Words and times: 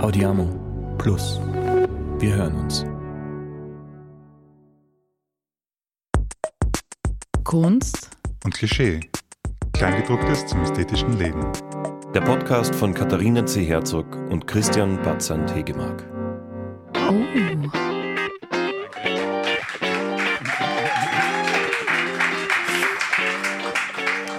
Audiamo 0.00 0.94
Plus. 0.96 1.40
Wir 2.20 2.36
hören 2.36 2.54
uns. 2.54 2.84
Kunst 7.42 8.10
und 8.44 8.54
Klischee. 8.54 9.00
Kleingedrucktes 9.72 10.46
zum 10.46 10.62
ästhetischen 10.62 11.18
Leben. 11.18 11.44
Der 12.14 12.20
Podcast 12.20 12.74
von 12.76 12.94
Katharina 12.94 13.44
C. 13.44 13.64
Herzog 13.64 14.06
und 14.30 14.46
Christian 14.46 15.02
Batzand 15.02 15.52
Hegemark. 15.52 16.04
Oh. 16.94 17.14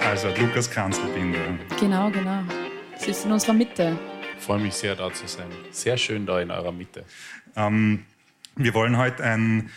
Also 0.08 0.28
Lukas 0.40 0.70
Kanzelbinder. 0.70 1.38
Genau, 1.78 2.10
genau. 2.10 2.42
Sie 2.96 3.10
ist 3.10 3.26
in 3.26 3.32
unserer 3.32 3.52
Mitte. 3.52 3.98
Ich 4.40 4.46
freue 4.46 4.58
mich 4.58 4.72
sehr, 4.72 4.96
da 4.96 5.12
zu 5.12 5.28
sein. 5.28 5.50
Sehr 5.70 5.98
schön 5.98 6.24
da 6.24 6.40
in 6.40 6.50
eurer 6.50 6.72
Mitte. 6.72 7.04
Ähm, 7.56 8.06
wir 8.56 8.72
wollen 8.72 8.96
heute 8.96 9.22
ein 9.22 9.68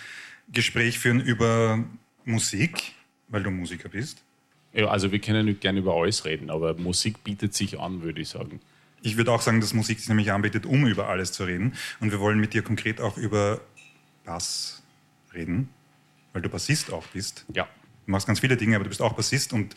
Gespräch 0.54 1.00
führen 1.00 1.20
über 1.20 1.84
Musik, 2.24 2.94
weil 3.28 3.44
du 3.44 3.52
Musiker 3.52 3.90
bist. 3.90 4.24
Ja, 4.72 4.88
also 4.88 5.12
wir 5.12 5.20
können 5.20 5.48
nicht 5.48 5.60
gerne 5.60 5.80
über 5.80 5.94
alles 5.94 6.24
reden, 6.24 6.50
aber 6.50 6.76
Musik 6.76 7.26
bietet 7.26 7.54
sich 7.54 7.78
an, 7.78 8.04
würde 8.04 8.22
ich 8.22 8.30
sagen. 8.30 8.62
Ich 9.02 9.18
würde 9.18 9.34
auch 9.34 9.42
sagen, 9.42 9.60
dass 9.60 9.74
Musik 9.74 10.00
sich 10.00 10.08
nämlich 10.08 10.32
anbietet, 10.32 10.66
um 10.66 10.88
über 10.88 11.10
alles 11.10 11.34
zu 11.34 11.44
reden. 11.44 11.74
Und 12.00 12.12
wir 12.12 12.22
wollen 12.22 12.40
mit 12.40 12.54
dir 12.54 12.62
konkret 12.62 13.02
auch 13.02 13.18
über 13.18 13.60
Bass 14.24 14.82
reden, 15.34 15.68
weil 16.32 16.42
du 16.42 16.48
Bassist 16.48 16.92
auch 16.94 17.06
bist. 17.08 17.44
Ja. 17.54 17.68
Du 18.06 18.12
machst 18.12 18.28
ganz 18.28 18.40
viele 18.40 18.56
Dinge, 18.56 18.78
aber 18.78 18.86
du 18.86 18.90
bist 18.90 19.02
auch 19.02 19.14
Bassist 19.14 19.52
und 19.52 19.76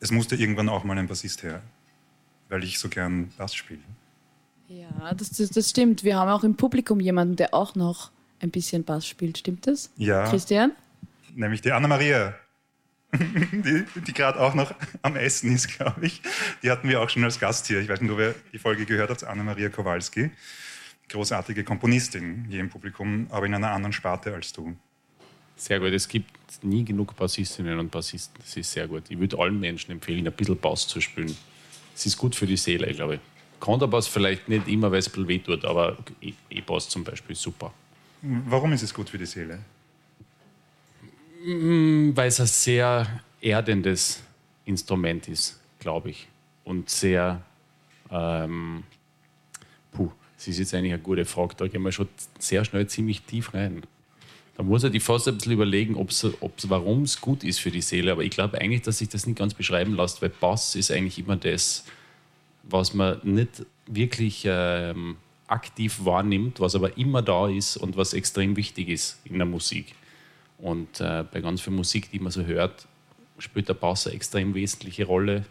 es 0.00 0.10
musste 0.10 0.36
irgendwann 0.36 0.68
auch 0.68 0.84
mal 0.84 0.98
ein 0.98 1.08
Bassist 1.08 1.42
her, 1.42 1.62
weil 2.50 2.62
ich 2.62 2.78
so 2.78 2.90
gern 2.90 3.32
Bass 3.38 3.54
spiele. 3.54 3.80
Ja, 4.72 5.12
das, 5.14 5.30
das, 5.30 5.50
das 5.50 5.70
stimmt. 5.70 6.02
Wir 6.02 6.16
haben 6.16 6.30
auch 6.30 6.44
im 6.44 6.56
Publikum 6.56 7.00
jemanden, 7.00 7.36
der 7.36 7.52
auch 7.52 7.74
noch 7.74 8.10
ein 8.40 8.50
bisschen 8.50 8.84
Bass 8.84 9.06
spielt. 9.06 9.38
Stimmt 9.38 9.66
das? 9.66 9.90
Ja. 9.96 10.28
Christian? 10.28 10.72
Nämlich 11.34 11.60
die 11.60 11.72
Anna-Maria, 11.72 12.34
die, 13.12 13.84
die 14.06 14.12
gerade 14.12 14.40
auch 14.40 14.54
noch 14.54 14.74
am 15.02 15.16
Essen 15.16 15.54
ist, 15.54 15.68
glaube 15.76 16.06
ich. 16.06 16.22
Die 16.62 16.70
hatten 16.70 16.88
wir 16.88 17.00
auch 17.00 17.10
schon 17.10 17.22
als 17.24 17.38
Gast 17.38 17.66
hier. 17.66 17.80
Ich 17.80 17.88
weiß 17.88 18.00
nicht, 18.00 18.10
ob 18.10 18.18
ihr 18.18 18.34
die 18.52 18.58
Folge 18.58 18.86
gehört 18.86 19.10
habt, 19.10 19.24
Anna-Maria 19.24 19.68
Kowalski. 19.68 20.30
Großartige 21.08 21.64
Komponistin 21.64 22.46
hier 22.48 22.60
im 22.60 22.70
Publikum, 22.70 23.26
aber 23.30 23.44
in 23.44 23.54
einer 23.54 23.72
anderen 23.72 23.92
Sparte 23.92 24.34
als 24.34 24.52
du. 24.52 24.74
Sehr 25.56 25.80
gut. 25.80 25.92
Es 25.92 26.08
gibt 26.08 26.30
nie 26.62 26.84
genug 26.84 27.14
Bassistinnen 27.14 27.78
und 27.78 27.90
Bassisten. 27.90 28.36
Das 28.42 28.56
ist 28.56 28.72
sehr 28.72 28.88
gut. 28.88 29.04
Ich 29.10 29.18
würde 29.18 29.38
allen 29.38 29.60
Menschen 29.60 29.92
empfehlen, 29.92 30.26
ein 30.26 30.32
bisschen 30.32 30.58
Bass 30.58 30.88
zu 30.88 31.00
spielen. 31.02 31.36
Es 31.94 32.06
ist 32.06 32.16
gut 32.16 32.34
für 32.34 32.46
die 32.46 32.56
Seele, 32.56 32.92
glaube 32.94 33.16
ich. 33.16 33.20
Kontrabass 33.62 34.08
vielleicht 34.08 34.48
nicht 34.48 34.66
immer, 34.66 34.90
weil 34.90 34.98
es 34.98 35.06
ein 35.06 35.12
bisschen 35.12 35.28
wehtut, 35.28 35.64
aber 35.64 35.96
E-Bass 36.50 36.88
zum 36.88 37.04
Beispiel 37.04 37.34
ist 37.34 37.42
super. 37.42 37.72
Warum 38.20 38.72
ist 38.72 38.82
es 38.82 38.92
gut 38.92 39.08
für 39.08 39.18
die 39.18 39.26
Seele? 39.26 39.60
Mm, 41.46 42.10
weil 42.12 42.26
es 42.26 42.40
ein 42.40 42.48
sehr 42.48 43.20
erdendes 43.40 44.20
Instrument 44.64 45.28
ist, 45.28 45.60
glaube 45.78 46.10
ich. 46.10 46.26
Und 46.64 46.90
sehr, 46.90 47.40
ähm, 48.10 48.82
puh, 49.92 50.10
das 50.36 50.48
ist 50.48 50.58
jetzt 50.58 50.74
eigentlich 50.74 50.94
eine 50.94 51.02
gute 51.02 51.24
Frage. 51.24 51.54
Da 51.56 51.68
gehen 51.68 51.82
wir 51.82 51.92
schon 51.92 52.08
sehr 52.40 52.64
schnell 52.64 52.88
ziemlich 52.88 53.22
tief 53.22 53.54
rein. 53.54 53.84
Da 54.56 54.64
muss 54.64 54.82
er 54.82 54.90
die 54.90 54.98
fast 54.98 55.28
ein 55.28 55.36
bisschen 55.36 55.52
überlegen, 55.52 55.94
ob's, 55.94 56.26
ob's, 56.40 56.68
warum 56.68 57.02
es 57.02 57.20
gut 57.20 57.44
ist 57.44 57.60
für 57.60 57.70
die 57.70 57.80
Seele. 57.80 58.10
Aber 58.10 58.24
ich 58.24 58.30
glaube 58.30 58.60
eigentlich, 58.60 58.82
dass 58.82 58.98
sich 58.98 59.08
das 59.08 59.24
nicht 59.24 59.38
ganz 59.38 59.54
beschreiben 59.54 59.94
lässt, 59.94 60.20
weil 60.20 60.30
Bass 60.30 60.74
ist 60.74 60.90
eigentlich 60.90 61.20
immer 61.20 61.36
das, 61.36 61.84
was 62.62 62.94
man 62.94 63.18
nicht 63.22 63.64
wirklich 63.86 64.44
ähm, 64.46 65.16
aktiv 65.46 66.00
wahrnimmt, 66.04 66.60
was 66.60 66.74
aber 66.74 66.96
immer 66.96 67.22
da 67.22 67.48
ist 67.48 67.76
und 67.76 67.96
was 67.96 68.14
extrem 68.14 68.56
wichtig 68.56 68.88
ist 68.88 69.20
in 69.24 69.38
der 69.38 69.46
Musik. 69.46 69.94
Und 70.58 71.00
äh, 71.00 71.24
bei 71.30 71.40
ganz 71.40 71.60
viel 71.60 71.72
Musik, 71.72 72.10
die 72.10 72.18
man 72.18 72.32
so 72.32 72.44
hört, 72.44 72.86
spielt 73.38 73.68
der 73.68 73.74
Bass 73.74 74.06
eine 74.06 74.16
extrem 74.16 74.54
wesentliche 74.54 75.04
Rolle. 75.04 75.44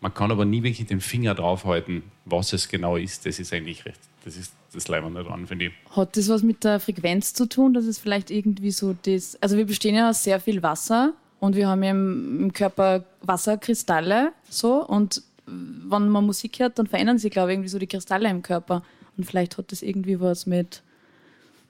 Man 0.00 0.14
kann 0.14 0.30
aber 0.30 0.44
nie 0.44 0.62
wirklich 0.62 0.86
den 0.86 1.00
Finger 1.00 1.34
draufhalten, 1.34 2.04
was 2.24 2.52
es 2.52 2.68
genau 2.68 2.96
ist. 2.96 3.26
Das 3.26 3.38
ist 3.38 3.52
eigentlich 3.52 3.84
recht, 3.84 4.00
das 4.24 4.36
ist 4.36 4.52
das 4.72 4.88
Leibende 4.88 5.24
dran, 5.24 5.46
finde 5.46 5.66
ich. 5.66 5.72
Hat 5.90 6.16
das 6.16 6.28
was 6.28 6.42
mit 6.42 6.64
der 6.64 6.80
Frequenz 6.80 7.32
zu 7.34 7.48
tun, 7.48 7.74
dass 7.74 7.86
es 7.86 7.98
vielleicht 7.98 8.30
irgendwie 8.30 8.70
so 8.70 8.94
das, 9.02 9.40
also 9.42 9.56
wir 9.56 9.66
bestehen 9.66 9.94
ja 9.94 10.10
aus 10.10 10.22
sehr 10.22 10.38
viel 10.38 10.62
Wasser 10.62 11.14
und 11.40 11.56
wir 11.56 11.68
haben 11.68 11.82
ja 11.82 11.90
im 11.90 12.52
Körper 12.52 13.04
Wasserkristalle 13.22 14.32
so 14.48 14.84
und 14.84 15.22
wenn 15.46 16.08
man 16.08 16.24
Musik 16.24 16.58
hört, 16.58 16.78
dann 16.78 16.86
verändern 16.86 17.18
sich, 17.18 17.30
glaube 17.30 17.50
ich, 17.50 17.54
irgendwie 17.54 17.68
so 17.68 17.78
die 17.78 17.86
Kristalle 17.86 18.28
im 18.28 18.42
Körper. 18.42 18.82
Und 19.16 19.24
vielleicht 19.24 19.56
hat 19.58 19.72
das 19.72 19.82
irgendwie 19.82 20.20
was 20.20 20.46
mit 20.46 20.82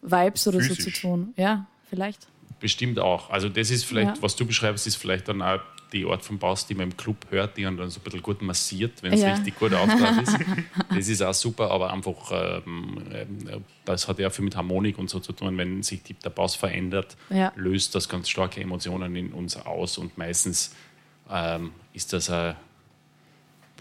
Vibes 0.02 0.48
oder 0.48 0.60
Physisch. 0.60 0.84
so 0.84 0.90
zu 0.90 1.00
tun. 1.00 1.34
Ja, 1.36 1.66
vielleicht. 1.88 2.26
Bestimmt 2.60 2.98
auch. 2.98 3.30
Also 3.30 3.48
das 3.48 3.70
ist 3.70 3.84
vielleicht, 3.84 4.16
ja. 4.16 4.22
was 4.22 4.36
du 4.36 4.46
beschreibst, 4.46 4.86
ist 4.86 4.96
vielleicht 4.96 5.28
dann 5.28 5.42
auch 5.42 5.60
die 5.92 6.04
Art 6.04 6.24
von 6.24 6.38
Bass, 6.38 6.66
die 6.66 6.74
man 6.74 6.90
im 6.90 6.96
Club 6.96 7.26
hört, 7.30 7.56
die 7.56 7.62
dann 7.62 7.76
so 7.90 8.00
ein 8.00 8.02
bisschen 8.02 8.22
gut 8.22 8.42
massiert, 8.42 9.02
wenn 9.02 9.12
es 9.12 9.20
ja. 9.20 9.34
richtig 9.34 9.58
gut 9.58 9.72
aufgebaut 9.72 10.22
ist. 10.22 10.38
Das 10.88 11.08
ist 11.08 11.22
auch 11.22 11.34
super, 11.34 11.70
aber 11.70 11.92
einfach, 11.92 12.32
ähm, 12.32 13.02
ähm, 13.12 13.64
das 13.84 14.08
hat 14.08 14.18
ja 14.18 14.30
viel 14.30 14.44
mit 14.44 14.56
Harmonik 14.56 14.98
und 14.98 15.10
so 15.10 15.20
zu 15.20 15.32
tun. 15.32 15.58
Wenn 15.58 15.82
sich 15.82 16.00
der 16.02 16.30
Bass 16.30 16.56
verändert, 16.56 17.16
ja. 17.30 17.52
löst 17.54 17.94
das 17.94 18.08
ganz 18.08 18.28
starke 18.28 18.60
Emotionen 18.60 19.14
in 19.14 19.32
uns 19.32 19.56
aus 19.56 19.98
und 19.98 20.16
meistens 20.16 20.74
ähm, 21.30 21.72
ist 21.92 22.12
das 22.12 22.30
ein 22.30 22.56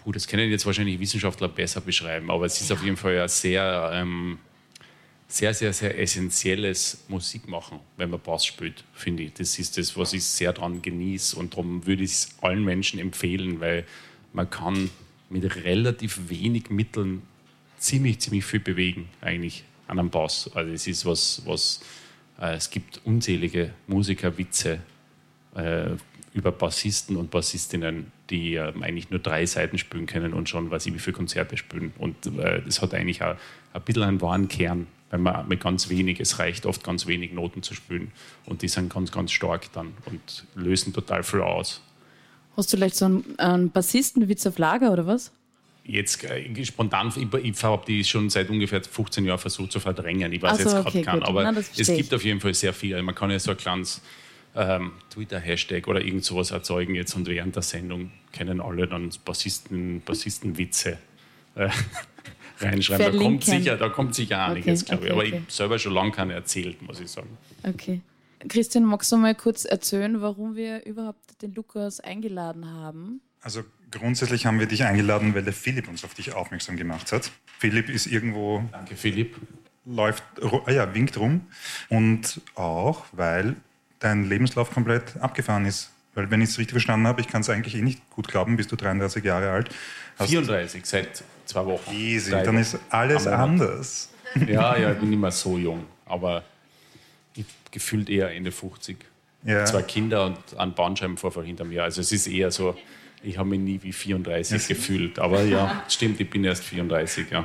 Puh, 0.06 0.12
das 0.12 0.28
können 0.28 0.48
jetzt 0.48 0.64
wahrscheinlich 0.64 1.00
Wissenschaftler 1.00 1.48
besser 1.48 1.80
beschreiben, 1.80 2.30
aber 2.30 2.46
es 2.46 2.60
ist 2.60 2.70
auf 2.70 2.80
jeden 2.84 2.96
Fall 2.96 3.20
ein 3.20 3.28
sehr, 3.28 3.90
ähm, 3.92 4.38
sehr, 5.26 5.52
sehr, 5.52 5.72
sehr 5.72 5.98
essentielles 5.98 7.02
Musikmachen, 7.08 7.80
wenn 7.96 8.10
man 8.10 8.20
Bass 8.20 8.46
spielt, 8.46 8.84
finde 8.94 9.24
ich. 9.24 9.32
Das 9.32 9.58
ist 9.58 9.76
das, 9.76 9.96
was 9.96 10.12
ich 10.12 10.22
sehr 10.22 10.52
daran 10.52 10.80
genieße 10.80 11.36
und 11.36 11.54
darum 11.54 11.84
würde 11.88 12.04
ich 12.04 12.12
es 12.12 12.28
allen 12.40 12.64
Menschen 12.64 13.00
empfehlen, 13.00 13.58
weil 13.58 13.84
man 14.32 14.48
kann 14.48 14.90
mit 15.28 15.56
relativ 15.64 16.28
wenig 16.28 16.70
Mitteln 16.70 17.22
ziemlich, 17.78 18.20
ziemlich 18.20 18.44
viel 18.44 18.60
bewegen, 18.60 19.08
eigentlich 19.20 19.64
an 19.88 19.98
einem 19.98 20.10
Bass. 20.10 20.48
Also 20.54 20.70
es 20.70 20.86
ist 20.86 21.04
was, 21.04 21.42
was 21.46 21.80
äh, 22.40 22.54
es 22.54 22.70
gibt 22.70 23.00
unzählige 23.04 23.74
Musikerwitze 23.88 24.78
äh, 25.56 25.96
über 26.36 26.52
Bassisten 26.52 27.16
und 27.16 27.30
Bassistinnen, 27.30 28.12
die 28.28 28.54
äh, 28.54 28.72
eigentlich 28.82 29.10
nur 29.10 29.18
drei 29.18 29.46
Seiten 29.46 29.78
spielen 29.78 30.06
können 30.06 30.34
und 30.34 30.48
schon 30.48 30.70
weiß 30.70 30.86
ich, 30.86 30.94
wie 30.94 30.98
viele 30.98 31.16
Konzerte 31.16 31.56
spielen. 31.56 31.92
Und 31.98 32.26
äh, 32.38 32.60
das 32.62 32.82
hat 32.82 32.92
eigentlich 32.92 33.22
auch 33.22 33.36
ein 33.72 33.82
bisschen 33.82 34.02
einen 34.02 34.20
wahren 34.20 34.46
Kern, 34.46 34.86
weil 35.10 35.18
man 35.18 35.48
mit 35.48 35.60
ganz 35.60 35.88
wenig, 35.88 36.20
es 36.20 36.38
reicht 36.38 36.66
oft 36.66 36.84
ganz 36.84 37.06
wenig 37.06 37.32
Noten 37.32 37.62
zu 37.62 37.74
spielen 37.74 38.12
und 38.44 38.60
die 38.60 38.68
sind 38.68 38.92
ganz, 38.92 39.10
ganz 39.10 39.32
stark 39.32 39.72
dann 39.72 39.94
und 40.04 40.44
lösen 40.54 40.92
total 40.92 41.22
viel 41.22 41.40
aus. 41.40 41.80
Hast 42.54 42.72
du 42.72 42.76
vielleicht 42.76 42.96
so 42.96 43.06
einen, 43.06 43.38
einen 43.38 43.70
Bassistenwitz 43.70 44.46
auf 44.46 44.58
Lager 44.58 44.92
oder 44.92 45.06
was? 45.06 45.32
Jetzt 45.84 46.22
äh, 46.24 46.64
spontan, 46.64 47.12
ich, 47.16 47.32
ich 47.32 47.62
habe 47.62 47.84
die 47.86 48.04
schon 48.04 48.28
seit 48.28 48.50
ungefähr 48.50 48.82
15 48.82 49.24
Jahren 49.24 49.38
versucht 49.38 49.72
zu 49.72 49.80
verdrängen. 49.80 50.32
Ich 50.32 50.42
weiß 50.42 50.58
so, 50.58 50.62
jetzt 50.64 50.72
gerade 50.72 50.88
okay, 50.88 51.02
keinen, 51.02 51.22
aber 51.22 51.50
Na, 51.50 51.58
es 51.58 51.86
gibt 51.86 52.12
auf 52.12 52.24
jeden 52.24 52.40
Fall 52.40 52.52
sehr 52.52 52.74
viel. 52.74 53.00
Man 53.02 53.14
kann 53.14 53.30
ja 53.30 53.38
so 53.38 53.52
ein 53.52 53.56
kleines 53.56 54.02
ähm, 54.56 54.92
Twitter-Hashtag 55.10 55.86
oder 55.86 56.00
irgend 56.00 56.24
sowas 56.24 56.50
erzeugen 56.50 56.94
jetzt 56.94 57.14
und 57.14 57.28
während 57.28 57.54
der 57.54 57.62
Sendung 57.62 58.10
kennen 58.32 58.60
alle 58.60 58.88
dann 58.88 59.10
Bassisten, 59.24 60.00
Bassistenwitze 60.00 60.98
äh, 61.54 61.68
reinschreiben. 62.60 63.12
Da 63.12 63.18
kommt 63.18 63.44
sicher, 63.44 63.76
da 63.76 63.88
kommt 63.90 64.14
sicher 64.14 64.46
einiges, 64.46 64.82
okay, 64.82 64.96
glaube 64.96 65.06
ich. 65.06 65.12
Okay, 65.12 65.36
Aber 65.36 65.46
ich 65.48 65.54
selber 65.54 65.78
schon 65.78 65.92
lange 65.92 66.10
keine 66.10 66.32
erzählt, 66.32 66.80
muss 66.82 67.00
ich 67.00 67.10
sagen. 67.10 67.36
Okay. 67.62 68.00
Christian, 68.48 68.84
magst 68.84 69.12
du 69.12 69.16
mal 69.16 69.34
kurz 69.34 69.64
erzählen, 69.64 70.20
warum 70.20 70.56
wir 70.56 70.84
überhaupt 70.86 71.42
den 71.42 71.54
Lukas 71.54 72.00
eingeladen 72.00 72.70
haben? 72.70 73.20
Also 73.40 73.62
grundsätzlich 73.90 74.46
haben 74.46 74.58
wir 74.58 74.66
dich 74.66 74.84
eingeladen, 74.84 75.34
weil 75.34 75.42
der 75.42 75.52
Philipp 75.52 75.88
uns 75.88 76.04
auf 76.04 76.14
dich 76.14 76.34
aufmerksam 76.34 76.76
gemacht 76.76 77.12
hat. 77.12 77.30
Philipp 77.58 77.88
ist 77.88 78.06
irgendwo. 78.06 78.62
Danke, 78.72 78.96
Philipp. 78.96 79.36
Läuft, 79.84 80.24
ah 80.42 80.70
ja, 80.70 80.94
winkt 80.94 81.16
rum. 81.16 81.42
Und 81.88 82.40
auch, 82.56 83.04
weil 83.12 83.56
dein 83.98 84.24
Lebenslauf 84.24 84.70
komplett 84.70 85.16
abgefahren 85.20 85.66
ist. 85.66 85.90
Weil 86.14 86.30
wenn 86.30 86.40
ich 86.40 86.50
es 86.50 86.58
richtig 86.58 86.72
verstanden 86.72 87.06
habe, 87.06 87.20
ich 87.20 87.28
kann 87.28 87.42
es 87.42 87.50
eigentlich 87.50 87.74
eh 87.74 87.82
nicht 87.82 88.08
gut 88.10 88.28
glauben, 88.28 88.56
bist 88.56 88.72
du 88.72 88.76
33 88.76 89.22
Jahre 89.22 89.50
alt. 89.50 89.68
34 90.18 90.84
seit 90.86 91.24
zwei 91.44 91.66
Wochen. 91.66 91.92
Easy, 91.92 92.30
dann 92.30 92.46
Wochen. 92.46 92.56
ist 92.56 92.78
alles 92.88 93.26
anders. 93.26 94.10
Ja, 94.46 94.76
ja, 94.76 94.92
ich 94.92 94.98
bin 94.98 95.10
nicht 95.10 95.18
mehr 95.18 95.30
so 95.30 95.56
jung, 95.56 95.84
aber 96.04 96.42
gefühlt 97.70 98.08
eher 98.08 98.30
Ende 98.32 98.52
50. 98.52 98.96
Ja. 99.44 99.64
Zwei 99.64 99.82
Kinder 99.82 100.26
und 100.26 100.38
ein 100.58 100.74
Bandscheibenvorfall 100.74 101.44
hinter 101.44 101.64
mir. 101.64 101.84
Also 101.84 102.00
es 102.00 102.10
ist 102.10 102.26
eher 102.26 102.50
so, 102.50 102.76
ich 103.22 103.38
habe 103.38 103.50
mich 103.50 103.60
nie 103.60 103.80
wie 103.82 103.92
34 103.92 104.62
ja. 104.62 104.68
gefühlt. 104.74 105.18
Aber 105.18 105.42
ja, 105.42 105.84
stimmt, 105.88 106.20
ich 106.20 106.28
bin 106.28 106.44
erst 106.44 106.64
34, 106.64 107.30
ja. 107.30 107.44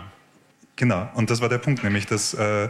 Genau, 0.78 1.10
und 1.16 1.30
das 1.30 1.42
war 1.42 1.50
der 1.50 1.60
Punkt, 1.60 1.84
nämlich 1.84 2.08
dass 2.08 2.34
äh, 2.34 2.70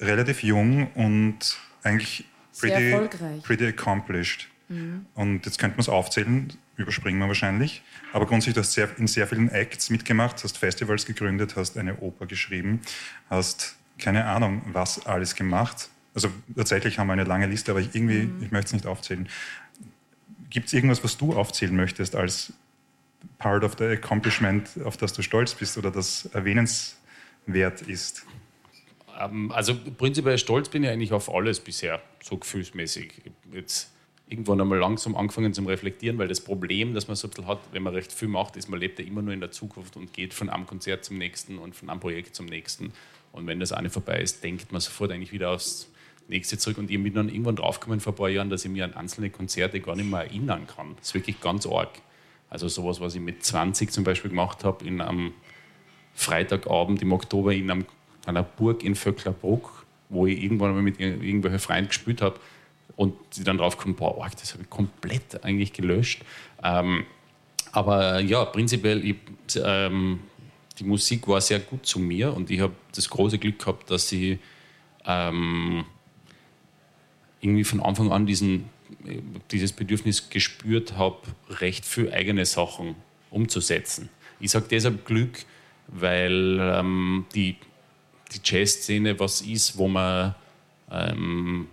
relativ 0.00 0.42
jung 0.42 0.90
und 0.94 1.58
eigentlich 1.82 2.24
pretty, 2.60 3.40
pretty 3.42 3.66
accomplished 3.66 4.48
Mhm. 4.68 5.06
Und 5.14 5.46
jetzt 5.46 5.58
könnte 5.58 5.76
man 5.76 5.82
es 5.82 5.88
aufzählen, 5.88 6.52
überspringen 6.76 7.18
wir 7.18 7.28
wahrscheinlich. 7.28 7.82
Aber 8.12 8.26
grundsätzlich, 8.26 8.54
du 8.54 8.60
hast 8.60 8.72
sehr, 8.72 8.88
in 8.98 9.06
sehr 9.06 9.26
vielen 9.26 9.50
Acts 9.50 9.90
mitgemacht, 9.90 10.42
hast 10.42 10.58
Festivals 10.58 11.06
gegründet, 11.06 11.56
hast 11.56 11.76
eine 11.76 11.98
Oper 11.98 12.26
geschrieben, 12.26 12.80
hast 13.30 13.76
keine 13.98 14.24
Ahnung, 14.24 14.62
was 14.72 15.06
alles 15.06 15.34
gemacht. 15.34 15.88
Also 16.14 16.28
tatsächlich 16.56 16.98
haben 16.98 17.08
wir 17.08 17.12
eine 17.12 17.24
lange 17.24 17.46
Liste, 17.46 17.72
aber 17.72 17.80
ich 17.80 17.94
irgendwie, 17.94 18.22
mhm. 18.22 18.42
ich 18.42 18.50
möchte 18.50 18.68
es 18.68 18.72
nicht 18.72 18.86
aufzählen. 18.86 19.28
Gibt 20.50 20.68
es 20.68 20.72
irgendwas, 20.72 21.02
was 21.02 21.16
du 21.16 21.34
aufzählen 21.34 21.74
möchtest 21.74 22.14
als 22.14 22.52
part 23.38 23.64
of 23.64 23.76
the 23.78 23.84
accomplishment, 23.84 24.68
auf 24.84 24.96
das 24.96 25.12
du 25.12 25.22
stolz 25.22 25.54
bist 25.54 25.76
oder 25.76 25.90
das 25.90 26.26
erwähnenswert 26.26 27.82
ist? 27.82 28.24
Ähm, 29.18 29.50
also 29.52 29.74
prinzipiell 29.96 30.38
stolz 30.38 30.68
bin 30.68 30.84
ich 30.84 30.90
eigentlich 30.90 31.12
auf 31.12 31.32
alles 31.32 31.60
bisher, 31.60 32.00
so 32.22 32.36
gefühlsmäßig. 32.36 33.12
Jetzt 33.52 33.90
irgendwann 34.28 34.60
einmal 34.60 34.78
langsam 34.78 35.16
angefangen 35.16 35.52
zum 35.52 35.66
Reflektieren, 35.66 36.18
weil 36.18 36.28
das 36.28 36.40
Problem, 36.40 36.94
das 36.94 37.08
man 37.08 37.16
so 37.16 37.28
ein 37.28 37.30
bisschen 37.30 37.46
hat, 37.46 37.60
wenn 37.72 37.82
man 37.82 37.94
recht 37.94 38.12
viel 38.12 38.28
macht, 38.28 38.56
ist, 38.56 38.68
man 38.68 38.80
lebt 38.80 38.98
ja 38.98 39.04
immer 39.04 39.22
nur 39.22 39.34
in 39.34 39.40
der 39.40 39.50
Zukunft 39.50 39.96
und 39.96 40.12
geht 40.12 40.32
von 40.32 40.48
einem 40.48 40.66
Konzert 40.66 41.04
zum 41.04 41.18
nächsten 41.18 41.58
und 41.58 41.76
von 41.76 41.90
einem 41.90 42.00
Projekt 42.00 42.34
zum 42.34 42.46
nächsten. 42.46 42.92
Und 43.32 43.46
wenn 43.46 43.60
das 43.60 43.72
eine 43.72 43.90
vorbei 43.90 44.20
ist, 44.20 44.42
denkt 44.42 44.72
man 44.72 44.80
sofort 44.80 45.10
eigentlich 45.10 45.32
wieder 45.32 45.50
aufs 45.50 45.90
nächste 46.28 46.56
zurück. 46.56 46.78
Und 46.78 46.90
ich 46.90 47.02
bin 47.02 47.12
dann 47.12 47.28
irgendwann 47.28 47.56
draufgekommen 47.56 48.00
vor 48.00 48.12
ein 48.12 48.16
paar 48.16 48.28
Jahren, 48.28 48.48
dass 48.48 48.64
ich 48.64 48.70
mir 48.70 48.84
an 48.84 48.94
einzelne 48.94 49.30
Konzerte 49.30 49.80
gar 49.80 49.96
nicht 49.96 50.08
mehr 50.08 50.20
erinnern 50.20 50.66
kann. 50.66 50.94
Das 50.96 51.08
ist 51.08 51.14
wirklich 51.14 51.40
ganz 51.40 51.66
arg. 51.66 51.90
Also 52.48 52.68
sowas, 52.68 53.00
was 53.00 53.14
ich 53.14 53.20
mit 53.20 53.44
20 53.44 53.90
zum 53.90 54.04
Beispiel 54.04 54.30
gemacht 54.30 54.64
habe, 54.64 54.86
in 54.86 55.00
einem 55.00 55.34
Freitagabend 56.14 57.02
im 57.02 57.12
Oktober 57.12 57.52
in 57.52 57.70
einem, 57.70 57.86
einer 58.26 58.42
Burg 58.42 58.82
in 58.82 58.94
Vöcklerbruck, 58.94 59.84
wo 60.08 60.26
ich 60.26 60.42
irgendwann 60.42 60.74
mal 60.74 60.82
mit 60.82 61.00
irgendwelchen 61.00 61.58
Freunden 61.58 61.88
gespielt 61.88 62.22
habe 62.22 62.38
und 62.96 63.14
die 63.36 63.44
dann 63.44 63.58
drauf 63.58 63.76
kommen, 63.76 63.94
boah, 63.94 64.28
das 64.38 64.52
habe 64.52 64.62
ich 64.62 64.70
komplett 64.70 65.44
eigentlich 65.44 65.72
gelöscht. 65.72 66.22
Ähm, 66.62 67.04
aber 67.72 68.20
ja, 68.20 68.44
prinzipiell, 68.44 69.04
ich, 69.04 69.16
ähm, 69.56 70.20
die 70.78 70.84
Musik 70.84 71.26
war 71.28 71.40
sehr 71.40 71.60
gut 71.60 71.86
zu 71.86 71.98
mir 71.98 72.32
und 72.32 72.50
ich 72.50 72.60
habe 72.60 72.74
das 72.94 73.08
große 73.10 73.38
Glück 73.38 73.58
gehabt, 73.58 73.90
dass 73.90 74.10
ich 74.12 74.38
ähm, 75.04 75.84
irgendwie 77.40 77.64
von 77.64 77.80
Anfang 77.80 78.12
an 78.12 78.26
diesen, 78.26 78.70
dieses 79.50 79.72
Bedürfnis 79.72 80.30
gespürt 80.30 80.96
habe, 80.96 81.18
recht 81.60 81.84
viel 81.84 82.12
eigene 82.12 82.46
Sachen 82.46 82.94
umzusetzen. 83.30 84.08
Ich 84.40 84.50
sage 84.50 84.66
deshalb 84.70 85.04
Glück, 85.04 85.44
weil 85.88 86.58
ähm, 86.60 87.26
die, 87.34 87.56
die 88.32 88.40
Jazzszene 88.42 89.18
was 89.18 89.40
ist, 89.40 89.76
wo 89.76 89.88
man 89.88 90.34
ähm, 90.90 91.68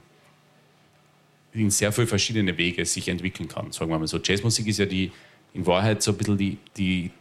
in 1.54 1.70
sehr 1.70 1.92
viele 1.92 2.08
verschiedene 2.08 2.58
Wege 2.58 2.86
sich 2.86 3.08
entwickeln 3.08 3.50
kann, 3.50 3.72
sagen 3.72 3.92
wir 3.92 4.00
mal 4.00 4.08
so. 4.08 4.20
Jazzmusik 4.20 4.68
ist 4.68 4.80
ja 4.80 4.86
die, 4.86 5.12
in 5.54 5.66
Wahrheit 5.66 6.02
so 6.02 6.12
ein 6.12 6.18
bisschen 6.18 6.38
die, 6.38 6.58
die, 6.78 7.12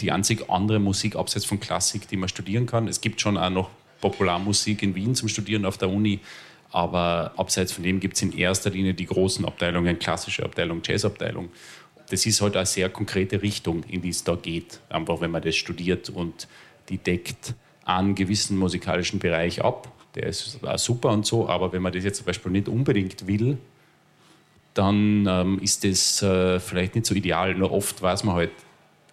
die 0.00 0.12
einzig 0.12 0.48
andere 0.48 0.78
Musik 0.78 1.16
abseits 1.16 1.44
von 1.44 1.60
Klassik, 1.60 2.08
die 2.08 2.16
man 2.16 2.28
studieren 2.28 2.66
kann. 2.66 2.88
Es 2.88 3.00
gibt 3.00 3.20
schon 3.20 3.36
auch 3.36 3.50
noch 3.50 3.70
Popularmusik 4.00 4.82
in 4.82 4.94
Wien 4.94 5.14
zum 5.14 5.28
Studieren 5.28 5.64
auf 5.64 5.78
der 5.78 5.88
Uni, 5.88 6.20
aber 6.70 7.32
abseits 7.36 7.72
von 7.72 7.84
dem 7.84 8.00
gibt 8.00 8.16
es 8.16 8.22
in 8.22 8.36
erster 8.36 8.70
Linie 8.70 8.94
die 8.94 9.06
großen 9.06 9.44
Abteilungen, 9.44 9.98
klassische 9.98 10.44
Abteilung, 10.44 10.82
Jazzabteilung. 10.84 11.50
Das 12.10 12.26
ist 12.26 12.40
halt 12.40 12.56
eine 12.56 12.66
sehr 12.66 12.90
konkrete 12.90 13.40
Richtung, 13.40 13.82
in 13.84 14.02
die 14.02 14.10
es 14.10 14.22
da 14.22 14.34
geht, 14.34 14.80
einfach 14.88 15.20
wenn 15.20 15.30
man 15.30 15.42
das 15.42 15.56
studiert 15.56 16.10
und 16.10 16.48
die 16.90 16.98
deckt 16.98 17.54
einen 17.84 18.14
gewissen 18.14 18.56
musikalischen 18.56 19.18
Bereich 19.18 19.62
ab. 19.62 19.88
Der 20.14 20.26
ist 20.26 20.60
super 20.76 21.10
und 21.10 21.26
so, 21.26 21.48
aber 21.48 21.72
wenn 21.72 21.82
man 21.82 21.92
das 21.92 22.04
jetzt 22.04 22.18
zum 22.18 22.26
Beispiel 22.26 22.52
nicht 22.52 22.68
unbedingt 22.68 23.26
will, 23.26 23.58
dann 24.74 25.26
ähm, 25.28 25.58
ist 25.60 25.84
das 25.84 26.22
äh, 26.22 26.60
vielleicht 26.60 26.94
nicht 26.94 27.06
so 27.06 27.14
ideal. 27.14 27.54
Nur 27.54 27.72
oft 27.72 28.00
weiß 28.02 28.24
man 28.24 28.34
halt 28.36 28.52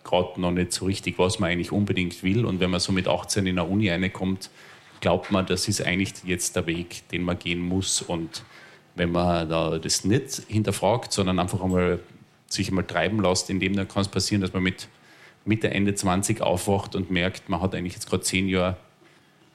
gerade 0.04 0.42
noch 0.42 0.52
nicht 0.52 0.74
so 0.74 0.86
richtig, 0.86 1.20
was 1.20 1.40
man 1.40 1.52
eigentlich 1.52 1.72
unbedingt 1.72 2.24
will. 2.24 2.46
Und 2.46 2.60
wenn 2.60 2.72
man 2.72 2.80
so 2.80 2.92
mit 2.92 3.08
18 3.08 3.46
in 3.46 3.60
eine 3.60 3.68
Uni 3.68 3.90
reinkommt, 3.90 4.50
glaubt 5.00 5.32
man, 5.32 5.46
das 5.46 5.68
ist 5.68 5.82
eigentlich 5.82 6.14
jetzt 6.26 6.56
der 6.56 6.66
Weg, 6.68 7.08
den 7.10 7.24
man 7.24 7.38
gehen 7.38 7.60
muss. 7.60 8.02
Und 8.02 8.44
wenn 8.96 9.12
man 9.12 9.50
da 9.50 9.78
das 9.78 10.04
nicht 10.04 10.44
hinterfragt, 10.48 11.14
sondern 11.14 11.40
einfach 11.40 11.62
einmal 11.62 12.00
sich 12.48 12.70
einmal 12.70 12.86
treiben 12.86 13.22
lässt, 13.22 13.50
in 13.50 13.60
dem 13.60 13.76
dann 13.76 13.88
kann 13.88 14.02
es 14.02 14.08
passieren, 14.08 14.42
dass 14.42 14.54
man 14.54 14.64
mit 14.64 14.88
Mitte, 15.46 15.72
Ende 15.72 15.96
20 15.96 16.42
aufwacht 16.42 16.96
und 16.96 17.12
merkt, 17.12 17.50
man 17.50 17.62
hat 17.62 17.74
eigentlich 17.74 17.94
jetzt 17.94 18.10
gerade 18.10 18.24
zehn 18.24 18.48
Jahre 18.48 18.78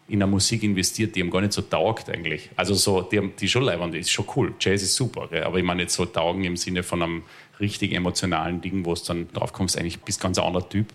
in 0.09 0.23
eine 0.23 0.31
Musik 0.31 0.63
investiert, 0.63 1.17
die 1.17 1.21
ihm 1.21 1.31
gar 1.31 1.41
nicht 1.41 1.53
so 1.53 1.63
taugt 1.63 2.09
eigentlich. 2.09 2.51
Also 2.55 2.75
so, 2.75 3.03
die, 3.03 3.29
die 3.41 3.49
schon 3.49 3.65
leibend 3.65 3.95
ist 3.95 4.11
schon 4.11 4.27
cool. 4.37 4.55
Jazz 4.61 4.83
ist 4.83 4.95
super, 4.95 5.29
gell? 5.29 5.43
aber 5.43 5.59
ich 5.59 5.65
meine 5.65 5.83
nicht 5.83 5.91
so 5.91 6.05
taugen 6.05 6.45
im 6.45 6.57
Sinne 6.57 6.83
von 6.83 7.03
einem 7.03 7.23
richtig 7.59 7.93
emotionalen 7.93 8.61
Ding, 8.61 8.85
wo 8.85 8.93
es 8.93 9.03
dann 9.03 9.29
drauf 9.33 9.53
kommst, 9.53 9.77
eigentlich 9.77 10.01
bist 10.03 10.21
ganz 10.21 10.39
ein 10.39 10.45
anderer 10.45 10.69
Typ. 10.69 10.93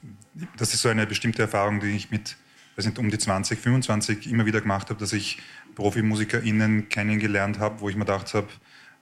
Das 0.58 0.74
ist 0.74 0.82
so 0.82 0.90
eine 0.90 1.06
bestimmte 1.06 1.42
Erfahrung, 1.42 1.82
die 1.82 1.90
ich 1.90 2.10
mit 2.10 2.38
weiß 2.76 2.86
nicht, 2.86 3.00
um 3.00 3.10
die 3.10 3.18
20, 3.18 3.60
25 3.60 4.28
immer 4.28 4.46
wieder 4.46 4.62
gemacht 4.62 4.90
habe, 4.90 5.00
dass 5.00 5.14
ich 5.14 5.38
ProfimusikerInnen 5.76 6.90
kennengelernt 6.90 7.60
habe, 7.60 7.82
wo 7.82 7.90
ich 7.90 7.96
mir 7.96 8.06
gedacht 8.06 8.34
habe, 8.34 8.48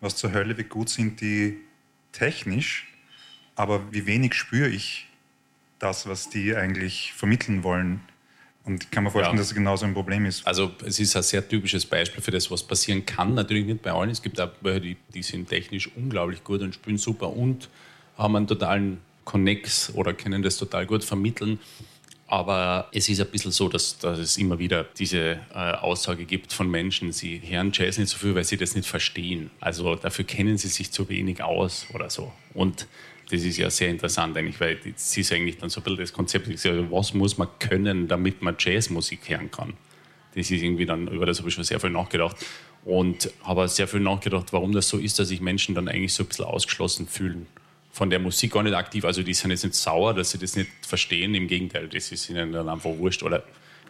was 0.02 0.16
zur 0.16 0.34
Hölle, 0.34 0.58
wie 0.58 0.64
gut 0.64 0.90
sind 0.90 1.22
die 1.22 1.58
technisch, 2.12 2.88
aber 3.56 3.92
wie 3.92 4.06
wenig 4.06 4.34
spüre 4.34 4.70
ich 4.70 5.09
das, 5.80 6.08
was 6.08 6.30
die 6.30 6.56
eigentlich 6.56 7.14
vermitteln 7.14 7.64
wollen. 7.64 8.02
Und 8.66 8.84
ich 8.84 8.92
kann 8.92 9.04
mir 9.04 9.12
vorstellen, 9.12 9.38
ja. 9.38 9.42
dass 9.42 9.48
es 9.48 9.56
genauso 9.56 9.86
ein 9.86 9.94
Problem 9.94 10.26
ist. 10.26 10.46
Also 10.46 10.72
es 10.86 11.00
ist 11.00 11.16
ein 11.16 11.24
sehr 11.24 11.48
typisches 11.48 11.86
Beispiel 11.86 12.22
für 12.22 12.32
das, 12.32 12.52
was 12.52 12.62
passieren 12.62 13.06
kann. 13.06 13.34
Natürlich 13.34 13.66
nicht 13.66 13.82
bei 13.82 13.92
allen. 13.92 14.10
Es 14.10 14.22
gibt 14.22 14.40
auch 14.40 14.52
welche, 14.62 14.82
die, 14.82 14.98
die 15.14 15.24
sind 15.24 15.50
technisch 15.50 15.90
unglaublich 15.96 16.44
gut 16.44 16.62
und 16.62 16.76
spielen 16.76 16.98
super 16.98 17.30
und 17.36 17.70
haben 18.18 18.36
einen 18.36 18.48
totalen 18.48 19.00
Connex 19.24 19.92
oder 19.96 20.14
können 20.14 20.44
das 20.44 20.58
total 20.58 20.86
gut 20.86 21.04
vermitteln. 21.04 21.60
Aber 22.28 22.90
es 22.92 23.10
ist 23.10 23.20
ein 23.20 23.28
bisschen 23.28 23.52
so, 23.52 23.70
dass, 23.70 23.98
dass 23.98 24.20
es 24.20 24.38
immer 24.38 24.60
wieder 24.60 24.84
diese 24.84 25.40
äh, 25.52 25.56
Aussage 25.56 26.26
gibt 26.26 26.54
von 26.54 26.70
Menschen, 26.70 27.12
sie 27.12 27.42
hören 27.44 27.72
Jazz 27.74 27.98
nicht 27.98 28.10
so 28.10 28.20
viel, 28.20 28.36
weil 28.36 28.44
sie 28.44 28.58
das 28.58 28.76
nicht 28.76 28.88
verstehen. 28.88 29.50
Also 29.60 29.96
dafür 29.96 30.26
kennen 30.26 30.58
sie 30.60 30.68
sich 30.68 30.92
zu 30.92 31.10
wenig 31.10 31.42
aus 31.42 31.88
oder 31.92 32.12
so. 32.12 32.32
Und 32.54 32.88
das 33.32 33.44
ist 33.44 33.58
ja 33.58 33.70
sehr 33.70 33.90
interessant 33.90 34.36
eigentlich, 34.38 34.60
weil 34.60 34.78
das 34.78 35.16
ist 35.16 35.32
eigentlich 35.32 35.58
dann 35.58 35.70
so 35.70 35.82
ein 35.82 35.84
bisschen 35.84 36.00
das 36.00 36.14
Konzept, 36.14 36.48
also 36.50 36.92
was 36.92 37.14
muss 37.14 37.38
man 37.38 37.48
können, 37.60 38.08
damit 38.08 38.42
man 38.42 38.56
Jazzmusik 38.58 39.30
hören 39.30 39.52
kann. 39.52 39.74
Das 40.36 40.50
ist 40.50 40.62
irgendwie 40.62 40.86
dann, 40.86 41.08
über 41.08 41.26
das 41.26 41.40
habe 41.40 41.50
ich 41.50 41.56
schon 41.56 41.64
sehr 41.64 41.80
viel 41.80 41.90
nachgedacht 41.90 42.38
und 42.86 43.32
habe 43.44 43.68
sehr 43.68 43.88
viel 43.88 44.00
nachgedacht, 44.00 44.52
warum 44.52 44.72
das 44.72 44.90
so 44.90 44.98
ist, 44.98 45.20
dass 45.20 45.28
sich 45.28 45.42
Menschen 45.42 45.76
dann 45.76 45.88
eigentlich 45.88 46.14
so 46.14 46.24
ein 46.24 46.28
bisschen 46.28 46.46
ausgeschlossen 46.46 47.08
fühlen 47.08 47.48
von 47.92 48.10
der 48.10 48.20
Musik 48.20 48.54
gar 48.54 48.64
nicht 48.64 48.76
aktiv. 48.76 49.04
Also 49.06 49.24
die 49.24 49.34
sind 49.34 49.52
jetzt 49.52 49.64
nicht 49.64 49.76
sauer, 49.76 50.14
dass 50.14 50.32
sie 50.32 50.38
das 50.38 50.56
nicht 50.56 50.70
verstehen. 50.82 51.36
Im 51.36 51.48
Gegenteil, 51.48 51.88
das 51.88 52.12
ist 52.12 52.30
ihnen 52.30 52.52
dann 52.52 52.70
einfach 52.70 52.92
wurscht. 52.92 53.24
Oder 53.24 53.44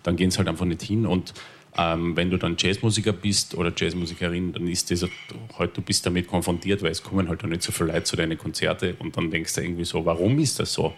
dann 0.03 0.15
gehen 0.15 0.31
sie 0.31 0.37
halt 0.37 0.47
einfach 0.47 0.65
nicht 0.65 0.81
hin. 0.81 1.05
Und 1.05 1.33
ähm, 1.77 2.15
wenn 2.15 2.29
du 2.29 2.37
dann 2.37 2.55
Jazzmusiker 2.57 3.13
bist 3.13 3.55
oder 3.55 3.71
Jazzmusikerin, 3.75 4.53
dann 4.53 4.67
ist 4.67 4.89
das 4.91 5.05
halt, 5.57 5.77
du 5.77 5.81
bist 5.81 6.05
damit 6.05 6.27
konfrontiert, 6.27 6.81
weil 6.81 6.91
es 6.91 7.03
kommen 7.03 7.29
halt 7.29 7.43
auch 7.43 7.47
nicht 7.47 7.61
so 7.61 7.71
viele 7.71 7.93
Leute 7.93 8.03
zu 8.03 8.15
deinen 8.15 8.37
Konzerte 8.37 8.95
und 8.99 9.15
dann 9.15 9.29
denkst 9.29 9.53
du 9.55 9.61
irgendwie 9.61 9.85
so, 9.85 10.03
warum 10.05 10.39
ist 10.39 10.59
das 10.59 10.73
so? 10.73 10.93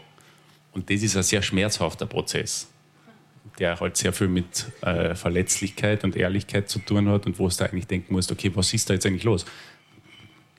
Und 0.73 0.89
das 0.89 1.03
ist 1.03 1.17
ein 1.17 1.23
sehr 1.23 1.41
schmerzhafter 1.41 2.05
Prozess, 2.05 2.69
der 3.59 3.79
halt 3.79 3.97
sehr 3.97 4.13
viel 4.13 4.29
mit 4.29 4.65
äh, 4.81 5.13
Verletzlichkeit 5.15 6.03
und 6.03 6.15
Ehrlichkeit 6.15 6.69
zu 6.69 6.79
tun 6.79 7.09
hat 7.09 7.25
und 7.25 7.37
wo 7.37 7.47
du 7.49 7.63
eigentlich 7.63 7.87
denken 7.87 8.13
musst, 8.13 8.31
okay, 8.31 8.51
was 8.55 8.73
ist 8.73 8.89
da 8.89 8.93
jetzt 8.93 9.05
eigentlich 9.05 9.25
los? 9.25 9.45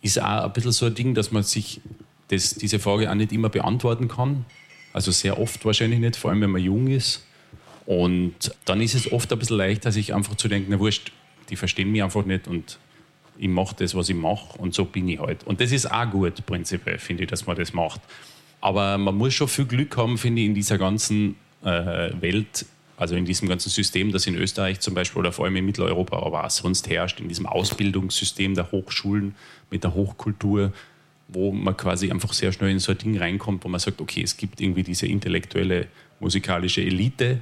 Ist 0.02 0.20
auch 0.20 0.44
ein 0.44 0.52
bisschen 0.52 0.72
so 0.72 0.86
ein 0.86 0.94
Ding, 0.94 1.14
dass 1.14 1.32
man 1.32 1.42
sich 1.42 1.80
das, 2.28 2.54
diese 2.54 2.78
Frage 2.78 3.10
auch 3.10 3.14
nicht 3.14 3.32
immer 3.32 3.48
beantworten 3.48 4.08
kann. 4.08 4.44
Also 4.92 5.10
sehr 5.10 5.38
oft 5.38 5.64
wahrscheinlich 5.64 6.00
nicht, 6.00 6.16
vor 6.16 6.30
allem 6.30 6.42
wenn 6.42 6.50
man 6.50 6.62
jung 6.62 6.88
ist. 6.88 7.26
Und 7.86 8.54
dann 8.64 8.80
ist 8.80 8.94
es 8.94 9.10
oft 9.10 9.32
ein 9.32 9.38
bisschen 9.38 9.56
leichter, 9.56 9.90
sich 9.90 10.14
einfach 10.14 10.36
zu 10.36 10.48
denken, 10.48 10.68
na 10.70 10.78
wurscht, 10.78 11.12
die 11.50 11.56
verstehen 11.56 11.90
mich 11.90 12.02
einfach 12.02 12.24
nicht 12.24 12.46
und 12.46 12.78
ich 13.38 13.48
mache 13.48 13.74
das, 13.76 13.94
was 13.94 14.08
ich 14.08 14.14
mache 14.14 14.56
und 14.58 14.74
so 14.74 14.84
bin 14.84 15.08
ich 15.08 15.18
halt. 15.18 15.44
Und 15.44 15.60
das 15.60 15.72
ist 15.72 15.90
auch 15.90 16.08
gut, 16.10 16.44
prinzipiell, 16.46 16.98
finde 16.98 17.24
ich, 17.24 17.30
dass 17.30 17.46
man 17.46 17.56
das 17.56 17.72
macht. 17.72 18.00
Aber 18.60 18.96
man 18.98 19.16
muss 19.16 19.34
schon 19.34 19.48
viel 19.48 19.64
Glück 19.64 19.96
haben, 19.96 20.16
finde 20.16 20.42
ich, 20.42 20.46
in 20.46 20.54
dieser 20.54 20.78
ganzen 20.78 21.34
äh, 21.64 22.10
Welt, 22.20 22.64
also 22.96 23.16
in 23.16 23.24
diesem 23.24 23.48
ganzen 23.48 23.70
System, 23.70 24.12
das 24.12 24.26
in 24.26 24.36
Österreich 24.36 24.78
zum 24.78 24.94
Beispiel 24.94 25.20
oder 25.20 25.32
vor 25.32 25.46
allem 25.46 25.56
in 25.56 25.66
Mitteleuropa, 25.66 26.18
aber 26.24 26.44
auch 26.44 26.50
sonst 26.50 26.88
herrscht, 26.88 27.18
in 27.20 27.28
diesem 27.28 27.46
Ausbildungssystem 27.46 28.54
der 28.54 28.70
Hochschulen 28.70 29.34
mit 29.70 29.82
der 29.82 29.94
Hochkultur, 29.94 30.72
wo 31.26 31.50
man 31.50 31.76
quasi 31.76 32.10
einfach 32.10 32.32
sehr 32.32 32.52
schnell 32.52 32.70
in 32.70 32.78
so 32.78 32.92
ein 32.92 32.98
Ding 32.98 33.18
reinkommt, 33.18 33.64
wo 33.64 33.68
man 33.68 33.80
sagt, 33.80 34.00
okay, 34.00 34.22
es 34.22 34.36
gibt 34.36 34.60
irgendwie 34.60 34.84
diese 34.84 35.06
intellektuelle 35.06 35.88
musikalische 36.20 36.82
Elite. 36.82 37.40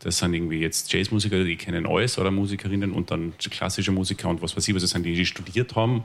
Das 0.00 0.18
sind 0.18 0.32
irgendwie 0.34 0.60
jetzt 0.60 0.92
Jazzmusiker, 0.92 1.44
die 1.44 1.56
kennen 1.56 1.86
alles 1.86 2.18
oder 2.18 2.30
Musikerinnen 2.30 2.92
und 2.92 3.10
dann 3.10 3.34
klassische 3.38 3.92
Musiker 3.92 4.28
und 4.28 4.40
was 4.42 4.56
weiß 4.56 4.66
ich, 4.66 4.74
was 4.74 4.82
das 4.82 4.90
sind, 4.90 5.04
die, 5.04 5.14
die 5.14 5.26
studiert 5.26 5.76
haben. 5.76 6.04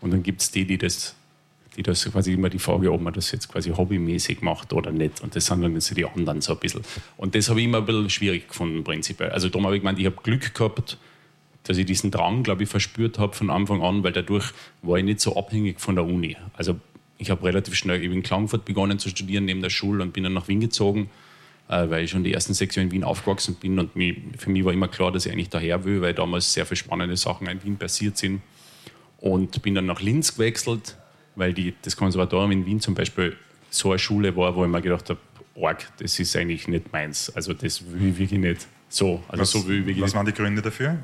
Und 0.00 0.12
dann 0.12 0.22
gibt 0.22 0.40
es 0.40 0.52
die, 0.52 0.64
die 0.64 0.78
das, 0.78 1.16
die 1.76 1.82
das 1.82 2.04
quasi 2.10 2.32
immer 2.32 2.48
die 2.48 2.60
Frage, 2.60 2.92
ob 2.92 3.00
man 3.00 3.12
das 3.12 3.32
jetzt 3.32 3.48
quasi 3.48 3.70
hobbymäßig 3.70 4.40
macht 4.40 4.72
oder 4.72 4.92
nicht. 4.92 5.20
Und 5.20 5.34
das 5.34 5.46
sind 5.46 5.62
dann 5.62 5.80
so 5.80 5.94
die 5.96 6.04
anderen 6.04 6.40
so 6.40 6.52
ein 6.52 6.60
bisschen. 6.60 6.82
Und 7.16 7.34
das 7.34 7.48
habe 7.48 7.60
ich 7.60 7.66
immer 7.66 7.78
ein 7.78 7.86
bisschen 7.86 8.08
schwierig 8.08 8.48
gefunden, 8.48 8.84
prinzipiell. 8.84 9.30
Also 9.30 9.48
darum 9.48 9.66
habe 9.66 9.74
ich 9.74 9.82
gemeint, 9.82 9.98
ich 9.98 10.06
habe 10.06 10.16
Glück 10.22 10.54
gehabt, 10.54 10.96
dass 11.64 11.76
ich 11.76 11.86
diesen 11.86 12.12
Drang, 12.12 12.44
glaube 12.44 12.62
ich, 12.62 12.68
verspürt 12.68 13.18
habe 13.18 13.34
von 13.34 13.50
Anfang 13.50 13.82
an, 13.82 14.04
weil 14.04 14.12
dadurch 14.12 14.52
war 14.82 14.96
ich 14.96 15.04
nicht 15.04 15.20
so 15.20 15.36
abhängig 15.36 15.80
von 15.80 15.96
der 15.96 16.04
Uni. 16.04 16.36
Also 16.54 16.78
ich 17.18 17.30
habe 17.30 17.44
relativ 17.44 17.74
schnell 17.74 18.02
in 18.02 18.22
Klagenfurt 18.22 18.64
begonnen 18.64 19.00
zu 19.00 19.08
studieren 19.08 19.44
neben 19.44 19.60
der 19.60 19.70
Schule 19.70 20.04
und 20.04 20.12
bin 20.12 20.22
dann 20.22 20.34
nach 20.34 20.46
Wien 20.46 20.60
gezogen, 20.60 21.10
weil 21.68 22.04
ich 22.04 22.10
schon 22.10 22.24
die 22.24 22.32
ersten 22.32 22.54
sechs 22.54 22.74
Jahre 22.74 22.86
in 22.86 22.92
Wien 22.92 23.04
aufgewachsen 23.04 23.54
bin 23.54 23.78
und 23.78 23.92
für 24.38 24.50
mich 24.50 24.64
war 24.64 24.72
immer 24.72 24.88
klar, 24.88 25.12
dass 25.12 25.26
ich 25.26 25.32
eigentlich 25.32 25.50
daher 25.50 25.84
will, 25.84 26.00
weil 26.00 26.14
damals 26.14 26.52
sehr 26.52 26.64
viele 26.64 26.76
spannende 26.76 27.16
Sachen 27.16 27.46
in 27.46 27.62
Wien 27.62 27.76
passiert 27.76 28.16
sind. 28.16 28.40
Und 29.20 29.62
bin 29.62 29.74
dann 29.74 29.86
nach 29.86 30.00
Linz 30.00 30.34
gewechselt, 30.34 30.96
weil 31.34 31.52
die, 31.52 31.74
das 31.82 31.96
Konservatorium 31.96 32.52
in 32.52 32.66
Wien 32.66 32.80
zum 32.80 32.94
Beispiel 32.94 33.36
so 33.70 33.90
eine 33.90 33.98
Schule 33.98 34.34
war, 34.36 34.54
wo 34.54 34.64
ich 34.64 34.70
mir 34.70 34.80
gedacht 34.80 35.10
habe, 35.10 35.20
Org, 35.54 35.90
das 35.98 36.18
ist 36.18 36.36
eigentlich 36.36 36.68
nicht 36.68 36.92
meins. 36.92 37.30
Also 37.34 37.52
das 37.52 37.82
will 37.90 38.10
ich 38.10 38.18
wirklich 38.18 38.40
nicht 38.40 38.66
so. 38.88 39.22
Also 39.28 39.42
was, 39.42 39.50
so 39.50 39.66
will 39.66 39.80
ich 39.80 39.86
wirklich 39.86 40.04
was 40.04 40.14
waren 40.14 40.24
die 40.24 40.32
Gründe 40.32 40.62
dafür? 40.62 40.98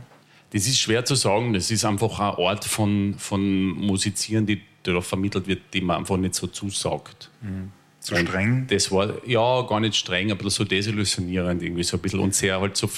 Das 0.51 0.67
ist 0.67 0.79
schwer 0.79 1.05
zu 1.05 1.17
sagen. 1.17 1.53
Das 1.53 1.71
ist 1.71 1.85
einfach 1.85 2.21
ein 2.21 2.37
Ort 2.37 2.65
von, 2.65 3.17
von 3.19 3.71
Musizieren, 3.71 4.47
die 4.47 4.63
da 4.85 5.01
vermittelt 5.01 5.47
wird, 5.49 5.63
die 5.73 5.81
man 5.81 5.99
einfach 5.99 6.17
nicht 6.17 6.37
so 6.37 6.47
zusagt. 6.47 7.31
Mhm. 7.43 7.73
Zu 8.05 8.17
streng? 8.17 8.67
Das 8.69 8.93
war 8.93 9.27
ja 9.27 9.63
gar 9.63 9.81
nicht 9.81 9.97
streng, 9.97 10.31
aber 10.31 10.51
so 10.51 10.63
desillusionierend 10.65 11.63
irgendwie 11.63 11.85
so 11.85 11.97
ein 11.97 12.01
bisschen 12.01 12.21
und 12.21 12.35
sehr 12.35 12.61
halt 12.61 12.77
so. 12.77 12.89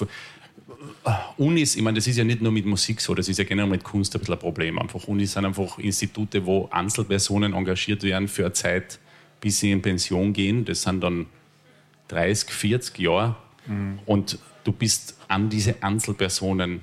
Unis, 1.37 1.77
ich 1.77 1.83
meine, 1.83 1.95
das 1.95 2.09
ist 2.09 2.17
ja 2.17 2.25
nicht 2.25 2.43
nur 2.43 2.51
mit 2.51 2.67
Musik 2.67 3.01
so, 3.01 3.15
das 3.15 3.29
ist 3.29 3.39
ja 3.39 3.45
generell 3.45 3.71
mit 3.71 3.85
Kunst 3.85 4.17
ein 4.17 4.19
bisschen 4.19 4.35
ein 4.35 4.41
Problem. 4.41 4.81
Einfach 4.81 5.07
Unis 5.07 5.35
sind 5.35 5.45
einfach 5.45 5.79
Institute, 5.79 6.45
wo 6.45 6.69
Einzelpersonen 6.73 7.55
engagiert 7.55 8.03
werden 8.03 8.27
für 8.27 8.47
eine 8.47 8.53
Zeit, 8.53 8.99
bis 9.41 9.61
sie 9.61 9.71
in 9.71 9.81
Pension 9.81 10.33
gehen. 10.33 10.65
Das 10.65 10.83
sind 10.83 11.01
dann 11.05 11.27
30, 12.09 12.51
40 12.51 12.99
Jahre. 12.99 13.37
Mhm. 13.67 14.01
Und 14.07 14.41
du 14.65 14.73
bist 14.73 15.17
an 15.29 15.49
diese 15.49 15.81
Einzelpersonen 15.85 16.81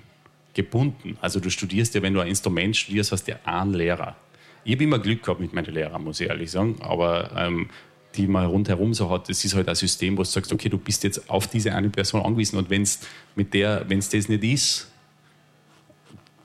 gebunden. 0.53 1.17
Also 1.19 1.41
du 1.41 1.49
studierst 1.49 1.93
ja, 1.95 2.01
wenn 2.01 2.13
du 2.13 2.21
ein 2.21 2.29
Instrument 2.29 2.77
studierst, 2.77 3.11
hast 3.11 3.27
du 3.27 3.33
ja 3.33 3.39
einen 3.43 3.73
Lehrer. 3.73 4.15
Ich 4.63 4.75
habe 4.75 4.85
immer 4.85 4.99
Glück 4.99 5.23
gehabt 5.23 5.41
mit 5.41 5.51
meinen 5.51 5.73
Lehrern, 5.73 6.05
muss 6.05 6.21
ich 6.21 6.29
ehrlich 6.29 6.51
sagen. 6.51 6.77
Aber 6.79 7.31
ähm, 7.35 7.69
die 8.15 8.27
man 8.27 8.45
rundherum 8.45 8.93
so 8.93 9.09
hat, 9.09 9.29
das 9.29 9.43
ist 9.43 9.55
halt 9.55 9.67
ein 9.67 9.75
System, 9.75 10.17
wo 10.17 10.23
du 10.23 10.29
sagst, 10.29 10.51
okay, 10.53 10.69
du 10.69 10.77
bist 10.77 11.03
jetzt 11.03 11.29
auf 11.29 11.47
diese 11.47 11.73
eine 11.73 11.89
Person 11.89 12.21
angewiesen 12.21 12.57
und 12.57 12.69
wenn 12.69 12.83
es 12.83 12.99
mit 13.35 13.53
der, 13.53 13.85
wenn 13.87 13.99
es 13.99 14.09
das 14.09 14.29
nicht 14.29 14.43
ist, 14.43 14.91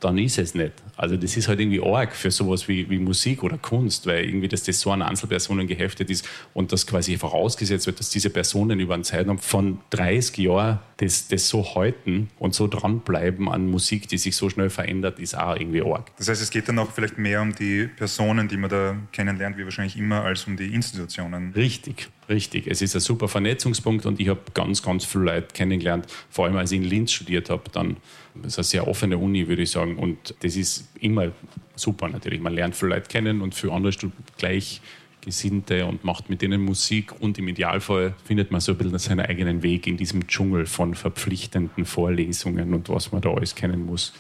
dann 0.01 0.19
ist 0.19 0.39
es 0.39 0.55
nicht. 0.55 0.73
Also 0.99 1.17
das 1.17 1.37
ist 1.37 1.47
halt 1.47 1.61
irgendwie 1.61 1.81
arg 1.81 2.15
für 2.15 2.33
sowas 2.33 2.67
wie, 2.67 2.91
wie 2.91 2.99
Musik 2.99 3.45
oder 3.45 3.57
Kunst, 3.57 4.07
weil 4.07 4.25
irgendwie 4.25 4.49
dass 4.49 4.65
das 4.65 4.81
so 4.81 4.91
an 4.91 5.01
Einzelpersonen 5.01 5.69
geheftet 5.69 6.11
ist 6.11 6.29
und 6.55 6.73
das 6.73 6.89
quasi 6.89 7.17
vorausgesetzt 7.17 7.87
wird, 7.87 8.01
dass 8.01 8.11
diese 8.11 8.31
Personen 8.31 8.81
über 8.81 8.95
einen 8.95 9.05
Zeitraum 9.05 9.39
von 9.39 9.79
30 9.91 10.39
Jahren 10.39 10.81
das, 10.97 11.29
das 11.29 11.49
so 11.49 11.77
halten 11.77 12.31
und 12.41 12.55
so 12.55 12.67
dranbleiben 12.67 13.49
an 13.49 13.71
Musik, 13.71 14.09
die 14.09 14.19
sich 14.19 14.35
so 14.35 14.51
schnell 14.51 14.71
verändert, 14.71 15.21
ist 15.21 15.39
auch 15.39 15.55
irgendwie 15.55 15.83
arg. 15.83 16.11
Das 16.17 16.29
heißt, 16.29 16.43
es 16.43 16.51
geht 16.51 16.69
dann 16.69 16.81
auch 16.81 16.91
vielleicht 16.91 17.17
mehr 17.17 17.43
um 17.43 17.55
die 17.55 17.87
Personen, 17.87 18.49
die 18.49 18.57
man 18.57 18.69
da 18.69 18.97
kennenlernt, 19.13 19.57
wie 19.57 19.63
wahrscheinlich 19.63 19.97
immer, 19.97 20.25
als 20.25 20.45
um 20.49 20.57
die 20.57 20.75
Institutionen. 20.75 21.53
Richtig. 21.55 22.09
Richtig, 22.29 22.67
es 22.67 22.83
ist 22.83 22.95
ein 22.95 23.01
super 23.01 23.27
Vernetzungspunkt 23.27 24.05
und 24.05 24.21
ich 24.21 24.29
habe 24.29 24.41
ganz, 24.53 24.83
ganz 24.83 25.07
viele 25.07 25.25
Leute 25.25 25.49
kennengelernt, 25.55 26.07
vor 26.29 26.45
allem 26.45 26.57
als 26.57 26.73
ich 26.73 26.79
in 26.79 26.85
Linz 26.85 27.13
studiert 27.13 27.49
habe, 27.49 27.63
dann 27.73 27.97
das 28.35 28.53
ist 28.53 28.59
eine 28.59 28.65
sehr 28.65 28.89
offene 28.89 29.19
Uni, 29.19 29.49
würde 29.49 29.63
ich 29.63 29.71
sagen 29.71 29.97
und 29.97 30.35
das 30.41 30.57
ist 30.57 30.88
immer 31.01 31.33
super 31.77 32.09
natürlich. 32.09 32.41
Man 32.41 32.55
lernt 32.55 32.77
viele 32.77 32.95
Leute 32.95 33.09
kennen 33.09 33.41
und 33.41 33.55
für 33.55 33.73
andere 33.73 33.93
Gleichgesinnte 34.37 35.87
und 35.87 36.05
macht 36.05 36.29
mit 36.31 36.43
denen 36.43 36.63
Musik 36.63 37.21
und 37.21 37.39
im 37.39 37.49
Idealfall 37.49 38.15
findet 38.25 38.51
man 38.51 38.61
so 38.61 38.73
ein 38.73 38.79
bisschen 38.79 38.99
seinen 38.99 39.27
eigenen 39.27 39.63
Weg 39.63 39.87
in 39.87 39.97
diesem 39.97 40.27
Dschungel 40.27 40.67
von 40.67 40.95
verpflichtenden 40.95 41.85
Vorlesungen 41.85 42.75
und 42.75 42.89
was 42.89 43.13
man 43.13 43.21
da 43.21 43.31
alles 43.31 43.55
kennen 43.55 43.87
muss. 43.87 44.13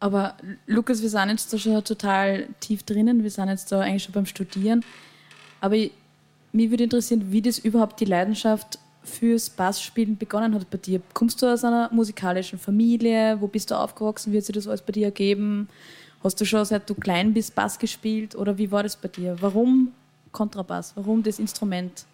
Aber 0.00 0.34
Lukas, 0.66 1.00
wir 1.00 1.08
sind 1.08 1.30
jetzt 1.30 1.52
da 1.52 1.58
schon 1.58 1.82
total 1.82 2.48
tief 2.60 2.82
drinnen, 2.82 3.22
wir 3.22 3.30
sind 3.30 3.48
jetzt 3.48 3.72
da 3.72 3.80
eigentlich 3.80 4.02
schon 4.02 4.12
beim 4.12 4.26
Studieren. 4.26 4.84
Aber 5.60 5.76
ich, 5.76 5.92
mich 6.52 6.68
würde 6.68 6.84
interessieren, 6.84 7.32
wie 7.32 7.40
das 7.40 7.58
überhaupt 7.58 8.00
die 8.00 8.04
Leidenschaft 8.04 8.78
fürs 9.04 9.50
Bassspielen 9.50 10.16
begonnen 10.16 10.54
hat 10.54 10.70
bei 10.70 10.78
dir. 10.78 11.00
Kommst 11.12 11.40
du 11.42 11.46
aus 11.46 11.64
einer 11.64 11.90
musikalischen 11.92 12.58
Familie? 12.58 13.36
Wo 13.40 13.46
bist 13.46 13.70
du 13.70 13.74
aufgewachsen? 13.74 14.32
Wie 14.32 14.38
hat 14.38 14.44
sich 14.44 14.54
das 14.54 14.66
alles 14.66 14.82
bei 14.82 14.92
dir 14.92 15.06
ergeben? 15.06 15.68
Hast 16.22 16.40
du 16.40 16.44
schon 16.44 16.64
seit 16.64 16.88
du 16.88 16.94
klein 16.94 17.34
bist 17.34 17.54
Bass 17.54 17.78
gespielt 17.78 18.34
oder 18.34 18.56
wie 18.56 18.70
war 18.70 18.82
das 18.82 18.96
bei 18.96 19.08
dir? 19.08 19.36
Warum 19.40 19.92
Kontrabass? 20.32 20.92
Warum 20.96 21.22
das 21.22 21.38
Instrument? 21.38 22.06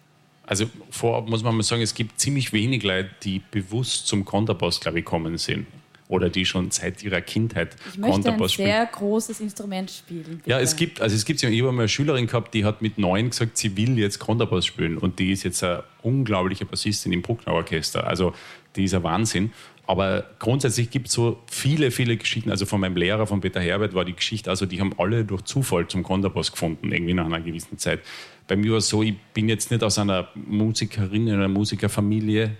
Also 0.45 0.65
vorab 0.89 1.29
muss 1.29 1.43
man 1.43 1.55
mal 1.55 1.63
sagen, 1.63 1.81
es 1.81 1.93
gibt 1.93 2.19
ziemlich 2.19 2.51
wenig 2.51 2.83
Leute, 2.83 3.09
die 3.23 3.41
bewusst 3.51 4.07
zum 4.07 4.25
Kontrabass, 4.25 4.79
glaube 4.79 4.99
ich, 4.99 5.05
kommen 5.05 5.37
sind 5.37 5.65
oder 6.11 6.29
die 6.29 6.45
schon 6.45 6.71
seit 6.71 7.03
ihrer 7.03 7.21
Kindheit 7.21 7.75
ich 7.89 7.97
möchte 7.97 8.33
ein 8.33 8.47
sehr 8.47 8.85
großes 8.85 9.39
Instrument 9.39 9.89
spielen. 9.89 10.37
Bitte. 10.37 10.49
Ja, 10.49 10.59
es 10.59 10.75
gibt, 10.75 11.01
also 11.01 11.15
es 11.15 11.23
gibt 11.23 11.41
ja, 11.41 11.49
ich 11.49 11.61
habe 11.61 11.71
mal 11.71 11.83
eine 11.83 11.89
Schülerin 11.89 12.27
gehabt, 12.27 12.53
die 12.53 12.65
hat 12.65 12.81
mit 12.81 12.97
neun 12.97 13.29
gesagt, 13.29 13.57
sie 13.57 13.77
will 13.77 13.97
jetzt 13.97 14.19
Kontrabass 14.19 14.65
spielen 14.65 14.97
und 14.97 15.19
die 15.19 15.31
ist 15.31 15.43
jetzt 15.43 15.63
eine 15.63 15.83
unglaubliche 16.03 16.65
Bassistin 16.65 17.13
im 17.13 17.21
Bruckner 17.21 17.53
Orchester. 17.53 18.05
Also 18.05 18.33
die 18.75 18.83
ist 18.83 18.93
ein 18.93 19.03
Wahnsinn. 19.03 19.51
Aber 19.87 20.25
grundsätzlich 20.39 20.89
gibt 20.89 21.07
es 21.07 21.13
so 21.13 21.39
viele, 21.47 21.91
viele 21.91 22.15
Geschichten. 22.17 22.51
Also 22.51 22.65
von 22.65 22.79
meinem 22.81 22.95
Lehrer, 22.95 23.25
von 23.25 23.41
Peter 23.41 23.59
Herbert, 23.59 23.93
war 23.93 24.05
die 24.05 24.13
Geschichte, 24.13 24.49
also 24.49 24.65
die 24.65 24.79
haben 24.79 24.93
alle 24.97 25.25
durch 25.25 25.43
Zufall 25.43 25.87
zum 25.87 26.03
Kontrabass 26.03 26.51
gefunden, 26.51 26.91
irgendwie 26.91 27.13
nach 27.13 27.25
einer 27.25 27.41
gewissen 27.41 27.77
Zeit. 27.77 28.01
Bei 28.47 28.55
mir 28.55 28.71
war 28.71 28.77
es 28.77 28.89
so, 28.89 29.01
ich 29.01 29.17
bin 29.33 29.49
jetzt 29.49 29.71
nicht 29.71 29.83
aus 29.83 29.97
einer 29.97 30.27
Musikerin, 30.35 31.29
einer 31.29 31.47
Musikerfamilie 31.47 32.55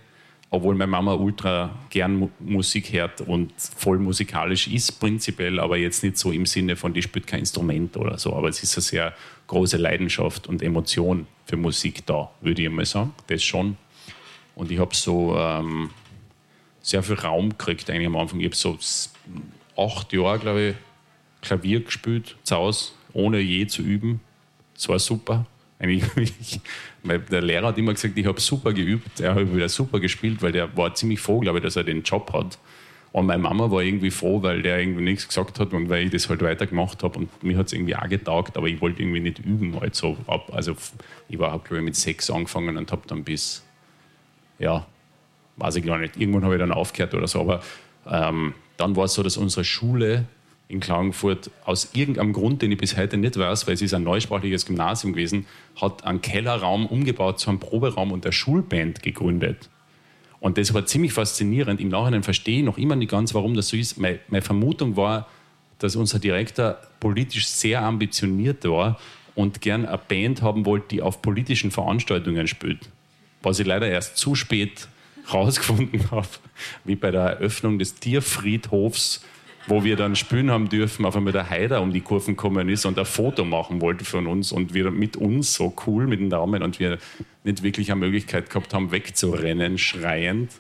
obwohl 0.53 0.75
meine 0.75 0.91
Mama 0.91 1.13
ultra 1.13 1.73
gern 1.89 2.29
Musik 2.39 2.91
hört 2.91 3.21
und 3.21 3.53
voll 3.57 3.97
musikalisch 3.99 4.67
ist 4.67 4.99
prinzipiell, 4.99 5.61
aber 5.61 5.77
jetzt 5.77 6.03
nicht 6.03 6.17
so 6.17 6.31
im 6.31 6.45
Sinne 6.45 6.75
von, 6.75 6.93
die 6.93 7.01
spielt 7.01 7.25
kein 7.25 7.39
Instrument 7.39 7.95
oder 7.95 8.17
so, 8.17 8.35
aber 8.35 8.49
es 8.49 8.61
ist 8.61 8.75
eine 8.75 8.83
sehr 8.83 9.13
große 9.47 9.77
Leidenschaft 9.77 10.47
und 10.47 10.61
Emotion 10.61 11.25
für 11.45 11.55
Musik 11.55 12.05
da, 12.05 12.29
würde 12.41 12.61
ich 12.61 12.69
mal 12.69 12.85
sagen, 12.85 13.13
das 13.27 13.41
schon. 13.41 13.77
Und 14.53 14.71
ich 14.71 14.79
habe 14.79 14.93
so 14.93 15.37
ähm, 15.37 15.89
sehr 16.81 17.01
viel 17.01 17.15
Raum 17.15 17.51
gekriegt 17.51 17.89
eigentlich 17.89 18.07
am 18.07 18.17
Anfang. 18.17 18.41
Ich 18.41 18.47
habe 18.47 18.55
so 18.55 18.77
acht 19.77 20.11
Jahre, 20.11 20.39
glaube 20.39 20.61
ich, 20.69 20.75
Klavier 21.41 21.79
gespielt, 21.79 22.35
zu 22.43 22.57
Hause, 22.57 22.91
ohne 23.13 23.39
je 23.39 23.67
zu 23.67 23.81
üben. 23.81 24.19
Das 24.75 24.89
war 24.89 24.99
super. 24.99 25.45
Eigentlich, 25.81 26.61
der 27.03 27.41
Lehrer 27.41 27.69
hat 27.69 27.77
immer 27.79 27.93
gesagt, 27.93 28.15
ich 28.15 28.25
habe 28.27 28.39
super 28.39 28.71
geübt, 28.71 29.19
er 29.19 29.33
hat 29.33 29.53
wieder 29.53 29.67
super 29.67 29.99
gespielt, 29.99 30.41
weil 30.43 30.51
der 30.51 30.77
war 30.77 30.93
ziemlich 30.93 31.19
froh, 31.19 31.39
glaube 31.39 31.57
ich, 31.57 31.63
dass 31.63 31.75
er 31.75 31.83
den 31.83 32.03
Job 32.03 32.31
hat. 32.33 32.59
Und 33.11 33.25
meine 33.25 33.41
Mama 33.41 33.69
war 33.71 33.81
irgendwie 33.81 34.11
froh, 34.11 34.41
weil 34.43 34.61
der 34.61 34.79
irgendwie 34.79 35.01
nichts 35.01 35.27
gesagt 35.27 35.59
hat 35.59 35.73
und 35.73 35.89
weil 35.89 36.05
ich 36.05 36.11
das 36.11 36.29
halt 36.29 36.41
weiter 36.43 36.67
gemacht 36.67 37.03
habe. 37.03 37.19
Und 37.19 37.43
mir 37.43 37.57
hat 37.57 37.65
es 37.65 37.73
irgendwie 37.73 37.95
auch 37.95 38.07
getaugt, 38.07 38.55
aber 38.57 38.67
ich 38.67 38.79
wollte 38.79 39.01
irgendwie 39.01 39.19
nicht 39.19 39.39
üben. 39.39 39.77
Halt 39.81 39.95
so 39.95 40.17
ab. 40.27 40.51
Also 40.53 40.75
ich 41.27 41.39
war, 41.39 41.57
glaube 41.59 41.79
ich, 41.79 41.83
mit 41.83 41.95
sechs 41.95 42.29
angefangen 42.29 42.77
und 42.77 42.91
habe 42.91 43.01
dann 43.07 43.23
bis, 43.23 43.65
ja, 44.59 44.85
weiß 45.57 45.75
ich 45.77 45.85
gar 45.85 45.97
nicht, 45.97 46.15
irgendwann 46.15 46.45
habe 46.45 46.55
ich 46.55 46.59
dann 46.59 46.71
aufgehört 46.71 47.13
oder 47.13 47.27
so. 47.27 47.41
Aber 47.41 47.61
ähm, 48.09 48.53
dann 48.77 48.95
war 48.95 49.05
es 49.05 49.13
so, 49.13 49.23
dass 49.23 49.35
unsere 49.35 49.65
Schule 49.65 50.25
in 50.71 50.79
Klagenfurt 50.79 51.51
aus 51.65 51.89
irgendeinem 51.93 52.33
Grund, 52.33 52.61
den 52.61 52.71
ich 52.71 52.77
bis 52.77 52.97
heute 52.97 53.17
nicht 53.17 53.37
weiß, 53.37 53.67
weil 53.67 53.73
es 53.73 53.81
ist 53.81 53.93
ein 53.93 54.03
neusprachliches 54.03 54.65
Gymnasium 54.65 55.13
gewesen, 55.13 55.45
hat 55.79 56.03
einen 56.05 56.21
Kellerraum 56.21 56.85
umgebaut 56.85 57.39
zu 57.39 57.49
einem 57.49 57.59
Proberaum 57.59 58.11
und 58.11 58.25
der 58.25 58.31
Schulband 58.31 59.03
gegründet. 59.03 59.69
Und 60.39 60.57
das 60.57 60.73
war 60.73 60.85
ziemlich 60.87 61.13
faszinierend. 61.13 61.79
Im 61.79 61.89
Nachhinein 61.89 62.23
verstehe 62.23 62.59
ich 62.59 62.65
noch 62.65 62.77
immer 62.77 62.95
nicht 62.95 63.11
ganz, 63.11 63.33
warum 63.33 63.53
das 63.53 63.67
so 63.67 63.77
ist. 63.77 63.99
Meine, 63.99 64.41
Vermutung 64.41 64.95
war, 64.97 65.27
dass 65.77 65.95
unser 65.95 66.17
Direktor 66.17 66.77
politisch 66.99 67.47
sehr 67.47 67.83
ambitioniert 67.83 68.65
war 68.65 68.99
und 69.35 69.61
gern 69.61 69.85
eine 69.85 69.99
Band 69.99 70.41
haben 70.41 70.65
wollte, 70.65 70.87
die 70.89 71.01
auf 71.01 71.21
politischen 71.21 71.69
Veranstaltungen 71.69 72.47
spielt. 72.47 72.89
Was 73.43 73.59
ich 73.59 73.67
leider 73.67 73.87
erst 73.87 74.17
zu 74.17 74.33
spät 74.33 74.87
herausgefunden 75.27 76.09
habe, 76.09 76.27
wie 76.85 76.95
bei 76.95 77.11
der 77.11 77.21
Eröffnung 77.21 77.77
des 77.77 77.95
Tierfriedhofs 77.95 79.23
wo 79.67 79.83
wir 79.83 79.95
dann 79.95 80.15
spielen 80.15 80.49
haben 80.49 80.69
dürfen, 80.69 81.05
auf 81.05 81.15
einmal 81.15 81.33
der 81.33 81.49
Heider 81.49 81.81
um 81.81 81.93
die 81.93 82.01
Kurven 82.01 82.35
gekommen 82.35 82.69
ist 82.69 82.85
und 82.85 82.97
ein 82.97 83.05
Foto 83.05 83.45
machen 83.45 83.81
wollte 83.81 84.05
von 84.05 84.27
uns 84.27 84.51
und 84.51 84.73
wir 84.73 84.91
mit 84.91 85.17
uns 85.17 85.53
so 85.53 85.73
cool 85.85 86.07
mit 86.07 86.19
den 86.19 86.29
Daumen 86.29 86.63
und 86.63 86.79
wir 86.79 86.97
nicht 87.43 87.63
wirklich 87.63 87.91
eine 87.91 87.99
Möglichkeit 87.99 88.49
gehabt 88.49 88.73
haben, 88.73 88.91
wegzurennen, 88.91 89.77
schreiend. 89.77 90.51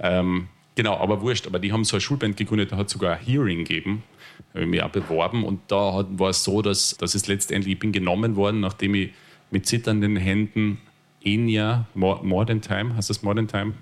Ähm, 0.00 0.48
genau, 0.74 0.96
aber 0.96 1.20
wurscht. 1.22 1.46
Aber 1.46 1.58
die 1.58 1.72
haben 1.72 1.84
so 1.84 1.96
eine 1.96 2.00
Schulband 2.00 2.36
gegründet, 2.36 2.72
da 2.72 2.76
hat 2.76 2.90
sogar 2.90 3.16
ein 3.16 3.24
Hearing 3.24 3.58
gegeben, 3.58 4.02
habe 4.50 4.64
ich 4.64 4.70
mich 4.70 4.82
auch 4.82 4.90
beworben 4.90 5.44
und 5.44 5.60
da 5.68 5.94
hat, 5.94 6.06
war 6.18 6.30
es 6.30 6.42
so, 6.42 6.62
dass, 6.62 6.96
dass 6.96 7.14
es 7.14 7.28
letztendlich, 7.28 7.74
ich 7.74 7.78
bin 7.78 7.92
genommen 7.92 8.36
worden, 8.36 8.60
nachdem 8.60 8.94
ich 8.94 9.10
mit 9.50 9.66
zitternden 9.66 10.16
Händen 10.16 10.78
Enya, 11.24 11.86
More, 11.94 12.24
More 12.24 12.46
Than 12.46 12.60
Time, 12.60 12.96
heißt 12.96 13.10
das 13.10 13.22
More 13.22 13.36
Than 13.36 13.48
Time? 13.48 13.74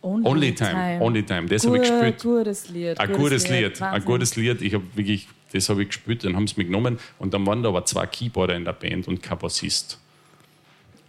Only, 0.00 0.28
Only 0.28 0.54
time. 0.54 0.72
time. 0.72 1.00
Only 1.02 1.22
Time. 1.24 1.48
Das 1.48 1.66
habe 1.66 1.76
ich 1.76 1.82
gespielt. 1.82 2.22
Gutes 2.22 2.68
Lied. 2.68 3.00
Ein 3.00 3.12
gutes 3.12 3.48
Lied. 3.48 3.82
Ein 3.82 4.04
gutes 4.04 4.36
Lied. 4.36 4.62
Ich 4.62 4.74
habe 4.74 4.84
wirklich, 4.94 5.28
das 5.52 5.68
habe 5.68 5.82
ich 5.82 5.88
gespielt, 5.88 6.24
dann 6.24 6.36
haben 6.36 6.46
sie 6.46 6.54
mich 6.56 6.66
genommen 6.66 6.98
und 7.18 7.34
dann 7.34 7.44
waren 7.46 7.62
da 7.62 7.70
aber 7.70 7.84
zwei 7.84 8.06
Keyboarder 8.06 8.54
in 8.54 8.64
der 8.64 8.74
Band 8.74 9.08
und 9.08 9.22
kein 9.22 9.38
Bassist. 9.38 9.98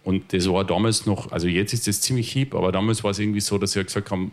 Und 0.02 0.32
das 0.32 0.48
war 0.48 0.64
damals 0.64 1.06
noch, 1.06 1.30
also 1.30 1.46
jetzt 1.46 1.72
ist 1.72 1.86
das 1.86 2.00
ziemlich 2.00 2.32
hip, 2.32 2.54
aber 2.54 2.72
damals 2.72 3.04
war 3.04 3.10
es 3.10 3.18
irgendwie 3.18 3.40
so, 3.40 3.58
dass 3.58 3.72
sie 3.72 3.84
gesagt 3.84 4.10
haben, 4.10 4.32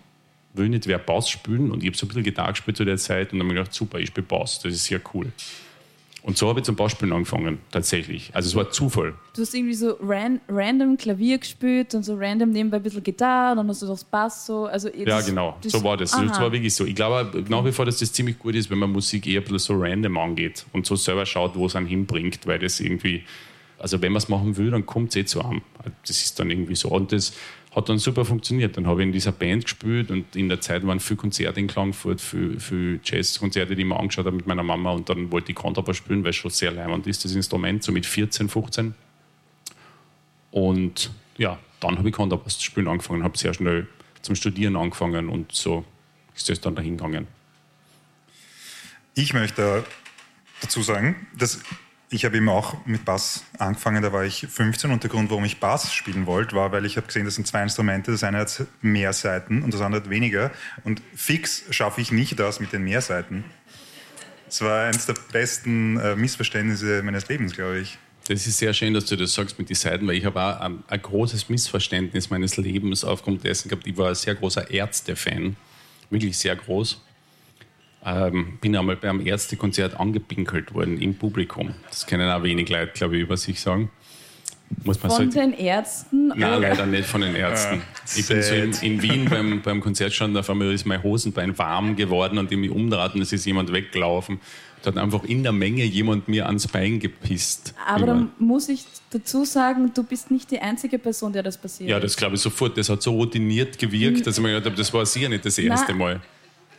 will 0.54 0.70
nicht 0.70 0.88
wer 0.88 0.98
Bass 0.98 1.30
spielen 1.30 1.72
und 1.72 1.84
ich 1.84 1.90
habe 1.90 1.98
so 1.98 2.06
ein 2.06 2.10
bisschen 2.10 2.24
Gitarre 2.24 2.52
gespielt 2.54 2.78
zu 2.78 2.86
der 2.86 2.98
Zeit 2.98 3.34
und 3.34 3.40
dann 3.40 3.48
habe 3.48 3.58
ich 3.58 3.60
gedacht, 3.60 3.74
super, 3.76 4.00
ich 4.00 4.08
spiele 4.08 4.26
Bass, 4.26 4.60
das 4.60 4.74
ist 4.74 4.86
sehr 4.86 5.02
cool. 5.14 5.32
Und 6.28 6.38
so 6.38 6.50
habe 6.50 6.60
ich 6.60 6.66
zum 6.66 6.76
Bassspielen 6.76 7.14
angefangen, 7.14 7.60
tatsächlich. 7.72 8.32
Also 8.34 8.50
es 8.50 8.56
war 8.56 8.70
Zufall. 8.70 9.14
Du 9.34 9.42
hast 9.42 9.54
irgendwie 9.54 9.74
so 9.74 9.98
ran, 10.02 10.42
random 10.50 10.98
Klavier 10.98 11.38
gespielt 11.38 11.96
und 11.96 12.04
so 12.04 12.18
random 12.18 12.50
nebenbei 12.50 12.78
ein 12.78 12.84
bisschen 12.84 13.02
Gitarre, 13.02 13.56
dann 13.56 13.66
hast 13.70 13.82
du 13.82 13.86
das 13.88 14.04
Bass 14.04 14.46
so. 14.46 14.66
Also 14.66 14.90
ja, 14.90 15.22
genau, 15.22 15.56
so 15.62 15.82
war 15.86 15.96
das. 15.96 16.14
Aha. 16.14 16.26
Das 16.26 16.42
war 16.42 16.52
wirklich 16.52 16.76
so. 16.76 16.84
Ich 16.84 16.96
glaube 16.96 17.46
nach 17.48 17.64
wie 17.64 17.72
vor, 17.72 17.86
dass 17.86 18.00
das 18.00 18.12
ziemlich 18.12 18.38
gut 18.38 18.56
ist, 18.56 18.70
wenn 18.70 18.78
man 18.78 18.92
Musik 18.92 19.26
eher 19.26 19.40
ein 19.40 19.44
bisschen 19.46 19.78
so 19.78 19.82
random 19.82 20.18
angeht 20.18 20.66
und 20.74 20.86
so 20.86 20.98
selber 20.98 21.26
schaut, 21.26 21.56
wo 21.56 21.68
es 21.68 21.78
einen 21.78 21.88
hinbringt, 21.88 22.46
weil 22.46 22.60
das 22.60 22.82
irgendwie, 22.82 23.24
also 23.80 24.02
wenn 24.02 24.12
man 24.12 24.18
es 24.18 24.28
machen 24.28 24.58
will, 24.58 24.72
dann 24.72 24.86
kommt 24.86 25.12
es 25.12 25.16
eh 25.16 25.24
zu 25.24 25.42
einem. 25.42 25.62
Das 26.06 26.22
ist 26.22 26.38
dann 26.42 26.52
irgendwie 26.52 26.76
so. 26.76 26.90
Und 26.90 27.14
das 27.14 27.32
hat 27.72 27.90
dann 27.90 28.00
super 28.00 28.26
funktioniert. 28.26 28.78
Dann 28.78 28.88
habe 28.88 29.02
ich 29.02 29.08
in 29.08 29.12
dieser 29.12 29.32
Band 29.32 29.66
gespielt 29.66 30.10
und 30.10 30.36
in 30.36 30.50
der 30.50 30.62
Zeit 30.62 30.86
waren 30.86 31.00
viele 31.00 31.18
Konzerte 31.18 31.60
in 31.60 31.68
Klagenfurt, 31.68 32.22
viele, 32.22 32.60
viele 32.60 33.00
Jazzkonzerte, 33.04 33.76
die 33.76 33.82
ich 33.82 33.88
mir 33.88 34.00
angeschaut 34.00 34.26
habe 34.26 34.36
mit 34.36 34.48
meiner 34.48 34.64
Mama 34.64 34.92
und 34.92 35.10
dann 35.10 35.32
wollte 35.32 35.52
ich 35.52 35.56
Kontrabass 35.56 35.98
spielen, 35.98 36.24
weil 36.24 36.32
es 36.32 36.38
schon 36.38 36.52
sehr 36.52 36.72
leimend 36.72 37.06
ist, 37.08 37.24
das 37.26 37.36
Instrument, 37.36 37.84
so 37.84 37.92
mit 37.92 38.06
14, 38.06 38.50
15. 38.50 38.96
Und 40.52 41.12
ja, 41.38 41.60
dann 41.80 41.98
habe 41.98 42.10
ich 42.10 42.16
Kontrabass 42.16 42.58
zu 42.58 42.66
spielen 42.66 42.88
angefangen, 42.88 43.24
habe 43.24 43.38
sehr 43.38 43.54
schnell 43.54 43.88
zum 44.22 44.36
Studieren 44.36 44.76
angefangen 44.76 45.30
und 45.30 45.52
so 45.52 45.86
ist 46.36 46.50
das 46.50 46.62
dann 46.62 46.76
dahin 46.76 46.98
gegangen. 46.98 47.28
Ich 49.14 49.34
möchte 49.34 49.84
dazu 50.62 50.82
sagen, 50.82 51.28
dass 51.38 51.62
ich 52.10 52.24
habe 52.24 52.38
eben 52.38 52.48
auch 52.48 52.86
mit 52.86 53.04
Bass 53.04 53.44
angefangen, 53.58 54.02
da 54.02 54.14
war 54.14 54.24
ich 54.24 54.48
15 54.50 54.92
und 54.92 55.04
der 55.04 55.10
Grund, 55.10 55.30
warum 55.30 55.44
ich 55.44 55.60
Bass 55.60 55.94
spielen 55.94 56.26
wollte, 56.26 56.56
war, 56.56 56.72
weil 56.72 56.86
ich 56.86 56.96
habe 56.96 57.08
gesehen, 57.08 57.26
das 57.26 57.36
sind 57.36 57.48
zwei 57.48 57.64
Instrumente, 57.64 58.12
das 58.12 58.24
eine 58.24 58.40
hat 58.40 58.66
mehr 58.82 59.12
Seiten 59.12 59.62
und 59.62 59.74
das 59.74 59.82
andere 59.82 60.04
hat 60.04 60.10
weniger 60.10 60.52
und 60.84 61.02
fix 61.16 61.64
schaffe 61.70 62.00
ich 62.00 62.12
nicht 62.12 62.40
das 62.40 62.60
mit 62.60 62.72
den 62.72 62.84
mehr 62.84 63.02
Seiten. 63.02 63.44
Das 64.46 64.62
war 64.62 64.86
eines 64.86 65.06
der 65.06 65.16
besten 65.34 65.98
äh, 66.00 66.16
Missverständnisse 66.16 67.04
meines 67.04 67.28
Lebens, 67.28 67.54
glaube 67.54 67.80
ich. 67.80 67.98
Das 68.30 68.48
ist 68.48 68.58
sehr 68.58 68.74
schön, 68.74 68.94
dass 68.94 69.06
du 69.06 69.18
das 69.18 69.34
sagst 69.34 69.60
mit 69.60 69.70
den 69.70 69.76
Seiten, 69.76 70.08
weil 70.08 70.16
ich 70.16 70.26
habe 70.26 70.42
auch 70.42 70.60
ein, 70.62 70.84
ein 70.88 71.02
großes 71.02 71.50
Missverständnis 71.50 72.30
meines 72.30 72.56
Lebens 72.56 73.04
aufgrund 73.04 73.44
dessen 73.44 73.68
gehabt. 73.68 73.86
Ich 73.86 73.98
war 73.98 74.10
ein 74.10 74.16
sehr 74.16 74.36
großer 74.36 74.70
Ärzte-Fan, 74.70 75.58
wirklich 76.10 76.38
sehr 76.38 76.56
groß 76.56 77.02
ähm, 78.08 78.58
bin 78.62 78.76
einmal 78.76 78.96
beim 78.96 79.26
Ärztekonzert 79.26 80.00
angepinkelt 80.00 80.74
worden 80.74 81.00
im 81.00 81.16
Publikum. 81.16 81.74
Das 81.90 82.08
können 82.08 82.30
auch 82.30 82.42
wenig 82.42 82.70
Leute, 82.70 82.94
glaube 82.94 83.18
ich, 83.18 83.24
über 83.24 83.36
sich 83.36 83.60
sagen. 83.60 83.92
Muss 84.84 85.02
man 85.02 85.12
von 85.12 85.32
so 85.32 85.40
den 85.40 85.54
Ärzten? 85.54 86.28
Nein, 86.30 86.62
leider 86.62 86.86
nicht 86.86 87.06
von 87.06 87.22
den 87.22 87.36
Ärzten. 87.36 87.82
Ich 88.16 88.28
bin 88.28 88.42
so 88.42 88.54
in, 88.54 88.72
in 88.82 89.02
Wien 89.02 89.26
beim, 89.30 89.62
beim 89.62 89.82
Konzert 89.82 90.14
schon, 90.14 90.36
auf 90.36 90.50
einmal 90.50 90.74
ist 90.74 90.86
mein 90.86 91.04
Hosenbein 91.04 91.58
warm 91.58 91.96
geworden 91.96 92.38
und 92.38 92.52
ich 92.52 92.58
mich 92.58 92.70
umdraht 92.70 93.16
und 93.16 93.22
es 93.22 93.32
ist 93.32 93.46
jemand 93.46 93.72
weggelaufen. 93.72 94.40
Da 94.82 94.92
hat 94.92 94.98
einfach 94.98 95.24
in 95.24 95.44
der 95.44 95.54
Menge 95.54 95.84
jemand 95.84 96.28
mir 96.28 96.48
ans 96.48 96.68
Bein 96.68 97.00
gepisst. 97.00 97.74
Aber 97.86 98.04
immer. 98.04 98.08
dann 98.08 98.32
muss 98.40 98.70
ich 98.70 98.86
dazu 99.10 99.46
sagen, 99.46 99.92
du 99.94 100.04
bist 100.04 100.32
nicht 100.32 100.52
die 100.52 100.60
einzige 100.60 101.00
Person, 101.00 101.34
der 101.34 101.44
das 101.44 101.58
passiert. 101.58 101.90
Ja, 101.90 102.00
das 102.00 102.16
glaube 102.16 102.36
ich 102.36 102.42
sofort. 102.42 102.78
Das 102.78 102.90
hat 102.90 103.02
so 103.02 103.12
routiniert 103.12 103.80
gewirkt, 103.80 104.28
dass 104.28 104.38
ich 104.38 104.44
mir 104.44 104.50
gedacht 104.50 104.66
habe, 104.66 104.76
das 104.76 104.94
war 104.94 105.06
sicher 105.06 105.30
nicht 105.30 105.46
das 105.46 105.58
erste 105.58 105.92
Nein, 105.92 105.98
Mal 105.98 106.22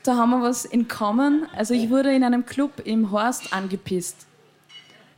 da 0.03 0.17
haben 0.17 0.31
wir 0.31 0.43
was 0.43 0.65
in 0.65 0.89
common. 0.89 1.47
Also 1.57 1.75
ich 1.75 1.91
wurde 1.91 2.15
in 2.15 2.25
einem 2.25 2.47
Club 2.47 2.83
im 2.85 3.11
Horst 3.11 3.53
angepisst. 3.53 4.27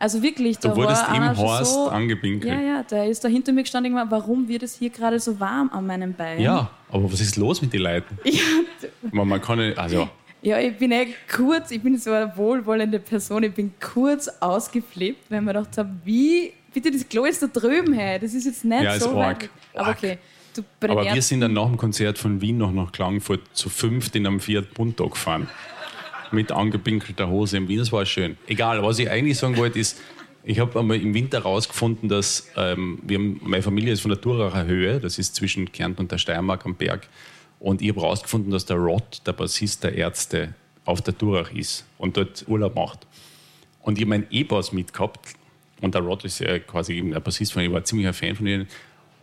Also 0.01 0.23
wirklich, 0.23 0.59
da 0.59 0.71
du 0.71 0.77
wurdest 0.77 1.07
war 1.07 1.15
im 1.15 1.37
Horst 1.37 1.75
so, 1.75 1.89
angepinkelt. 1.89 2.51
Ja, 2.51 2.59
ja, 2.59 2.83
der 2.83 3.07
ist 3.07 3.23
da 3.23 3.29
hinter 3.29 3.53
mir 3.53 3.63
gestanden 3.63 3.95
und 3.99 4.11
warum 4.11 4.49
wird 4.49 4.63
es 4.63 4.79
hier 4.79 4.89
gerade 4.89 5.21
so 5.21 5.39
warm 5.39 5.69
an 5.75 5.87
meinem 5.87 6.15
Bein? 6.15 6.41
Ja, 6.41 6.71
aber 6.91 7.13
was 7.13 7.21
ist 7.21 7.37
los 7.37 7.61
mit 7.61 7.73
den 7.73 7.83
Leuten? 7.83 8.19
Ja. 8.25 8.41
Man, 9.13 9.29
man 9.29 9.41
kann 9.43 9.59
nicht, 9.59 9.79
also... 9.79 10.09
Ja, 10.43 10.59
ich 10.59 10.79
bin 10.79 10.91
echt 10.91 11.17
kurz, 11.31 11.71
ich 11.71 11.83
bin 11.83 11.99
so 11.99 12.13
eine 12.13 12.35
wohlwollende 12.35 12.99
Person, 12.99 13.43
ich 13.43 13.53
bin 13.53 13.75
kurz 13.79 14.27
ausgeflippt, 14.41 15.31
weil 15.31 15.43
man 15.43 15.55
gedacht 15.55 15.77
habe, 15.77 15.91
wie, 16.03 16.55
bitte, 16.73 16.91
das 16.91 17.07
Klo 17.07 17.27
ist 17.27 17.43
da 17.43 17.47
drüben, 17.47 17.93
hey, 17.93 18.19
das 18.19 18.33
ist 18.33 18.47
jetzt 18.47 18.65
nicht 18.65 18.83
ja, 18.83 18.99
so 18.99 19.15
weit. 19.15 19.51
Aber 19.75 19.91
okay. 19.91 20.17
Aber 20.81 21.05
wir 21.05 21.23
sind 21.23 21.41
dann 21.41 21.53
nach 21.53 21.67
dem 21.67 21.77
Konzert 21.77 22.19
von 22.19 22.41
Wien 22.41 22.59
noch 22.59 22.73
nach 22.73 22.93
Klagenfurt 22.93 23.41
zu 23.53 23.69
fünft 23.69 24.17
in 24.17 24.27
einem 24.27 24.41
Fiat 24.41 24.75
Punto 24.75 25.09
gefahren. 25.09 25.49
Mit 26.33 26.53
angepinkelter 26.53 27.29
Hose 27.29 27.57
im 27.57 27.69
Wien. 27.69 27.79
Das 27.79 27.93
war 27.93 28.07
schön. 28.07 28.37
Egal, 28.47 28.83
was 28.83 28.99
ich 28.99 29.11
eigentlich 29.11 29.39
sagen 29.39 29.57
wollte, 29.57 29.79
ist, 29.79 30.01
ich 30.43 30.59
habe 30.59 30.79
einmal 30.79 30.97
im 30.99 31.13
Winter 31.13 31.39
herausgefunden, 31.39 32.09
dass 32.09 32.49
ähm, 32.57 32.99
wir 33.03 33.19
haben, 33.19 33.41
meine 33.43 33.63
Familie 33.63 33.93
ist 33.93 34.01
von 34.01 34.11
der 34.11 34.19
Duracher 34.19 34.65
Höhe, 34.65 35.01
das 35.01 35.19
ist 35.19 35.35
zwischen 35.35 35.71
Kärnten 35.71 36.03
und 36.03 36.13
der 36.13 36.19
Steiermark 36.19 36.65
am 36.65 36.77
Berg. 36.77 37.09
Und 37.59 37.83
ich 37.83 37.91
habe 37.91 38.01
herausgefunden, 38.01 38.51
dass 38.51 38.65
der 38.65 38.77
Rod, 38.77 39.23
der 39.27 39.33
Bassist 39.33 39.85
der 39.85 39.95
Ärzte, 39.95 40.55
auf 40.87 41.03
der 41.03 41.13
Durach 41.13 41.53
ist 41.53 41.85
und 41.99 42.17
dort 42.17 42.45
Urlaub 42.49 42.75
macht. 42.75 43.07
Und 43.83 43.99
ich 43.99 44.03
habe 44.03 44.11
meinen 44.11 44.27
E-Bass 44.31 44.73
mitgehabt. 44.73 45.35
Und 45.81 45.95
der 45.95 46.03
Rod 46.03 46.25
ist 46.25 46.41
ja 46.41 46.59
quasi 46.59 46.95
eben 46.95 47.11
der 47.11 47.21
Bassist 47.21 47.53
von, 47.53 47.63
ich 47.63 47.71
war 47.71 47.85
ziemlich 47.85 48.07
ein 48.07 48.15
Fan 48.15 48.35
von 48.35 48.47
ihnen. 48.47 48.67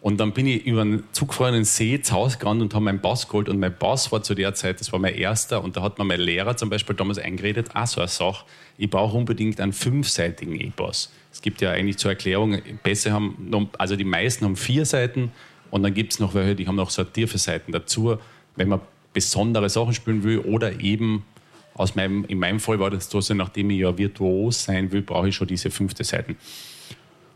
Und 0.02 0.18
dann 0.20 0.32
bin 0.32 0.46
ich 0.46 0.66
über 0.66 0.82
einen 0.82 1.04
zugefrorenen 1.12 1.66
See 1.66 2.00
zu 2.02 2.14
Hause 2.14 2.38
gerannt 2.38 2.62
und 2.62 2.74
habe 2.74 2.86
meinen 2.86 3.02
Bass 3.02 3.28
geholt. 3.28 3.50
Und 3.50 3.60
mein 3.60 3.76
Bass 3.78 4.12
war 4.12 4.22
zu 4.22 4.36
der 4.36 4.54
Zeit, 4.54 4.80
das 4.80 4.92
war 4.92 5.00
mein 5.00 5.16
erster. 5.16 5.64
Und 5.64 5.76
da 5.76 5.82
hat 5.82 5.98
mir 5.98 6.06
mein 6.06 6.20
Lehrer 6.20 6.56
zum 6.56 6.70
Beispiel 6.70 6.96
damals 6.96 7.18
eingeredet, 7.18 7.76
auch 7.76 7.88
so 7.88 8.02
eine 8.02 8.08
Sache, 8.08 8.46
ich 8.78 8.90
brauche 8.90 9.18
unbedingt 9.18 9.60
einen 9.60 9.74
fünfseitigen 9.74 10.60
E-Bass. 10.60 11.12
Es 11.32 11.42
gibt 11.42 11.62
ja 11.62 11.72
eigentlich 11.72 11.98
zur 11.98 12.12
Erklärung, 12.12 12.62
Bässe 12.84 13.12
haben, 13.12 13.70
also 13.78 13.96
die 13.96 14.04
meisten 14.04 14.46
haben 14.46 14.56
vier 14.56 14.86
Seiten 14.86 15.32
und 15.72 15.84
dann 15.84 15.94
gibt 15.94 16.14
es 16.14 16.20
noch 16.20 16.34
welche, 16.34 16.56
die 16.56 16.68
haben 16.68 16.76
noch 16.76 16.90
so 16.90 17.04
tiefe 17.04 17.38
Seiten 17.38 17.72
dazu, 17.72 18.18
wenn 18.56 18.70
man 18.70 18.82
besondere 19.14 19.70
Sachen 19.70 19.94
spielen 19.94 20.24
will 20.24 20.40
oder 20.40 20.80
eben 20.80 21.26
aus 21.74 21.96
meinem, 21.96 22.26
in 22.26 22.40
meinem 22.40 22.60
Fall 22.60 22.80
war 22.80 22.90
das 22.90 23.10
so, 23.10 23.20
nachdem 23.34 23.70
ich 23.70 23.80
ja 23.80 23.98
virtuos 23.98 24.64
sein 24.64 24.92
will, 24.92 25.02
brauche 25.02 25.30
ich 25.30 25.36
schon 25.36 25.48
diese 25.48 25.70
fünfte 25.70 26.04
Seiten. 26.04 26.38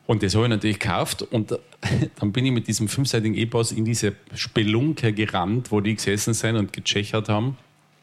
Und 0.08 0.24
das 0.24 0.36
habe 0.36 0.46
ich 0.46 0.50
natürlich 0.50 0.80
gekauft 0.80 1.22
und 1.22 1.52
dann 2.20 2.32
bin 2.32 2.46
ich 2.46 2.52
mit 2.52 2.68
diesem 2.68 2.88
fünfseitigen 2.88 3.36
E-Pass 3.36 3.72
in 3.72 3.86
diese 3.86 4.14
Spelunke 4.36 5.14
gerannt, 5.14 5.72
wo 5.72 5.80
die 5.80 5.96
gesessen 5.96 6.34
sind 6.34 6.56
und 6.56 6.74
gechechert 6.74 7.30
haben. 7.30 7.58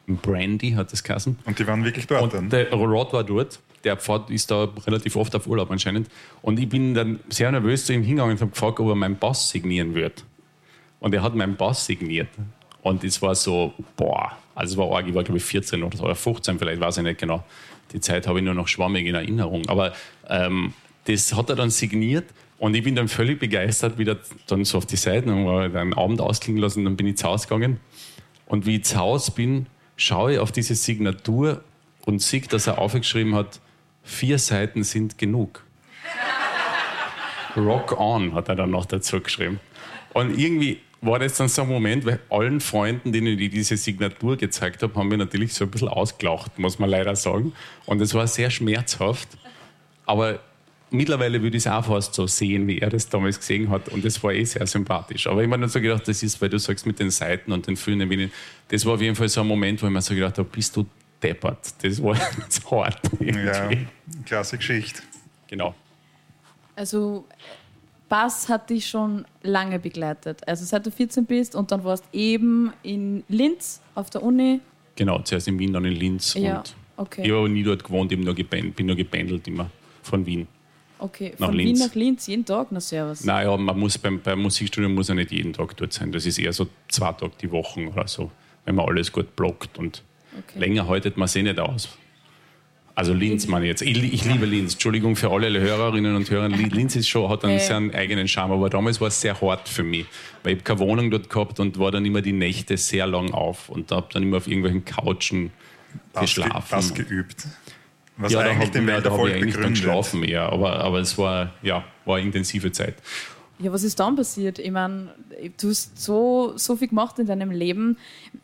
Brandy 0.06 0.72
hat 0.72 0.92
das 0.92 1.04
geheißen. 1.04 1.38
Und 1.44 1.58
die 1.58 1.66
waren 1.66 1.84
wirklich 1.84 2.06
dort 2.06 2.22
und 2.22 2.34
dann? 2.34 2.50
Der 2.50 2.72
Rod 2.72 3.12
war 3.12 3.24
dort. 3.24 3.60
Der 3.84 3.96
Pfad 3.96 4.30
ist 4.30 4.50
da 4.50 4.64
relativ 4.86 5.16
oft 5.16 5.34
auf 5.36 5.46
Urlaub 5.46 5.70
anscheinend. 5.70 6.08
Und 6.42 6.58
ich 6.58 6.68
bin 6.68 6.94
dann 6.94 7.20
sehr 7.28 7.50
nervös 7.52 7.84
zu 7.84 7.92
ihm 7.92 8.02
hingegangen 8.02 8.32
und 8.32 8.40
habe 8.40 8.50
gefragt, 8.50 8.80
ob 8.80 8.88
er 8.88 8.94
meinen 8.94 9.16
Bass 9.16 9.50
signieren 9.50 9.94
wird. 9.94 10.24
Und 11.00 11.14
er 11.14 11.22
hat 11.22 11.34
meinen 11.34 11.56
Bass 11.56 11.86
signiert. 11.86 12.28
Und 12.82 13.04
es 13.04 13.20
war 13.22 13.34
so, 13.34 13.74
boah, 13.96 14.32
also 14.54 14.72
es 14.72 14.78
war 14.78 14.96
arg, 14.96 15.06
ich 15.06 15.14
war 15.14 15.22
glaube 15.22 15.38
ich 15.38 15.44
14 15.44 15.82
oder 15.82 16.14
15, 16.14 16.58
vielleicht 16.58 16.80
weiß 16.80 16.98
ich 16.98 17.02
nicht 17.04 17.20
genau. 17.20 17.44
Die 17.92 18.00
Zeit 18.00 18.26
habe 18.26 18.38
ich 18.38 18.44
nur 18.44 18.54
noch 18.54 18.66
schwammig 18.66 19.06
in 19.06 19.14
Erinnerung. 19.14 19.68
Aber 19.68 19.92
ähm, 20.28 20.72
das 21.08 21.34
hat 21.34 21.48
er 21.48 21.56
dann 21.56 21.70
signiert 21.70 22.26
und 22.58 22.74
ich 22.74 22.82
bin 22.82 22.94
dann 22.94 23.08
völlig 23.08 23.38
begeistert 23.38 23.98
wieder 23.98 24.18
dann 24.46 24.64
so 24.64 24.78
auf 24.78 24.86
die 24.86 24.96
Seiten 24.96 25.30
und 25.30 25.46
war 25.46 25.62
einen 25.62 25.94
Abend 25.94 26.20
ausklingen 26.20 26.60
lassen. 26.60 26.84
Dann 26.84 26.96
bin 26.96 27.06
ich 27.06 27.16
zu 27.16 27.26
Hause 27.26 27.48
gegangen. 27.48 27.80
Und 28.46 28.66
wie 28.66 28.76
ich 28.76 28.84
zu 28.84 28.98
Hause 28.98 29.32
bin, 29.32 29.66
schaue 29.96 30.34
ich 30.34 30.38
auf 30.38 30.52
diese 30.52 30.74
Signatur 30.74 31.62
und 32.04 32.20
sehe, 32.20 32.40
dass 32.42 32.66
er 32.66 32.78
aufgeschrieben 32.78 33.34
hat, 33.34 33.60
vier 34.02 34.38
Seiten 34.38 34.82
sind 34.82 35.18
genug. 35.18 35.64
Rock 37.56 37.98
on, 37.98 38.34
hat 38.34 38.48
er 38.48 38.56
dann 38.56 38.70
noch 38.70 38.86
dazu 38.86 39.20
geschrieben. 39.20 39.60
Und 40.12 40.38
irgendwie 40.38 40.80
war 41.00 41.18
das 41.18 41.36
dann 41.36 41.48
so 41.48 41.62
ein 41.62 41.68
Moment, 41.68 42.06
weil 42.06 42.18
allen 42.28 42.60
Freunden, 42.60 43.12
denen 43.12 43.38
ich 43.38 43.50
diese 43.50 43.76
Signatur 43.76 44.36
gezeigt 44.36 44.82
habe, 44.82 44.94
haben 44.96 45.10
wir 45.10 45.18
natürlich 45.18 45.54
so 45.54 45.64
ein 45.64 45.70
bisschen 45.70 45.88
ausgelacht, 45.88 46.58
muss 46.58 46.78
man 46.78 46.90
leider 46.90 47.14
sagen. 47.14 47.52
Und 47.86 48.00
es 48.00 48.14
war 48.14 48.26
sehr 48.26 48.50
schmerzhaft. 48.50 49.28
Aber 50.06 50.40
mittlerweile 50.90 51.42
würde 51.42 51.56
ich 51.56 51.66
es 51.66 51.70
auch 51.70 51.84
fast 51.84 52.14
so 52.14 52.26
sehen, 52.26 52.66
wie 52.66 52.78
er 52.78 52.90
das 52.90 53.08
damals 53.08 53.38
gesehen 53.38 53.70
hat. 53.70 53.88
Und 53.88 54.04
das 54.04 54.22
war 54.22 54.32
eh 54.32 54.44
sehr 54.44 54.66
sympathisch. 54.66 55.26
Aber 55.26 55.42
ich 55.42 55.50
habe 55.50 55.58
mir 55.58 55.68
so 55.68 55.80
gedacht, 55.80 56.06
das 56.08 56.22
ist, 56.22 56.40
weil 56.40 56.48
du 56.48 56.58
sagst, 56.58 56.86
mit 56.86 56.98
den 56.98 57.10
Seiten 57.10 57.52
und 57.52 57.66
den 57.66 57.76
vielen 57.76 58.00
Erwähnungen, 58.00 58.32
das 58.68 58.84
war 58.84 58.94
auf 58.94 59.00
jeden 59.00 59.16
Fall 59.16 59.28
so 59.28 59.40
ein 59.40 59.46
Moment, 59.46 59.82
wo 59.82 59.86
ich 59.86 59.92
mir 59.92 60.02
so 60.02 60.14
gedacht 60.14 60.38
habe, 60.38 60.48
bist 60.48 60.76
du 60.76 60.86
deppert. 61.22 61.74
Das 61.82 62.02
war 62.02 62.16
jetzt 62.38 62.70
hart. 62.70 63.00
Ja, 63.20 63.70
klasse 64.24 64.56
Geschichte. 64.56 65.02
Genau. 65.48 65.74
Also 66.76 67.24
Bass 68.08 68.48
hat 68.48 68.70
dich 68.70 68.86
schon 68.86 69.24
lange 69.42 69.78
begleitet. 69.78 70.46
Also 70.46 70.64
seit 70.64 70.86
du 70.86 70.90
14 70.90 71.26
bist 71.26 71.54
und 71.54 71.72
dann 71.72 71.84
warst 71.84 72.04
eben 72.12 72.72
in 72.82 73.24
Linz 73.28 73.80
auf 73.94 74.10
der 74.10 74.22
Uni. 74.22 74.60
Genau, 74.96 75.20
zuerst 75.20 75.48
in 75.48 75.58
Wien, 75.58 75.72
dann 75.72 75.84
in 75.84 75.92
Linz. 75.92 76.34
Ja, 76.34 76.62
okay. 76.96 77.22
Ich 77.22 77.28
habe 77.28 77.40
aber 77.40 77.48
nie 77.48 77.62
dort 77.62 77.84
gewohnt, 77.84 78.10
eben 78.12 78.22
nur 78.22 78.34
bin 78.34 78.86
nur 78.86 78.96
gebändelt 78.96 79.46
immer 79.46 79.70
von 80.02 80.24
Wien. 80.24 80.46
Okay, 80.98 81.32
von 81.36 81.56
Wien 81.56 81.78
nach 81.78 81.94
Linz 81.94 82.26
jeden 82.26 82.44
Tag? 82.44 82.68
Na 82.70 82.80
servus. 82.80 83.24
Naja, 83.24 83.56
man 83.56 83.78
muss 83.78 83.98
beim, 83.98 84.20
beim 84.20 84.40
Musikstudium 84.40 84.94
muss 84.94 85.08
ja 85.08 85.14
nicht 85.14 85.30
jeden 85.30 85.52
Tag 85.52 85.76
dort 85.76 85.92
sein. 85.92 86.12
Das 86.12 86.26
ist 86.26 86.38
eher 86.38 86.52
so 86.52 86.66
zwei 86.88 87.12
Tage 87.12 87.32
die 87.40 87.50
Woche 87.50 87.88
oder 87.88 88.08
so, 88.08 88.30
wenn 88.64 88.74
man 88.74 88.86
alles 88.86 89.12
gut 89.12 89.36
blockt. 89.36 89.78
Und 89.78 90.02
okay. 90.36 90.58
länger 90.58 90.88
haltet 90.88 91.16
man 91.16 91.28
sich 91.28 91.42
nicht 91.42 91.60
aus. 91.60 91.88
Also 92.98 93.14
Linz 93.14 93.46
meine 93.46 93.66
ich 93.66 93.68
jetzt. 93.68 93.82
Ich, 93.82 94.12
ich, 94.12 94.24
liebe 94.24 94.44
Linz. 94.44 94.72
Entschuldigung 94.72 95.14
für 95.14 95.30
alle 95.30 95.60
Hörerinnen 95.60 96.16
und 96.16 96.28
Hörer. 96.28 96.48
Linz 96.48 96.96
ist 96.96 97.06
schon, 97.06 97.30
hat 97.30 97.44
einen 97.44 97.60
sehr 97.60 97.76
eigenen 97.94 98.26
Charme, 98.26 98.50
aber 98.50 98.68
damals 98.68 99.00
war 99.00 99.06
es 99.06 99.20
sehr 99.20 99.40
hart 99.40 99.68
für 99.68 99.84
mich. 99.84 100.06
Weil 100.42 100.56
ich 100.56 100.64
keine 100.64 100.80
Wohnung 100.80 101.08
dort 101.08 101.30
gehabt 101.30 101.60
und 101.60 101.78
war 101.78 101.92
dann 101.92 102.04
immer 102.04 102.22
die 102.22 102.32
Nächte 102.32 102.76
sehr 102.76 103.06
lang 103.06 103.32
auf 103.32 103.68
und 103.68 103.92
habe 103.92 104.08
dann 104.12 104.24
immer 104.24 104.38
auf 104.38 104.48
irgendwelchen 104.48 104.84
Couchen 104.84 105.52
das 106.12 106.22
geschlafen. 106.22 106.66
Ge 106.68 106.76
das 106.76 106.94
geübt. 106.94 107.46
Was 108.18 108.32
ja, 108.32 108.42
da 108.42 108.54
habe 108.54 108.64
ja, 108.64 109.00
da 109.00 109.14
ich 109.26 109.34
eigentlich 109.34 109.54
dann 109.54 109.70
geschlafen 109.70 110.24
eher. 110.24 110.52
Aber, 110.52 110.80
aber 110.80 110.98
es 110.98 111.16
war, 111.16 111.54
ja, 111.62 111.84
war 112.04 112.16
eine 112.16 112.26
intensive 112.26 112.72
Zeit. 112.72 112.96
Ja, 113.60 113.72
was 113.72 113.84
ist 113.84 113.98
dann 113.98 114.16
passiert? 114.16 114.58
Ich 114.58 114.70
meine, 114.70 115.14
du 115.60 115.70
hast 115.70 116.00
so, 116.00 116.52
so 116.56 116.76
viel 116.76 116.88
gemacht 116.88 117.18
in 117.18 117.26
deinem 117.26 117.50
Leben. 117.50 117.96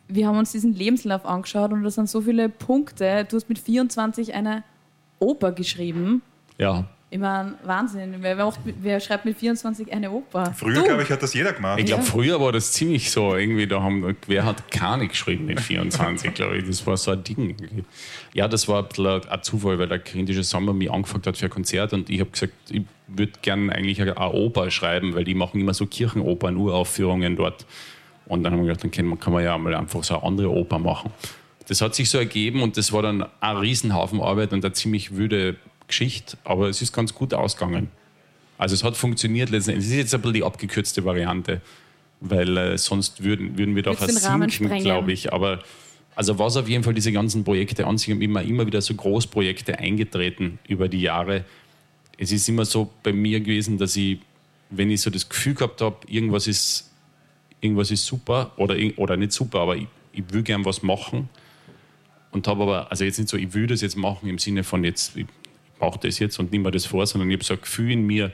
Wir 0.07 0.27
haben 0.27 0.37
uns 0.37 0.51
diesen 0.53 0.73
Lebenslauf 0.73 1.25
angeschaut 1.25 1.71
und 1.71 1.83
da 1.83 1.89
sind 1.89 2.09
so 2.09 2.21
viele 2.21 2.49
Punkte. 2.49 3.25
Du 3.29 3.35
hast 3.35 3.49
mit 3.49 3.59
24 3.59 4.33
eine 4.33 4.63
Oper 5.19 5.51
geschrieben. 5.51 6.21
Ja. 6.57 6.85
Ich 7.11 7.19
meine, 7.19 7.53
Wahnsinn. 7.63 8.15
Wer, 8.19 8.35
macht, 8.35 8.59
wer, 8.63 8.99
schreibt 8.99 9.25
mit 9.25 9.37
24 9.37 9.93
eine 9.93 10.09
Oper? 10.11 10.53
Früher, 10.53 10.83
glaube 10.83 11.03
ich, 11.03 11.09
hat 11.09 11.21
das 11.21 11.33
jeder 11.33 11.53
gemacht. 11.53 11.79
Ich 11.79 11.85
glaube, 11.85 12.03
ja. 12.03 12.09
früher 12.09 12.41
war 12.41 12.51
das 12.51 12.71
ziemlich 12.71 13.11
so. 13.11 13.35
Irgendwie, 13.35 13.67
da 13.67 13.81
haben, 13.81 14.17
wer 14.27 14.43
hat 14.43 14.71
keine 14.71 15.07
geschrieben 15.07 15.45
mit 15.45 15.61
24, 15.61 16.33
glaube 16.33 16.57
ich. 16.57 16.65
Das 16.65 16.85
war 16.87 16.97
so 16.97 17.11
ein 17.11 17.23
Ding. 17.23 17.85
Ja, 18.33 18.47
das 18.47 18.67
war 18.67 18.81
ein 18.81 18.89
bisschen 18.89 19.29
ein 19.29 19.43
Zufall, 19.43 19.77
weil 19.77 19.87
der 19.87 19.99
kritische 19.99 20.43
Sommer 20.43 20.73
mich 20.73 20.91
angefragt 20.91 21.27
hat 21.27 21.37
für 21.37 21.45
ein 21.45 21.51
Konzert 21.51 21.93
und 21.93 22.09
ich 22.09 22.19
habe 22.19 22.31
gesagt, 22.31 22.53
ich 22.69 22.81
würde 23.07 23.33
gerne 23.43 23.71
eigentlich 23.71 24.01
eine 24.01 24.17
Oper 24.17 24.71
schreiben, 24.71 25.13
weil 25.13 25.23
die 25.23 25.35
machen 25.35 25.61
immer 25.61 25.75
so 25.75 25.85
Kirchenopern, 25.85 26.57
Uraufführungen 26.57 27.35
dort. 27.35 27.65
Und 28.25 28.43
dann 28.43 28.53
haben 28.53 28.61
wir 28.61 28.69
gedacht, 28.69 28.83
dann 28.83 28.91
kann 28.91 29.05
man, 29.05 29.19
kann 29.19 29.31
man 29.31 29.43
ja 29.43 29.55
mal 29.57 29.75
einfach 29.75 30.03
so 30.03 30.15
eine 30.15 30.23
andere 30.23 30.49
Oper 30.49 30.79
machen. 30.79 31.11
Das 31.67 31.81
hat 31.81 31.95
sich 31.95 32.09
so 32.09 32.17
ergeben 32.17 32.61
und 32.61 32.77
das 32.77 32.91
war 32.91 33.03
dann 33.03 33.25
ein 33.39 33.57
Riesenhaufen 33.57 34.21
Arbeit 34.21 34.53
und 34.53 34.65
eine 34.65 34.73
ziemlich 34.73 35.15
wüde 35.15 35.55
Geschichte, 35.87 36.37
aber 36.43 36.69
es 36.69 36.81
ist 36.81 36.93
ganz 36.93 37.13
gut 37.13 37.33
ausgegangen. 37.33 37.89
Also 38.57 38.73
es 38.73 38.83
hat 38.83 38.95
funktioniert 38.95 39.49
letztendlich. 39.49 39.85
Es 39.85 39.91
ist 39.91 39.97
jetzt 39.97 40.15
ein 40.15 40.21
bisschen 40.21 40.33
die 40.35 40.43
abgekürzte 40.43 41.03
Variante, 41.03 41.61
weil 42.21 42.57
äh, 42.57 42.77
sonst 42.77 43.23
würden, 43.23 43.57
würden 43.57 43.75
wir 43.75 43.83
da 43.83 43.93
versinken, 43.93 44.79
glaube 44.79 45.11
ich. 45.11 45.33
Aber 45.33 45.61
also 46.15 46.39
was 46.39 46.55
auf 46.55 46.69
jeden 46.69 46.83
Fall 46.83 46.93
diese 46.93 47.11
ganzen 47.11 47.43
Projekte 47.43 47.85
an 47.85 47.97
sich 47.97 48.09
immer, 48.09 48.41
immer 48.41 48.65
wieder 48.65 48.81
so 48.81 48.93
Großprojekte 48.93 49.77
eingetreten 49.79 50.59
über 50.67 50.87
die 50.87 51.01
Jahre. 51.01 51.43
Es 52.17 52.31
ist 52.31 52.47
immer 52.47 52.63
so 52.63 52.89
bei 53.03 53.11
mir 53.11 53.41
gewesen, 53.41 53.77
dass 53.77 53.95
ich, 53.97 54.19
wenn 54.69 54.89
ich 54.89 55.01
so 55.01 55.09
das 55.09 55.27
Gefühl 55.27 55.55
gehabt 55.55 55.81
habe, 55.81 55.97
irgendwas 56.07 56.47
ist, 56.47 56.91
irgendwas 57.59 57.91
ist 57.91 58.05
super 58.05 58.53
oder, 58.55 58.77
oder 58.95 59.17
nicht 59.17 59.33
super, 59.33 59.59
aber 59.59 59.75
ich, 59.75 59.87
ich 60.13 60.23
will 60.31 60.43
gern 60.43 60.63
was 60.63 60.81
machen 60.81 61.27
und 62.31 62.47
habe 62.47 62.63
aber, 62.63 62.89
also 62.89 63.03
jetzt 63.03 63.19
nicht 63.19 63.27
so, 63.27 63.35
ich 63.35 63.53
will 63.53 63.67
das 63.67 63.81
jetzt 63.81 63.97
machen 63.97 64.29
im 64.29 64.37
Sinne 64.37 64.63
von 64.63 64.85
jetzt, 64.85 65.17
ich 65.17 65.25
brauche 65.79 65.99
das 65.99 66.19
jetzt 66.19 66.39
und 66.39 66.51
nehme 66.51 66.65
mir 66.65 66.71
das 66.71 66.85
vor, 66.85 67.05
sondern 67.05 67.29
ich 67.29 67.37
habe 67.37 67.43
so 67.43 67.53
ein 67.53 67.61
Gefühl 67.61 67.91
in 67.91 68.05
mir, 68.05 68.31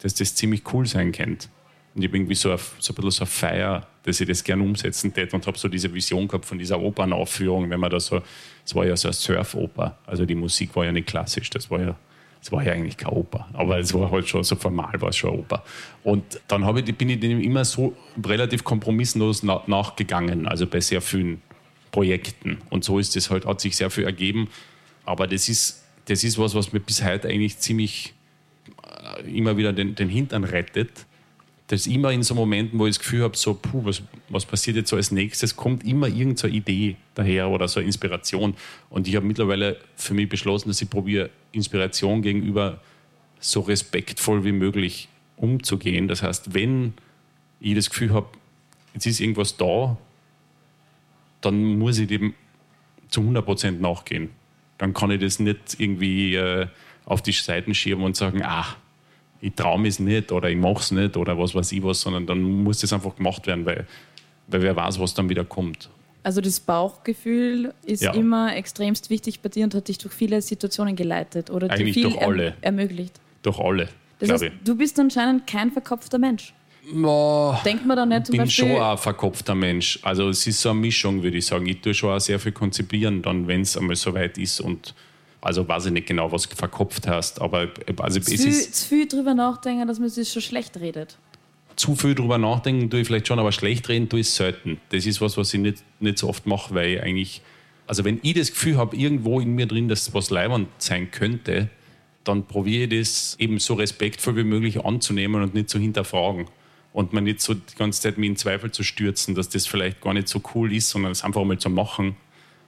dass 0.00 0.14
das 0.14 0.34
ziemlich 0.34 0.62
cool 0.72 0.86
sein 0.86 1.12
könnte. 1.12 1.48
Und 1.94 2.02
ich 2.02 2.08
habe 2.08 2.16
irgendwie 2.16 2.34
so, 2.34 2.50
ein, 2.50 2.58
so 2.78 2.92
ein 2.92 2.96
bisschen 2.96 3.10
so 3.10 3.20
eine 3.22 3.26
Feier, 3.26 3.86
dass 4.02 4.20
ich 4.20 4.26
das 4.26 4.42
gerne 4.42 4.62
umsetzen 4.62 5.14
tät 5.14 5.32
und 5.32 5.46
habe 5.46 5.56
so 5.56 5.68
diese 5.68 5.92
Vision 5.94 6.26
gehabt 6.26 6.44
von 6.44 6.58
dieser 6.58 6.80
Opernaufführung, 6.80 7.70
wenn 7.70 7.80
man 7.80 7.90
da 7.90 8.00
so, 8.00 8.20
es 8.64 8.74
war 8.74 8.84
ja 8.84 8.96
so 8.96 9.08
eine 9.08 9.14
Surfoper, 9.14 9.98
also 10.06 10.26
die 10.26 10.34
Musik 10.34 10.74
war 10.74 10.84
ja 10.84 10.92
nicht 10.92 11.06
klassisch, 11.06 11.50
das 11.50 11.70
war 11.70 11.80
ja, 11.80 11.96
das 12.40 12.52
war 12.52 12.62
ja 12.64 12.72
eigentlich 12.72 12.96
keine 12.96 13.12
Oper, 13.12 13.48
aber 13.54 13.78
es 13.78 13.94
war 13.94 14.10
halt 14.10 14.28
schon 14.28 14.44
so 14.44 14.56
formal, 14.56 15.00
war 15.00 15.10
es 15.10 15.16
schon 15.16 15.30
Oper. 15.30 15.64
Und 16.02 16.40
dann 16.48 16.76
ich, 16.76 16.94
bin 16.96 17.08
ich 17.08 17.20
dem 17.20 17.40
immer 17.40 17.64
so 17.64 17.96
relativ 18.22 18.64
kompromisslos 18.64 19.42
nachgegangen, 19.42 20.48
also 20.48 20.66
bei 20.66 20.80
sehr 20.80 21.00
vielen 21.00 21.40
Projekten. 21.94 22.58
Und 22.70 22.82
so 22.82 22.98
ist 22.98 23.16
es 23.16 23.30
halt, 23.30 23.46
hat 23.46 23.60
sich 23.60 23.76
sehr 23.76 23.88
viel 23.88 24.04
ergeben. 24.04 24.48
Aber 25.04 25.28
das 25.28 25.48
ist 25.48 25.83
das 26.06 26.24
ist 26.24 26.38
was, 26.38 26.54
was 26.54 26.72
mir 26.72 26.80
bis 26.80 27.02
heute 27.02 27.28
eigentlich 27.28 27.58
ziemlich 27.58 28.14
äh, 28.82 29.38
immer 29.38 29.56
wieder 29.56 29.72
den, 29.72 29.94
den 29.94 30.08
Hintern 30.08 30.44
rettet. 30.44 31.06
Das 31.68 31.86
ist 31.86 31.92
immer 31.92 32.12
in 32.12 32.22
so 32.22 32.34
Momenten, 32.34 32.78
wo 32.78 32.86
ich 32.86 32.96
das 32.96 32.98
Gefühl 32.98 33.22
habe, 33.22 33.36
so, 33.36 33.54
puh, 33.54 33.84
was, 33.84 34.02
was 34.28 34.44
passiert 34.44 34.76
jetzt 34.76 34.90
so 34.90 34.96
als 34.96 35.10
nächstes, 35.10 35.56
kommt 35.56 35.82
immer 35.82 36.08
irgendeine 36.08 36.36
so 36.36 36.46
Idee 36.46 36.96
daher 37.14 37.48
oder 37.48 37.68
so 37.68 37.80
eine 37.80 37.86
Inspiration. 37.86 38.54
Und 38.90 39.08
ich 39.08 39.16
habe 39.16 39.24
mittlerweile 39.24 39.78
für 39.96 40.12
mich 40.12 40.28
beschlossen, 40.28 40.68
dass 40.68 40.82
ich 40.82 40.90
probiere, 40.90 41.30
Inspiration 41.52 42.20
gegenüber 42.20 42.80
so 43.40 43.60
respektvoll 43.60 44.44
wie 44.44 44.52
möglich 44.52 45.08
umzugehen. 45.36 46.06
Das 46.06 46.22
heißt, 46.22 46.52
wenn 46.52 46.94
ich 47.60 47.74
das 47.74 47.88
Gefühl 47.88 48.12
habe, 48.12 48.28
jetzt 48.92 49.06
ist 49.06 49.20
irgendwas 49.20 49.56
da, 49.56 49.96
dann 51.40 51.78
muss 51.78 51.98
ich 51.98 52.08
dem 52.08 52.34
zu 53.08 53.22
100% 53.22 53.72
nachgehen 53.80 54.30
dann 54.78 54.94
kann 54.94 55.10
ich 55.10 55.20
das 55.20 55.38
nicht 55.38 55.78
irgendwie 55.78 56.34
äh, 56.34 56.66
auf 57.04 57.22
die 57.22 57.32
Seiten 57.32 57.74
schieben 57.74 58.04
und 58.04 58.16
sagen, 58.16 58.42
ah, 58.42 58.66
ich 59.40 59.54
traue 59.54 59.78
mich 59.78 60.00
nicht 60.00 60.32
oder 60.32 60.48
ich 60.48 60.56
mache 60.56 60.80
es 60.80 60.90
nicht 60.90 61.16
oder 61.16 61.38
was 61.38 61.54
weiß 61.54 61.72
ich 61.72 61.82
was, 61.82 62.00
sondern 62.00 62.26
dann 62.26 62.40
muss 62.40 62.80
das 62.80 62.92
einfach 62.92 63.16
gemacht 63.16 63.46
werden, 63.46 63.66
weil, 63.66 63.86
weil 64.46 64.62
wer 64.62 64.74
weiß, 64.74 64.98
was 64.98 65.14
dann 65.14 65.28
wieder 65.28 65.44
kommt. 65.44 65.90
Also 66.22 66.40
das 66.40 66.58
Bauchgefühl 66.58 67.74
ist 67.84 68.02
ja. 68.02 68.14
immer 68.14 68.56
extremst 68.56 69.10
wichtig 69.10 69.40
bei 69.40 69.50
dir 69.50 69.64
und 69.64 69.74
hat 69.74 69.88
dich 69.88 69.98
durch 69.98 70.14
viele 70.14 70.40
Situationen 70.40 70.96
geleitet 70.96 71.50
oder 71.50 71.70
Eigentlich 71.70 71.92
viel 71.92 72.04
durch 72.04 72.22
alle. 72.22 72.46
Erm 72.62 72.78
ermöglicht. 72.78 73.20
Durch 73.42 73.58
alle. 73.58 73.88
Das 74.18 74.30
heißt, 74.30 74.52
du 74.64 74.74
bist 74.76 74.98
anscheinend 74.98 75.46
kein 75.46 75.70
verkopfter 75.70 76.18
Mensch. 76.18 76.54
Oh, 76.92 77.54
Denkt 77.64 77.86
man 77.86 77.96
da 77.96 78.04
nicht 78.04 78.26
zum 78.26 78.32
bin 78.32 78.40
Beispiel... 78.42 78.68
schon 78.68 78.82
ein 78.82 78.98
verkopfter 78.98 79.54
Mensch. 79.54 79.98
Also 80.02 80.28
es 80.28 80.46
ist 80.46 80.60
so 80.60 80.70
eine 80.70 80.80
Mischung, 80.80 81.22
würde 81.22 81.38
ich 81.38 81.46
sagen. 81.46 81.66
Ich 81.66 81.80
tue 81.80 81.94
schon 81.94 82.10
auch 82.10 82.20
sehr 82.20 82.38
viel 82.38 82.52
konzipieren, 82.52 83.22
dann, 83.22 83.46
wenn 83.46 83.62
es 83.62 83.76
einmal 83.76 83.96
so 83.96 84.12
weit 84.14 84.38
ist 84.38 84.60
und 84.60 84.94
also 85.40 85.66
weiß 85.66 85.86
ich 85.86 85.92
nicht 85.92 86.06
genau, 86.06 86.32
was 86.32 86.48
du 86.48 86.56
verkopft 86.56 87.06
hast, 87.06 87.40
aber 87.40 87.68
also 87.98 88.20
zu, 88.20 88.32
es 88.32 88.44
ist... 88.44 88.74
Zu 88.74 88.88
viel 88.88 89.08
drüber 89.08 89.34
nachdenken, 89.34 89.86
dass 89.86 89.98
man 89.98 90.08
sich 90.08 90.30
schon 90.30 90.42
schlecht 90.42 90.78
redet. 90.80 91.18
Zu 91.76 91.96
viel 91.96 92.14
drüber 92.14 92.38
nachdenken 92.38 92.88
tue 92.88 93.00
ich 93.00 93.06
vielleicht 93.06 93.28
schon, 93.28 93.38
aber 93.38 93.52
schlecht 93.52 93.88
reden 93.88 94.08
tue 94.08 94.20
ich 94.20 94.30
selten. 94.30 94.80
Das 94.90 95.04
ist 95.04 95.20
was, 95.20 95.36
was 95.36 95.52
ich 95.52 95.60
nicht, 95.60 95.82
nicht 96.00 96.18
so 96.18 96.28
oft 96.28 96.46
mache, 96.46 96.74
weil 96.74 96.94
ich 96.94 97.02
eigentlich... 97.02 97.42
Also 97.86 98.04
wenn 98.04 98.20
ich 98.22 98.34
das 98.34 98.50
Gefühl 98.50 98.78
habe, 98.78 98.96
irgendwo 98.96 99.40
in 99.40 99.54
mir 99.54 99.66
drin, 99.66 99.88
dass 99.88 100.14
was 100.14 100.30
leibend 100.30 100.68
sein 100.78 101.10
könnte, 101.10 101.68
dann 102.24 102.46
probiere 102.46 102.84
ich 102.84 103.00
das 103.00 103.36
eben 103.38 103.58
so 103.58 103.74
respektvoll 103.74 104.36
wie 104.36 104.44
möglich 104.44 104.82
anzunehmen 104.82 105.42
und 105.42 105.52
nicht 105.52 105.68
zu 105.68 105.78
hinterfragen 105.78 106.46
und 106.94 107.12
man 107.12 107.24
nicht 107.24 107.40
so 107.40 107.54
die 107.54 107.74
ganze 107.76 108.00
Zeit 108.00 108.18
mit 108.18 108.28
in 108.28 108.36
Zweifel 108.36 108.70
zu 108.70 108.84
stürzen, 108.84 109.34
dass 109.34 109.48
das 109.48 109.66
vielleicht 109.66 110.00
gar 110.00 110.14
nicht 110.14 110.28
so 110.28 110.40
cool 110.54 110.72
ist, 110.72 110.88
sondern 110.88 111.10
es 111.10 111.24
einfach 111.24 111.44
mal 111.44 111.58
zu 111.58 111.68
machen. 111.68 112.14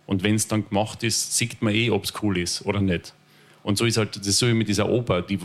Und 0.04 0.24
wenn 0.24 0.34
es 0.34 0.48
dann 0.48 0.68
gemacht 0.68 1.04
ist, 1.04 1.36
sieht 1.36 1.62
man 1.62 1.72
eh, 1.72 1.90
ob 1.90 2.02
es 2.02 2.12
cool 2.22 2.36
ist 2.36 2.66
oder 2.66 2.80
nicht. 2.80 3.14
Und 3.62 3.78
so 3.78 3.84
ist 3.84 3.96
halt 3.96 4.16
das 4.16 4.36
so 4.36 4.48
wie 4.48 4.52
mit 4.52 4.66
dieser 4.66 4.88
Oper. 4.88 5.22
Die, 5.22 5.38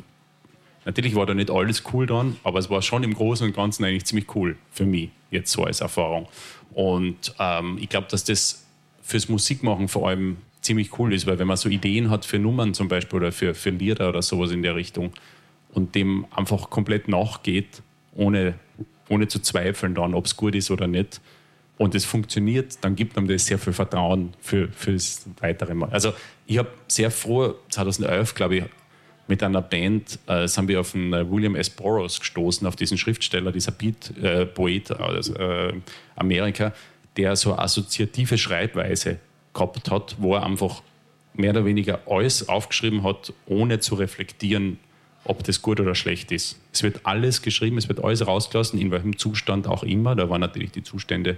natürlich 0.84 1.14
war 1.14 1.28
da 1.28 1.36
nicht 1.36 1.52
alles 1.52 1.84
cool 1.94 2.08
dran, 2.08 2.38
aber 2.44 2.58
es 2.58 2.72
war 2.72 2.82
schon 2.82 3.04
im 3.04 3.14
Großen 3.14 3.46
und 3.46 3.56
Ganzen 3.56 3.86
eigentlich 3.86 4.06
ziemlich 4.06 4.36
cool 4.36 4.58
für 4.72 4.88
mich, 4.88 5.10
jetzt 5.30 5.52
so 5.52 5.64
als 5.64 5.82
Erfahrung. 5.82 6.28
Und 6.74 7.36
ähm, 7.38 7.78
ich 7.80 7.88
glaube, 7.88 8.08
dass 8.10 8.24
das 8.24 8.66
fürs 9.04 9.30
Musikmachen 9.30 9.90
vor 9.90 10.10
allem 10.10 10.38
ziemlich 10.62 10.98
cool 10.98 11.14
ist, 11.14 11.28
weil 11.28 11.38
wenn 11.38 11.48
man 11.48 11.58
so 11.58 11.70
Ideen 11.70 12.10
hat 12.10 12.26
für 12.26 12.40
Nummern 12.40 12.74
zum 12.74 12.88
Beispiel 12.88 13.18
oder 13.18 13.32
für, 13.32 13.54
für 13.54 13.70
Lieder 13.70 14.10
oder 14.10 14.24
sowas 14.24 14.50
in 14.50 14.64
der 14.64 14.76
Richtung 14.76 15.14
und 15.72 15.94
dem 15.94 16.26
einfach 16.32 16.72
komplett 16.72 17.08
nachgeht, 17.08 17.84
ohne 18.16 18.56
ohne 19.12 19.28
zu 19.28 19.40
zweifeln 19.40 19.94
dann, 19.94 20.14
ob 20.14 20.26
es 20.26 20.36
gut 20.36 20.56
ist 20.56 20.72
oder 20.72 20.88
nicht. 20.88 21.22
Und 21.78 21.96
es 21.96 22.06
funktioniert, 22.06 22.78
dann 22.82 22.96
gibt 22.96 23.18
einem 23.18 23.28
das 23.28 23.46
sehr 23.46 23.58
viel 23.58 23.74
Vertrauen 23.74 24.34
für, 24.40 24.68
für 24.70 24.94
das 24.94 25.26
weitere 25.40 25.74
Mal. 25.74 25.90
Also 25.90 26.14
ich 26.46 26.58
habe 26.58 26.70
sehr 26.88 27.12
froh, 27.12 27.56
2011 27.70 28.36
glaube 28.36 28.56
ich, 28.58 28.64
mit 29.28 29.42
einer 29.44 29.62
Band 29.62 30.20
äh, 30.28 30.48
sind 30.48 30.68
wir 30.68 30.80
auf 30.82 30.92
den 30.92 31.14
äh, 31.14 31.30
William 31.30 31.56
S. 31.56 31.70
Burroughs 31.70 32.20
gestoßen, 32.20 32.68
auf 32.68 32.76
diesen 32.76 32.98
Schriftsteller, 32.98 33.52
dieser 33.52 33.72
Beat-Poet 33.72 34.90
äh, 34.92 34.94
aus 34.94 35.30
äh, 35.30 35.74
Amerika, 36.16 36.74
der 37.18 37.36
so 37.36 37.54
eine 37.54 37.64
assoziative 37.64 38.38
Schreibweise 38.38 39.20
gehabt 39.54 39.90
hat, 39.90 40.16
wo 40.20 40.36
er 40.36 40.44
einfach 40.46 40.82
mehr 41.34 41.52
oder 41.52 41.66
weniger 41.66 42.00
alles 42.08 42.48
aufgeschrieben 42.50 43.04
hat, 43.04 43.34
ohne 43.46 43.80
zu 43.80 43.96
reflektieren, 43.96 44.80
ob 45.24 45.44
das 45.44 45.62
gut 45.62 45.80
oder 45.80 45.96
schlecht 45.96 46.32
ist. 46.32 46.60
Es 46.74 46.84
wird 46.84 47.02
alles 47.06 47.42
geschrieben, 47.42 47.78
es 47.78 47.88
wird 47.88 48.04
alles 48.04 48.26
rausgelassen, 48.26 48.80
in 48.80 48.92
welchem 48.92 49.18
Zustand 49.18 49.68
auch 49.68 49.84
immer. 49.84 50.16
Da 50.16 50.30
waren 50.30 50.42
natürlich 50.42 50.72
die 50.72 50.84
Zustände 50.84 51.38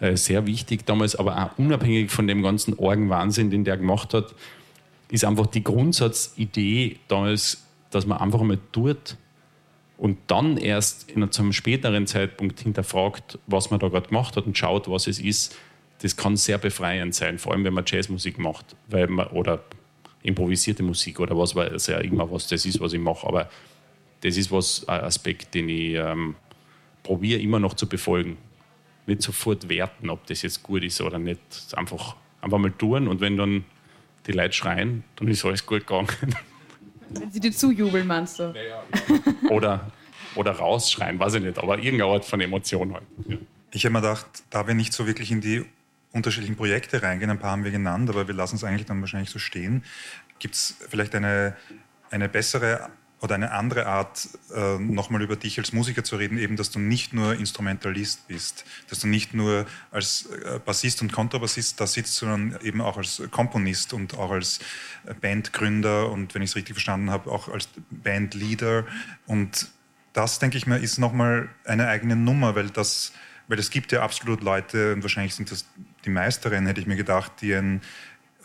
äh, 0.00 0.16
sehr 0.16 0.46
wichtig 0.46 0.84
damals, 0.84 1.16
aber 1.16 1.42
auch 1.42 1.58
unabhängig 1.58 2.10
von 2.10 2.26
dem 2.26 2.42
ganzen 2.42 2.74
Orgenwahnsinn, 2.74 3.50
den 3.50 3.64
der 3.64 3.78
gemacht 3.78 4.12
hat, 4.12 4.34
ist 5.10 5.24
einfach 5.24 5.46
die 5.46 5.64
Grundsatzidee 5.64 6.98
damals, 7.08 7.64
dass 7.90 8.06
man 8.06 8.18
einfach 8.18 8.42
mal 8.42 8.58
tut 8.72 9.16
und 9.96 10.18
dann 10.26 10.58
erst 10.58 11.10
in 11.10 11.22
einem 11.22 11.52
späteren 11.52 12.06
Zeitpunkt 12.06 12.60
hinterfragt, 12.60 13.38
was 13.46 13.70
man 13.70 13.80
da 13.80 13.88
gerade 13.88 14.08
gemacht 14.08 14.36
hat 14.36 14.44
und 14.46 14.58
schaut, 14.58 14.90
was 14.90 15.06
es 15.06 15.18
ist. 15.18 15.56
Das 16.02 16.16
kann 16.16 16.36
sehr 16.36 16.58
befreiend 16.58 17.14
sein, 17.14 17.38
vor 17.38 17.52
allem 17.52 17.64
wenn 17.64 17.72
man 17.72 17.84
Jazzmusik 17.86 18.38
macht 18.38 18.76
weil 18.88 19.06
man, 19.06 19.28
oder 19.28 19.64
improvisierte 20.26 20.82
Musik 20.82 21.20
oder 21.20 21.36
was 21.36 21.54
weiß 21.54 21.86
ja 21.88 21.98
immer, 21.98 22.30
was 22.30 22.48
das 22.48 22.66
ist, 22.66 22.80
was 22.80 22.92
ich 22.92 23.00
mache. 23.00 23.26
Aber 23.26 23.48
das 24.20 24.36
ist 24.36 24.50
was 24.50 24.86
ein 24.88 25.00
Aspekt, 25.00 25.54
den 25.54 25.68
ich 25.68 25.94
ähm, 25.94 26.34
probiere 27.02 27.40
immer 27.40 27.60
noch 27.60 27.74
zu 27.74 27.88
befolgen. 27.88 28.36
Nicht 29.06 29.22
sofort 29.22 29.68
werten, 29.68 30.10
ob 30.10 30.26
das 30.26 30.42
jetzt 30.42 30.62
gut 30.62 30.82
ist 30.82 31.00
oder 31.00 31.18
nicht. 31.18 31.40
Einfach, 31.74 32.16
einfach 32.40 32.58
mal 32.58 32.72
tun 32.72 33.08
und 33.08 33.20
wenn 33.20 33.36
dann 33.36 33.64
die 34.26 34.32
Leute 34.32 34.52
schreien, 34.52 35.04
dann 35.16 35.28
ist 35.28 35.44
alles 35.44 35.64
gut 35.64 35.86
gegangen. 35.86 36.08
Wenn 37.10 37.30
sie 37.30 37.38
dir 37.38 37.52
zujubeln, 37.52 38.04
meinst 38.06 38.40
du? 38.40 38.52
Oder, 39.48 39.92
oder 40.34 40.50
rausschreien, 40.50 41.20
weiß 41.20 41.34
ich 41.34 41.42
nicht, 41.42 41.58
aber 41.58 41.78
irgendeine 41.78 42.10
Art 42.10 42.24
von 42.24 42.40
Emotion 42.40 42.94
halt. 42.94 43.04
Ja. 43.28 43.36
Ich 43.70 43.84
habe 43.84 43.92
mir 43.92 44.00
gedacht, 44.00 44.26
da 44.50 44.66
wir 44.66 44.74
nicht 44.74 44.92
so 44.92 45.06
wirklich 45.06 45.30
in 45.30 45.40
die 45.40 45.64
unterschiedlichen 46.16 46.56
Projekte 46.56 47.02
reingehen, 47.02 47.30
ein 47.30 47.38
paar 47.38 47.52
haben 47.52 47.64
wir 47.64 47.70
genannt, 47.70 48.10
aber 48.10 48.26
wir 48.26 48.34
lassen 48.34 48.56
es 48.56 48.64
eigentlich 48.64 48.86
dann 48.86 49.00
wahrscheinlich 49.00 49.30
so 49.30 49.38
stehen. 49.38 49.84
Gibt 50.38 50.54
es 50.54 50.76
vielleicht 50.90 51.14
eine, 51.14 51.56
eine 52.10 52.28
bessere 52.28 52.90
oder 53.20 53.34
eine 53.34 53.52
andere 53.52 53.86
Art, 53.86 54.28
äh, 54.54 54.78
nochmal 54.78 55.22
über 55.22 55.36
dich 55.36 55.58
als 55.58 55.72
Musiker 55.72 56.04
zu 56.04 56.16
reden, 56.16 56.36
eben, 56.36 56.56
dass 56.56 56.70
du 56.70 56.78
nicht 56.78 57.14
nur 57.14 57.34
Instrumentalist 57.34 58.28
bist, 58.28 58.64
dass 58.90 58.98
du 59.00 59.08
nicht 59.08 59.32
nur 59.32 59.66
als 59.90 60.26
äh, 60.26 60.60
Bassist 60.64 61.00
und 61.00 61.12
Kontrabassist 61.12 61.80
da 61.80 61.86
sitzt, 61.86 62.14
sondern 62.14 62.60
eben 62.62 62.80
auch 62.80 62.98
als 62.98 63.22
Komponist 63.30 63.94
und 63.94 64.14
auch 64.18 64.30
als 64.30 64.60
Bandgründer 65.20 66.10
und, 66.10 66.34
wenn 66.34 66.42
ich 66.42 66.50
es 66.50 66.56
richtig 66.56 66.74
verstanden 66.74 67.10
habe, 67.10 67.30
auch 67.30 67.48
als 67.48 67.68
Bandleader. 67.90 68.84
Und 69.26 69.68
das, 70.12 70.38
denke 70.38 70.58
ich 70.58 70.66
mir, 70.66 70.78
ist 70.78 70.98
nochmal 70.98 71.48
eine 71.64 71.88
eigene 71.88 72.16
Nummer, 72.16 72.54
weil 72.54 72.68
das, 72.68 73.12
weil 73.48 73.58
es 73.58 73.70
gibt 73.70 73.92
ja 73.92 74.02
absolut 74.02 74.42
Leute, 74.42 74.92
und 74.92 75.02
wahrscheinlich 75.02 75.34
sind 75.34 75.50
das 75.50 75.64
die 76.06 76.10
meisteren, 76.10 76.66
hätte 76.66 76.80
ich 76.80 76.86
mir 76.86 76.96
gedacht, 76.96 77.32
die 77.40 77.54
ein 77.54 77.82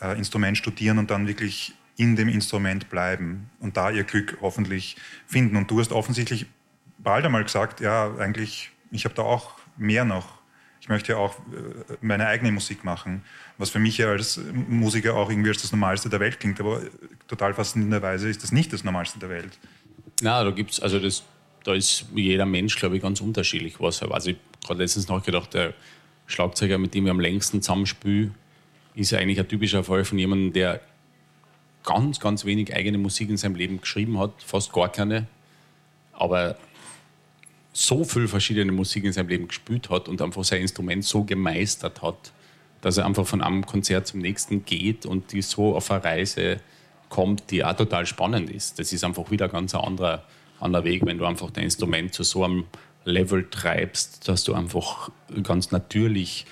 äh, 0.00 0.18
Instrument 0.18 0.58
studieren 0.58 0.98
und 0.98 1.10
dann 1.10 1.26
wirklich 1.26 1.74
in 1.96 2.16
dem 2.16 2.28
Instrument 2.28 2.90
bleiben 2.90 3.50
und 3.60 3.76
da 3.76 3.90
ihr 3.90 4.04
Glück 4.04 4.38
hoffentlich 4.40 4.96
finden. 5.26 5.56
Und 5.56 5.70
du 5.70 5.78
hast 5.80 5.92
offensichtlich 5.92 6.46
bald 6.98 7.24
einmal 7.24 7.44
gesagt, 7.44 7.80
ja, 7.80 8.14
eigentlich, 8.16 8.70
ich 8.90 9.04
habe 9.04 9.14
da 9.14 9.22
auch 9.22 9.52
mehr 9.76 10.04
noch. 10.04 10.40
Ich 10.80 10.88
möchte 10.88 11.12
ja 11.12 11.18
auch 11.18 11.38
äh, 11.38 11.96
meine 12.00 12.26
eigene 12.26 12.50
Musik 12.50 12.82
machen, 12.82 13.22
was 13.56 13.70
für 13.70 13.78
mich 13.78 13.98
ja 13.98 14.08
als 14.08 14.40
Musiker 14.68 15.14
auch 15.14 15.30
irgendwie 15.30 15.50
als 15.50 15.62
das 15.62 15.70
Normalste 15.70 16.08
der 16.08 16.18
Welt 16.18 16.40
klingt, 16.40 16.58
aber 16.60 16.82
total 17.28 17.54
faszinierenderweise 17.54 18.28
ist 18.28 18.42
das 18.42 18.50
nicht 18.50 18.72
das 18.72 18.82
Normalste 18.82 19.20
der 19.20 19.28
Welt. 19.28 19.58
Na, 20.20 20.42
da 20.42 20.50
gibt's, 20.50 20.80
also 20.80 20.98
das, 20.98 21.22
da 21.62 21.74
ist 21.74 22.06
jeder 22.14 22.46
Mensch, 22.46 22.76
glaube 22.76 22.96
ich, 22.96 23.02
ganz 23.02 23.20
unterschiedlich, 23.20 23.80
was. 23.80 24.02
Also 24.02 24.30
ich 24.30 24.36
habe 24.36 24.66
gerade 24.66 24.82
letztens 24.82 25.08
nachgedacht, 25.08 25.54
der 25.54 25.74
Schlagzeuger, 26.32 26.78
mit 26.78 26.94
dem 26.94 27.06
ich 27.06 27.10
am 27.10 27.20
längsten 27.20 27.62
zusammenspiele, 27.62 28.30
ist 28.94 29.14
eigentlich 29.14 29.38
ein 29.38 29.48
typischer 29.48 29.84
Fall 29.84 30.04
von 30.04 30.18
jemandem, 30.18 30.52
der 30.52 30.80
ganz, 31.84 32.20
ganz 32.20 32.44
wenig 32.44 32.74
eigene 32.74 32.98
Musik 32.98 33.30
in 33.30 33.36
seinem 33.36 33.54
Leben 33.54 33.80
geschrieben 33.80 34.18
hat, 34.18 34.32
fast 34.44 34.72
gar 34.72 34.90
keine, 34.90 35.26
aber 36.12 36.56
so 37.72 38.04
viel 38.04 38.28
verschiedene 38.28 38.72
Musik 38.72 39.04
in 39.04 39.12
seinem 39.12 39.28
Leben 39.28 39.48
gespielt 39.48 39.88
hat 39.90 40.08
und 40.08 40.20
einfach 40.20 40.44
sein 40.44 40.60
Instrument 40.60 41.04
so 41.04 41.24
gemeistert 41.24 42.02
hat, 42.02 42.32
dass 42.82 42.98
er 42.98 43.06
einfach 43.06 43.26
von 43.26 43.40
einem 43.40 43.64
Konzert 43.64 44.06
zum 44.06 44.20
nächsten 44.20 44.64
geht 44.64 45.06
und 45.06 45.32
die 45.32 45.42
so 45.42 45.74
auf 45.74 45.90
eine 45.90 46.04
Reise 46.04 46.60
kommt, 47.08 47.50
die 47.50 47.64
auch 47.64 47.76
total 47.76 48.06
spannend 48.06 48.50
ist. 48.50 48.78
Das 48.78 48.92
ist 48.92 49.04
einfach 49.04 49.30
wieder 49.30 49.46
ein 49.46 49.52
ganz 49.52 49.74
anderer, 49.74 50.24
anderer 50.60 50.84
Weg, 50.84 51.04
wenn 51.06 51.18
du 51.18 51.24
einfach 51.24 51.50
dein 51.50 51.64
Instrument 51.64 52.12
zu 52.12 52.22
so 52.22 52.44
einem 52.44 52.64
Level 53.04 53.48
treibst, 53.48 54.28
dass 54.28 54.44
du 54.44 54.54
einfach 54.54 55.10
ganz 55.42 55.70
natürlich 55.70 56.46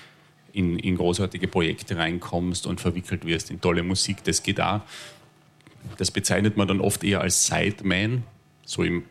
in, 0.53 0.77
in 0.79 0.97
großartige 0.97 1.47
Projekte 1.47 1.97
reinkommst 1.97 2.67
und 2.67 2.81
verwickelt 2.81 3.25
wirst 3.25 3.51
in 3.51 3.61
tolle 3.61 3.83
Musik. 3.83 4.23
Das 4.23 4.43
geht 4.43 4.59
auch. 4.59 4.81
Das 5.97 6.11
bezeichnet 6.11 6.57
man 6.57 6.67
dann 6.67 6.81
oft 6.81 7.03
eher 7.03 7.21
als 7.21 7.47
Sideman, 7.47 8.23
so 8.65 8.83
im 8.83 9.03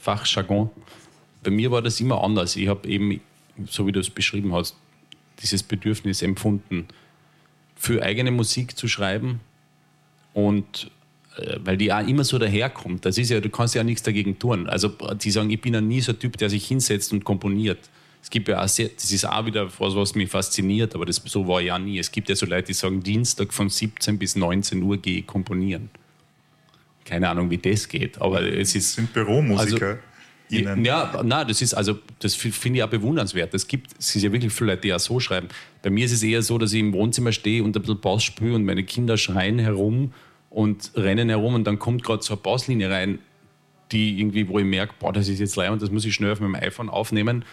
Fachjargon. 0.00 0.70
Bei 1.42 1.50
mir 1.50 1.70
war 1.70 1.82
das 1.82 2.00
immer 2.00 2.22
anders. 2.24 2.56
Ich 2.56 2.68
habe 2.68 2.88
eben, 2.88 3.20
so 3.66 3.86
wie 3.86 3.92
du 3.92 4.00
es 4.00 4.10
beschrieben 4.10 4.52
hast, 4.52 4.76
dieses 5.42 5.62
Bedürfnis 5.62 6.22
empfunden, 6.22 6.88
für 7.76 8.02
eigene 8.02 8.30
Musik 8.30 8.76
zu 8.76 8.88
schreiben 8.88 9.40
und 10.32 10.90
weil 11.62 11.76
die 11.76 11.92
auch 11.92 12.06
immer 12.06 12.24
so 12.24 12.38
daherkommt. 12.38 13.04
Das 13.04 13.18
ist 13.18 13.30
ja, 13.30 13.40
du 13.40 13.50
kannst 13.50 13.74
ja 13.74 13.84
nichts 13.84 14.02
dagegen 14.02 14.38
tun. 14.38 14.68
Also 14.68 14.88
die 15.22 15.30
sagen, 15.30 15.50
ich 15.50 15.60
bin 15.60 15.74
ja 15.74 15.80
nie 15.80 16.00
so 16.00 16.12
ein 16.12 16.18
Typ, 16.18 16.36
der 16.36 16.50
sich 16.50 16.66
hinsetzt 16.66 17.12
und 17.12 17.24
komponiert. 17.24 17.78
Es 18.22 18.30
gibt 18.30 18.48
ja 18.48 18.62
auch 18.62 18.68
sehr, 18.68 18.88
das 18.88 19.12
ist 19.12 19.24
auch 19.24 19.46
wieder 19.46 19.68
was, 19.78 19.94
was 19.94 20.14
mich 20.14 20.30
fasziniert, 20.30 20.94
aber 20.94 21.06
das, 21.06 21.22
so 21.24 21.46
war 21.46 21.60
ja 21.60 21.78
nie. 21.78 21.98
Es 21.98 22.10
gibt 22.10 22.28
ja 22.28 22.34
so 22.34 22.46
Leute, 22.46 22.68
die 22.68 22.72
sagen, 22.72 23.02
Dienstag 23.02 23.52
von 23.52 23.68
17 23.68 24.18
bis 24.18 24.34
19 24.34 24.82
Uhr 24.82 24.96
gehe 24.96 25.18
ich 25.18 25.26
komponieren 25.26 25.90
keine 27.06 27.28
Ahnung, 27.30 27.48
wie 27.50 27.56
das 27.56 27.88
geht, 27.88 28.20
aber 28.20 28.42
es 28.42 28.74
ist. 28.74 28.94
Sind 28.94 29.12
Büromusiker. 29.12 29.86
Also, 29.86 29.98
Ihnen. 30.48 30.84
Ja, 30.84 31.22
nein, 31.24 31.48
das 31.48 31.60
ist 31.60 31.74
also, 31.74 31.98
das 32.20 32.36
finde 32.36 32.78
ich 32.78 32.82
auch 32.84 32.88
bewundernswert. 32.88 33.52
Es 33.52 33.66
gibt, 33.66 33.90
es 33.98 34.14
ist 34.14 34.22
ja 34.22 34.30
wirklich 34.30 34.52
viele 34.52 34.72
Leute, 34.72 34.82
die 34.82 34.94
auch 34.94 35.00
so 35.00 35.18
schreiben. 35.18 35.48
Bei 35.82 35.90
mir 35.90 36.04
ist 36.04 36.12
es 36.12 36.22
eher 36.22 36.40
so, 36.40 36.56
dass 36.56 36.72
ich 36.72 36.78
im 36.78 36.92
Wohnzimmer 36.92 37.32
stehe 37.32 37.64
und 37.64 37.74
ein 37.74 37.82
bisschen 37.82 38.00
Bass 38.00 38.22
spüre 38.22 38.54
und 38.54 38.64
meine 38.64 38.84
Kinder 38.84 39.16
schreien 39.16 39.58
herum 39.58 40.12
und 40.50 40.92
rennen 40.94 41.28
herum 41.28 41.54
und 41.54 41.64
dann 41.64 41.78
kommt 41.78 42.02
gerade 42.02 42.22
so 42.22 42.34
eine 42.34 42.40
Basslinie 42.42 42.90
rein, 42.90 43.18
die 43.92 44.18
irgendwie, 44.18 44.48
wo 44.48 44.58
ich 44.58 44.64
merke, 44.64 44.94
boah, 44.98 45.12
das 45.12 45.28
ist 45.28 45.38
jetzt 45.38 45.56
leer 45.56 45.72
und 45.72 45.82
das 45.82 45.90
muss 45.90 46.04
ich 46.04 46.14
schnell 46.14 46.32
auf 46.32 46.40
meinem 46.40 46.56
iPhone 46.56 46.88
aufnehmen 46.88 47.44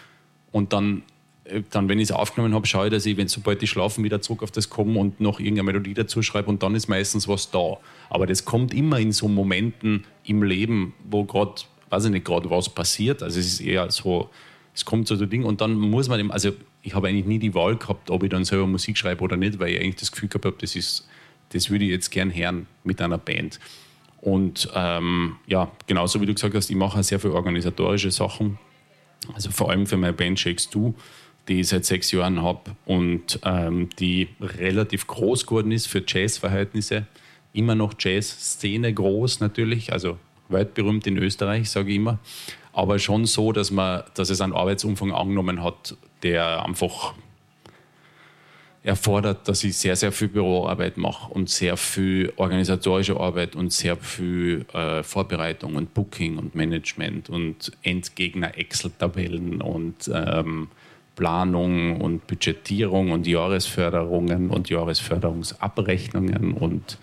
und 0.51 0.73
dann 0.73 1.03
äh, 1.45 1.61
dann, 1.69 1.89
wenn 1.89 1.99
ich 1.99 2.09
es 2.09 2.11
aufgenommen 2.11 2.53
habe, 2.53 2.65
schaue 2.65 2.87
ich, 2.87 2.91
dass 2.91 3.05
ich, 3.05 3.17
wenn 3.17 3.27
sobald 3.27 3.61
ich 3.63 3.69
schlafen, 3.69 4.03
wieder 4.03 4.21
zurück 4.21 4.43
auf 4.43 4.51
das 4.51 4.69
komme 4.69 4.99
und 4.99 5.19
noch 5.19 5.39
irgendeine 5.39 5.63
Melodie 5.63 5.93
dazu 5.93 6.21
schreibe 6.21 6.49
und 6.49 6.63
dann 6.63 6.75
ist 6.75 6.87
meistens 6.87 7.27
was 7.27 7.51
da. 7.51 7.77
Aber 8.09 8.25
das 8.25 8.45
kommt 8.45 8.73
immer 8.73 8.99
in 8.99 9.11
so 9.11 9.27
Momenten 9.27 10.05
im 10.23 10.43
Leben, 10.43 10.93
wo 11.09 11.23
gerade, 11.23 11.55
weiß 11.89 12.05
ich 12.05 12.11
nicht, 12.11 12.25
gerade 12.25 12.49
was 12.49 12.69
passiert. 12.69 13.23
Also 13.23 13.39
es 13.39 13.47
ist 13.47 13.61
eher 13.61 13.89
so, 13.91 14.29
es 14.73 14.85
kommt 14.85 15.07
so 15.07 15.15
ein 15.15 15.29
Ding 15.29 15.43
und 15.43 15.61
dann 15.61 15.73
muss 15.77 16.07
man 16.07 16.17
dem, 16.17 16.31
also 16.31 16.51
ich 16.81 16.95
habe 16.95 17.07
eigentlich 17.07 17.25
nie 17.25 17.39
die 17.39 17.53
Wahl 17.53 17.75
gehabt, 17.75 18.09
ob 18.09 18.23
ich 18.23 18.29
dann 18.29 18.45
selber 18.45 18.67
Musik 18.67 18.97
schreibe 18.97 19.23
oder 19.23 19.37
nicht, 19.37 19.59
weil 19.59 19.73
ich 19.73 19.81
eigentlich 19.81 19.95
das 19.95 20.11
Gefühl 20.11 20.29
gehabt 20.29 20.45
habe, 20.45 20.55
das 20.59 20.75
ist, 20.75 21.07
das 21.53 21.69
würde 21.69 21.85
ich 21.85 21.91
jetzt 21.91 22.09
gern 22.09 22.33
hören 22.35 22.67
mit 22.83 23.01
einer 23.01 23.17
Band. 23.17 23.59
Und 24.21 24.69
ähm, 24.73 25.37
ja, 25.47 25.71
genauso 25.87 26.21
wie 26.21 26.25
du 26.25 26.33
gesagt 26.33 26.55
hast, 26.55 26.69
ich 26.69 26.75
mache 26.75 27.03
sehr 27.03 27.19
viele 27.19 27.33
organisatorische 27.33 28.11
Sachen. 28.11 28.57
Also 29.33 29.51
vor 29.51 29.69
allem 29.69 29.85
für 29.85 29.97
meine 29.97 30.13
Band 30.13 30.39
Shakes 30.39 30.69
2 30.69 30.93
die 31.47 31.59
ich 31.59 31.67
seit 31.67 31.85
sechs 31.85 32.11
Jahren 32.11 32.41
habe 32.41 32.75
und 32.85 33.39
ähm, 33.43 33.89
die 33.99 34.29
relativ 34.39 35.07
groß 35.07 35.45
geworden 35.45 35.71
ist 35.71 35.87
für 35.87 36.03
Jazz-Verhältnisse. 36.05 37.05
Immer 37.51 37.75
noch 37.75 37.93
Jazz-Szene 37.99 38.93
groß 38.93 39.39
natürlich, 39.39 39.91
also 39.91 40.17
weltberühmt 40.49 41.05
in 41.05 41.17
Österreich, 41.17 41.69
sage 41.69 41.89
ich 41.89 41.97
immer. 41.97 42.19
Aber 42.71 42.97
schon 42.97 43.25
so, 43.25 43.51
dass, 43.51 43.71
man, 43.71 44.03
dass 44.15 44.29
es 44.29 44.41
einen 44.41 44.53
Arbeitsumfang 44.53 45.11
angenommen 45.11 45.63
hat, 45.63 45.95
der 46.23 46.65
einfach 46.65 47.13
erfordert, 48.83 49.47
dass 49.47 49.63
ich 49.63 49.77
sehr, 49.77 49.95
sehr 49.95 50.11
viel 50.11 50.27
Büroarbeit 50.27 50.97
mache 50.97 51.31
und 51.31 51.49
sehr 51.49 51.77
viel 51.77 52.33
organisatorische 52.35 53.17
Arbeit 53.17 53.55
und 53.55 53.71
sehr 53.71 53.95
viel 53.95 54.65
äh, 54.73 55.03
Vorbereitung 55.03 55.75
und 55.75 55.93
Booking 55.93 56.37
und 56.37 56.53
Management 56.53 57.29
und 57.29 57.71
Endgegner 57.81 58.57
Excel-Tabellen 58.57 59.61
und 59.61 60.11
ähm, 60.13 60.67
Planung 61.15 62.01
und 62.01 62.27
Budgetierung 62.27 63.11
und 63.11 63.25
Jahresförderungen 63.25 64.49
und 64.49 64.69
Jahresförderungsabrechnungen 64.69 66.53
und 66.53 66.97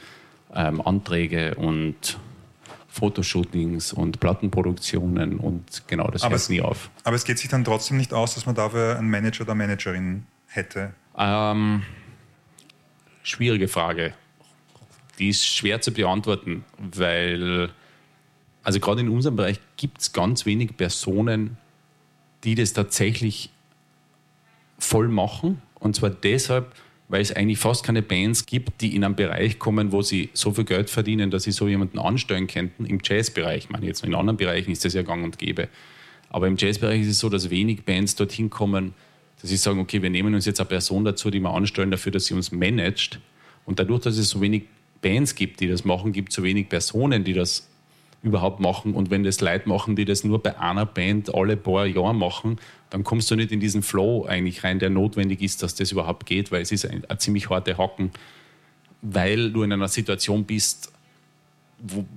ähm, 0.54 0.82
Anträge 0.82 1.54
und 1.54 2.18
Fotoshootings 2.88 3.92
und 3.92 4.20
Plattenproduktionen 4.20 5.38
und 5.38 5.84
genau 5.86 6.08
das 6.08 6.28
hört 6.28 6.50
nie 6.50 6.60
auf. 6.60 6.90
Aber 7.04 7.16
es 7.16 7.24
geht 7.24 7.38
sich 7.38 7.48
dann 7.48 7.64
trotzdem 7.64 7.96
nicht 7.96 8.12
aus, 8.12 8.34
dass 8.34 8.46
man 8.46 8.56
dafür 8.56 8.98
einen 8.98 9.08
Manager 9.08 9.44
oder 9.44 9.54
Managerin 9.54 10.26
hätte? 10.46 10.92
Ähm, 11.20 11.82
schwierige 13.22 13.68
Frage. 13.68 14.14
Die 15.18 15.28
ist 15.28 15.46
schwer 15.46 15.82
zu 15.82 15.92
beantworten, 15.92 16.64
weil 16.78 17.70
also 18.62 18.80
gerade 18.80 19.00
in 19.02 19.10
unserem 19.10 19.36
Bereich 19.36 19.60
gibt 19.76 20.00
es 20.00 20.12
ganz 20.12 20.46
wenig 20.46 20.76
Personen, 20.76 21.58
die 22.44 22.54
das 22.54 22.72
tatsächlich 22.72 23.50
voll 24.78 25.08
machen. 25.08 25.60
Und 25.78 25.96
zwar 25.96 26.10
deshalb, 26.10 26.74
weil 27.08 27.20
es 27.20 27.32
eigentlich 27.32 27.58
fast 27.58 27.84
keine 27.84 28.02
Bands 28.02 28.46
gibt, 28.46 28.80
die 28.80 28.94
in 28.94 29.04
einen 29.04 29.16
Bereich 29.16 29.58
kommen, 29.58 29.92
wo 29.92 30.00
sie 30.00 30.30
so 30.32 30.52
viel 30.52 30.64
Geld 30.64 30.88
verdienen, 30.88 31.30
dass 31.30 31.42
sie 31.42 31.52
so 31.52 31.68
jemanden 31.68 31.98
anstellen 31.98 32.46
könnten. 32.46 32.86
Im 32.86 33.00
Jazzbereich, 33.02 33.64
ich 33.64 33.70
meine 33.70 33.86
jetzt 33.86 34.04
in 34.04 34.14
anderen 34.14 34.38
Bereichen 34.38 34.70
ist 34.70 34.84
das 34.84 34.94
ja 34.94 35.02
gang 35.02 35.22
und 35.24 35.38
gäbe. 35.38 35.68
Aber 36.30 36.46
im 36.46 36.56
Jazzbereich 36.56 37.02
ist 37.02 37.08
es 37.08 37.18
so, 37.18 37.28
dass 37.28 37.50
wenig 37.50 37.84
Bands 37.84 38.14
dorthin 38.14 38.48
kommen, 38.48 38.94
dass 39.40 39.50
sie 39.50 39.56
sagen, 39.56 39.80
okay, 39.80 40.02
wir 40.02 40.10
nehmen 40.10 40.34
uns 40.34 40.46
jetzt 40.46 40.60
eine 40.60 40.68
Person 40.68 41.04
dazu, 41.04 41.30
die 41.30 41.40
wir 41.40 41.50
anstellen 41.50 41.90
dafür, 41.90 42.12
dass 42.12 42.26
sie 42.26 42.34
uns 42.34 42.52
managt. 42.52 43.20
Und 43.64 43.78
dadurch, 43.78 44.02
dass 44.02 44.16
es 44.16 44.30
so 44.30 44.40
wenig 44.40 44.64
Bands 45.00 45.34
gibt, 45.34 45.60
die 45.60 45.68
das 45.68 45.84
machen, 45.84 46.12
gibt 46.12 46.30
es 46.30 46.36
so 46.36 46.42
wenig 46.42 46.68
Personen, 46.68 47.24
die 47.24 47.32
das 47.32 47.68
überhaupt 48.22 48.60
machen. 48.60 48.94
Und 48.94 49.10
wenn 49.10 49.24
das 49.24 49.40
Leute 49.40 49.68
machen, 49.68 49.96
die 49.96 50.04
das 50.04 50.24
nur 50.24 50.42
bei 50.42 50.58
einer 50.58 50.84
Band 50.84 51.34
alle 51.34 51.56
paar 51.56 51.86
Jahre 51.86 52.14
machen, 52.14 52.58
dann 52.90 53.04
kommst 53.04 53.30
du 53.30 53.36
nicht 53.36 53.52
in 53.52 53.60
diesen 53.60 53.82
Flow 53.82 54.26
eigentlich 54.26 54.62
rein, 54.62 54.78
der 54.78 54.90
notwendig 54.90 55.40
ist, 55.40 55.62
dass 55.62 55.74
das 55.74 55.92
überhaupt 55.92 56.26
geht, 56.26 56.52
weil 56.52 56.60
es 56.60 56.72
ist 56.72 56.84
ein, 56.84 57.04
ein 57.08 57.18
ziemlich 57.18 57.48
harte 57.48 57.78
Hacken, 57.78 58.10
weil 59.00 59.52
du 59.52 59.62
in 59.62 59.72
einer 59.72 59.88
Situation 59.88 60.44
bist, 60.44 60.92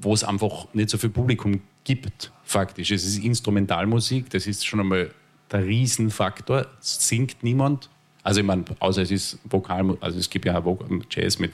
wo 0.01 0.13
es 0.13 0.25
einfach 0.25 0.67
nicht 0.73 0.89
so 0.89 0.97
viel 0.97 1.09
Publikum 1.09 1.61
gibt, 1.85 2.31
faktisch. 2.43 2.91
Es 2.91 3.05
ist 3.05 3.23
Instrumentalmusik, 3.23 4.29
das 4.29 4.45
ist 4.45 4.65
schon 4.65 4.81
einmal 4.81 5.11
der 5.53 5.65
Riesenfaktor. 5.65 6.65
Es 6.81 7.07
singt 7.07 7.43
niemand, 7.43 7.89
Also 8.23 8.39
ich 8.39 8.45
meine, 8.45 8.63
außer 8.79 9.01
es 9.01 9.11
ist 9.11 9.39
Vokal, 9.43 9.97
also 9.99 10.17
es 10.17 10.29
gibt 10.29 10.45
ja 10.45 10.57
auch 10.63 10.79
Jazz 11.09 11.39
mit, 11.39 11.51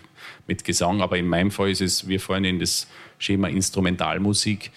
mit 0.47 0.63
Gesang, 0.63 1.01
aber 1.01 1.17
in 1.17 1.27
meinem 1.27 1.49
Fall 1.49 1.71
ist 1.71 1.81
es, 1.81 2.07
wir 2.07 2.19
fallen 2.19 2.45
in 2.45 2.59
das 2.59 2.87
Schema 3.17 3.47
Instrumentalmusik 3.47 4.71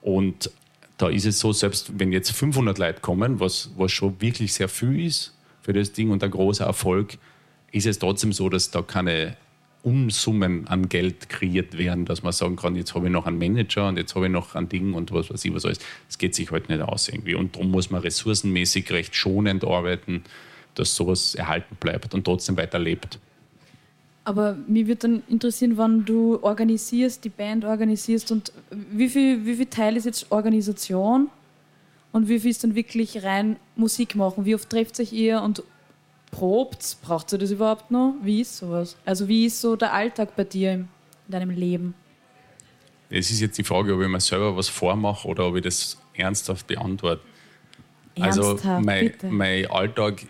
und 0.00 0.50
da 0.96 1.08
ist 1.10 1.26
es 1.26 1.38
so, 1.38 1.52
selbst 1.52 1.98
wenn 1.98 2.10
jetzt 2.10 2.32
500 2.32 2.78
Leute 2.78 3.00
kommen, 3.00 3.38
was, 3.38 3.70
was 3.76 3.92
schon 3.92 4.18
wirklich 4.20 4.54
sehr 4.54 4.68
viel 4.68 5.04
ist 5.04 5.34
für 5.60 5.74
das 5.74 5.92
Ding 5.92 6.10
und 6.10 6.24
ein 6.24 6.30
großer 6.30 6.64
Erfolg, 6.64 7.18
ist 7.70 7.86
es 7.86 7.98
trotzdem 7.98 8.32
so, 8.32 8.48
dass 8.48 8.70
da 8.70 8.80
keine 8.80 9.36
Unsummen 9.86 10.66
an 10.66 10.88
Geld 10.88 11.28
kreiert 11.28 11.78
werden, 11.78 12.06
dass 12.06 12.24
man 12.24 12.32
sagen 12.32 12.56
kann, 12.56 12.74
jetzt 12.74 12.96
habe 12.96 13.06
ich 13.06 13.12
noch 13.12 13.24
einen 13.26 13.38
Manager 13.38 13.86
und 13.86 13.96
jetzt 13.96 14.16
habe 14.16 14.26
ich 14.26 14.32
noch 14.32 14.56
ein 14.56 14.68
Ding 14.68 14.94
und 14.94 15.12
was 15.12 15.30
weiß 15.30 15.44
ich 15.44 15.54
was 15.54 15.64
alles. 15.64 15.78
Das 16.08 16.18
geht 16.18 16.34
sich 16.34 16.50
halt 16.50 16.68
nicht 16.68 16.82
aus 16.82 17.08
irgendwie. 17.08 17.36
Und 17.36 17.54
darum 17.54 17.70
muss 17.70 17.88
man 17.88 18.00
ressourcenmäßig 18.00 18.90
recht 18.90 19.14
schonend 19.14 19.62
arbeiten, 19.62 20.24
dass 20.74 20.96
sowas 20.96 21.36
erhalten 21.36 21.76
bleibt 21.78 22.14
und 22.14 22.24
trotzdem 22.24 22.56
weiterlebt. 22.56 23.20
Aber 24.24 24.56
mich 24.66 24.88
würde 24.88 25.08
dann 25.08 25.22
interessieren, 25.28 25.76
wann 25.76 26.04
du 26.04 26.42
organisierst, 26.42 27.22
die 27.22 27.28
Band 27.28 27.64
organisierst 27.64 28.32
und 28.32 28.52
wie 28.70 29.08
viel, 29.08 29.46
wie 29.46 29.54
viel 29.54 29.66
Teil 29.66 29.96
ist 29.96 30.04
jetzt 30.04 30.32
Organisation 30.32 31.28
und 32.10 32.28
wie 32.28 32.40
viel 32.40 32.50
ist 32.50 32.64
dann 32.64 32.74
wirklich 32.74 33.22
rein 33.22 33.54
Musik 33.76 34.16
machen? 34.16 34.44
Wie 34.44 34.56
oft 34.56 34.68
trefft 34.68 34.96
sich 34.96 35.12
ihr 35.12 35.42
und 35.42 35.62
probt? 36.30 36.98
Braucht 37.02 37.32
ihr 37.32 37.38
das 37.38 37.50
überhaupt 37.50 37.90
noch? 37.90 38.14
Wie 38.22 38.40
ist 38.40 38.56
sowas? 38.56 38.96
Also 39.04 39.28
wie 39.28 39.46
ist 39.46 39.60
so 39.60 39.76
der 39.76 39.92
Alltag 39.92 40.36
bei 40.36 40.44
dir 40.44 40.72
in 40.72 40.88
deinem 41.28 41.50
Leben? 41.50 41.94
Es 43.08 43.30
ist 43.30 43.40
jetzt 43.40 43.56
die 43.58 43.64
Frage, 43.64 43.94
ob 43.94 44.02
ich 44.02 44.08
mir 44.08 44.20
selber 44.20 44.56
was 44.56 44.68
vormache 44.68 45.28
oder 45.28 45.46
ob 45.46 45.56
ich 45.56 45.62
das 45.62 45.96
ernsthaft 46.14 46.66
beantworte. 46.66 47.22
Also 48.18 48.50
ernsthaft, 48.50 48.66
also 48.66 48.84
mein, 48.84 49.12
mein 49.30 49.70
Alltag 49.70 50.26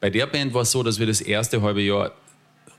bei 0.00 0.08
der 0.08 0.26
Band 0.26 0.54
war 0.54 0.62
es 0.62 0.70
so, 0.70 0.82
dass 0.82 0.98
wir 0.98 1.06
das 1.06 1.20
erste 1.20 1.60
halbe 1.60 1.82
Jahr 1.82 2.12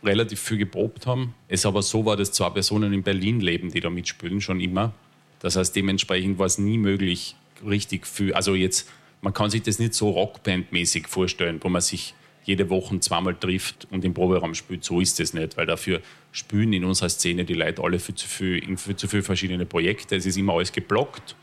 relativ 0.03 0.39
viel 0.39 0.57
geprobt 0.57 1.05
haben. 1.05 1.35
Es 1.47 1.65
aber 1.65 1.83
so 1.83 2.03
war, 2.05 2.17
dass 2.17 2.31
zwei 2.31 2.49
Personen 2.49 2.93
in 2.93 3.03
Berlin 3.03 3.39
leben, 3.39 3.71
die 3.71 3.79
da 3.79 3.89
mitspielen, 3.91 4.41
schon 4.41 4.59
immer. 4.59 4.93
Das 5.39 5.55
heißt, 5.55 5.75
dementsprechend 5.75 6.39
war 6.39 6.47
es 6.47 6.57
nie 6.57 6.79
möglich, 6.79 7.35
richtig 7.65 8.07
viel. 8.07 8.33
Also 8.33 8.55
jetzt, 8.55 8.89
man 9.21 9.33
kann 9.33 9.49
sich 9.49 9.61
das 9.61 9.79
nicht 9.79 9.93
so 9.93 10.09
Rockband-mäßig 10.11 11.07
vorstellen, 11.07 11.59
wo 11.61 11.69
man 11.69 11.81
sich 11.81 12.13
jede 12.43 12.69
Woche 12.69 12.99
zweimal 12.99 13.35
trifft 13.35 13.87
und 13.91 14.03
im 14.03 14.13
Proberaum 14.13 14.55
spielt. 14.55 14.83
So 14.83 14.99
ist 14.99 15.19
es 15.19 15.33
nicht, 15.33 15.57
weil 15.57 15.67
dafür 15.67 16.01
spielen 16.31 16.73
in 16.73 16.83
unserer 16.83 17.09
Szene 17.09 17.45
die 17.45 17.53
Leute 17.53 17.83
alle 17.83 17.99
für 17.99 18.15
zu 18.15 18.27
viel, 18.27 18.57
in 18.57 18.77
für 18.77 18.95
zu 18.95 19.07
viele 19.07 19.21
verschiedene 19.21 19.65
Projekte. 19.65 20.15
Es 20.15 20.25
ist 20.25 20.37
immer 20.37 20.53
alles 20.53 20.71
geblockt. 20.71 21.35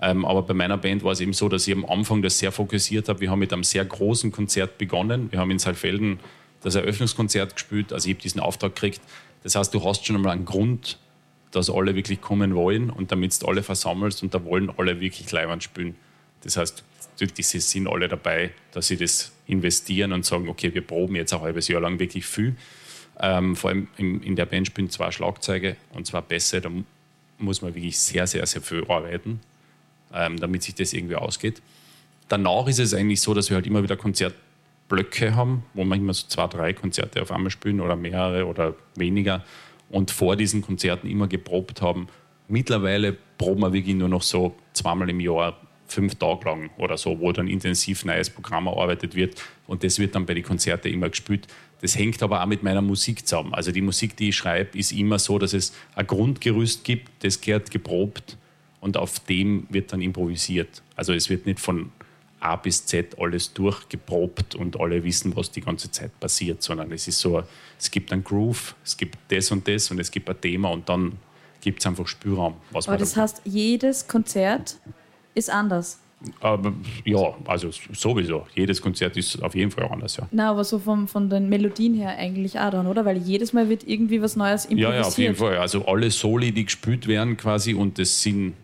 Ähm, 0.00 0.24
aber 0.24 0.42
bei 0.42 0.54
meiner 0.54 0.78
Band 0.78 1.04
war 1.04 1.12
es 1.12 1.20
eben 1.20 1.32
so, 1.32 1.48
dass 1.48 1.68
ich 1.68 1.74
am 1.74 1.84
Anfang 1.84 2.22
das 2.22 2.38
sehr 2.38 2.50
fokussiert 2.50 3.08
habe. 3.08 3.20
Wir 3.20 3.30
haben 3.30 3.38
mit 3.38 3.52
einem 3.52 3.62
sehr 3.62 3.84
großen 3.84 4.32
Konzert 4.32 4.78
begonnen. 4.78 5.30
Wir 5.30 5.38
haben 5.38 5.50
in 5.52 5.60
Saalfelden 5.60 6.18
das 6.62 6.74
Eröffnungskonzert 6.74 7.54
gespielt. 7.54 7.92
Also 7.92 8.08
ich 8.08 8.14
habe 8.14 8.22
diesen 8.22 8.40
Auftrag 8.40 8.74
gekriegt. 8.74 9.00
Das 9.44 9.54
heißt, 9.54 9.72
du 9.72 9.84
hast 9.84 10.04
schon 10.04 10.16
einmal 10.16 10.32
einen 10.32 10.44
Grund, 10.44 10.98
dass 11.52 11.70
alle 11.70 11.94
wirklich 11.94 12.20
kommen 12.20 12.54
wollen 12.56 12.90
und 12.90 13.12
damit 13.12 13.40
du 13.40 13.46
alle 13.46 13.62
versammelst 13.62 14.22
und 14.24 14.34
da 14.34 14.44
wollen 14.44 14.70
alle 14.76 15.00
wirklich 15.00 15.30
Leihwand 15.30 15.62
spielen. 15.62 15.94
Das 16.42 16.56
heißt, 16.56 16.82
diese 17.20 17.60
sind 17.60 17.88
alle 17.88 18.08
dabei, 18.08 18.50
dass 18.72 18.88
sie 18.88 18.96
das 18.96 19.32
investieren 19.46 20.12
und 20.12 20.24
sagen, 20.24 20.48
okay, 20.48 20.72
wir 20.74 20.82
proben 20.86 21.16
jetzt 21.16 21.32
ein 21.32 21.40
halbes 21.40 21.68
Jahr 21.68 21.80
lang 21.80 21.98
wirklich 21.98 22.26
viel. 22.26 22.56
Ähm, 23.20 23.54
vor 23.56 23.70
allem 23.70 23.88
in, 23.96 24.22
in 24.22 24.36
der 24.36 24.46
Band 24.46 24.66
spielen 24.66 24.90
zwei 24.90 25.10
Schlagzeuge 25.10 25.76
und 25.92 26.06
zwar 26.06 26.22
Bässe, 26.22 26.60
da 26.60 26.70
muss 27.38 27.62
man 27.62 27.74
wirklich 27.74 27.98
sehr, 27.98 28.26
sehr, 28.26 28.46
sehr 28.46 28.62
viel 28.62 28.84
arbeiten, 28.88 29.40
ähm, 30.12 30.38
damit 30.38 30.62
sich 30.62 30.74
das 30.74 30.92
irgendwie 30.92 31.16
ausgeht. 31.16 31.60
Danach 32.28 32.66
ist 32.66 32.78
es 32.78 32.94
eigentlich 32.94 33.20
so, 33.20 33.34
dass 33.34 33.50
wir 33.50 33.56
halt 33.56 33.66
immer 33.66 33.82
wieder 33.82 33.96
Konzert 33.96 34.34
Blöcke 34.88 35.34
haben, 35.34 35.64
wo 35.74 35.84
man 35.84 35.98
immer 35.98 36.14
so 36.14 36.26
zwei, 36.28 36.46
drei 36.46 36.72
Konzerte 36.72 37.22
auf 37.22 37.30
einmal 37.30 37.50
spielen 37.50 37.80
oder 37.80 37.96
mehrere 37.96 38.46
oder 38.46 38.74
weniger 38.94 39.44
und 39.88 40.10
vor 40.10 40.36
diesen 40.36 40.62
Konzerten 40.62 41.08
immer 41.08 41.28
geprobt 41.28 41.82
haben. 41.82 42.08
Mittlerweile 42.48 43.16
proben 43.38 43.60
wir 43.60 43.72
wirklich 43.72 43.94
nur 43.94 44.08
noch 44.08 44.22
so 44.22 44.54
zweimal 44.72 45.08
im 45.08 45.20
Jahr, 45.20 45.58
fünf 45.86 46.14
Tage 46.14 46.44
lang 46.46 46.70
oder 46.78 46.96
so, 46.96 47.20
wo 47.20 47.32
dann 47.32 47.48
intensiv 47.48 48.04
neues 48.04 48.30
Programm 48.30 48.66
erarbeitet 48.66 49.14
wird 49.14 49.42
und 49.66 49.84
das 49.84 49.98
wird 49.98 50.14
dann 50.14 50.26
bei 50.26 50.34
den 50.34 50.42
Konzerten 50.42 50.88
immer 50.88 51.08
gespielt. 51.08 51.46
Das 51.80 51.96
hängt 51.96 52.22
aber 52.22 52.42
auch 52.42 52.46
mit 52.46 52.62
meiner 52.62 52.82
Musik 52.82 53.26
zusammen. 53.26 53.52
Also 53.54 53.72
die 53.72 53.80
Musik, 53.80 54.16
die 54.16 54.28
ich 54.28 54.36
schreibe, 54.36 54.78
ist 54.78 54.92
immer 54.92 55.18
so, 55.18 55.38
dass 55.38 55.52
es 55.52 55.74
ein 55.94 56.06
Grundgerüst 56.06 56.84
gibt, 56.84 57.10
das 57.24 57.40
gehört 57.40 57.70
geprobt 57.70 58.36
und 58.80 58.96
auf 58.96 59.20
dem 59.20 59.66
wird 59.68 59.92
dann 59.92 60.00
improvisiert. 60.00 60.82
Also 60.96 61.12
es 61.12 61.28
wird 61.28 61.46
nicht 61.46 61.60
von 61.60 61.90
A 62.40 62.56
bis 62.56 62.84
Z 62.86 63.18
alles 63.18 63.52
durchgeprobt 63.52 64.54
und 64.54 64.78
alle 64.78 65.04
wissen, 65.04 65.34
was 65.36 65.50
die 65.50 65.60
ganze 65.60 65.90
Zeit 65.90 66.18
passiert, 66.18 66.62
sondern 66.62 66.90
es 66.92 67.06
ist 67.06 67.20
so, 67.20 67.42
es 67.78 67.90
gibt 67.90 68.12
einen 68.12 68.24
Groove, 68.24 68.74
es 68.84 68.96
gibt 68.96 69.16
das 69.28 69.50
und 69.52 69.66
das 69.68 69.90
und 69.90 70.00
es 70.00 70.10
gibt 70.10 70.28
ein 70.28 70.40
Thema 70.40 70.70
und 70.70 70.88
dann 70.88 71.18
gibt 71.60 71.80
es 71.80 71.86
einfach 71.86 72.06
Spielraum. 72.06 72.56
Aber 72.72 72.96
das 72.96 73.16
heißt, 73.16 73.42
jedes 73.44 74.08
Konzert 74.08 74.76
ist 75.34 75.50
anders? 75.50 75.98
Aber, 76.40 76.72
ja, 77.04 77.34
also 77.46 77.70
sowieso. 77.92 78.46
Jedes 78.54 78.80
Konzert 78.80 79.16
ist 79.16 79.42
auf 79.42 79.54
jeden 79.54 79.70
Fall 79.70 79.88
anders, 79.90 80.16
ja. 80.16 80.28
Na, 80.30 80.50
aber 80.50 80.62
so 80.62 80.78
vom, 80.78 81.08
von 81.08 81.28
den 81.28 81.48
Melodien 81.48 81.94
her 81.94 82.16
eigentlich 82.16 82.58
auch 82.58 82.70
dann, 82.70 82.86
oder? 82.86 83.04
Weil 83.04 83.18
jedes 83.18 83.52
Mal 83.52 83.68
wird 83.68 83.86
irgendwie 83.86 84.22
was 84.22 84.36
Neues 84.36 84.64
improvisiert. 84.64 84.92
Ja, 84.92 85.00
ja, 85.00 85.06
auf 85.06 85.18
jeden 85.18 85.34
Fall. 85.34 85.58
Also 85.58 85.84
alle 85.86 86.10
Soli, 86.10 86.52
die 86.52 86.64
gespielt 86.64 87.08
werden 87.08 87.36
quasi 87.36 87.74
und 87.74 87.98
das 87.98 88.22
sind 88.22 88.54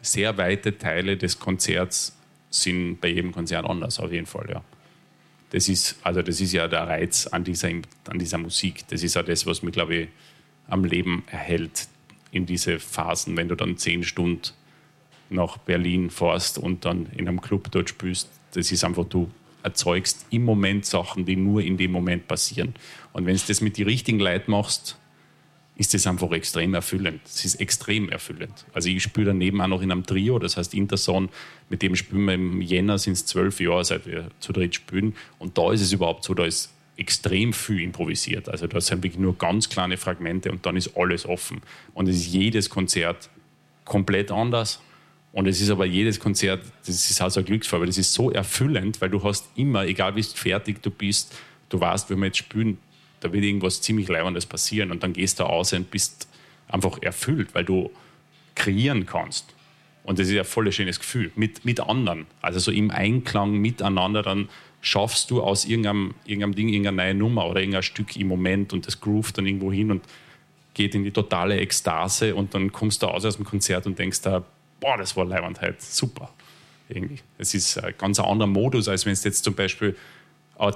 sehr 0.00 0.36
weite 0.38 0.76
Teile 0.78 1.16
des 1.16 1.38
Konzerts 1.38 2.16
sind 2.50 3.00
bei 3.00 3.08
jedem 3.08 3.32
Konzert 3.32 3.64
anders, 3.64 3.98
auf 3.98 4.12
jeden 4.12 4.26
Fall, 4.26 4.46
ja. 4.50 4.62
Das 5.50 5.68
ist, 5.68 5.98
also 6.02 6.22
das 6.22 6.40
ist 6.40 6.52
ja 6.52 6.66
der 6.66 6.88
Reiz 6.88 7.26
an 7.26 7.44
dieser, 7.44 7.68
an 7.68 8.18
dieser 8.18 8.38
Musik. 8.38 8.84
Das 8.88 9.02
ist 9.02 9.14
ja 9.14 9.22
das, 9.22 9.46
was 9.46 9.62
mich, 9.62 9.72
glaube 9.72 9.94
ich, 9.94 10.08
am 10.66 10.84
Leben 10.84 11.24
erhält 11.30 11.88
in 12.30 12.46
diese 12.46 12.78
Phasen, 12.78 13.36
wenn 13.36 13.48
du 13.48 13.54
dann 13.54 13.76
zehn 13.76 14.02
Stunden 14.02 14.40
nach 15.32 15.58
Berlin 15.58 16.10
fährst 16.10 16.58
und 16.58 16.84
dann 16.84 17.06
in 17.16 17.28
einem 17.28 17.40
Club 17.40 17.70
dort 17.70 17.88
spielst. 17.88 18.30
Das 18.54 18.70
ist 18.70 18.84
einfach, 18.84 19.04
du 19.04 19.30
erzeugst 19.62 20.26
im 20.30 20.44
Moment 20.44 20.84
Sachen, 20.86 21.24
die 21.24 21.36
nur 21.36 21.62
in 21.62 21.76
dem 21.76 21.92
Moment 21.92 22.28
passieren. 22.28 22.74
Und 23.12 23.26
wenn 23.26 23.36
du 23.36 23.42
das 23.46 23.60
mit 23.60 23.78
den 23.78 23.86
richtigen 23.86 24.18
Leuten 24.18 24.50
machst, 24.50 24.98
ist 25.76 25.94
das 25.94 26.06
einfach 26.06 26.30
extrem 26.32 26.74
erfüllend. 26.74 27.22
Es 27.24 27.44
ist 27.44 27.54
extrem 27.56 28.08
erfüllend. 28.10 28.66
Also 28.72 28.88
ich 28.88 29.02
spiele 29.02 29.26
daneben 29.26 29.60
auch 29.60 29.68
noch 29.68 29.82
in 29.82 29.90
einem 29.90 30.04
Trio, 30.04 30.38
das 30.38 30.56
heißt 30.56 30.74
Interson, 30.74 31.30
mit 31.70 31.82
dem 31.82 31.96
spielen 31.96 32.26
wir 32.26 32.34
im 32.34 32.60
Jänner, 32.60 32.98
sind 32.98 33.14
es 33.14 33.24
zwölf 33.24 33.58
Jahre, 33.60 33.84
seit 33.84 34.06
wir 34.06 34.28
zu 34.38 34.52
dritt 34.52 34.74
spielen. 34.74 35.14
Und 35.38 35.56
da 35.56 35.72
ist 35.72 35.80
es 35.80 35.92
überhaupt 35.92 36.24
so, 36.24 36.34
da 36.34 36.44
ist 36.44 36.72
extrem 36.96 37.52
viel 37.52 37.80
improvisiert. 37.80 38.48
Also 38.48 38.66
da 38.66 38.80
sind 38.80 39.02
wirklich 39.02 39.20
nur 39.20 39.36
ganz 39.36 39.68
kleine 39.70 39.96
Fragmente 39.96 40.52
und 40.52 40.66
dann 40.66 40.76
ist 40.76 40.96
alles 40.96 41.26
offen. 41.26 41.62
Und 41.94 42.08
es 42.08 42.16
ist 42.16 42.26
jedes 42.26 42.68
Konzert 42.68 43.30
komplett 43.84 44.30
anders. 44.30 44.80
Und 45.32 45.46
es 45.46 45.60
ist 45.60 45.70
aber 45.70 45.86
jedes 45.86 46.20
Konzert, 46.20 46.62
das 46.86 47.10
ist 47.10 47.22
auch 47.22 47.30
so 47.30 47.40
ein 47.40 47.46
Glücksfall, 47.46 47.80
weil 47.80 47.86
das 47.86 47.98
ist 47.98 48.12
so 48.12 48.30
erfüllend, 48.30 49.00
weil 49.00 49.08
du 49.08 49.22
hast 49.24 49.48
immer, 49.56 49.86
egal 49.86 50.14
wie 50.14 50.22
fertig 50.22 50.82
du 50.82 50.90
bist, 50.90 51.34
du 51.70 51.80
weißt, 51.80 52.10
wenn 52.10 52.18
wir 52.18 52.26
jetzt 52.26 52.38
spielen, 52.38 52.78
da 53.20 53.32
wird 53.32 53.44
irgendwas 53.44 53.80
ziemlich 53.80 54.08
Leibendes 54.08 54.46
passieren 54.46 54.90
und 54.90 55.02
dann 55.02 55.12
gehst 55.12 55.40
du 55.40 55.44
aus 55.44 55.72
und 55.72 55.90
bist 55.90 56.28
einfach 56.68 57.00
erfüllt, 57.00 57.54
weil 57.54 57.64
du 57.64 57.90
kreieren 58.54 59.06
kannst. 59.06 59.54
Und 60.04 60.18
das 60.18 60.26
ist 60.26 60.34
ja 60.34 60.44
voll 60.44 60.66
ein 60.66 60.72
schönes 60.72 60.98
Gefühl 60.98 61.30
mit, 61.36 61.64
mit 61.64 61.80
anderen. 61.80 62.26
Also 62.40 62.58
so 62.58 62.72
im 62.72 62.90
Einklang 62.90 63.52
miteinander, 63.52 64.22
dann 64.22 64.48
schaffst 64.80 65.30
du 65.30 65.40
aus 65.40 65.64
irgendeinem, 65.64 66.14
irgendeinem 66.26 66.56
Ding 66.56 66.68
irgendeine 66.68 66.96
neue 66.96 67.14
Nummer 67.14 67.46
oder 67.46 67.60
irgendein 67.60 67.84
Stück 67.84 68.16
im 68.16 68.26
Moment 68.26 68.72
und 68.72 68.86
das 68.86 69.00
groovt 69.00 69.38
dann 69.38 69.46
irgendwo 69.46 69.72
hin 69.72 69.92
und 69.92 70.02
geht 70.74 70.94
in 70.94 71.04
die 71.04 71.12
totale 71.12 71.58
Ekstase 71.58 72.34
und 72.34 72.54
dann 72.54 72.72
kommst 72.72 73.02
du 73.02 73.06
aus 73.06 73.24
aus 73.24 73.36
dem 73.36 73.44
Konzert 73.44 73.86
und 73.86 73.98
denkst 73.98 74.22
da, 74.22 74.44
boah, 74.82 74.98
das 74.98 75.16
war 75.16 75.24
Leibandheit, 75.24 75.80
super. 75.80 76.30
Irgendwie. 76.88 77.20
Es 77.38 77.54
ist 77.54 77.78
ein 77.78 77.94
ganz 77.96 78.18
anderer 78.18 78.48
Modus, 78.48 78.88
als 78.88 79.06
wenn 79.06 79.14
du 79.14 79.20
jetzt 79.22 79.44
zum 79.44 79.54
Beispiel 79.54 79.96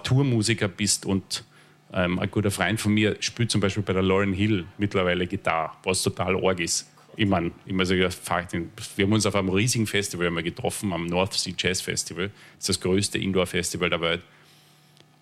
Tourmusiker 0.03 0.69
bist 0.69 1.05
und 1.05 1.45
ähm, 1.93 2.19
ein 2.19 2.31
guter 2.31 2.51
Freund 2.51 2.81
von 2.81 2.95
mir 2.95 3.17
spielt 3.21 3.51
zum 3.51 3.61
Beispiel 3.61 3.83
bei 3.83 3.93
der 3.93 4.03
Lauren 4.03 4.33
Hill 4.33 4.65
mittlerweile 4.79 5.27
Gitarre, 5.27 5.73
was 5.83 6.03
total 6.03 6.43
arg 6.43 6.61
ist. 6.61 6.91
Ich 7.17 7.27
meine, 7.27 7.51
ich 7.65 7.73
muss 7.73 7.89
sagen, 7.89 8.71
wir 8.97 9.05
haben 9.05 9.13
uns 9.13 9.27
auf 9.27 9.35
einem 9.35 9.49
riesigen 9.49 9.87
Festival 9.87 10.27
einmal 10.27 10.43
getroffen, 10.43 10.93
am 10.93 11.07
North 11.07 11.35
Sea 11.35 11.55
Jazz 11.57 11.81
Festival. 11.81 12.29
Das 12.29 12.69
ist 12.69 12.69
das 12.69 12.81
größte 12.81 13.19
Indoor-Festival 13.19 13.91
der 13.91 14.01
Welt. 14.01 14.23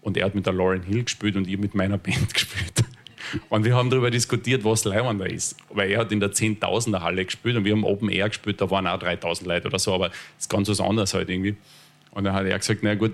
Und 0.01 0.17
er 0.17 0.27
hat 0.27 0.35
mit 0.35 0.47
der 0.47 0.53
Lauren 0.53 0.83
Hill 0.83 1.05
gespielt 1.05 1.37
und 1.37 1.47
ich 1.49 1.59
mit 1.59 1.75
meiner 1.75 1.99
Band 1.99 2.33
gespielt. 2.35 2.85
Und 3.49 3.65
wir 3.65 3.75
haben 3.75 3.91
darüber 3.91 4.11
diskutiert, 4.11 4.65
was 4.65 4.85
leibender 4.85 5.29
ist. 5.31 5.57
Weil 5.71 5.91
er 5.91 6.01
hat 6.01 6.13
in 6.13 6.21
der 6.21 6.33
Zehntausender 6.33 7.03
Halle 7.03 7.25
gespielt 7.25 7.57
und 7.57 7.65
wir 7.65 7.73
haben 7.73 7.85
Open 7.85 8.09
Air 8.09 8.29
gespielt, 8.29 8.61
da 8.61 8.71
waren 8.71 8.87
auch 8.87 8.99
3000 8.99 9.47
Leute 9.47 9.69
oder 9.69 9.79
so, 9.79 9.95
aber 9.95 10.09
das 10.09 10.19
ist 10.41 10.51
ganz 10.51 10.69
was 10.69 10.81
anderes 10.81 11.15
halt 11.15 11.29
irgendwie. 11.29 11.57
Und 12.11 12.25
dann 12.25 12.35
hat 12.35 12.47
er 12.47 12.59
gesagt, 12.59 12.81
na 12.83 12.95
gut, 12.95 13.13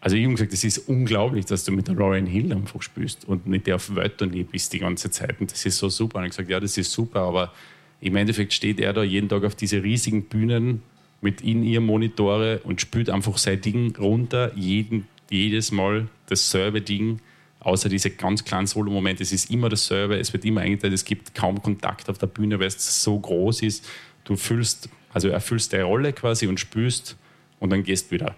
also 0.00 0.16
ich 0.16 0.24
habe 0.24 0.34
gesagt, 0.34 0.52
es 0.52 0.64
ist 0.64 0.78
unglaublich, 0.88 1.44
dass 1.44 1.64
du 1.64 1.72
mit 1.72 1.88
der 1.88 1.94
Lauren 1.94 2.26
Hill 2.26 2.52
einfach 2.52 2.80
spielst 2.80 3.26
und 3.28 3.46
mit 3.46 3.66
der 3.66 3.76
auf 3.76 3.94
Wörternie 3.94 4.44
bist 4.44 4.72
die 4.72 4.78
ganze 4.78 5.10
Zeit. 5.10 5.40
Und 5.40 5.52
das 5.52 5.66
ist 5.66 5.76
so 5.76 5.90
super. 5.90 6.18
Und 6.18 6.24
ich 6.24 6.32
habe 6.32 6.44
gesagt, 6.44 6.50
ja, 6.50 6.60
das 6.60 6.78
ist 6.78 6.90
super, 6.90 7.20
aber 7.20 7.52
im 8.00 8.16
Endeffekt 8.16 8.54
steht 8.54 8.80
er 8.80 8.94
da 8.94 9.02
jeden 9.02 9.28
Tag 9.28 9.44
auf 9.44 9.54
diese 9.54 9.82
riesigen 9.82 10.24
Bühnen 10.24 10.82
mit 11.20 11.42
in 11.42 11.62
ihr 11.62 11.82
Monitore 11.82 12.60
und 12.64 12.80
spielt 12.80 13.10
einfach 13.10 13.36
sein 13.36 13.60
Ding 13.60 13.94
runter, 13.96 14.52
jeden 14.56 15.06
jedes 15.30 15.70
Mal 15.70 16.08
dasselbe 16.26 16.80
Ding, 16.80 17.20
außer 17.60 17.88
diese 17.88 18.10
ganz 18.10 18.44
kleinen 18.44 18.66
Solo-Momente. 18.66 19.22
Es 19.22 19.32
ist 19.32 19.50
immer 19.50 19.68
dasselbe, 19.68 20.18
es 20.18 20.32
wird 20.32 20.44
immer 20.44 20.62
eingeteilt, 20.62 20.92
es 20.92 21.04
gibt 21.04 21.34
kaum 21.34 21.62
Kontakt 21.62 22.08
auf 22.08 22.18
der 22.18 22.26
Bühne, 22.26 22.58
weil 22.58 22.66
es 22.66 23.02
so 23.02 23.18
groß 23.18 23.62
ist. 23.62 23.88
Du 24.24 24.36
fühlst, 24.36 24.88
also 25.12 25.28
erfüllst 25.28 25.72
deine 25.72 25.84
Rolle 25.84 26.12
quasi 26.12 26.46
und 26.46 26.58
spürst 26.58 27.16
und 27.58 27.70
dann 27.70 27.82
gehst 27.82 28.10
wieder. 28.10 28.34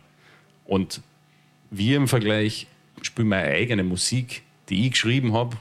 Und 0.64 1.00
wir 1.70 1.96
im 1.96 2.08
Vergleich 2.08 2.66
spielen 3.00 3.28
meine 3.28 3.48
eigene 3.48 3.84
Musik, 3.84 4.42
die 4.68 4.86
ich 4.86 4.92
geschrieben 4.92 5.32
habe 5.32 5.56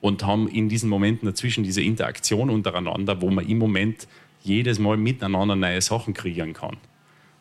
und 0.00 0.24
haben 0.24 0.48
in 0.48 0.68
diesen 0.68 0.88
Momenten 0.88 1.26
dazwischen 1.26 1.64
diese 1.64 1.82
Interaktion 1.82 2.50
untereinander, 2.50 3.20
wo 3.22 3.30
man 3.30 3.46
im 3.46 3.58
Moment 3.58 4.08
jedes 4.42 4.78
Mal 4.78 4.96
miteinander 4.96 5.54
neue 5.54 5.80
Sachen 5.80 6.14
kreieren 6.14 6.52
kann. 6.52 6.76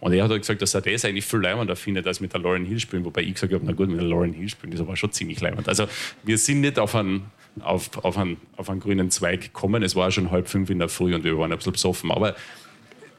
Und 0.01 0.13
er 0.13 0.23
hat 0.23 0.31
halt 0.31 0.41
gesagt, 0.41 0.61
dass 0.63 0.73
er 0.73 0.81
das 0.81 1.05
eigentlich 1.05 1.25
viel 1.25 1.39
leimender 1.39 1.75
findet, 1.75 2.07
als 2.07 2.19
mit 2.19 2.33
der 2.33 2.41
Lauren 2.41 2.65
Hill 2.65 2.79
spielen. 2.79 3.05
Wobei 3.05 3.21
ich 3.21 3.35
gesagt 3.35 3.53
habe, 3.53 3.63
na 3.63 3.71
gut, 3.71 3.87
mit 3.87 3.99
der 3.99 4.07
Lauren 4.07 4.33
Hill 4.33 4.49
spielen, 4.49 4.71
das 4.75 4.85
war 4.85 4.97
schon 4.97 5.11
ziemlich 5.11 5.39
leimend. 5.39 5.69
Also 5.69 5.85
wir 6.23 6.39
sind 6.39 6.61
nicht 6.61 6.79
auf 6.79 6.95
einen, 6.95 7.27
auf, 7.59 8.03
auf, 8.03 8.17
einen, 8.17 8.37
auf 8.57 8.71
einen 8.71 8.79
grünen 8.79 9.11
Zweig 9.11 9.41
gekommen. 9.41 9.83
Es 9.83 9.95
war 9.95 10.09
schon 10.09 10.31
halb 10.31 10.49
fünf 10.49 10.71
in 10.71 10.79
der 10.79 10.89
Früh 10.89 11.13
und 11.13 11.23
wir 11.23 11.37
waren 11.37 11.51
ein 11.51 11.57
bisschen 11.57 11.73
besoffen. 11.73 12.09
Aber 12.09 12.35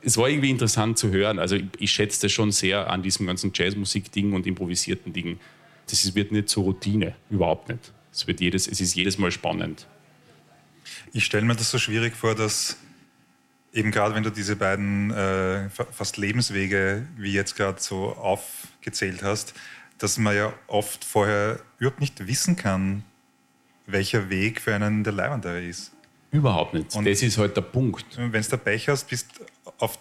es 0.02 0.18
war 0.18 0.28
irgendwie 0.28 0.50
interessant 0.50 0.98
zu 0.98 1.12
hören. 1.12 1.38
Also 1.38 1.54
ich, 1.54 1.66
ich 1.78 1.92
schätze 1.92 2.22
das 2.22 2.32
schon 2.32 2.50
sehr 2.50 2.90
an 2.90 3.00
diesem 3.00 3.28
ganzen 3.28 3.52
Jazzmusik-Ding 3.54 4.32
und 4.32 4.44
improvisierten 4.48 5.12
Ding. 5.12 5.38
Das 5.86 6.04
ist, 6.04 6.16
wird 6.16 6.32
nicht 6.32 6.48
zur 6.48 6.64
Routine, 6.64 7.14
überhaupt 7.30 7.68
nicht. 7.68 7.92
Es, 8.12 8.26
wird 8.26 8.40
jedes, 8.40 8.66
es 8.66 8.80
ist 8.80 8.96
jedes 8.96 9.18
Mal 9.18 9.30
spannend. 9.30 9.86
Ich 11.12 11.24
stelle 11.24 11.44
mir 11.44 11.54
das 11.54 11.70
so 11.70 11.78
schwierig 11.78 12.16
vor, 12.16 12.34
dass 12.34 12.76
eben 13.72 13.90
gerade 13.90 14.14
wenn 14.14 14.22
du 14.22 14.30
diese 14.30 14.56
beiden 14.56 15.10
äh, 15.10 15.68
fast 15.70 16.16
Lebenswege, 16.16 17.06
wie 17.16 17.32
jetzt 17.32 17.56
gerade 17.56 17.80
so 17.80 18.12
aufgezählt 18.16 19.22
hast, 19.22 19.54
dass 19.98 20.18
man 20.18 20.36
ja 20.36 20.52
oft 20.66 21.04
vorher 21.04 21.60
überhaupt 21.78 22.00
nicht 22.00 22.26
wissen 22.26 22.56
kann, 22.56 23.04
welcher 23.86 24.30
Weg 24.30 24.60
für 24.60 24.74
einen 24.74 25.04
der 25.04 25.12
leibendere 25.12 25.62
ist. 25.62 25.92
Überhaupt 26.30 26.74
nicht. 26.74 26.94
Und 26.94 27.06
das 27.06 27.22
ist 27.22 27.38
halt 27.38 27.56
der 27.56 27.62
Punkt. 27.62 28.06
Wenn 28.16 28.32
du 28.32 28.48
da 28.48 28.56
Pech 28.56 28.88
hast, 28.88 29.08
bist 29.08 29.28
auf 29.78 29.98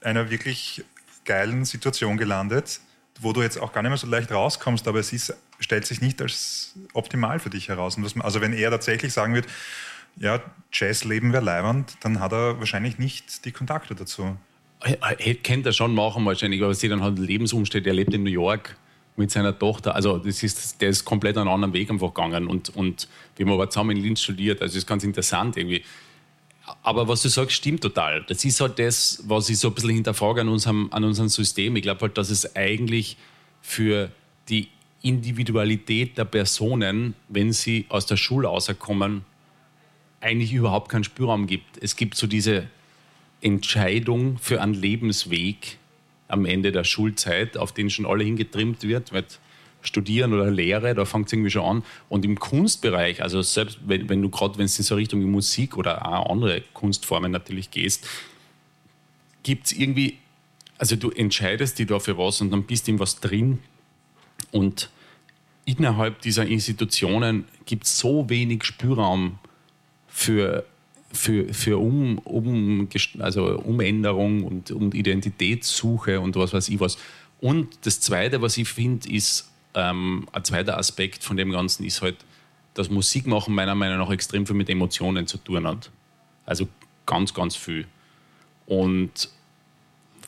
einer 0.00 0.30
wirklich 0.30 0.84
geilen 1.24 1.64
Situation 1.64 2.16
gelandet, 2.16 2.80
wo 3.20 3.32
du 3.32 3.42
jetzt 3.42 3.58
auch 3.58 3.72
gar 3.72 3.82
nicht 3.82 3.90
mehr 3.90 3.98
so 3.98 4.06
leicht 4.06 4.30
rauskommst, 4.30 4.86
aber 4.86 5.00
es 5.00 5.12
ist, 5.12 5.34
stellt 5.58 5.86
sich 5.86 6.00
nicht 6.00 6.22
als 6.22 6.74
optimal 6.92 7.40
für 7.40 7.50
dich 7.50 7.68
heraus. 7.68 7.98
also 8.20 8.40
wenn 8.40 8.52
er 8.52 8.70
tatsächlich 8.70 9.12
sagen 9.12 9.34
wird, 9.34 9.46
ja, 10.18 10.40
Jazzleben 10.72 11.32
wäre 11.32 11.44
leibend, 11.44 11.96
dann 12.00 12.20
hat 12.20 12.32
er 12.32 12.58
wahrscheinlich 12.58 12.98
nicht 12.98 13.44
die 13.44 13.52
Kontakte 13.52 13.94
dazu. 13.94 14.36
Hätte 14.80 15.34
kennt 15.36 15.66
er 15.66 15.72
schon 15.72 15.94
machen 15.94 16.24
wahrscheinlich, 16.24 16.62
aber 16.62 16.74
sie 16.74 16.88
dann 16.88 17.02
hat 17.02 17.18
Lebensumstände, 17.18 17.88
er 17.88 17.94
lebt 17.94 18.12
in 18.12 18.22
New 18.22 18.30
York 18.30 18.76
mit 19.16 19.30
seiner 19.30 19.58
Tochter. 19.58 19.94
Also 19.94 20.18
das 20.18 20.42
ist, 20.42 20.80
der 20.80 20.90
ist 20.90 21.04
komplett 21.04 21.38
einen 21.38 21.48
anderen 21.48 21.72
Weg 21.72 21.90
einfach 21.90 22.12
gegangen. 22.12 22.46
Und, 22.46 22.74
und 22.76 23.08
wir 23.36 23.46
haben 23.46 23.52
aber 23.52 23.70
zusammen 23.70 23.96
in 23.96 24.02
Linz 24.02 24.20
studiert, 24.22 24.60
also 24.60 24.72
das 24.72 24.82
ist 24.82 24.86
ganz 24.86 25.04
interessant 25.04 25.56
irgendwie. 25.56 25.82
Aber 26.82 27.08
was 27.08 27.22
du 27.22 27.28
sagst, 27.28 27.56
stimmt 27.56 27.80
total. 27.80 28.24
Das 28.24 28.44
ist 28.44 28.60
halt 28.60 28.78
das, 28.78 29.22
was 29.26 29.48
ich 29.48 29.58
so 29.58 29.68
ein 29.68 29.74
bisschen 29.74 29.90
hinterfrage 29.90 30.40
an 30.42 30.48
unserem, 30.48 30.88
an 30.90 31.04
unserem 31.04 31.28
System. 31.28 31.76
Ich 31.76 31.82
glaube 31.82 32.02
halt, 32.02 32.18
dass 32.18 32.28
es 32.28 32.56
eigentlich 32.56 33.16
für 33.62 34.10
die 34.48 34.68
Individualität 35.02 36.18
der 36.18 36.24
Personen, 36.24 37.14
wenn 37.28 37.52
sie 37.52 37.86
aus 37.88 38.06
der 38.06 38.16
Schule 38.16 38.48
rauskommen, 38.48 39.24
eigentlich 40.20 40.52
überhaupt 40.52 40.90
keinen 40.90 41.04
Spielraum 41.04 41.46
gibt. 41.46 41.82
Es 41.82 41.96
gibt 41.96 42.16
so 42.16 42.26
diese 42.26 42.66
Entscheidung 43.40 44.38
für 44.38 44.60
einen 44.60 44.74
Lebensweg 44.74 45.78
am 46.28 46.44
Ende 46.44 46.72
der 46.72 46.84
Schulzeit, 46.84 47.56
auf 47.56 47.72
den 47.72 47.90
schon 47.90 48.06
alle 48.06 48.24
hingetrimmt 48.24 48.82
wird, 48.82 49.12
mit 49.12 49.38
Studieren 49.82 50.32
oder 50.32 50.50
Lehre, 50.50 50.94
da 50.94 51.04
fängt 51.04 51.26
es 51.26 51.32
irgendwie 51.32 51.50
schon 51.50 51.64
an. 51.64 51.82
Und 52.08 52.24
im 52.24 52.38
Kunstbereich, 52.38 53.22
also 53.22 53.40
selbst 53.42 53.78
wenn, 53.86 54.08
wenn 54.08 54.20
du 54.20 54.28
gerade, 54.30 54.58
wenn 54.58 54.64
es 54.64 54.78
in 54.78 54.84
so 54.84 54.96
Richtung 54.96 55.22
Musik 55.30 55.76
oder 55.76 56.04
auch 56.06 56.30
andere 56.30 56.62
Kunstformen 56.72 57.30
natürlich 57.30 57.70
gehst, 57.70 58.06
gibt 59.44 59.66
es 59.66 59.72
irgendwie, 59.72 60.18
also 60.78 60.96
du 60.96 61.10
entscheidest 61.10 61.78
dich 61.78 61.86
da 61.86 62.00
für 62.00 62.18
was 62.18 62.40
und 62.40 62.50
dann 62.50 62.64
bist 62.64 62.88
du 62.88 62.92
in 62.92 62.98
was 62.98 63.20
drin 63.20 63.60
und 64.50 64.90
innerhalb 65.64 66.20
dieser 66.22 66.46
Institutionen 66.46 67.44
gibt 67.64 67.84
es 67.84 67.98
so 67.98 68.28
wenig 68.28 68.64
Spielraum 68.64 69.38
für, 70.16 70.64
für, 71.12 71.52
für 71.52 71.78
um, 71.78 72.16
um, 72.20 72.88
also 73.18 73.58
Umänderung 73.58 74.44
und, 74.44 74.70
und 74.70 74.94
Identitätssuche 74.94 76.20
und 76.20 76.36
was 76.36 76.54
weiß 76.54 76.70
ich 76.70 76.80
was. 76.80 76.96
Und 77.38 77.68
das 77.82 78.00
Zweite, 78.00 78.40
was 78.40 78.56
ich 78.56 78.66
finde, 78.66 79.10
ist, 79.10 79.52
ähm, 79.74 80.26
ein 80.32 80.42
zweiter 80.42 80.78
Aspekt 80.78 81.22
von 81.22 81.36
dem 81.36 81.52
Ganzen 81.52 81.84
ist 81.84 82.00
halt, 82.00 82.16
dass 82.72 82.88
Musikmachen 82.88 83.54
meiner 83.54 83.74
Meinung 83.74 83.98
nach 83.98 84.10
extrem 84.10 84.46
viel 84.46 84.56
mit 84.56 84.70
Emotionen 84.70 85.26
zu 85.26 85.36
tun 85.36 85.66
hat. 85.66 85.90
Also 86.46 86.66
ganz, 87.04 87.34
ganz 87.34 87.54
viel. 87.54 87.86
Und 88.64 89.28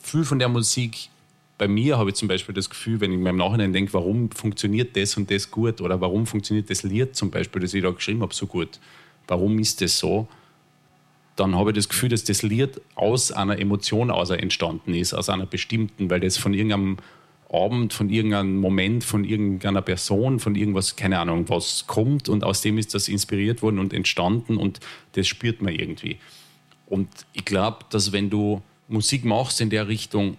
viel 0.03 0.23
von 0.23 0.37
der 0.37 0.49
Musik, 0.49 1.09
bei 1.57 1.67
mir 1.67 1.97
habe 1.97 2.11
ich 2.11 2.15
zum 2.15 2.27
Beispiel 2.27 2.53
das 2.53 2.69
Gefühl, 2.69 3.01
wenn 3.01 3.11
ich 3.11 3.17
mir 3.17 3.31
im 3.31 3.37
Nachhinein 3.37 3.73
denke, 3.73 3.91
warum 3.93 4.29
funktioniert 4.29 4.95
das 4.95 5.17
und 5.17 5.31
das 5.31 5.49
gut 5.49 5.81
oder 5.81 5.99
warum 5.99 6.27
funktioniert 6.27 6.69
das 6.69 6.83
Lied 6.83 7.15
zum 7.15 7.31
Beispiel, 7.31 7.63
das 7.63 7.73
ich 7.73 7.81
da 7.81 7.89
geschrieben 7.89 8.21
habe, 8.21 8.35
so 8.35 8.45
gut, 8.45 8.79
warum 9.29 9.59
ist 9.59 9.81
das 9.81 9.97
so? 9.97 10.27
Dann 11.35 11.55
habe 11.55 11.71
ich 11.71 11.75
das 11.75 11.87
Gefühl, 11.87 12.09
dass 12.09 12.25
das 12.25 12.41
Lied 12.41 12.81
aus 12.95 13.31
einer 13.31 13.57
Emotion 13.59 14.11
aus 14.11 14.29
entstanden 14.29 14.93
ist, 14.93 15.13
aus 15.13 15.29
einer 15.29 15.45
bestimmten, 15.45 16.09
weil 16.09 16.19
das 16.19 16.37
von 16.37 16.53
irgendeinem 16.53 16.97
Abend, 17.51 17.93
von 17.93 18.09
irgendeinem 18.09 18.57
Moment, 18.57 19.03
von 19.03 19.23
irgendeiner 19.23 19.81
Person, 19.81 20.39
von 20.39 20.55
irgendwas, 20.55 20.95
keine 20.95 21.19
Ahnung, 21.19 21.47
was 21.47 21.87
kommt 21.87 22.29
und 22.29 22.43
aus 22.43 22.61
dem 22.61 22.77
ist 22.77 22.93
das 22.93 23.07
inspiriert 23.07 23.61
worden 23.61 23.79
und 23.79 23.93
entstanden 23.93 24.57
und 24.57 24.79
das 25.13 25.27
spürt 25.27 25.61
man 25.61 25.73
irgendwie. 25.73 26.17
Und 26.87 27.07
ich 27.33 27.45
glaube, 27.45 27.85
dass 27.89 28.11
wenn 28.11 28.29
du 28.29 28.61
Musik 28.87 29.23
machst 29.23 29.61
in 29.61 29.69
der 29.69 29.87
Richtung, 29.87 30.37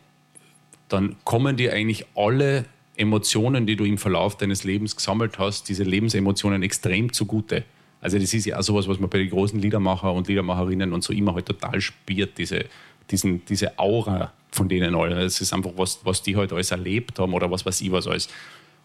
dann 0.88 1.16
kommen 1.24 1.57
dir 1.57 1.72
eigentlich 1.72 2.05
alle 2.14 2.66
Emotionen, 2.97 3.66
die 3.66 3.76
du 3.76 3.84
im 3.84 3.97
Verlauf 3.97 4.36
deines 4.36 4.64
Lebens 4.64 4.95
gesammelt 4.95 5.38
hast, 5.38 5.68
diese 5.68 5.84
Lebensemotionen 5.84 6.62
extrem 6.62 7.12
zugute. 7.12 7.64
Also 8.01 8.18
das 8.18 8.32
ist 8.32 8.46
ja 8.46 8.59
auch 8.59 8.62
sowas, 8.62 8.88
was 8.88 8.98
man 8.98 9.11
bei 9.11 9.18
den 9.18 9.30
großen 9.30 9.61
Liedermacher 9.61 10.12
und 10.12 10.28
Liedermacherinnen 10.28 10.92
und 10.92 11.05
so 11.05 11.12
immer 11.12 11.34
halt 11.34 11.46
total 11.46 11.80
spürt, 11.80 12.38
diese, 12.38 12.64
diesen, 13.11 13.44
diese 13.44 13.78
Aura 13.78 14.32
von 14.51 14.68
denen 14.68 14.94
alle. 14.94 15.22
Es 15.22 15.40
ist 15.40 15.53
einfach, 15.53 15.72
was, 15.76 16.01
was 16.05 16.22
die 16.22 16.36
halt 16.36 16.53
alles 16.53 16.70
erlebt 16.70 17.18
haben 17.18 17.34
oder 17.34 17.51
was 17.51 17.64
weiß 17.64 17.80
ich 17.82 17.92
was 17.92 18.07
alles. 18.07 18.28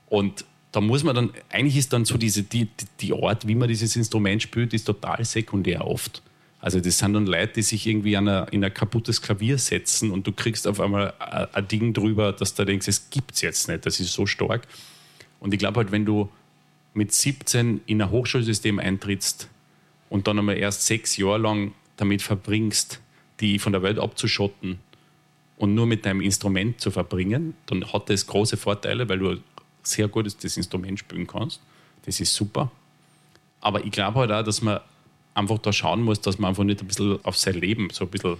Und 0.09 0.45
da 0.71 0.81
muss 0.81 1.03
man 1.03 1.15
dann, 1.15 1.29
eigentlich 1.49 1.77
ist 1.77 1.93
dann 1.93 2.03
so 2.03 2.17
diese, 2.17 2.43
die, 2.43 2.67
die 2.99 3.13
Art, 3.13 3.47
wie 3.47 3.55
man 3.55 3.69
dieses 3.69 3.95
Instrument 3.95 4.41
spielt, 4.41 4.73
ist 4.73 4.83
total 4.83 5.23
sekundär 5.23 5.87
oft. 5.87 6.21
Also 6.59 6.79
das 6.79 6.97
sind 6.97 7.13
dann 7.13 7.27
Leute, 7.27 7.53
die 7.53 7.61
sich 7.61 7.87
irgendwie 7.87 8.17
an 8.17 8.27
ein, 8.27 8.47
in 8.49 8.63
ein 8.63 8.73
kaputtes 8.73 9.21
Klavier 9.21 9.57
setzen 9.57 10.11
und 10.11 10.27
du 10.27 10.31
kriegst 10.31 10.67
auf 10.67 10.79
einmal 10.79 11.13
ein, 11.19 11.67
Ding 11.67 11.93
drüber, 11.93 12.33
dass 12.33 12.55
du 12.55 12.65
denkst, 12.65 12.87
es 12.87 13.09
gibt 13.09 13.35
es 13.35 13.41
jetzt 13.41 13.67
nicht, 13.69 13.85
das 13.85 13.99
ist 13.99 14.11
so 14.11 14.25
stark. 14.25 14.67
Und 15.39 15.53
ich 15.53 15.59
glaube 15.59 15.77
halt, 15.77 15.91
wenn 15.91 16.05
du 16.05 16.29
mit 16.95 17.11
17 17.11 17.81
in 17.85 18.01
ein 18.01 18.09
Hochschulsystem 18.09 18.79
eintrittst 18.79 19.49
und 20.09 20.27
dann 20.27 20.39
einmal 20.39 20.57
erst 20.57 20.85
sechs 20.85 21.17
Jahre 21.17 21.37
lang 21.37 21.73
damit 21.97 22.21
verbringst, 22.21 23.01
die 23.41 23.59
von 23.59 23.73
der 23.73 23.83
Welt 23.83 23.99
abzuschotten 23.99 24.79
und 25.57 25.75
nur 25.75 25.85
mit 25.85 26.05
deinem 26.05 26.21
Instrument 26.21 26.79
zu 26.79 26.91
verbringen, 26.91 27.53
dann 27.65 27.91
hat 27.91 28.09
das 28.09 28.25
große 28.27 28.57
Vorteile, 28.57 29.07
weil 29.09 29.19
du 29.19 29.37
sehr 29.83 30.07
gut 30.07 30.25
das 30.25 30.57
Instrument 30.57 30.97
spielen 30.97 31.27
kannst. 31.27 31.61
Das 32.05 32.19
ist 32.19 32.33
super. 32.33 32.71
Aber 33.61 33.83
ich 33.83 33.91
glaube 33.91 34.19
halt 34.19 34.31
auch, 34.31 34.43
dass 34.43 34.61
man 34.61 34.79
einfach 35.33 35.57
da 35.59 35.73
schauen 35.73 36.01
muss, 36.01 36.21
dass 36.21 36.39
man 36.39 36.49
einfach 36.49 36.63
nicht 36.63 36.81
ein 36.81 36.87
bisschen 36.87 37.23
auf 37.23 37.37
sein 37.37 37.55
Leben 37.55 37.89
so 37.91 38.05
ein 38.05 38.09
bisschen 38.11 38.37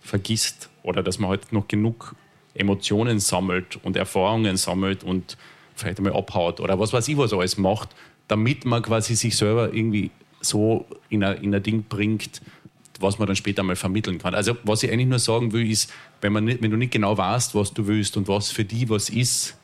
vergisst 0.00 0.70
oder 0.82 1.02
dass 1.02 1.18
man 1.18 1.30
halt 1.30 1.52
noch 1.52 1.66
genug 1.66 2.14
Emotionen 2.54 3.20
sammelt 3.20 3.78
und 3.82 3.96
Erfahrungen 3.96 4.56
sammelt 4.56 5.04
und 5.04 5.36
vielleicht 5.80 5.98
einmal 5.98 6.14
abhaut 6.14 6.60
oder 6.60 6.78
was 6.78 6.92
weiß 6.92 7.08
ich, 7.08 7.16
was 7.16 7.32
alles 7.32 7.58
macht, 7.58 7.90
damit 8.28 8.64
man 8.64 8.82
quasi 8.82 9.16
sich 9.16 9.36
selber 9.36 9.72
irgendwie 9.72 10.10
so 10.40 10.86
in 11.08 11.24
ein, 11.24 11.42
in 11.42 11.54
ein 11.54 11.62
Ding 11.62 11.84
bringt, 11.88 12.40
was 13.00 13.18
man 13.18 13.26
dann 13.26 13.36
später 13.36 13.62
mal 13.62 13.76
vermitteln 13.76 14.18
kann. 14.18 14.34
Also 14.34 14.56
was 14.64 14.82
ich 14.82 14.92
eigentlich 14.92 15.08
nur 15.08 15.18
sagen 15.18 15.52
will, 15.52 15.68
ist, 15.70 15.92
wenn, 16.20 16.32
man 16.32 16.44
nicht, 16.44 16.62
wenn 16.62 16.70
du 16.70 16.76
nicht 16.76 16.92
genau 16.92 17.16
weißt, 17.16 17.54
was 17.54 17.72
du 17.72 17.86
willst 17.86 18.16
und 18.16 18.28
was 18.28 18.50
für 18.50 18.64
die 18.64 18.88
was 18.88 19.08
ist, 19.08 19.56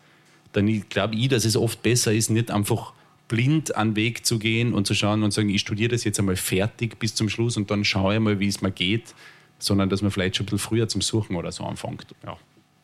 dann 0.53 0.89
glaube 0.89 1.14
ich, 1.17 1.29
dass 1.29 1.45
es 1.45 1.57
oft 1.57 1.83
besser 1.83 2.12
ist, 2.12 2.31
nicht 2.31 2.51
einfach 2.51 2.93
blind 3.29 3.77
an 3.77 3.97
Weg 3.97 4.25
zu 4.25 4.39
gehen 4.39 4.73
und 4.73 4.87
zu 4.87 4.95
schauen 4.95 5.23
und 5.23 5.33
sagen, 5.33 5.49
ich 5.49 5.61
studiere 5.61 5.91
das 5.91 6.05
jetzt 6.05 6.19
einmal 6.19 6.37
fertig 6.37 6.99
bis 6.99 7.14
zum 7.14 7.29
Schluss 7.29 7.57
und 7.57 7.71
dann 7.71 7.85
schaue 7.85 8.14
ich 8.14 8.21
mal, 8.21 8.41
wie 8.41 8.49
es 8.49 8.62
mir 8.62 8.71
geht, 8.71 9.14
sondern 9.59 9.89
dass 9.89 10.03
man 10.03 10.11
vielleicht 10.11 10.37
schon 10.37 10.45
ein 10.45 10.47
bisschen 10.47 10.59
früher 10.59 10.89
zum 10.89 11.01
Suchen 11.01 11.37
oder 11.37 11.53
so 11.53 11.64
anfängt. 11.64 12.07
Ja. 12.25 12.37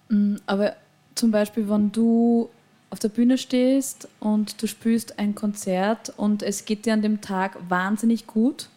Mm, 0.09 0.37
aber 0.47 0.77
zum 1.15 1.31
Beispiel, 1.31 1.69
wenn 1.69 1.93
du 1.93 2.51
auf 2.93 2.99
der 2.99 3.09
Bühne 3.09 3.39
stehst 3.39 4.07
und 4.21 4.63
du 4.63 4.67
spielst 4.67 5.19
ein 5.19 5.35
Konzert 5.35 6.13
und 6.19 6.43
es 6.43 6.67
geht 6.67 6.85
dir 6.85 6.93
an 6.93 7.01
dem 7.01 7.23
Tag 7.23 7.57
wahnsinnig 7.71 8.27
gut, 8.27 8.69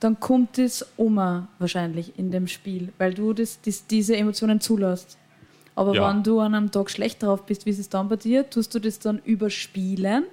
dann 0.00 0.18
kommt 0.18 0.58
es 0.58 0.84
um 0.96 1.46
wahrscheinlich 1.60 2.18
in 2.18 2.32
dem 2.32 2.48
Spiel, 2.48 2.92
weil 2.98 3.14
du 3.14 3.32
das, 3.32 3.60
das, 3.62 3.86
diese 3.86 4.16
Emotionen 4.16 4.60
zulässt. 4.60 5.18
Aber 5.76 5.94
ja. 5.94 6.10
wenn 6.10 6.24
du 6.24 6.40
an 6.40 6.56
einem 6.56 6.72
Tag 6.72 6.90
schlecht 6.90 7.22
drauf 7.22 7.46
bist, 7.46 7.64
wie 7.64 7.70
ist 7.70 7.78
es 7.78 7.88
dann 7.88 8.08
bei 8.08 8.16
dir? 8.16 8.50
Tust 8.50 8.74
du 8.74 8.80
das 8.80 8.98
dann 8.98 9.20
überspielen? 9.24 10.24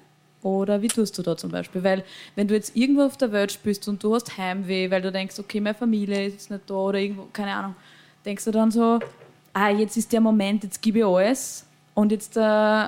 Oder 0.42 0.82
wie 0.82 0.88
tust 0.88 1.16
du 1.16 1.22
da 1.22 1.38
zum 1.38 1.52
Beispiel? 1.52 1.84
Weil 1.84 2.04
wenn 2.36 2.48
du 2.48 2.56
jetzt 2.56 2.76
irgendwo 2.76 3.04
auf 3.04 3.18
der 3.18 3.32
Welt 3.32 3.60
bist 3.62 3.88
und 3.88 4.02
du 4.02 4.16
hast 4.16 4.36
Heimweh, 4.36 4.90
weil 4.90 5.04
du 5.04 5.12
denkst, 5.12 5.38
okay, 5.38 5.62
meine 5.62 5.76
Familie 5.76 6.26
ist 6.26 6.34
jetzt 6.34 6.50
nicht 6.50 6.68
da 6.68 6.74
oder 6.74 6.98
irgendwo, 6.98 7.28
keine 7.32 7.54
Ahnung, 7.54 7.76
denkst 8.26 8.46
du 8.46 8.52
dann 8.52 8.72
so, 8.72 9.00
ah, 9.54 9.70
jetzt 9.70 9.96
ist 9.96 10.12
der 10.12 10.22
Moment, 10.22 10.64
jetzt 10.64 10.82
gebe 10.82 11.00
ich 11.00 11.06
alles 11.06 11.69
und 12.00 12.12
jetzt 12.14 12.38
äh, 12.38 12.88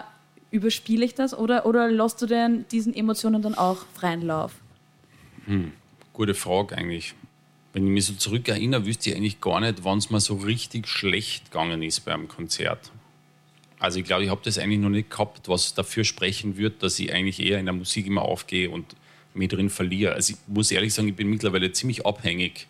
überspiele 0.51 1.03
ich 1.03 1.15
das? 1.15 1.37
Oder, 1.37 1.65
oder 1.65 1.89
lässt 1.89 2.21
du 2.21 2.27
denn 2.27 2.65
diesen 2.71 2.93
Emotionen 2.93 3.41
dann 3.41 3.55
auch 3.55 3.85
freien 3.93 4.21
Lauf? 4.21 4.53
Hm, 5.45 5.73
gute 6.13 6.33
Frage 6.33 6.77
eigentlich. 6.77 7.13
Wenn 7.73 7.85
ich 7.87 7.91
mich 7.91 8.05
so 8.05 8.13
zurückerinnere, 8.13 8.85
wüsste 8.85 9.09
ich 9.09 9.15
eigentlich 9.17 9.41
gar 9.41 9.59
nicht, 9.59 9.83
wann 9.83 9.97
es 9.97 10.09
mir 10.09 10.21
so 10.21 10.35
richtig 10.35 10.87
schlecht 10.87 11.51
gegangen 11.51 11.83
ist 11.83 12.01
beim 12.01 12.27
Konzert. 12.29 12.91
Also 13.79 13.99
ich 13.99 14.05
glaube, 14.05 14.23
ich 14.23 14.29
habe 14.29 14.41
das 14.43 14.57
eigentlich 14.57 14.79
noch 14.79 14.89
nicht 14.89 15.09
gehabt, 15.09 15.49
was 15.49 15.73
dafür 15.73 16.03
sprechen 16.03 16.55
wird, 16.55 16.81
dass 16.81 16.99
ich 16.99 17.11
eigentlich 17.11 17.41
eher 17.41 17.59
in 17.59 17.65
der 17.65 17.73
Musik 17.73 18.07
immer 18.07 18.21
aufgehe 18.21 18.69
und 18.69 18.95
mich 19.33 19.49
drin 19.49 19.69
verliere. 19.69 20.13
Also 20.13 20.33
ich 20.33 20.39
muss 20.47 20.71
ehrlich 20.71 20.93
sagen, 20.93 21.09
ich 21.09 21.15
bin 21.15 21.29
mittlerweile 21.29 21.71
ziemlich 21.71 22.05
abhängig 22.05 22.67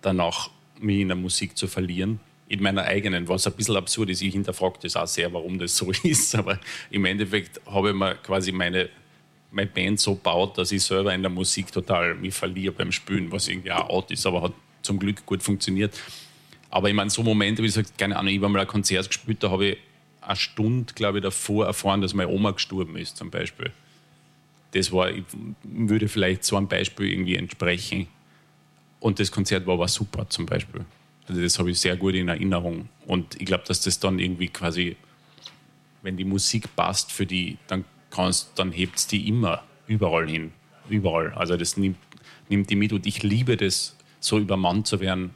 danach, 0.00 0.50
mich 0.78 1.00
in 1.00 1.08
der 1.08 1.16
Musik 1.16 1.56
zu 1.56 1.66
verlieren. 1.66 2.20
In 2.52 2.62
meiner 2.62 2.84
eigenen, 2.84 3.26
was 3.28 3.46
ein 3.46 3.54
bisschen 3.54 3.76
absurd 3.76 4.10
ist. 4.10 4.20
Ich 4.20 4.34
hinterfrage 4.34 4.78
das 4.82 4.94
auch 4.94 5.06
sehr, 5.06 5.32
warum 5.32 5.58
das 5.58 5.74
so 5.74 5.90
ist. 6.02 6.34
Aber 6.34 6.60
im 6.90 7.06
Endeffekt 7.06 7.60
habe 7.64 7.90
ich 7.90 7.94
mir 7.94 8.14
quasi 8.16 8.52
meine, 8.52 8.90
meine 9.50 9.70
Band 9.70 9.98
so 9.98 10.14
gebaut, 10.16 10.58
dass 10.58 10.70
ich 10.70 10.82
selber 10.82 11.14
in 11.14 11.22
der 11.22 11.30
Musik 11.30 11.72
total 11.72 12.14
mich 12.14 12.34
verliere 12.34 12.74
beim 12.74 12.92
Spielen, 12.92 13.32
was 13.32 13.48
irgendwie 13.48 13.72
auch 13.72 13.88
out 13.88 14.10
ist, 14.10 14.26
aber 14.26 14.42
hat 14.42 14.52
zum 14.82 14.98
Glück 14.98 15.24
gut 15.24 15.42
funktioniert. 15.42 15.98
Aber 16.68 16.90
ich 16.90 16.94
meine, 16.94 17.08
so 17.08 17.22
Momente, 17.22 17.62
wie 17.62 17.68
gesagt, 17.68 17.96
keine 17.96 18.16
Ahnung, 18.16 18.34
ich 18.34 18.38
habe 18.38 18.50
mal 18.50 18.60
ein 18.60 18.66
Konzert 18.66 19.06
gespielt, 19.06 19.42
da 19.42 19.50
habe 19.50 19.66
ich 19.68 19.78
eine 20.20 20.36
Stunde, 20.36 20.92
glaube 20.92 21.18
ich, 21.18 21.22
davor 21.22 21.64
erfahren, 21.64 22.02
dass 22.02 22.12
meine 22.12 22.30
Oma 22.30 22.50
gestorben 22.50 22.96
ist, 22.96 23.16
zum 23.16 23.30
Beispiel. 23.30 23.72
Das 24.72 24.92
war, 24.92 25.10
ich 25.10 25.24
würde 25.62 26.06
vielleicht 26.06 26.44
so 26.44 26.56
ein 26.56 26.68
Beispiel 26.68 27.12
irgendwie 27.12 27.36
entsprechen. 27.36 28.08
Und 29.00 29.20
das 29.20 29.32
Konzert 29.32 29.66
war 29.66 29.74
aber 29.74 29.88
super, 29.88 30.28
zum 30.28 30.44
Beispiel. 30.44 30.84
Also 31.28 31.40
das 31.40 31.58
habe 31.58 31.70
ich 31.70 31.80
sehr 31.80 31.96
gut 31.96 32.14
in 32.14 32.28
Erinnerung. 32.28 32.88
Und 33.06 33.40
ich 33.40 33.46
glaube, 33.46 33.64
dass 33.66 33.80
das 33.80 34.00
dann 34.00 34.18
irgendwie 34.18 34.48
quasi, 34.48 34.96
wenn 36.02 36.16
die 36.16 36.24
Musik 36.24 36.74
passt 36.76 37.12
für 37.12 37.26
die, 37.26 37.58
dann 37.68 37.84
kannst, 38.10 38.58
dann 38.58 38.72
hebt 38.72 38.96
es 38.96 39.06
die 39.06 39.28
immer 39.28 39.62
überall 39.86 40.28
hin. 40.28 40.52
Überall. 40.88 41.32
Also 41.34 41.56
das 41.56 41.76
nimmt, 41.76 41.98
nimmt 42.48 42.70
die 42.70 42.76
mit. 42.76 42.92
Und 42.92 43.06
ich 43.06 43.22
liebe 43.22 43.56
das, 43.56 43.96
so 44.20 44.38
übermannt 44.38 44.86
zu 44.86 45.00
werden 45.00 45.34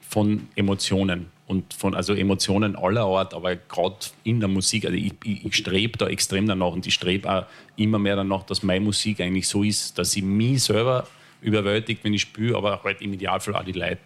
von 0.00 0.48
Emotionen 0.54 1.26
und 1.46 1.74
von 1.74 1.94
also 1.94 2.14
Emotionen 2.14 2.76
aller 2.76 3.02
Art, 3.02 3.34
aber 3.34 3.56
gerade 3.56 3.96
in 4.24 4.40
der 4.40 4.48
Musik, 4.48 4.84
also 4.84 4.96
ich, 4.96 5.12
ich, 5.24 5.44
ich 5.44 5.54
strebe 5.54 5.98
da 5.98 6.08
extrem 6.08 6.46
danach 6.46 6.72
und 6.72 6.86
ich 6.86 6.94
strebe 6.94 7.30
auch 7.30 7.46
immer 7.76 7.98
mehr 7.98 8.16
danach, 8.16 8.44
dass 8.44 8.62
meine 8.62 8.84
Musik 8.84 9.20
eigentlich 9.20 9.48
so 9.48 9.62
ist, 9.62 9.98
dass 9.98 10.12
sie 10.12 10.22
mich 10.22 10.64
selber 10.64 11.06
überwältigt, 11.40 12.02
wenn 12.04 12.14
ich 12.14 12.22
spüre, 12.22 12.56
aber 12.56 12.82
halt 12.82 13.00
im 13.00 13.12
Idealfall 13.12 13.54
auch 13.54 13.64
die 13.64 13.72
Leute. 13.72 14.00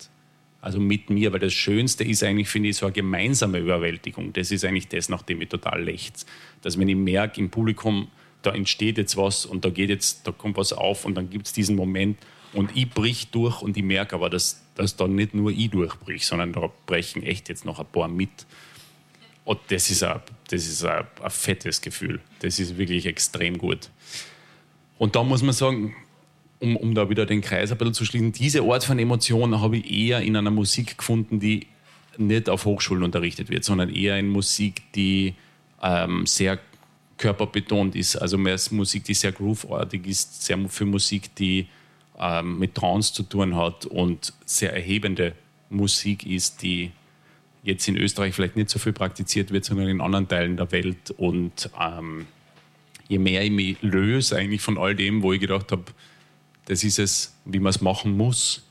Also 0.61 0.79
mit 0.79 1.09
mir, 1.09 1.33
weil 1.33 1.41
das 1.41 1.55
Schönste 1.55 2.05
ist 2.05 2.23
eigentlich, 2.23 2.49
finde 2.49 2.69
ich, 2.69 2.77
so 2.77 2.87
eine 2.87 2.93
gemeinsame 2.93 3.59
Überwältigung. 3.59 4.33
Das 4.33 4.51
ist 4.51 4.65
eigentlich 4.65 4.89
das, 4.89 5.09
nach 5.09 5.23
dem 5.23 5.41
ich 5.41 5.49
total 5.49 5.83
lechze. 5.83 6.27
Dass 6.63 6.79
wenn 6.79 6.89
ich 6.89 6.97
merke 6.97 7.41
im 7.41 7.51
Publikum, 7.51 8.09
da 8.43 8.53
entsteht 8.53 8.99
jetzt 8.99 9.17
was 9.17 9.47
und 9.47 9.65
da 9.65 9.71
geht 9.71 9.91
jetzt, 9.91 10.27
da 10.27 10.33
kommt 10.33 10.57
was 10.57 10.73
auf 10.73 11.05
und 11.05 11.15
dann 11.15 11.31
gibt 11.31 11.47
es 11.47 11.53
diesen 11.53 11.77
Moment 11.77 12.19
und 12.53 12.71
ich 12.75 12.91
brich 12.91 13.29
durch 13.31 13.63
und 13.63 13.77
ich 13.77 13.83
merke 13.83 14.15
aber, 14.15 14.29
dass 14.29 14.63
dass 14.81 14.97
da 14.97 15.07
nicht 15.07 15.35
nur 15.35 15.51
ich 15.51 15.71
durchbrich, 15.71 16.27
sondern 16.27 16.55
da 16.55 16.71
brechen 16.87 17.23
echt 17.23 17.51
jetzt 17.51 17.67
noch 17.67 17.79
ein 17.79 17.87
paar 17.87 18.09
mit. 18.09 18.47
Und 19.45 19.61
das 19.69 19.91
ist 19.91 20.03
ein, 20.03 20.21
das 20.49 20.67
ist 20.67 20.85
ein, 20.85 21.07
ein 21.23 21.31
fettes 21.31 21.83
Gefühl. 21.83 22.21
Das 22.41 22.59
ist 22.59 22.79
wirklich 22.79 23.05
extrem 23.05 23.59
gut. 23.59 23.91
Und 24.97 25.17
da 25.17 25.23
muss 25.23 25.43
man 25.43 25.53
sagen, 25.53 25.95
um, 26.61 26.77
um 26.77 26.95
da 26.95 27.09
wieder 27.09 27.27
den 27.27 27.41
Kreis 27.41 27.73
ein 27.73 27.79
bisschen 27.79 27.95
zu 27.95 28.05
schließen, 28.05 28.33
diese 28.33 28.63
Art 28.63 28.85
von 28.85 28.99
Emotionen 28.99 29.61
habe 29.61 29.79
ich 29.79 29.91
eher 29.91 30.21
in 30.21 30.37
einer 30.37 30.51
Musik 30.51 30.99
gefunden, 30.99 31.41
die 31.41 31.67
nicht 32.19 32.49
auf 32.49 32.67
Hochschulen 32.67 33.03
unterrichtet 33.03 33.49
wird, 33.49 33.65
sondern 33.65 33.93
eher 33.93 34.19
in 34.19 34.29
Musik, 34.29 34.83
die 34.95 35.35
ähm, 35.83 36.27
sehr 36.27 36.59
körperbetont 37.17 37.97
ist. 37.97 38.17
Also 38.17 38.39
mehr 38.39 38.59
Musik, 38.71 39.05
die 39.05 39.15
sehr 39.15 39.33
grooveartig 39.33 40.07
ist, 40.07 40.45
sehr 40.45 40.59
für 40.69 40.85
Musik, 40.85 41.35
die 41.37 41.67
ähm, 42.19 42.59
mit 42.59 42.75
Trance 42.75 43.15
zu 43.15 43.23
tun 43.23 43.57
hat 43.57 43.87
und 43.87 44.33
sehr 44.45 44.75
erhebende 44.75 45.35
Musik 45.71 46.27
ist, 46.27 46.63
die 46.63 46.91
jetzt 47.63 47.87
in 47.89 47.97
Österreich 47.97 48.35
vielleicht 48.35 48.57
nicht 48.57 48.71
so 48.71 48.79
viel 48.79 48.93
praktiziert 48.93 49.51
wird, 49.51 49.65
sondern 49.65 49.89
in 49.89 50.01
anderen 50.01 50.29
Teilen 50.29 50.57
der 50.57 50.73
Welt. 50.73 51.11
Und 51.17 51.71
ähm, 51.81 52.27
je 53.09 53.19
mehr 53.19 53.45
ich 53.45 53.51
mich 53.51 53.77
löse 53.83 54.37
eigentlich 54.37 54.63
von 54.63 54.79
all 54.79 54.95
dem, 54.95 55.23
wo 55.23 55.33
ich 55.33 55.41
gedacht 55.41 55.73
habe, 55.73 55.85
das 56.67 56.85
ist 56.85 56.99
es, 56.99 57.35
wie 57.45 57.59
man 57.59 57.71
es 57.71 57.81
machen 57.81 58.17
muss, 58.17 58.63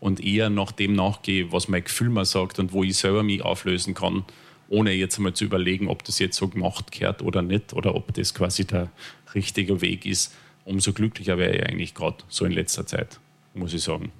und 0.00 0.22
eher 0.22 0.50
nach 0.50 0.70
dem 0.70 0.92
nachgehe, 0.92 1.50
was 1.50 1.68
mein 1.68 1.82
Gefühl 1.82 2.10
mir 2.10 2.26
sagt 2.26 2.58
und 2.58 2.74
wo 2.74 2.84
ich 2.84 2.98
selber 2.98 3.22
mich 3.22 3.40
auflösen 3.40 3.94
kann, 3.94 4.24
ohne 4.68 4.92
jetzt 4.92 5.16
einmal 5.16 5.32
zu 5.32 5.46
überlegen, 5.46 5.88
ob 5.88 6.04
das 6.04 6.18
jetzt 6.18 6.36
so 6.36 6.48
gemacht 6.48 6.92
gehört 6.92 7.22
oder 7.22 7.40
nicht, 7.40 7.72
oder 7.72 7.94
ob 7.94 8.12
das 8.12 8.34
quasi 8.34 8.66
der 8.66 8.90
richtige 9.34 9.80
Weg 9.80 10.04
ist, 10.04 10.34
umso 10.66 10.92
glücklicher 10.92 11.38
wäre 11.38 11.56
ich 11.56 11.66
eigentlich 11.66 11.94
gerade 11.94 12.18
so 12.28 12.44
in 12.44 12.52
letzter 12.52 12.86
Zeit, 12.86 13.18
muss 13.54 13.72
ich 13.72 13.82
sagen. 13.82 14.12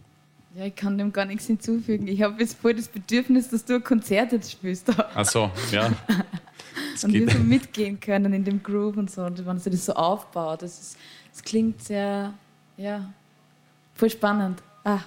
Ja, 0.57 0.66
ich 0.66 0.77
kann 0.77 0.97
dem 0.97 1.12
gar 1.12 1.25
nichts 1.25 1.49
hinzufügen. 1.49 2.07
Ich 2.07 2.22
habe 2.22 2.41
jetzt 2.41 2.57
voll 2.59 2.75
das 2.75 2.89
Bedürfnis, 2.89 3.51
dass 3.51 3.64
du 3.64 3.75
ein 3.75 3.85
Konzert 3.85 4.33
jetzt 4.33 4.53
spielst. 4.53 4.89
Ach 4.97 5.25
so, 5.27 5.51
ja. 5.72 5.93
und 7.03 7.12
wir 7.12 7.29
so 7.29 7.39
mitgehen 7.41 7.99
können 7.99 8.33
in 8.33 8.45
dem 8.45 8.62
Groove 8.62 8.97
und 8.97 9.11
so. 9.11 9.22
Und 9.22 9.45
wenn 9.45 9.59
sich 9.59 9.72
das 9.72 9.87
so 9.87 9.95
aufbaut, 9.95 10.62
das, 10.62 10.81
ist, 10.81 10.97
das 11.33 11.43
klingt 11.43 11.83
sehr, 11.83 12.33
ja, 12.77 13.12
voll 13.95 14.11
spannend. 14.11 14.62
Ah. 14.85 15.01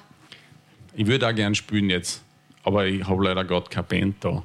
Ich 0.94 1.06
würde 1.06 1.28
auch 1.28 1.36
gerne 1.36 1.56
spielen 1.56 1.90
jetzt, 1.90 2.22
aber 2.64 2.86
ich 2.86 3.08
habe 3.08 3.24
leider 3.24 3.46
gerade 3.46 3.70
keine 3.70 3.88
Band 3.88 4.24
da. 4.24 4.44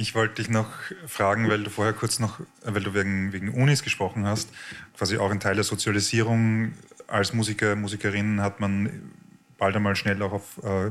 Ich 0.00 0.14
wollte 0.14 0.36
dich 0.36 0.48
noch 0.48 0.68
fragen, 1.08 1.48
weil 1.48 1.64
du 1.64 1.70
vorher 1.70 1.92
kurz 1.92 2.20
noch, 2.20 2.38
weil 2.62 2.84
du 2.84 2.94
wegen, 2.94 3.32
wegen 3.32 3.48
Unis 3.48 3.82
gesprochen 3.82 4.26
hast, 4.26 4.48
quasi 4.96 5.18
auch 5.18 5.32
ein 5.32 5.40
Teil 5.40 5.56
der 5.56 5.64
Sozialisierung 5.64 6.72
als 7.08 7.32
Musiker, 7.32 7.74
Musikerin 7.74 8.40
hat 8.40 8.60
man 8.60 9.10
bald 9.58 9.74
einmal 9.74 9.96
schnell 9.96 10.22
auch 10.22 10.32
auf, 10.32 10.62
äh, 10.62 10.90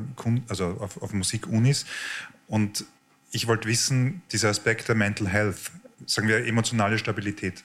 also 0.50 0.66
auf, 0.82 1.02
auf 1.02 1.14
Musikunis. 1.14 1.86
Und 2.48 2.84
ich 3.32 3.48
wollte 3.48 3.70
wissen, 3.70 4.24
dieser 4.34 4.50
Aspekt 4.50 4.90
der 4.90 4.96
Mental 4.96 5.30
Health, 5.30 5.72
sagen 6.06 6.28
wir 6.28 6.46
emotionale 6.46 6.98
Stabilität, 6.98 7.64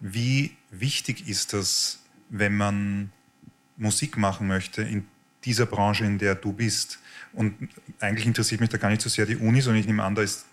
wie 0.00 0.56
wichtig 0.72 1.28
ist 1.28 1.52
das, 1.52 2.01
wenn 2.32 2.56
man 2.56 3.12
Musik 3.76 4.16
machen 4.16 4.48
möchte 4.48 4.82
in 4.82 5.06
dieser 5.44 5.66
Branche, 5.66 6.04
in 6.04 6.18
der 6.18 6.34
du 6.34 6.52
bist? 6.52 6.98
Und 7.32 7.54
eigentlich 8.00 8.26
interessiert 8.26 8.60
mich 8.60 8.70
da 8.70 8.78
gar 8.78 8.90
nicht 8.90 9.02
so 9.02 9.08
sehr 9.08 9.26
die 9.26 9.36
Uni, 9.36 9.60
sondern 9.60 9.80
ich 9.80 9.86
nehme 9.86 10.02
an, 10.02 10.14
da 10.14 10.22
ist 10.22 10.46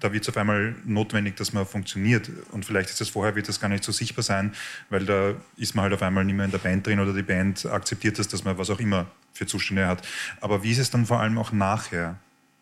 da 0.00 0.12
wird 0.12 0.22
es 0.24 0.28
auf 0.28 0.36
einmal 0.36 0.74
notwendig, 0.84 1.36
dass 1.36 1.52
man 1.52 1.66
funktioniert. 1.66 2.30
Und 2.52 2.64
vielleicht 2.64 2.90
ist 2.90 3.00
das 3.00 3.08
vorher, 3.08 3.34
wird 3.34 3.48
das 3.48 3.60
gar 3.60 3.68
nicht 3.68 3.84
so 3.84 3.92
sichtbar 3.92 4.22
sein, 4.22 4.52
weil 4.88 5.04
da 5.04 5.34
ist 5.56 5.74
man 5.74 5.84
halt 5.84 5.94
auf 5.94 6.02
einmal 6.02 6.24
nicht 6.24 6.34
mehr 6.34 6.46
in 6.46 6.50
der 6.50 6.58
Band 6.58 6.86
drin 6.86 7.00
oder 7.00 7.12
die 7.12 7.22
Band 7.22 7.66
akzeptiert 7.66 8.18
das, 8.18 8.28
dass 8.28 8.44
man 8.44 8.56
was 8.58 8.70
auch 8.70 8.80
immer 8.80 9.06
für 9.32 9.46
Zustände 9.46 9.86
hat. 9.86 10.06
Aber 10.40 10.62
wie 10.62 10.70
ist 10.70 10.78
es 10.78 10.90
dann 10.90 11.06
vor 11.06 11.20
allem 11.20 11.38
auch 11.38 11.52
nachher? 11.52 12.16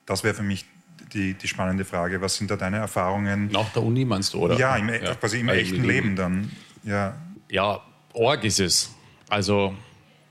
Das 0.06 0.24
wäre 0.24 0.34
für 0.34 0.42
mich 0.42 0.64
die, 1.12 1.34
die 1.34 1.48
spannende 1.48 1.84
Frage. 1.84 2.20
Was 2.20 2.36
sind 2.36 2.50
da 2.50 2.56
deine 2.56 2.78
Erfahrungen? 2.78 3.48
Nach 3.50 3.70
der 3.72 3.82
Uni 3.82 4.04
meinst 4.04 4.34
du, 4.34 4.38
oder? 4.38 4.58
Ja, 4.58 4.76
im, 4.76 4.88
ja. 4.88 5.14
quasi 5.14 5.40
im 5.40 5.48
echten 5.48 5.84
Leben 5.84 6.16
dann. 6.16 6.50
Ja, 6.84 7.16
ja 7.50 7.80
Org 8.18 8.44
ist 8.44 8.60
es. 8.60 8.94
Also 9.28 9.74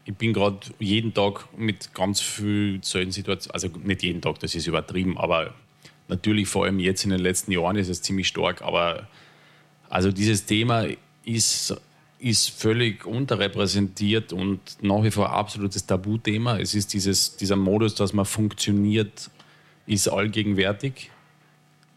ich 0.06 0.16
bin 0.16 0.34
gerade 0.34 0.60
jeden 0.80 1.14
Tag 1.14 1.48
mit 1.58 1.94
ganz 1.94 2.22
vielen 2.22 2.82
solchen 2.84 3.12
Situationen, 3.12 3.54
also 3.54 3.68
nicht 3.84 4.04
jeden 4.04 4.22
Tag, 4.22 4.40
das 4.40 4.56
ist 4.56 4.68
übertrieben, 4.68 5.18
aber 5.18 5.54
Natürlich 6.08 6.48
vor 6.48 6.66
allem 6.66 6.80
jetzt 6.80 7.04
in 7.04 7.10
den 7.10 7.20
letzten 7.20 7.52
Jahren 7.52 7.76
ist 7.76 7.90
es 7.90 8.02
ziemlich 8.02 8.28
stark, 8.28 8.62
aber 8.62 9.08
also 9.90 10.12
dieses 10.12 10.46
Thema 10.46 10.88
ist, 11.26 11.76
ist 12.20 12.50
völlig 12.50 13.06
unterrepräsentiert 13.06 14.32
und 14.32 14.60
nach 14.82 15.04
wie 15.04 15.12
vor 15.12 15.32
absolutes 15.32 15.86
Tabuthema. 15.86 16.60
Es 16.60 16.74
ist 16.74 16.94
dieses, 16.94 17.36
dieser 17.36 17.58
Modus, 17.58 17.96
dass 17.96 18.14
man 18.14 18.26
funktioniert, 18.26 19.30
ist 19.86 20.08
allgegenwärtig. 20.08 21.12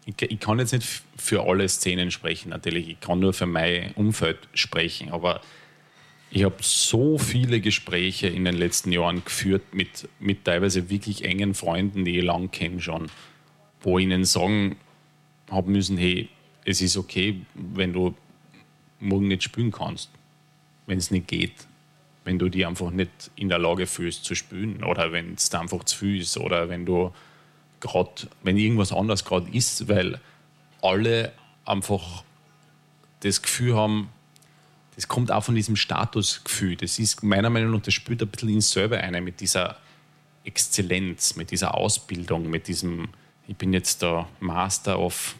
Ich, 0.06 0.20
ich 0.20 0.40
kann 0.40 0.58
jetzt 0.58 0.72
nicht 0.72 1.02
für 1.16 1.42
alle 1.44 1.68
Szenen 1.68 2.10
sprechen, 2.10 2.48
natürlich. 2.48 2.88
Ich 2.88 3.00
kann 3.00 3.20
nur 3.20 3.32
für 3.32 3.46
mein 3.46 3.92
Umfeld 3.92 4.38
sprechen, 4.54 5.10
aber 5.10 5.40
ich 6.30 6.44
habe 6.44 6.56
so 6.60 7.18
viele 7.18 7.60
Gespräche 7.60 8.28
in 8.28 8.44
den 8.44 8.56
letzten 8.56 8.92
Jahren 8.92 9.24
geführt 9.24 9.74
mit, 9.74 10.08
mit 10.20 10.44
teilweise 10.44 10.88
wirklich 10.88 11.24
engen 11.24 11.54
Freunden, 11.54 12.04
die 12.04 12.18
ich 12.18 12.24
lang 12.24 12.50
kenne 12.50 12.80
schon 12.80 13.10
wo 13.82 13.98
ich 13.98 14.04
ihnen 14.04 14.24
sagen 14.24 14.76
habe 15.50 15.70
müssen, 15.70 15.96
hey, 15.96 16.28
es 16.64 16.80
ist 16.80 16.96
okay, 16.96 17.40
wenn 17.54 17.92
du 17.92 18.14
morgen 19.00 19.28
nicht 19.28 19.42
spielen 19.42 19.72
kannst, 19.72 20.10
wenn 20.86 20.98
es 20.98 21.10
nicht 21.10 21.28
geht, 21.28 21.54
wenn 22.24 22.38
du 22.38 22.48
dich 22.48 22.66
einfach 22.66 22.90
nicht 22.90 23.30
in 23.36 23.48
der 23.48 23.58
Lage 23.58 23.86
fühlst 23.86 24.24
zu 24.24 24.34
spielen 24.34 24.84
oder 24.84 25.12
wenn 25.12 25.34
es 25.34 25.52
einfach 25.54 25.84
zu 25.84 25.96
viel 25.96 26.20
ist 26.20 26.36
oder 26.36 26.68
wenn 26.68 26.84
du 26.84 27.12
gerade, 27.80 28.28
wenn 28.42 28.56
irgendwas 28.56 28.92
anders 28.92 29.24
gerade 29.24 29.50
ist, 29.50 29.88
weil 29.88 30.20
alle 30.82 31.32
einfach 31.64 32.22
das 33.20 33.42
Gefühl 33.42 33.74
haben, 33.74 34.10
das 35.00 35.08
kommt 35.08 35.32
auch 35.32 35.42
von 35.42 35.54
diesem 35.54 35.76
Statusgefühl. 35.76 36.76
Das 36.76 36.98
ist 36.98 37.22
meiner 37.22 37.48
Meinung 37.48 37.72
nach, 37.72 37.80
das 37.80 37.94
spielt 37.94 38.20
ein 38.20 38.28
bisschen 38.28 38.50
in 38.50 38.60
selber 38.60 38.98
eine 38.98 39.22
mit 39.22 39.40
dieser 39.40 39.78
Exzellenz, 40.44 41.36
mit 41.36 41.50
dieser 41.50 41.74
Ausbildung, 41.74 42.50
mit 42.50 42.68
diesem, 42.68 43.08
ich 43.48 43.56
bin 43.56 43.72
jetzt 43.72 44.02
der 44.02 44.28
Master 44.40 44.98
of 44.98 45.36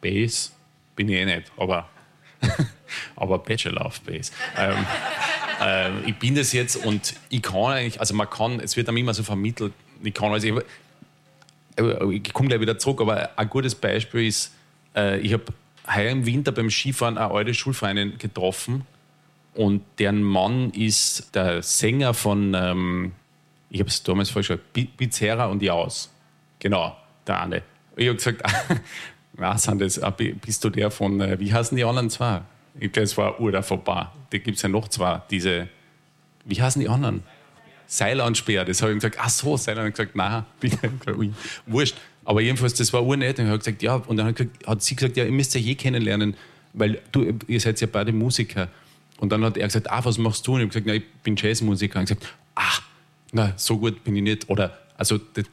Bass, 0.00 0.52
bin 0.96 1.10
ich 1.10 1.16
eh 1.16 1.26
nicht, 1.26 1.52
aber, 1.58 1.90
aber 3.16 3.38
Bachelor 3.38 3.84
of 3.84 4.00
Bass. 4.00 4.32
ähm, 4.56 4.86
äh, 5.60 6.08
ich 6.08 6.16
bin 6.16 6.34
das 6.34 6.54
jetzt 6.54 6.76
und 6.76 7.12
ich 7.28 7.42
kann 7.42 7.64
eigentlich, 7.64 8.00
also 8.00 8.14
man 8.14 8.30
kann, 8.30 8.60
es 8.60 8.78
wird 8.78 8.88
einem 8.88 8.96
immer 8.96 9.12
so 9.12 9.22
vermittelt, 9.22 9.74
ich 10.02 10.14
kann 10.14 10.32
also, 10.32 10.46
ich, 10.46 10.64
ich 12.10 12.32
komme 12.32 12.48
gleich 12.48 12.62
wieder 12.62 12.78
zurück, 12.78 13.02
aber 13.02 13.38
ein 13.38 13.50
gutes 13.50 13.74
Beispiel 13.74 14.26
ist, 14.26 14.54
äh, 14.96 15.18
ich 15.20 15.34
habe 15.34 15.52
heuer 15.86 16.12
im 16.12 16.24
Winter 16.24 16.50
beim 16.50 16.70
Skifahren 16.70 17.18
eine 17.18 17.30
alte 17.30 17.52
Schulfreundin 17.52 18.16
getroffen 18.16 18.86
und 19.54 19.82
deren 19.98 20.22
Mann 20.22 20.70
ist 20.70 21.34
der 21.34 21.62
Sänger 21.62 22.14
von, 22.14 22.54
ähm, 22.54 23.12
ich 23.70 23.80
habe 23.80 23.88
es 23.88 24.02
damals 24.02 24.30
falsch 24.30 24.48
gesagt, 24.48 24.96
Bizerra 24.96 25.46
und 25.46 25.62
Jaus. 25.62 26.10
Genau, 26.58 26.96
der 27.26 27.42
eine. 27.42 27.62
Ich 27.96 28.06
habe 28.08 28.16
gesagt, 28.16 28.42
was 29.34 29.64
sind 29.64 29.80
das? 29.80 30.00
Bist 30.16 30.64
du 30.64 30.70
der 30.70 30.90
von, 30.90 31.20
äh, 31.20 31.38
wie 31.38 31.52
heißen 31.52 31.76
die 31.76 31.84
anderen 31.84 32.08
zwei? 32.08 32.42
Ich 32.78 32.92
glaube, 32.92 33.04
es 33.04 33.16
war 33.18 33.36
der 33.50 33.62
vorbei. 33.62 34.06
Da 34.30 34.38
gibt 34.38 34.56
es 34.56 34.62
ja 34.62 34.68
noch 34.68 34.88
zwei, 34.88 35.20
diese, 35.30 35.68
wie 36.44 36.60
heißen 36.60 36.80
die 36.80 36.88
anderen? 36.88 37.22
Seilansperr, 37.86 38.64
das 38.64 38.80
habe 38.80 38.92
ich 38.92 38.98
gesagt, 38.98 39.18
ach 39.20 39.28
so, 39.28 39.58
Seilan. 39.58 39.84
Und 39.84 39.90
gesagt, 39.90 40.16
nein, 40.16 40.44
bitte, 40.60 40.90
wurscht. 41.66 41.96
Aber 42.24 42.40
jedenfalls, 42.40 42.72
das 42.74 42.90
war 42.92 43.04
urnett. 43.04 43.38
Und 43.38 43.52
ich 43.52 43.58
gesagt, 43.58 43.82
ja, 43.82 43.96
und 43.96 44.16
dann 44.16 44.34
hat, 44.66 44.82
sie 44.82 44.96
gesagt, 44.96 45.16
ja, 45.18 45.24
ihr 45.24 45.32
müsst 45.32 45.54
ja 45.54 45.60
je 45.60 45.74
kennenlernen, 45.74 46.34
weil 46.72 47.02
du, 47.10 47.38
ihr 47.48 47.60
seid 47.60 47.80
ja 47.82 47.88
beide 47.90 48.12
Musiker. 48.12 48.68
Und 49.22 49.30
dann 49.30 49.44
hat 49.44 49.56
er 49.56 49.68
gesagt, 49.68 49.88
ah, 49.88 50.04
was 50.04 50.18
machst 50.18 50.44
du? 50.48 50.54
Und 50.54 50.58
ich 50.58 50.64
habe 50.64 50.68
gesagt, 50.70 50.86
na, 50.86 50.94
ich 50.94 51.08
bin 51.22 51.36
Jazzmusiker. 51.36 52.00
Und 52.00 52.06
gesagt, 52.06 52.26
ah, 52.56 52.80
na, 53.30 53.52
so 53.54 53.78
gut 53.78 54.02
bin 54.02 54.16
ich 54.16 54.22
nicht. 54.22 54.50
Oder, 54.50 54.76
also, 54.96 55.16
das, 55.16 55.44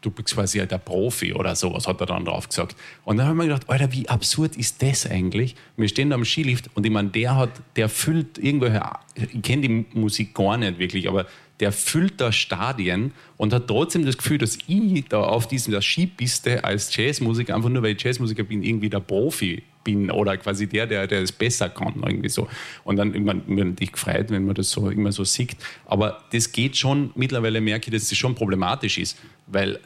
du 0.00 0.12
bist 0.12 0.32
quasi 0.32 0.64
der 0.64 0.78
Profi 0.78 1.32
oder 1.32 1.56
sowas, 1.56 1.88
hat 1.88 2.00
er 2.00 2.06
dann 2.06 2.24
drauf 2.24 2.48
gesagt. 2.48 2.76
Und 3.04 3.16
dann 3.16 3.26
haben 3.26 3.38
wir 3.38 3.46
gedacht, 3.46 3.68
Alter, 3.68 3.90
wie 3.90 4.08
absurd 4.08 4.56
ist 4.56 4.80
das 4.80 5.10
eigentlich? 5.10 5.56
Wir 5.76 5.88
stehen 5.88 6.10
da 6.10 6.14
am 6.14 6.24
Skilift 6.24 6.70
und 6.74 6.86
ich 6.86 6.92
meine, 6.92 7.08
der 7.08 7.34
hat, 7.34 7.50
der 7.74 7.88
füllt 7.88 8.38
irgendwelche, 8.38 8.80
ich 9.16 9.42
kenne 9.42 9.62
die 9.62 9.86
Musik 9.98 10.32
gar 10.32 10.56
nicht 10.56 10.78
wirklich, 10.78 11.08
aber 11.08 11.26
der 11.58 11.72
füllt 11.72 12.20
da 12.20 12.30
Stadien 12.30 13.10
und 13.38 13.52
hat 13.52 13.66
trotzdem 13.66 14.06
das 14.06 14.18
Gefühl, 14.18 14.38
dass 14.38 14.56
ich 14.68 15.04
da 15.08 15.22
auf 15.22 15.48
dieser 15.48 15.82
Skipiste 15.82 16.62
als 16.62 16.94
Jazzmusiker, 16.94 17.56
einfach 17.56 17.70
nur 17.70 17.82
weil 17.82 17.96
ich 17.96 18.02
Jazzmusiker 18.04 18.44
bin, 18.44 18.62
irgendwie 18.62 18.90
der 18.90 19.00
Profi 19.00 19.64
bin 19.86 20.10
oder 20.10 20.36
quasi 20.36 20.66
der, 20.66 20.86
der, 20.86 21.06
der 21.06 21.22
es 21.22 21.32
besser 21.32 21.70
kann, 21.70 21.94
irgendwie 22.04 22.28
so. 22.28 22.48
Und 22.84 22.96
dann, 22.96 23.14
immer 23.14 23.34
man 23.46 23.76
dich 23.76 23.92
gefreut, 23.92 24.30
wenn 24.30 24.44
man 24.44 24.54
das 24.54 24.70
so 24.70 24.90
immer 24.90 25.12
so 25.12 25.24
sieht. 25.24 25.56
Aber 25.86 26.24
das 26.32 26.52
geht 26.52 26.76
schon, 26.76 27.12
mittlerweile 27.14 27.60
merke 27.60 27.88
ich, 27.88 27.94
dass 27.94 28.08
das 28.08 28.18
schon 28.18 28.34
problematisch 28.34 28.98
ist, 28.98 29.16
weil 29.46 29.78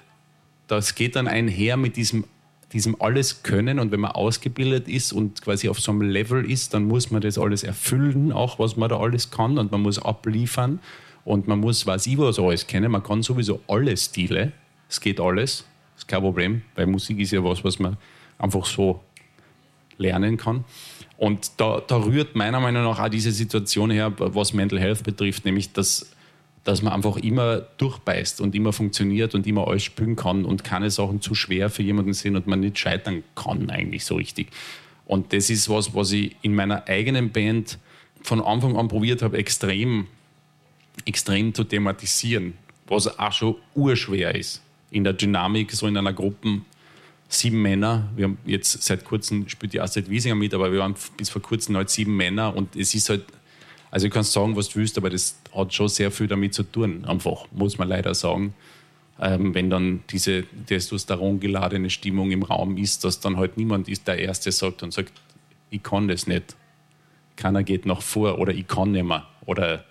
das 0.66 0.94
geht 0.94 1.16
dann 1.16 1.28
einher 1.28 1.76
mit 1.76 1.96
diesem 1.96 2.24
diesem 2.72 3.01
alles 3.03 3.42
können. 3.42 3.80
Und 3.80 3.90
wenn 3.90 3.98
man 3.98 4.12
ausgebildet 4.12 4.88
ist 4.88 5.12
und 5.12 5.42
quasi 5.42 5.68
auf 5.68 5.80
so 5.80 5.90
einem 5.90 6.03
Level 6.03 6.48
ist, 6.48 6.72
dann 6.72 6.84
muss 6.84 7.11
man 7.11 7.20
das 7.20 7.36
alles 7.36 7.64
erfüllen, 7.64 8.30
auch 8.30 8.61
was 8.61 8.76
man 8.76 8.88
da 8.88 9.01
alles 9.01 9.32
kann. 9.32 9.59
Und 9.59 9.72
man 9.72 9.82
muss 9.82 9.98
abliefern. 9.98 10.78
Und 11.24 11.48
man 11.48 11.61
muss, 11.61 11.86
weiß 11.86 12.07
ich 12.07 12.18
was 12.18 12.38
alles 12.38 12.66
kennen, 12.66 12.90
man 12.90 13.03
kann 13.03 13.22
sowieso 13.22 13.61
alle 13.68 13.96
Stile, 13.96 14.53
es 14.88 15.01
geht 15.01 15.20
alles, 15.20 15.64
ist 15.96 16.09
kein 16.09 16.20
Problem, 16.20 16.62
weil 16.74 16.86
Musik 16.86 17.18
ist 17.18 17.30
ja 17.32 17.44
was, 17.44 17.62
was 17.62 17.78
man 17.78 17.96
einfach 18.38 18.64
so 18.64 19.01
lernen 20.01 20.36
kann. 20.36 20.64
Und 21.16 21.53
da, 21.59 21.82
da 21.86 22.03
rührt 22.03 22.34
meiner 22.34 22.61
Meinung 22.61 22.84
nach 22.84 22.98
auch 22.98 23.09
diese 23.09 23.30
Situation 23.30 23.90
her, 23.90 24.12
was 24.16 24.53
Mental 24.53 24.80
Health 24.80 25.05
betrifft, 25.05 25.44
nämlich 25.44 25.72
dass, 25.72 26.11
dass 26.64 26.82
man 26.82 26.92
einfach 26.92 27.16
immer 27.18 27.59
durchbeißt 27.59 28.40
und 28.40 28.55
immer 28.55 28.72
funktioniert 28.72 29.34
und 29.34 29.46
immer 29.46 29.68
alles 29.68 29.84
spüren 29.84 30.16
kann 30.16 30.44
und 30.44 30.64
keine 30.64 30.90
Sachen 30.90 31.20
zu 31.20 31.34
schwer 31.34 31.70
für 31.70 31.82
jemanden 31.82 32.14
sind 32.14 32.36
und 32.36 32.46
man 32.46 32.61
nicht 32.61 32.78
scheitern 32.78 33.22
kann 33.34 33.70
eigentlich 33.70 34.05
so 34.05 34.16
richtig. 34.16 34.48
Und 35.05 35.32
das 35.32 35.51
ist 35.51 35.68
was, 35.68 35.94
was 35.94 36.12
ich 36.12 36.36
in 36.42 36.55
meiner 36.55 36.88
eigenen 36.88 37.30
Band 37.30 37.78
von 38.22 38.40
Anfang 38.40 38.76
an 38.76 38.88
probiert 38.88 39.22
habe, 39.22 39.36
extrem 39.36 40.07
extrem 41.05 41.55
zu 41.55 41.64
thematisieren, 41.64 42.55
was 42.86 43.18
auch 43.18 43.32
schon 43.32 43.57
urschwer 43.74 44.34
ist. 44.34 44.62
In 44.90 45.05
der 45.05 45.12
Dynamik, 45.12 45.72
so 45.72 45.86
in 45.86 45.96
einer 45.96 46.12
Gruppe, 46.12 46.62
sieben 47.31 47.62
Männer, 47.62 48.09
wir 48.16 48.24
haben 48.24 48.39
jetzt 48.45 48.83
seit 48.83 49.05
kurzem, 49.05 49.49
spielt 49.49 49.72
die 49.72 49.81
Astrid 49.81 50.11
Wiesinger 50.11 50.35
mit, 50.35 50.53
aber 50.53 50.72
wir 50.72 50.81
waren 50.81 50.97
bis 51.16 51.31
vor 51.31 51.41
kurzem 51.41 51.76
halt 51.76 51.89
sieben 51.89 52.16
Männer 52.16 52.55
und 52.55 52.74
es 52.74 52.93
ist 52.93 53.09
halt, 53.09 53.24
also 53.91 54.09
du 54.09 54.12
kannst 54.12 54.33
sagen, 54.33 54.57
was 54.57 54.68
du 54.68 54.81
willst, 54.81 54.99
aber 54.99 55.11
das 55.11 55.39
hat 55.55 55.72
schon 55.72 55.89
sehr 55.89 56.11
viel 56.11 56.26
damit 56.26 56.55
zu 56.55 56.64
tun, 56.64 57.05
einfach, 57.05 57.47
muss 57.53 57.78
man 57.78 57.89
leider 57.89 58.14
sagen. 58.14 58.55
Ähm, 59.20 59.55
wenn 59.55 59.70
dann 59.70 60.03
diese 60.11 60.45
Testosteron 60.66 61.41
geladene 61.41 61.91
Stimmung 61.91 62.33
im 62.33 62.43
Raum 62.43 62.76
ist, 62.76 63.05
dass 63.05 63.20
dann 63.20 63.37
halt 63.37 63.57
niemand 63.57 63.89
ist, 63.89 64.09
der 64.09 64.18
Erste 64.18 64.51
sagt 64.51 64.83
und 64.83 64.93
sagt, 64.93 65.12
ich 65.70 65.83
kann 65.83 66.09
das 66.09 66.26
nicht. 66.26 66.57
Keiner 67.37 67.62
geht 67.62 67.87
noch 67.87 68.03
vor 68.03 68.39
oder 68.39 68.53
ich 68.53 68.66
kann 68.66 68.93
nicht 68.93 69.05
mehr 69.05 69.26
oder 69.47 69.85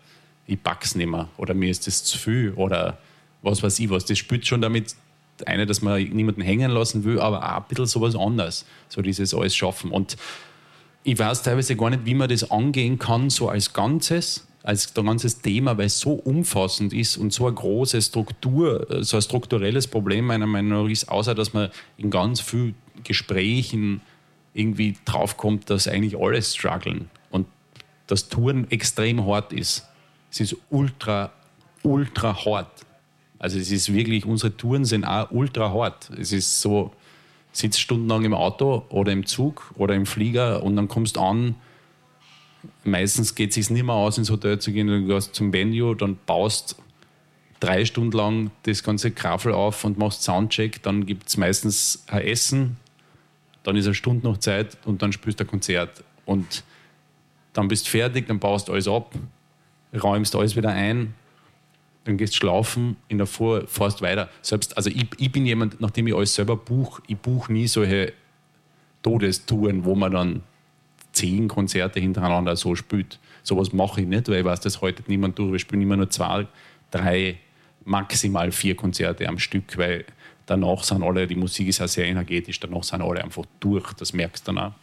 ich 0.46 0.62
pack's 0.62 0.96
nicht 0.96 1.08
mehr 1.08 1.30
oder 1.38 1.54
mir 1.54 1.70
ist 1.70 1.88
das 1.88 2.04
zu 2.04 2.18
viel 2.18 2.54
oder 2.54 2.98
was 3.44 3.64
weiß 3.64 3.80
ich 3.80 3.90
was. 3.90 4.06
Das 4.06 4.18
spielt 4.18 4.46
schon 4.46 4.62
damit 4.62 4.96
eine, 5.48 5.66
dass 5.66 5.82
man 5.82 6.02
niemanden 6.02 6.42
hängen 6.42 6.72
lassen 6.72 7.04
will, 7.04 7.20
aber 7.20 7.44
auch 7.44 7.62
ein 7.62 7.68
bisschen 7.68 7.86
sowas 7.86 8.16
anderes, 8.16 8.66
so 8.88 9.02
dieses 9.02 9.34
alles 9.34 9.56
schaffen. 9.56 9.92
Und 9.92 10.18
ich 11.04 11.18
weiß 11.18 11.44
teilweise 11.44 11.76
gar 11.76 11.90
nicht, 11.90 12.06
wie 12.06 12.14
man 12.14 12.30
das 12.30 12.50
angehen 12.52 13.00
kann, 13.00 13.30
so 13.30 13.50
als 13.50 13.74
Ganzes, 13.74 14.48
als 14.64 14.94
ganzes 14.94 15.42
Thema, 15.42 15.78
weil 15.78 15.86
es 15.86 16.00
so 16.00 16.12
umfassend 16.12 16.94
ist 16.94 17.18
und 17.18 17.32
so 17.32 17.48
eine 17.48 17.56
große 17.56 18.02
Struktur, 18.02 18.86
so 19.04 19.18
ein 19.18 19.22
strukturelles 19.22 19.88
Problem 19.88 20.26
meiner 20.26 20.48
Meinung 20.48 20.84
nach 20.84 20.92
ist, 20.92 21.10
außer 21.10 21.34
dass 21.34 21.54
man 21.54 21.70
in 21.98 22.10
ganz 22.10 22.42
vielen 22.42 22.76
Gesprächen 23.04 24.02
irgendwie 24.54 24.98
draufkommt, 25.06 25.70
dass 25.70 25.88
eigentlich 25.88 26.20
alle 26.20 26.42
strugglen 26.42 27.10
und 27.32 27.48
das 28.08 28.28
Touren 28.28 28.70
extrem 28.72 29.26
hart 29.26 29.54
ist. 29.54 29.88
Es 30.32 30.42
ist 30.42 30.56
ultra, 30.70 31.32
ultra 31.84 32.46
hart. 32.46 32.86
Also 33.40 33.58
es 33.58 33.72
ist 33.72 33.92
wirklich, 33.94 34.26
unsere 34.26 34.56
Touren 34.56 34.86
sind 34.86 35.06
auch 35.06 35.32
ultra 35.32 35.72
hart. 35.74 36.12
Es 36.20 36.32
ist 36.32 36.62
so, 36.62 36.92
sitzt 37.52 37.80
stundenlang 37.80 38.26
im 38.26 38.34
Auto 38.34 38.86
oder 38.90 39.12
im 39.12 39.26
Zug 39.26 39.74
oder 39.76 39.96
im 39.96 40.06
Flieger 40.06 40.62
und 40.62 40.76
dann 40.76 40.88
kommst 40.88 41.16
du 41.16 41.22
an. 41.22 41.56
Meistens 42.84 43.36
geht 43.36 43.50
es 43.50 43.56
sich 43.56 43.70
nicht 43.70 43.84
mehr 43.84 43.96
aus, 43.96 44.18
ins 44.18 44.30
Hotel 44.30 44.60
zu 44.60 44.74
gehen, 44.74 44.88
du 44.88 45.06
gehst 45.06 45.34
zum 45.34 45.54
Venue, 45.54 45.96
dann 45.96 46.18
baust 46.26 46.76
drei 47.62 47.86
Stunden 47.86 48.16
lang 48.16 48.52
das 48.64 48.84
ganze 48.84 49.12
Kraffel 49.12 49.54
auf 49.54 49.84
und 49.86 49.98
machst 49.98 50.24
Soundcheck. 50.24 50.84
Dann 50.84 51.06
gibt 51.06 51.30
es 51.30 51.38
meistens 51.38 52.04
ein 52.08 52.22
Essen, 52.22 52.78
dann 53.64 53.78
ist 53.78 53.86
eine 53.86 53.96
Stunde 53.96 54.28
noch 54.28 54.38
Zeit 54.38 54.78
und 54.86 55.02
dann 55.02 55.14
spielst 55.14 55.40
du 55.40 55.46
ein 55.46 55.48
Konzert. 55.48 56.04
Und 56.26 56.64
dann 57.54 57.70
bist 57.70 57.88
du 57.88 57.92
fertig, 57.92 58.28
dann 58.28 58.40
baust 58.40 58.70
alles 58.70 58.88
ab 58.88 59.16
räumst 59.94 60.36
alles 60.36 60.56
wieder 60.56 60.70
ein, 60.70 61.14
dann 62.06 62.18
gehst 62.18 62.36
schlafen, 62.36 62.98
in 63.08 63.18
der 63.18 63.28
Vor 63.28 63.68
fährst 63.68 64.02
weiter. 64.02 64.30
Selbst, 64.42 64.76
also 64.78 64.90
ich, 64.90 65.08
ich 65.18 65.32
bin 65.32 65.46
jemand, 65.46 65.80
nachdem 65.82 66.08
ich 66.08 66.16
alles 66.16 66.34
selber 66.34 66.56
buche, 66.56 67.02
ich 67.08 67.18
buche 67.18 67.52
nie 67.52 67.68
solche 67.68 68.14
Todestouren, 69.02 69.86
wo 69.86 69.96
man 69.96 70.12
dann 70.12 70.44
zehn 71.12 71.48
Konzerte 71.48 72.00
hintereinander 72.00 72.56
so 72.56 72.76
spielt. 72.76 73.20
Sowas 73.44 73.74
mache 73.74 74.02
ich 74.02 74.08
nicht, 74.08 74.28
weil 74.30 74.40
ich 74.40 74.46
weiß, 74.46 74.60
das 74.62 74.82
haltet 74.82 75.10
niemand 75.10 75.38
durch. 75.40 75.52
Wir 75.52 75.60
spielen 75.60 75.82
immer 75.82 75.98
nur 75.98 76.10
zwei, 76.10 76.48
drei, 76.92 77.38
maximal 77.86 78.52
vier 78.52 78.76
Konzerte 78.76 79.28
am 79.28 79.40
Stück, 79.40 79.78
weil 79.78 80.06
danach 80.46 80.84
sind 80.84 81.04
alle, 81.04 81.28
die 81.28 81.36
Musik 81.36 81.68
ist 81.68 81.80
ja 81.80 81.88
sehr 81.88 82.06
energetisch, 82.06 82.60
danach 82.60 82.84
sind 82.84 83.02
alle 83.02 83.24
einfach 83.24 83.46
durch. 83.60 83.94
Das 83.94 84.14
merkst 84.14 84.48
du 84.48 84.54
dann 84.54 84.64
auch 84.66 84.74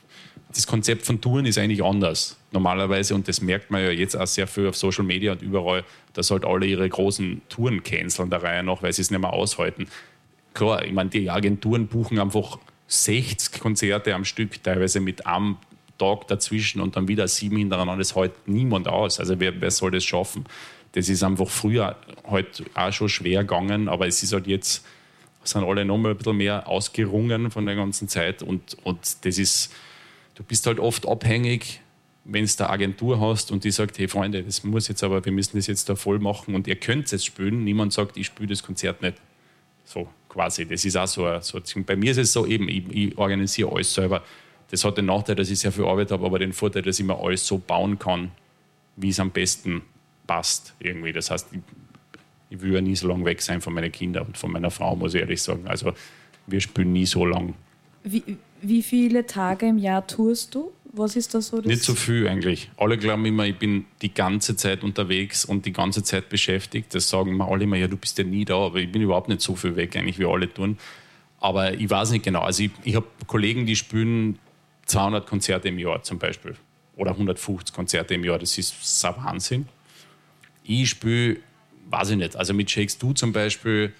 das 0.54 0.66
Konzept 0.66 1.04
von 1.04 1.20
Touren 1.20 1.44
ist 1.46 1.58
eigentlich 1.58 1.84
anders 1.84 2.36
normalerweise 2.50 3.14
und 3.14 3.28
das 3.28 3.42
merkt 3.42 3.70
man 3.70 3.82
ja 3.82 3.90
jetzt 3.90 4.16
auch 4.16 4.26
sehr 4.26 4.46
viel 4.46 4.68
auf 4.68 4.76
Social 4.76 5.04
Media 5.04 5.32
und 5.32 5.42
überall, 5.42 5.84
dass 6.14 6.30
halt 6.30 6.44
alle 6.44 6.66
ihre 6.66 6.88
großen 6.88 7.42
Touren 7.48 7.82
canceln 7.82 8.30
der 8.30 8.42
Reihe 8.42 8.62
nach, 8.62 8.82
weil 8.82 8.92
sie 8.92 9.02
es 9.02 9.10
nicht 9.10 9.20
mehr 9.20 9.32
aushalten. 9.32 9.86
Klar, 10.54 10.84
ich 10.84 10.92
meine, 10.92 11.10
die 11.10 11.28
Agenturen 11.28 11.86
buchen 11.86 12.18
einfach 12.18 12.58
60 12.88 13.60
Konzerte 13.60 14.14
am 14.14 14.24
Stück, 14.24 14.62
teilweise 14.62 15.00
mit 15.00 15.26
einem 15.26 15.56
Tag 15.98 16.28
dazwischen 16.28 16.80
und 16.80 16.96
dann 16.96 17.08
wieder 17.08 17.28
sieben 17.28 17.56
hintereinander. 17.56 17.98
Das 17.98 18.14
hält 18.14 18.32
niemand 18.46 18.88
aus. 18.88 19.20
Also 19.20 19.38
wer, 19.38 19.60
wer 19.60 19.70
soll 19.70 19.90
das 19.90 20.04
schaffen? 20.04 20.44
Das 20.92 21.08
ist 21.08 21.22
einfach 21.22 21.48
früher 21.48 21.96
halt 22.26 22.64
auch 22.74 22.92
schon 22.92 23.08
schwer 23.08 23.40
gegangen, 23.42 23.88
aber 23.88 24.06
es 24.06 24.22
ist 24.22 24.32
halt 24.32 24.46
jetzt, 24.46 24.84
sind 25.44 25.64
alle 25.64 25.84
noch 25.84 25.98
mal 25.98 26.12
ein 26.12 26.16
bisschen 26.16 26.38
mehr 26.38 26.66
ausgerungen 26.66 27.50
von 27.50 27.66
der 27.66 27.76
ganzen 27.76 28.08
Zeit 28.08 28.42
und, 28.42 28.76
und 28.82 29.24
das 29.24 29.38
ist 29.38 29.72
du 30.36 30.44
bist 30.44 30.66
halt 30.66 30.78
oft 30.78 31.06
abhängig, 31.08 31.80
wenn 32.24 32.44
du 32.44 32.52
eine 32.58 32.70
Agentur 32.70 33.20
hast 33.20 33.50
und 33.50 33.64
die 33.64 33.70
sagt, 33.70 33.98
hey 33.98 34.08
Freunde, 34.08 34.42
das 34.42 34.64
muss 34.64 34.88
jetzt 34.88 35.02
aber, 35.02 35.24
wir 35.24 35.32
müssen 35.32 35.56
das 35.56 35.66
jetzt 35.66 35.88
da 35.88 35.96
voll 35.96 36.18
machen 36.18 36.54
und 36.54 36.66
ihr 36.66 36.76
könnt 36.76 37.06
es 37.06 37.12
jetzt 37.12 37.26
spielen. 37.26 37.64
Niemand 37.64 37.92
sagt, 37.92 38.16
ich 38.16 38.26
spiele 38.26 38.48
das 38.48 38.62
Konzert 38.62 39.02
nicht. 39.02 39.16
So 39.84 40.08
quasi. 40.28 40.66
Das 40.66 40.84
ist 40.84 40.96
auch 40.96 41.06
so, 41.06 41.40
so 41.40 41.60
bei 41.84 41.96
mir 41.96 42.10
ist 42.10 42.18
es 42.18 42.32
so 42.32 42.46
eben, 42.46 42.68
ich, 42.68 42.84
ich 42.90 43.18
organisiere 43.18 43.72
alles 43.72 43.94
selber. 43.94 44.22
Das 44.70 44.84
hat 44.84 44.98
den 44.98 45.06
Nachteil, 45.06 45.36
dass 45.36 45.48
ich 45.48 45.60
sehr 45.60 45.70
viel 45.70 45.84
Arbeit 45.84 46.10
habe, 46.10 46.26
aber 46.26 46.38
den 46.40 46.52
Vorteil, 46.52 46.82
dass 46.82 46.98
ich 46.98 47.06
mir 47.06 47.18
alles 47.18 47.46
so 47.46 47.58
bauen 47.58 47.98
kann, 47.98 48.32
wie 48.96 49.10
es 49.10 49.20
am 49.20 49.30
besten 49.30 49.82
passt 50.26 50.74
irgendwie. 50.80 51.12
Das 51.12 51.30
heißt, 51.30 51.48
ich, 51.52 51.60
ich 52.50 52.60
will 52.60 52.74
ja 52.74 52.80
nie 52.80 52.96
so 52.96 53.06
lange 53.06 53.24
weg 53.24 53.40
sein 53.40 53.60
von 53.60 53.72
meinen 53.72 53.92
Kindern 53.92 54.26
und 54.26 54.36
von 54.36 54.50
meiner 54.50 54.72
Frau, 54.72 54.96
muss 54.96 55.14
ich 55.14 55.20
ehrlich 55.20 55.40
sagen. 55.40 55.68
Also 55.68 55.92
wir 56.48 56.60
spielen 56.60 56.92
nie 56.92 57.06
so 57.06 57.24
lang. 57.24 57.54
Wie, 58.02 58.36
wie 58.62 58.82
viele 58.82 59.26
Tage 59.26 59.66
im 59.66 59.78
Jahr 59.78 60.06
tourst 60.06 60.54
du? 60.54 60.72
Was 60.92 61.14
ist 61.14 61.34
da 61.34 61.42
so? 61.42 61.58
Das? 61.58 61.66
Nicht 61.66 61.82
so 61.82 61.94
viel 61.94 62.26
eigentlich. 62.26 62.70
Alle 62.78 62.96
glauben 62.96 63.26
immer, 63.26 63.44
ich 63.44 63.58
bin 63.58 63.84
die 64.00 64.14
ganze 64.14 64.56
Zeit 64.56 64.82
unterwegs 64.82 65.44
und 65.44 65.66
die 65.66 65.72
ganze 65.72 66.02
Zeit 66.02 66.30
beschäftigt. 66.30 66.94
Das 66.94 67.08
sagen 67.08 67.36
mir 67.36 67.46
alle 67.46 67.64
immer, 67.64 67.76
ja, 67.76 67.86
du 67.86 67.98
bist 67.98 68.16
ja 68.16 68.24
nie 68.24 68.46
da, 68.46 68.56
aber 68.56 68.78
ich 68.78 68.90
bin 68.90 69.02
überhaupt 69.02 69.28
nicht 69.28 69.42
so 69.42 69.54
viel 69.54 69.76
weg, 69.76 69.94
eigentlich, 69.94 70.18
wie 70.18 70.24
alle 70.24 70.52
tun. 70.52 70.78
Aber 71.38 71.74
ich 71.74 71.90
weiß 71.90 72.12
nicht 72.12 72.24
genau. 72.24 72.40
Also 72.40 72.62
ich, 72.62 72.70
ich 72.82 72.96
habe 72.96 73.06
Kollegen, 73.26 73.66
die 73.66 73.76
spielen 73.76 74.38
200 74.86 75.26
Konzerte 75.26 75.68
im 75.68 75.78
Jahr 75.78 76.02
zum 76.02 76.18
Beispiel. 76.18 76.56
Oder 76.96 77.10
150 77.10 77.74
Konzerte 77.74 78.14
im 78.14 78.24
Jahr. 78.24 78.38
Das 78.38 78.56
ist 78.56 79.00
so 79.00 79.08
Wahnsinn. 79.08 79.68
Ich 80.64 80.88
spiele, 80.88 81.36
weiß 81.90 82.10
ich 82.10 82.16
nicht. 82.16 82.36
Also 82.36 82.54
mit 82.54 82.70
Shakes 82.70 82.96
Du 82.96 83.12
zum 83.12 83.32
Beispiel 83.32 83.92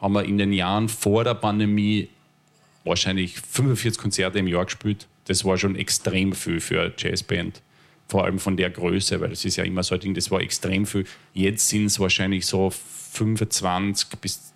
haben 0.00 0.12
wir 0.12 0.24
in 0.24 0.36
den 0.36 0.52
Jahren 0.52 0.88
vor 0.88 1.24
der 1.24 1.34
Pandemie 1.34 2.08
wahrscheinlich 2.84 3.40
45 3.40 4.00
Konzerte 4.00 4.38
im 4.38 4.46
Jahr 4.46 4.64
gespielt. 4.64 5.06
Das 5.26 5.44
war 5.44 5.56
schon 5.58 5.76
extrem 5.76 6.32
viel 6.32 6.60
für 6.60 6.80
eine 6.80 6.92
Jazzband. 6.96 7.62
Vor 8.08 8.24
allem 8.24 8.38
von 8.38 8.56
der 8.56 8.70
Größe, 8.70 9.20
weil 9.20 9.30
das 9.30 9.44
ist 9.44 9.56
ja 9.56 9.64
immer 9.64 9.82
so 9.82 9.94
ein 9.94 10.00
Ding, 10.00 10.14
das 10.14 10.30
war 10.30 10.40
extrem 10.40 10.84
viel. 10.84 11.06
Jetzt 11.32 11.68
sind 11.68 11.86
es 11.86 11.98
wahrscheinlich 11.98 12.44
so 12.46 12.70
25 12.70 14.08
bis, 14.20 14.52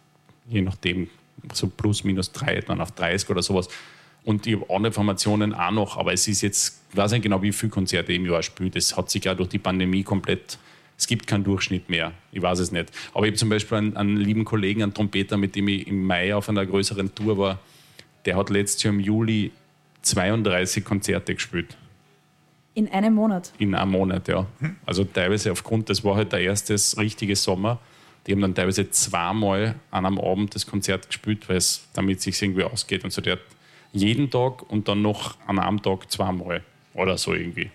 je 0.49 0.61
nachdem, 0.61 1.09
so 1.53 1.69
plus 1.69 2.05
minus 2.05 2.33
drei, 2.33 2.61
dann 2.61 2.81
auf 2.81 2.93
30 2.93 3.31
oder 3.31 3.43
sowas. 3.43 3.69
Und 4.25 4.47
ich 4.47 4.57
habe 4.57 4.75
andere 4.75 4.93
Formationen 4.93 5.55
auch 5.55 5.71
noch, 5.71 5.97
aber 5.97 6.13
es 6.13 6.27
ist 6.27 6.41
jetzt, 6.41 6.83
ich 6.91 6.97
weiß 6.97 7.13
nicht 7.13 7.23
genau, 7.23 7.43
wie 7.43 7.53
viele 7.53 7.71
Konzerte 7.71 8.13
im 8.13 8.27
Jahr 8.27 8.43
spielt. 8.43 8.75
Das 8.75 8.97
hat 8.97 9.09
sich 9.09 9.25
ja 9.25 9.35
durch 9.35 9.49
die 9.49 9.59
Pandemie 9.59 10.03
komplett, 10.03 10.59
es 10.99 11.07
gibt 11.07 11.29
keinen 11.29 11.45
Durchschnitt 11.45 11.89
mehr. 11.89 12.13
Ich 12.33 12.43
weiß 12.43 12.59
es 12.59 12.73
nicht. 12.73 12.91
Aber 13.15 13.27
ich 13.27 13.31
habe 13.31 13.39
zum 13.39 13.51
Beispiel 13.51 13.79
einen, 13.79 13.97
einen 13.97 14.17
lieben 14.17 14.45
Kollegen, 14.45 14.83
einen 14.83 14.93
Trompeter, 14.93 15.37
mit 15.37 15.55
dem 15.55 15.69
ich 15.69 15.87
im 15.87 16.05
Mai 16.05 16.35
auf 16.35 16.49
einer 16.49 16.67
größeren 16.67 17.15
Tour 17.15 17.39
war, 17.39 17.61
der 18.27 18.37
hat 18.37 18.51
letztes 18.51 18.83
Jahr 18.83 18.93
im 18.95 19.01
Juli 19.01 19.53
32 20.03 20.85
Konzerte 20.85 21.35
gespielt. 21.35 21.77
In 22.75 22.89
einem 22.89 23.15
Monat? 23.15 23.53
In 23.59 23.75
einem 23.75 23.93
Monat, 23.93 24.29
ja. 24.29 24.47
Also 24.85 25.05
teilweise 25.05 25.51
aufgrund, 25.51 25.89
das 25.89 26.05
war 26.05 26.17
halt 26.17 26.33
der 26.33 26.41
erste 26.41 26.75
richtige 27.01 27.35
Sommer. 27.35 27.79
Die 28.27 28.33
haben 28.33 28.41
dann 28.41 28.55
teilweise 28.55 28.91
zweimal 28.91 29.77
an 29.91 30.05
einem 30.05 30.19
Abend 30.19 30.55
das 30.55 30.67
Konzert 30.67 31.07
gespielt, 31.07 31.49
weil 31.49 31.57
es 31.57 31.87
damit 31.95 32.21
sich 32.21 32.41
irgendwie 32.43 32.65
ausgeht. 32.65 33.05
Und 33.05 33.13
so 33.13 33.23
der 33.23 33.35
hat 33.35 33.43
jeden 33.93 34.31
Tag 34.31 34.69
und 34.71 34.89
dann 34.89 35.01
noch 35.01 35.39
an 35.47 35.59
einem 35.59 35.81
Tag 35.81 36.11
zweimal 36.11 36.63
oder 36.93 37.17
so 37.17 37.33
irgendwie. 37.33 37.71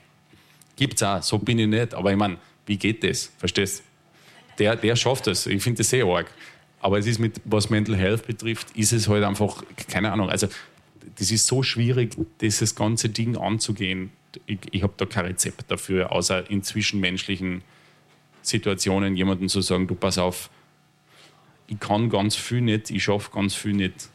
Gibt 0.75 0.95
es 0.95 1.03
auch, 1.03 1.23
so 1.23 1.39
bin 1.39 1.57
ich 1.57 1.67
nicht. 1.67 1.93
Aber 1.95 2.11
ich 2.11 2.17
meine, 2.17 2.37
wie 2.65 2.77
geht 2.77 3.03
das? 3.03 3.31
Verstehst 3.37 3.83
Der, 4.59 4.75
der 4.75 4.95
schafft 4.95 5.25
es. 5.27 5.47
Ich 5.47 5.63
finde 5.63 5.79
das 5.79 5.89
sehr 5.89 6.05
arg. 6.05 6.29
Aber 6.82 6.97
es 6.97 7.05
ist 7.05 7.19
mit, 7.19 7.39
was 7.45 7.69
Mental 7.69 7.95
Health 7.95 8.25
betrifft, 8.25 8.75
ist 8.75 8.91
es 8.91 9.07
halt 9.07 9.23
einfach, 9.23 9.63
keine 9.88 10.11
Ahnung, 10.11 10.29
also 10.29 10.47
das 11.17 11.32
ist 11.32 11.45
so 11.45 11.61
schwierig, 11.63 12.15
dieses 12.41 12.75
ganze 12.75 13.09
Ding 13.09 13.38
anzugehen. 13.38 14.11
Ich, 14.45 14.59
ich 14.71 14.84
habe 14.84 14.93
da 14.97 15.05
kein 15.05 15.25
Rezept 15.25 15.69
dafür, 15.69 16.11
außer 16.11 16.49
in 16.49 16.63
zwischenmenschlichen 16.63 17.61
Situationen 18.41 19.15
jemandem 19.15 19.47
zu 19.47 19.61
sagen, 19.61 19.88
du 19.88 19.95
pass 19.95 20.17
auf, 20.17 20.49
ich 21.67 21.79
kann 21.79 22.09
ganz 22.09 22.36
viel 22.36 22.61
nicht, 22.61 22.89
ich 22.89 23.03
schaffe 23.03 23.29
ganz 23.32 23.53
viel 23.53 23.73
nicht. 23.73 24.09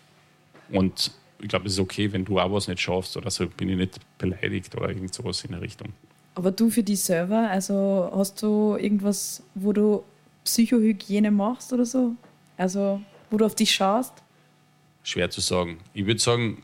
Und 0.71 1.13
ich 1.41 1.49
glaube, 1.49 1.67
es 1.67 1.75
ist 1.75 1.79
okay, 1.79 2.13
wenn 2.13 2.25
du 2.25 2.41
auch 2.41 2.53
was 2.53 2.69
nicht 2.69 2.81
schaffst 2.81 3.17
oder 3.17 3.31
so, 3.31 3.47
bin 3.47 3.69
ich 3.69 3.77
nicht 3.77 4.01
beleidigt 4.19 4.75
oder 4.75 4.89
irgend 4.89 5.15
sowas 5.15 5.45
in 5.45 5.53
der 5.53 5.61
Richtung. 5.61 5.93
Aber 6.35 6.51
du 6.51 6.69
für 6.69 6.83
die 6.83 6.97
selber, 6.97 7.49
also 7.49 8.11
hast 8.15 8.43
du 8.43 8.77
irgendwas, 8.77 9.43
wo 9.55 9.73
du 9.73 10.03
Psychohygiene 10.45 11.31
machst 11.31 11.73
oder 11.73 11.87
so? 11.87 12.15
Also, 12.57 13.01
wo 13.31 13.37
du 13.37 13.45
auf 13.45 13.55
dich 13.55 13.75
schaust? 13.75 14.13
Schwer 15.03 15.31
zu 15.31 15.41
sagen. 15.41 15.79
Ich 15.95 16.07
würde 16.07 16.21
sagen, 16.21 16.63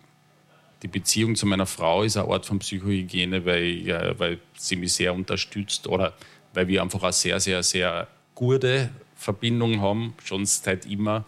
die 0.82 0.88
Beziehung 0.88 1.36
zu 1.36 1.47
meiner 1.47 1.66
Frau 1.66 2.03
ist 2.03 2.16
eine 2.16 2.28
Art 2.28 2.45
von 2.45 2.59
Psychohygiene, 2.59 3.45
weil, 3.45 3.86
ja, 3.86 4.18
weil 4.18 4.38
sie 4.57 4.76
mich 4.76 4.95
sehr 4.95 5.14
unterstützt 5.14 5.86
oder 5.86 6.12
weil 6.55 6.66
wir 6.68 6.82
einfach 6.82 7.03
eine 7.03 7.12
sehr, 7.12 7.38
sehr, 7.40 7.62
sehr 7.62 8.09
gute 8.34 8.90
Verbindung 9.14 9.80
haben, 9.80 10.14
schon 10.24 10.45
seit 10.45 10.86
immer. 10.86 11.24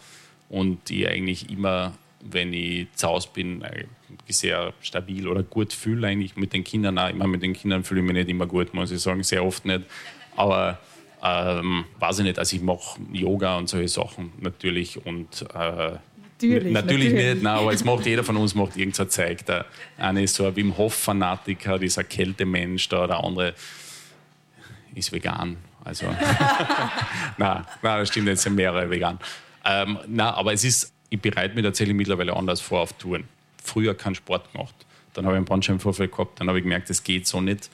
Und 0.48 0.88
die 0.88 1.06
eigentlich 1.06 1.50
immer, 1.50 1.94
wenn 2.20 2.52
ich 2.52 2.88
zu 2.94 3.08
Hause 3.08 3.28
bin, 3.32 3.62
äh, 3.62 3.84
sehr 4.28 4.72
stabil 4.80 5.26
oder 5.28 5.42
gut 5.42 5.72
fühle, 5.72 6.08
eigentlich 6.08 6.36
mit 6.36 6.52
den 6.52 6.64
Kindern 6.64 6.98
auch. 6.98 7.08
Immer 7.08 7.26
mit 7.26 7.42
den 7.42 7.52
Kindern 7.52 7.84
fühle 7.84 8.00
ich 8.00 8.06
mich 8.06 8.14
nicht 8.14 8.28
immer 8.28 8.46
gut, 8.46 8.74
muss 8.74 8.90
ich 8.90 9.00
sagen, 9.00 9.22
sehr 9.22 9.44
oft 9.44 9.64
nicht. 9.64 9.82
Aber 10.36 10.78
ähm, 11.26 11.86
weiß 11.98 12.18
ich 12.18 12.24
nicht, 12.24 12.38
also 12.38 12.54
ich 12.54 12.62
mache 12.62 13.00
Yoga 13.10 13.56
und 13.56 13.68
solche 13.68 13.88
Sachen 13.88 14.32
natürlich 14.40 15.04
und 15.06 15.42
äh, 15.42 15.46
natürlich, 15.54 15.98
natürlich, 16.38 16.72
natürlich, 16.72 17.12
nicht, 17.14 17.42
nein, 17.42 17.56
aber 17.56 17.72
jetzt 17.72 17.86
macht 17.86 18.04
jeder 18.04 18.22
von 18.22 18.36
uns 18.36 18.54
macht 18.54 18.76
irgendein 18.76 19.08
Zeug. 19.08 19.46
Der 19.46 19.64
eine 19.96 20.22
ist 20.22 20.34
so 20.34 20.46
ein 20.46 20.54
Wim 20.54 20.76
Hof 20.76 20.92
Fanatiker, 20.92 21.78
dieser 21.78 22.04
Kältemensch 22.04 22.90
da, 22.90 23.06
der 23.06 23.24
andere 23.24 23.54
ist 24.94 25.12
vegan. 25.12 25.56
Also 25.82 26.06
nein, 27.38 27.64
nein, 27.82 28.00
das 28.00 28.08
stimmt, 28.08 28.28
jetzt 28.28 28.42
sind 28.42 28.54
mehrere 28.54 28.90
vegan. 28.90 29.18
Ähm, 29.64 29.98
nein, 30.06 30.26
aber 30.26 30.52
es 30.52 30.62
ist, 30.62 30.92
ich 31.08 31.20
bereite 31.20 31.54
mich 31.54 31.64
tatsächlich 31.64 31.96
mittlerweile 31.96 32.36
anders 32.36 32.60
vor 32.60 32.82
auf 32.82 32.92
Touren. 32.92 33.24
Früher 33.62 33.94
keinen 33.94 34.14
Sport 34.14 34.52
gemacht. 34.52 34.74
Dann 35.14 35.24
habe 35.24 35.36
ich 35.36 35.38
einen 35.38 35.46
Bandscheibenvorfall 35.46 36.08
gehabt, 36.08 36.38
dann 36.38 36.48
habe 36.48 36.58
ich 36.58 36.64
gemerkt, 36.64 36.90
das 36.90 37.02
geht 37.02 37.26
so 37.26 37.40
nicht. 37.40 37.70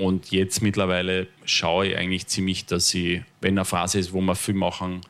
Und 0.00 0.30
jetzt 0.30 0.62
mittlerweile 0.62 1.26
schaue 1.44 1.88
ich 1.88 1.96
eigentlich 1.96 2.26
ziemlich, 2.26 2.64
dass 2.64 2.94
ich, 2.94 3.20
wenn 3.42 3.58
eine 3.58 3.66
Phase 3.66 3.98
ist, 3.98 4.14
wo 4.14 4.22
wir 4.22 4.34
viel 4.34 4.54
machen, 4.54 5.02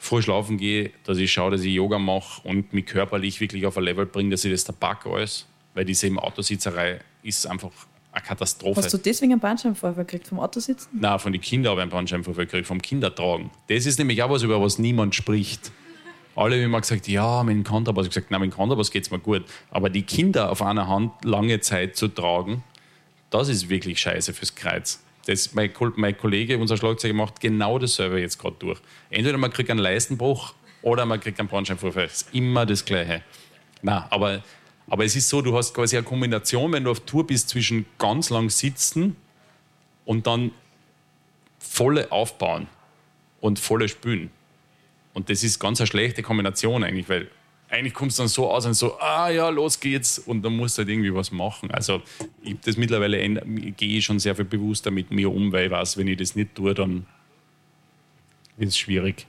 früh 0.00 0.22
schlafen 0.22 0.58
gehe, 0.58 0.90
dass 1.04 1.18
ich 1.18 1.32
schaue, 1.32 1.52
dass 1.52 1.62
ich 1.62 1.72
Yoga 1.72 2.00
mache 2.00 2.42
und 2.42 2.72
mich 2.72 2.86
körperlich 2.86 3.40
wirklich 3.40 3.64
auf 3.64 3.78
ein 3.78 3.84
Level 3.84 4.06
bringe, 4.06 4.30
dass 4.30 4.44
ich 4.44 4.50
das 4.50 4.64
tabak 4.64 5.06
alles, 5.06 5.46
weil 5.74 5.84
diese 5.84 6.08
im 6.08 6.18
Autositzerei 6.18 6.98
ist 7.22 7.46
einfach 7.46 7.70
eine 8.10 8.24
Katastrophe. 8.24 8.82
Hast 8.82 8.92
du 8.92 8.98
deswegen 8.98 9.30
einen 9.34 9.40
Bandscheibenvorfall 9.40 10.04
gekriegt 10.04 10.26
vom 10.26 10.40
Autositzen? 10.40 10.88
Nein, 11.00 11.18
von 11.20 11.30
den 11.30 11.40
Kindern 11.40 11.70
habe 11.70 11.80
ich 11.80 11.82
einen 11.82 11.92
Bandscheibenvorfall 11.92 12.46
gekriegt, 12.46 12.66
vom 12.66 12.82
Kindertragen. 12.82 13.52
Das 13.68 13.86
ist 13.86 14.00
nämlich 14.00 14.20
auch 14.20 14.30
was, 14.30 14.42
über 14.42 14.60
was 14.60 14.80
niemand 14.80 15.14
spricht. 15.14 15.70
Alle 16.34 16.56
haben 16.56 16.64
immer 16.64 16.80
gesagt, 16.80 17.06
ja, 17.06 17.44
mit 17.44 17.54
dem 17.54 17.62
Kontrabass. 17.62 18.06
Ich 18.06 18.08
habe 18.08 18.14
gesagt, 18.14 18.30
nein, 18.32 18.40
mit 18.40 18.50
dem 18.50 18.56
Kontrabass 18.56 18.90
geht 18.90 19.04
es 19.04 19.12
mir 19.12 19.20
gut. 19.20 19.44
Aber 19.70 19.90
die 19.90 20.02
Kinder 20.02 20.50
auf 20.50 20.60
einer 20.60 20.88
Hand 20.88 21.12
lange 21.24 21.60
Zeit 21.60 21.94
zu 21.94 22.08
tragen, 22.08 22.64
das 23.34 23.48
ist 23.48 23.68
wirklich 23.68 23.98
scheiße 23.98 24.32
fürs 24.32 24.54
Kreuz. 24.54 25.02
Das, 25.26 25.54
mein, 25.54 25.72
mein 25.96 26.16
Kollege, 26.16 26.56
unser 26.56 26.76
Schlagzeuger, 26.76 27.14
macht 27.14 27.40
genau 27.40 27.80
dasselbe 27.80 28.20
jetzt 28.20 28.38
gerade 28.38 28.54
durch. 28.60 28.78
Entweder 29.10 29.38
man 29.38 29.52
kriegt 29.52 29.70
einen 29.70 29.80
Leistenbruch 29.80 30.54
oder 30.82 31.04
man 31.04 31.18
kriegt 31.18 31.40
einen 31.40 31.48
Bandscheibenvorfall. 31.48 32.06
Das 32.06 32.22
ist 32.22 32.34
immer 32.34 32.64
das 32.64 32.84
Gleiche. 32.84 33.22
Na, 33.82 34.06
aber, 34.10 34.44
aber 34.88 35.04
es 35.04 35.16
ist 35.16 35.28
so, 35.28 35.42
du 35.42 35.56
hast 35.56 35.74
quasi 35.74 35.96
eine 35.96 36.04
Kombination, 36.04 36.70
wenn 36.70 36.84
du 36.84 36.92
auf 36.92 37.00
Tour 37.00 37.26
bist, 37.26 37.48
zwischen 37.48 37.86
ganz 37.98 38.30
lang 38.30 38.50
sitzen 38.50 39.16
und 40.04 40.28
dann 40.28 40.52
volle 41.58 42.12
aufbauen 42.12 42.68
und 43.40 43.58
volle 43.58 43.88
spülen. 43.88 44.30
Und 45.12 45.28
das 45.28 45.42
ist 45.42 45.58
ganz 45.58 45.80
eine 45.80 45.88
schlechte 45.88 46.22
Kombination 46.22 46.84
eigentlich, 46.84 47.08
weil 47.08 47.28
eigentlich 47.74 47.94
kommt 47.94 48.12
es 48.12 48.16
dann 48.16 48.28
so 48.28 48.50
aus 48.50 48.66
und 48.66 48.74
so, 48.74 48.98
ah 49.00 49.28
ja, 49.30 49.48
los 49.48 49.78
geht's 49.80 50.18
und 50.18 50.42
dann 50.42 50.56
musst 50.56 50.78
du 50.78 50.80
halt 50.80 50.88
irgendwie 50.88 51.12
was 51.14 51.30
machen. 51.30 51.70
Also 51.70 52.02
ich 52.42 52.56
das 52.64 52.76
mittlerweile 52.76 53.18
gehe 53.76 53.98
ich 53.98 54.04
schon 54.04 54.18
sehr 54.18 54.34
viel 54.34 54.44
bewusster 54.44 54.90
mit 54.90 55.10
mir 55.10 55.30
um, 55.30 55.52
weil 55.52 55.66
ich 55.66 55.70
weiß, 55.70 55.96
wenn 55.96 56.08
ich 56.08 56.18
das 56.18 56.36
nicht 56.36 56.54
tue, 56.54 56.74
dann 56.74 57.06
wird 58.56 58.70
es 58.70 58.78
schwierig. 58.78 59.26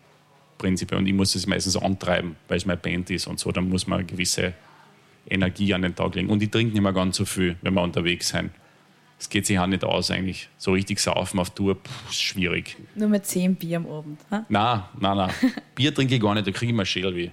Prinzipiell. 0.57 0.99
Und 0.99 1.07
ich 1.07 1.13
muss 1.13 1.35
es 1.35 1.47
meistens 1.47 1.75
antreiben, 1.75 2.35
weil 2.47 2.57
es 2.57 2.65
meine 2.65 2.77
Band 2.77 3.09
ist 3.09 3.27
und 3.27 3.39
so. 3.39 3.51
Dann 3.51 3.67
muss 3.67 3.87
man 3.87 3.99
eine 3.99 4.07
gewisse 4.07 4.53
Energie 5.29 5.73
an 5.73 5.81
den 5.81 5.95
Tag 5.95 6.15
legen. 6.15 6.29
Und 6.29 6.41
ich 6.41 6.49
trinke 6.49 6.73
nicht 6.73 6.81
mehr 6.81 6.93
ganz 6.93 7.17
so 7.17 7.25
viel, 7.25 7.57
wenn 7.61 7.73
wir 7.73 7.81
unterwegs 7.81 8.29
sind. 8.29 8.51
Es 9.17 9.29
geht 9.29 9.45
sich 9.45 9.57
auch 9.57 9.67
nicht 9.67 9.83
aus 9.83 10.11
eigentlich. 10.11 10.49
So 10.57 10.73
richtig 10.73 10.99
saufen 10.99 11.39
auf 11.39 11.49
Tour, 11.49 11.75
pff, 11.75 12.09
ist 12.09 12.21
schwierig. 12.21 12.77
Nur 12.95 13.09
mit 13.09 13.25
zehn 13.25 13.55
Bier 13.55 13.77
am 13.77 13.87
Abend. 13.87 14.19
Ha? 14.29 14.45
Nein, 14.49 14.83
nein, 14.99 15.17
nein. 15.17 15.31
Bier 15.75 15.93
trinke 15.93 16.15
ich 16.15 16.21
gar 16.21 16.33
nicht, 16.33 16.45
da 16.45 16.51
kriege 16.51 16.71
ich 16.71 16.75
mal 16.75 16.85
Schädelweh. 16.85 17.31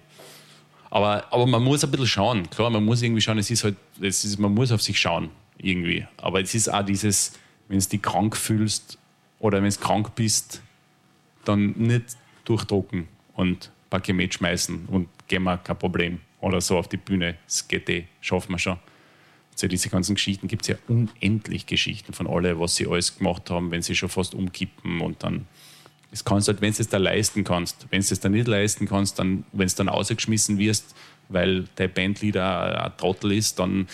Aber, 0.93 1.24
aber 1.32 1.47
man 1.47 1.64
muss 1.64 1.82
ein 1.82 1.90
bisschen 1.90 2.07
schauen. 2.07 2.51
Klar, 2.51 2.68
man 2.68 2.84
muss 2.84 3.01
irgendwie 3.01 3.22
schauen, 3.22 3.38
es 3.38 3.51
ist 3.51 3.64
halt, 3.64 3.76
es 4.03 4.26
ist, 4.26 4.38
man 4.38 4.53
muss 4.53 4.70
auf 4.72 4.82
sich 4.82 5.01
schauen, 5.01 5.30
irgendwie. 5.57 6.07
Aber 6.18 6.43
es 6.43 6.55
ist 6.55 6.68
auch 6.68 6.84
dieses, 6.84 7.32
wenn 7.68 7.78
du 7.78 7.88
dich 7.88 8.03
krank 8.03 8.36
fühlst 8.36 8.99
oder 9.38 9.62
wenn 9.62 9.70
du 9.70 9.76
krank 9.78 10.14
bist, 10.14 10.61
dann 11.47 11.70
nicht 11.78 12.18
durchdrucken 12.45 13.09
und 13.32 13.68
ein 13.68 13.88
paar 13.88 14.01
Gemäht 14.01 14.34
schmeißen 14.34 14.84
und 14.84 15.09
gehen 15.28 15.45
wir 15.45 15.57
kein 15.57 15.78
Problem. 15.78 16.20
Oder 16.43 16.61
so 16.61 16.76
auf 16.76 16.88
die 16.88 16.99
Bühne. 16.99 17.38
Das 17.47 17.66
geht 17.66 17.88
eh, 17.88 18.05
schaffen 18.20 18.53
wir 18.53 18.59
schon. 18.59 18.76
Also 19.53 19.68
diese 19.68 19.88
ganzen 19.88 20.16
Geschichten 20.16 20.47
gibt 20.47 20.62
es 20.62 20.68
ja 20.68 20.76
unendlich 20.88 21.64
Geschichten 21.64 22.12
von 22.12 22.26
alle, 22.26 22.61
was 22.61 22.76
sie 22.76 22.86
alles 22.86 23.16
gemacht 23.16 23.49
haben, 23.49 23.70
wenn 23.70 23.80
sie 23.80 23.95
schon 23.95 24.11
fast 24.11 24.34
umkippen 24.34 25.01
und 25.01 25.22
dann 25.22 25.47
Das 26.12 26.24
kannst 26.24 26.46
halt, 26.46 26.60
wenn 26.60 26.72
du 26.72 26.80
es 26.80 26.88
da 26.88 26.98
leisten 26.98 27.42
kannst. 27.42 27.86
Wenn 27.90 28.02
du 28.02 28.06
es 28.12 28.20
da 28.20 28.28
nicht 28.28 28.46
leisten 28.46 28.86
kannst, 28.86 29.18
dann, 29.18 29.44
wenn 29.52 29.66
du 29.66 29.74
dann 29.74 29.88
ausgeschmissen 29.88 30.58
wirst, 30.58 30.94
weil 31.30 31.64
der 31.78 31.88
Bandleader 31.88 32.84
ein 32.84 32.96
Trottel 32.98 33.32
ist, 33.32 33.58
dann 33.58 33.88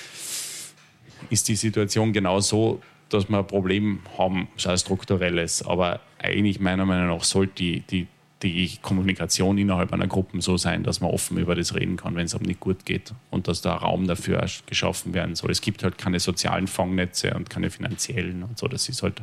ist 1.30 1.48
die 1.48 1.54
Situation 1.56 2.12
genau 2.12 2.40
so, 2.40 2.82
dass 3.08 3.28
wir 3.28 3.38
ein 3.38 3.46
Problem 3.46 4.00
haben, 4.18 4.48
ein 4.66 4.78
strukturelles. 4.78 5.62
Aber 5.62 6.00
eigentlich 6.18 6.60
meiner 6.60 6.84
Meinung 6.84 7.16
nach 7.16 7.24
sollte 7.24 7.54
die, 7.54 7.80
die, 7.80 8.06
die 8.42 8.78
Kommunikation 8.82 9.58
innerhalb 9.58 9.92
einer 9.92 10.06
Gruppe 10.06 10.40
so 10.42 10.56
sein, 10.56 10.82
dass 10.82 11.00
man 11.00 11.10
offen 11.10 11.38
über 11.38 11.54
das 11.54 11.74
reden 11.74 11.96
kann, 11.96 12.16
wenn 12.16 12.26
es 12.26 12.34
einem 12.34 12.46
nicht 12.46 12.60
gut 12.60 12.84
geht 12.84 13.14
und 13.30 13.48
dass 13.48 13.62
da 13.62 13.76
Raum 13.76 14.06
dafür 14.06 14.44
geschaffen 14.66 15.14
werden 15.14 15.34
soll. 15.34 15.50
Es 15.50 15.60
gibt 15.60 15.82
halt 15.82 15.98
keine 15.98 16.20
sozialen 16.20 16.66
Fangnetze 16.66 17.32
und 17.34 17.48
keine 17.48 17.70
finanziellen 17.70 18.42
und 18.42 18.58
so. 18.58 18.68
Das 18.68 18.88
ist 18.88 19.02
halt 19.02 19.22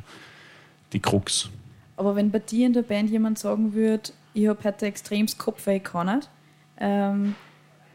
die 0.93 0.99
Krux. 0.99 1.49
Aber 1.97 2.15
wenn 2.15 2.31
bei 2.31 2.39
dir 2.39 2.65
in 2.65 2.73
der 2.73 2.81
Band 2.81 3.09
jemand 3.09 3.39
sagen 3.39 3.73
würde, 3.73 4.11
ich 4.33 4.47
habe 4.47 4.63
heute 4.63 4.85
extremst 4.85 5.37
Kopfweh, 5.37 5.79
kann 5.79 6.17
nicht, 6.17 6.29
ähm, 6.77 7.35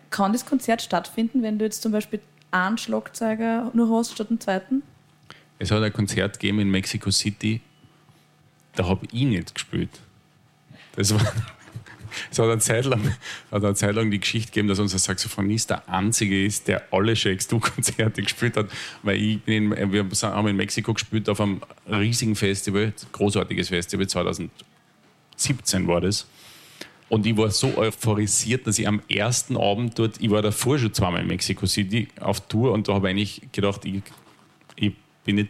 kann 0.09 0.33
das 0.33 0.47
Konzert 0.47 0.83
stattfinden, 0.83 1.43
wenn 1.43 1.59
du 1.59 1.65
jetzt 1.65 1.83
zum 1.83 1.93
Beispiel 1.93 2.21
einen 2.51 2.79
Schlagzeuger 2.79 3.71
nur 3.75 3.97
hast 3.97 4.13
statt 4.13 4.29
einen 4.31 4.41
zweiten? 4.41 4.83
Es 5.59 5.71
hat 5.71 5.83
ein 5.83 5.93
Konzert 5.93 6.41
gegeben 6.41 6.61
in 6.61 6.71
Mexico 6.71 7.11
City, 7.11 7.61
da 8.75 8.87
habe 8.89 9.07
ich 9.13 9.25
nicht 9.25 9.55
gespielt. 9.55 9.91
Das 10.97 11.15
war. 11.15 11.21
Es 12.31 12.39
hat 12.39 12.47
eine, 12.47 12.59
Zeit 12.59 12.85
lang, 12.85 13.17
hat 13.51 13.65
eine 13.65 13.75
Zeit 13.75 13.95
lang 13.95 14.11
die 14.11 14.21
Geschichte 14.21 14.51
gegeben, 14.51 14.69
dass 14.69 14.79
unser 14.79 14.99
Saxophonist 14.99 15.71
der 15.71 15.89
Einzige 15.89 16.45
ist, 16.45 16.69
der 16.69 16.83
alle 16.93 17.17
Shakes 17.17 17.49
Du-Konzerte 17.49 18.23
gespielt 18.23 18.57
hat. 18.57 18.67
Weil 19.03 19.17
ich 19.17 19.41
bin 19.43 19.73
in, 19.73 19.93
wir 19.93 20.05
haben 20.23 20.49
in 20.49 20.57
Mexiko 20.57 20.95
gespielt 20.95 21.29
auf 21.29 21.41
einem 21.41 21.61
riesigen 21.89 22.37
Festival, 22.37 22.93
großartiges 23.13 23.69
Festival, 23.69 24.07
2017 24.07 25.87
war 25.87 26.01
das. 26.01 26.27
Und 27.11 27.27
ich 27.27 27.37
war 27.37 27.51
so 27.51 27.77
euphorisiert, 27.77 28.69
dass 28.69 28.79
ich 28.79 28.87
am 28.87 29.03
ersten 29.09 29.57
Abend 29.57 29.99
dort, 29.99 30.21
ich 30.21 30.31
war 30.31 30.43
davor 30.43 30.79
schon 30.79 30.95
zweimal 30.95 31.23
in 31.23 31.27
Mexico 31.27 31.67
City 31.67 32.07
auf 32.21 32.41
Tour 32.47 32.73
und 32.73 32.87
da 32.87 32.95
habe 32.95 33.09
ich 33.09 33.11
eigentlich 33.11 33.43
gedacht, 33.51 33.85
ich, 33.85 34.03
ich 34.77 34.93
bin 35.25 35.35
nicht 35.35 35.49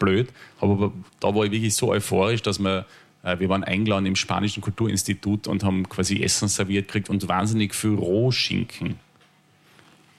blöd, 0.00 0.28
aber 0.60 0.92
da 1.20 1.32
war 1.32 1.44
ich 1.44 1.52
wirklich 1.52 1.74
so 1.74 1.90
euphorisch, 1.90 2.42
dass 2.42 2.58
äh, 2.58 2.82
wir 3.22 3.48
waren 3.48 3.64
eingeladen 3.64 4.06
im 4.06 4.16
Spanischen 4.16 4.62
Kulturinstitut 4.62 5.48
und 5.48 5.64
haben 5.64 5.88
quasi 5.88 6.22
Essen 6.22 6.48
serviert 6.48 6.88
gekriegt 6.88 7.10
und 7.10 7.26
wahnsinnig 7.28 7.74
viel 7.74 7.94
Rohschinken. 7.94 8.96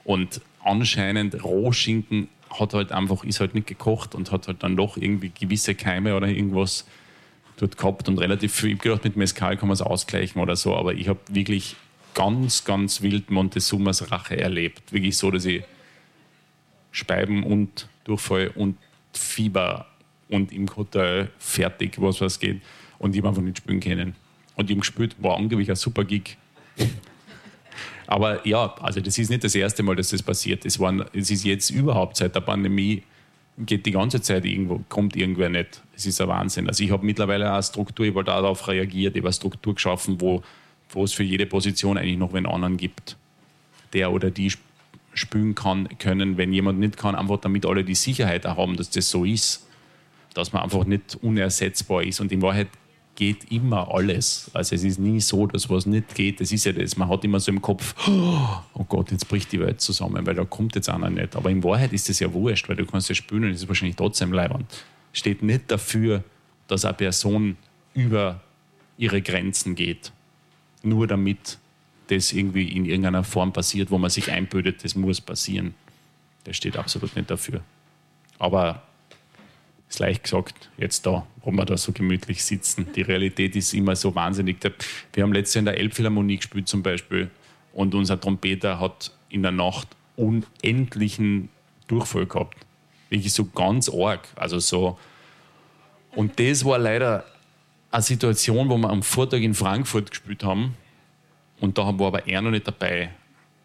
Und 0.03 0.41
anscheinend 0.63 1.43
Rohschinken 1.43 2.27
hat 2.49 2.73
halt 2.73 2.91
einfach, 2.91 3.23
ist 3.23 3.39
halt 3.39 3.53
nicht 3.55 3.67
gekocht 3.67 4.15
und 4.15 4.31
hat 4.31 4.47
halt 4.47 4.63
dann 4.63 4.75
doch 4.75 4.97
irgendwie 4.97 5.29
gewisse 5.29 5.75
Keime 5.75 6.15
oder 6.15 6.27
irgendwas 6.27 6.85
dort 7.57 7.77
gehabt 7.77 8.09
und 8.09 8.17
relativ 8.17 8.53
viel. 8.53 8.69
Ich 8.69 8.75
habe 8.75 8.83
gedacht, 8.83 9.03
mit 9.03 9.15
Mescal 9.17 9.57
kann 9.57 9.67
man 9.67 9.73
es 9.73 9.81
ausgleichen 9.81 10.41
oder 10.41 10.55
so, 10.55 10.75
aber 10.75 10.93
ich 10.93 11.07
habe 11.07 11.19
wirklich 11.29 11.75
ganz, 12.13 12.65
ganz 12.65 13.01
wild 13.01 13.29
Montezumas 13.29 14.11
Rache 14.11 14.37
erlebt. 14.37 14.91
Wirklich 14.91 15.17
so, 15.17 15.31
dass 15.31 15.45
ich 15.45 15.63
Speiben 16.91 17.43
und 17.43 17.87
Durchfall 18.03 18.51
und 18.55 18.77
Fieber 19.13 19.85
und 20.29 20.51
im 20.51 20.67
Hotel 20.75 21.29
fertig, 21.37 22.01
was 22.01 22.21
was 22.21 22.39
geht. 22.39 22.61
Und 22.99 23.15
ich 23.15 23.21
habe 23.21 23.29
einfach 23.29 23.41
nicht 23.41 23.57
spielen 23.57 23.79
können. 23.79 24.15
Und 24.55 24.69
ich 24.69 24.75
habe 24.75 24.81
gespielt, 24.81 25.15
war 25.19 25.37
angeblich 25.37 25.69
ein 25.69 25.75
super 25.75 26.03
Gig. 26.03 26.37
Aber 28.07 28.45
ja, 28.45 28.75
also 28.81 28.99
das 29.01 29.17
ist 29.17 29.29
nicht 29.29 29.43
das 29.43 29.55
erste 29.55 29.83
Mal, 29.83 29.95
dass 29.95 30.09
das 30.09 30.23
passiert. 30.23 30.65
Es, 30.65 30.79
waren, 30.79 31.05
es 31.13 31.29
ist 31.29 31.43
jetzt 31.45 31.69
überhaupt 31.69 32.17
seit 32.17 32.35
der 32.35 32.41
Pandemie, 32.41 33.03
geht 33.59 33.85
die 33.85 33.91
ganze 33.91 34.21
Zeit 34.21 34.45
irgendwo, 34.45 34.81
kommt 34.89 35.15
irgendwer 35.15 35.49
nicht. 35.49 35.81
Es 35.95 36.05
ist 36.05 36.19
ein 36.19 36.27
Wahnsinn. 36.27 36.67
Also 36.67 36.83
ich 36.83 36.91
habe 36.91 37.05
mittlerweile 37.05 37.51
eine 37.51 37.61
Struktur, 37.61 38.05
ich 38.05 38.15
habe 38.15 38.23
darauf 38.23 38.67
reagiert, 38.67 39.15
ich 39.15 39.21
habe 39.21 39.27
eine 39.27 39.33
Struktur 39.33 39.75
geschaffen, 39.75 40.19
wo, 40.19 40.41
wo 40.89 41.03
es 41.03 41.13
für 41.13 41.23
jede 41.23 41.45
Position 41.45 41.97
eigentlich 41.97 42.17
noch 42.17 42.33
einen 42.33 42.45
anderen 42.45 42.77
gibt, 42.77 43.15
der 43.93 44.11
oder 44.11 44.31
die 44.31 44.51
spülen 45.13 45.55
kann, 45.55 45.87
können, 45.99 46.37
wenn 46.37 46.53
jemand 46.53 46.79
nicht 46.79 46.97
kann, 46.97 47.15
einfach 47.15 47.37
damit 47.37 47.65
alle 47.65 47.83
die 47.83 47.95
Sicherheit 47.95 48.45
haben, 48.45 48.77
dass 48.77 48.89
das 48.89 49.09
so 49.09 49.25
ist, 49.25 49.67
dass 50.33 50.53
man 50.53 50.63
einfach 50.63 50.85
nicht 50.85 51.17
unersetzbar 51.21 52.03
ist. 52.03 52.19
Und 52.21 52.31
in 52.31 52.41
Wahrheit 52.41 52.69
geht 53.19 53.51
immer 53.51 53.93
alles. 53.93 54.49
Also 54.53 54.75
es 54.75 54.85
ist 54.85 54.97
nie 54.97 55.19
so, 55.19 55.45
dass 55.45 55.69
was 55.69 55.85
nicht 55.85 56.15
geht. 56.15 56.39
Das 56.39 56.53
ist 56.53 56.63
ja 56.63 56.71
das. 56.71 56.95
Man 56.95 57.09
hat 57.09 57.25
immer 57.25 57.41
so 57.41 57.51
im 57.51 57.61
Kopf, 57.61 57.93
oh 58.07 58.85
Gott, 58.87 59.11
jetzt 59.11 59.27
bricht 59.27 59.51
die 59.51 59.59
Welt 59.59 59.81
zusammen, 59.81 60.25
weil 60.25 60.35
da 60.35 60.45
kommt 60.45 60.75
jetzt 60.75 60.87
einer 60.87 61.09
nicht. 61.09 61.35
Aber 61.35 61.49
in 61.49 61.61
Wahrheit 61.61 61.91
ist 61.91 62.07
das 62.07 62.21
ja 62.21 62.31
wurscht, 62.33 62.69
weil 62.69 62.77
du 62.77 62.85
kannst 62.85 63.09
ja 63.09 63.15
spülen 63.15 63.43
und 63.43 63.51
es 63.51 63.61
ist 63.61 63.67
wahrscheinlich 63.67 63.97
trotzdem 63.97 64.31
leibend. 64.31 64.85
Steht 65.11 65.43
nicht 65.43 65.69
dafür, 65.69 66.23
dass 66.69 66.85
eine 66.85 66.93
Person 66.93 67.57
über 67.93 68.39
ihre 68.97 69.21
Grenzen 69.21 69.75
geht. 69.75 70.13
Nur 70.81 71.05
damit 71.05 71.57
das 72.07 72.31
irgendwie 72.31 72.69
in 72.69 72.85
irgendeiner 72.85 73.25
Form 73.25 73.51
passiert, 73.51 73.91
wo 73.91 73.97
man 73.97 74.09
sich 74.09 74.31
einbildet, 74.31 74.85
das 74.85 74.95
muss 74.95 75.19
passieren. 75.19 75.75
Das 76.45 76.55
steht 76.55 76.77
absolut 76.77 77.17
nicht 77.17 77.29
dafür. 77.29 77.59
Aber 78.39 78.81
ist 79.89 79.99
leicht 79.99 80.23
gesagt, 80.23 80.69
jetzt 80.77 81.05
da, 81.05 81.25
wo 81.43 81.51
wir 81.51 81.65
da 81.65 81.75
so 81.75 81.91
gemütlich 81.91 82.43
sitzen. 82.43 82.87
Die 82.95 83.01
Realität 83.01 83.55
ist 83.55 83.73
immer 83.73 83.95
so 83.95 84.13
wahnsinnig. 84.13 84.57
Wir 85.13 85.23
haben 85.23 85.33
letztes 85.33 85.55
Jahr 85.55 85.59
in 85.61 85.65
der 85.65 85.77
Elbphilharmonie 85.79 86.37
gespielt 86.37 86.67
zum 86.67 86.83
Beispiel 86.83 87.29
und 87.73 87.95
unser 87.95 88.19
Trompeter 88.19 88.79
hat 88.79 89.11
in 89.29 89.41
der 89.41 89.51
Nacht 89.51 89.87
unendlichen 90.15 91.49
Durchfall 91.87 92.27
gehabt. 92.27 92.57
Wirklich 93.09 93.33
so 93.33 93.45
ganz 93.45 93.89
arg. 93.89 94.27
Also 94.35 94.59
so. 94.59 94.99
Und 96.15 96.39
das 96.39 96.63
war 96.65 96.77
leider 96.77 97.25
eine 97.89 98.03
Situation, 98.03 98.69
wo 98.69 98.77
wir 98.77 98.89
am 98.89 99.01
Vortag 99.01 99.39
in 99.39 99.55
Frankfurt 99.55 100.11
gespielt 100.11 100.43
haben 100.43 100.75
und 101.59 101.77
da 101.77 101.85
war 101.97 102.07
aber 102.07 102.27
er 102.27 102.41
noch 102.41 102.51
nicht 102.51 102.67
dabei. 102.67 103.09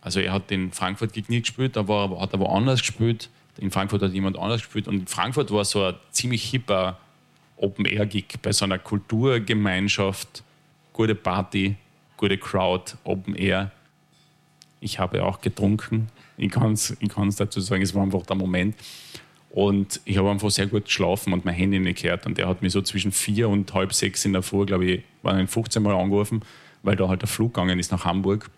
Also 0.01 0.21
er 0.21 0.33
hat 0.33 0.51
den 0.51 0.73
Frankfurt-Gig 0.73 1.27
gespielt, 1.29 1.77
aber 1.77 2.21
hat 2.21 2.35
aber 2.35 2.51
anders 2.51 2.81
gespielt. 2.81 3.31
In 3.59 3.71
Frankfurt 3.71 4.03
hat 4.03 4.13
jemand 4.13 4.39
anders 4.39 4.63
gespielt. 4.63 4.89
Und 4.89 5.01
in 5.01 5.07
Frankfurt 5.07 5.51
war 5.51 5.65
so 5.65 5.85
ein 5.85 5.95
ziemlich 6.11 6.45
hipper 6.51 6.99
Open-Air-Gig 7.57 8.27
bei 8.43 8.53
so 8.53 8.65
einer 8.65 8.79
Kulturgemeinschaft. 8.79 10.43
Gute 10.93 11.15
Party, 11.15 11.77
gute 12.17 12.39
Crowd, 12.39 12.95
Open-Air. 13.05 13.71
Ich 14.81 14.99
habe 14.99 15.25
auch 15.25 15.41
getrunken. 15.41 16.09
Ich 16.37 16.51
kann 16.51 16.73
es 16.73 17.37
dazu 17.37 17.61
sagen, 17.61 17.83
es 17.83 17.95
war 17.95 18.03
einfach 18.03 18.27
der 18.27 18.37
Moment. 18.37 18.77
Und 19.51 20.01
ich 20.05 20.19
habe 20.19 20.31
einfach 20.31 20.51
sehr 20.51 20.67
gut 20.67 20.87
geschlafen 20.87 21.33
und 21.33 21.45
mein 21.45 21.55
Handy 21.55 21.79
nicht 21.79 22.03
gehört. 22.03 22.27
Und 22.27 22.39
der 22.39 22.49
hat 22.49 22.61
mich 22.61 22.73
so 22.73 22.83
zwischen 22.83 23.13
vier 23.13 23.49
und 23.49 23.73
halb 23.73 23.93
sechs 23.93 24.25
in 24.25 24.33
der 24.33 24.43
Früh, 24.43 24.67
glaube 24.67 24.85
ich, 24.85 25.03
waren 25.23 25.39
ihn 25.39 25.47
15 25.47 25.81
Mal 25.83 25.95
angerufen 25.95 26.43
weil 26.85 26.97
da 26.97 27.09
halt 27.09 27.23
der 27.23 27.29
Flug 27.29 27.55
gegangen 27.55 27.79
ist 27.81 27.91
nach 27.91 28.05
Hamburg. 28.05 28.51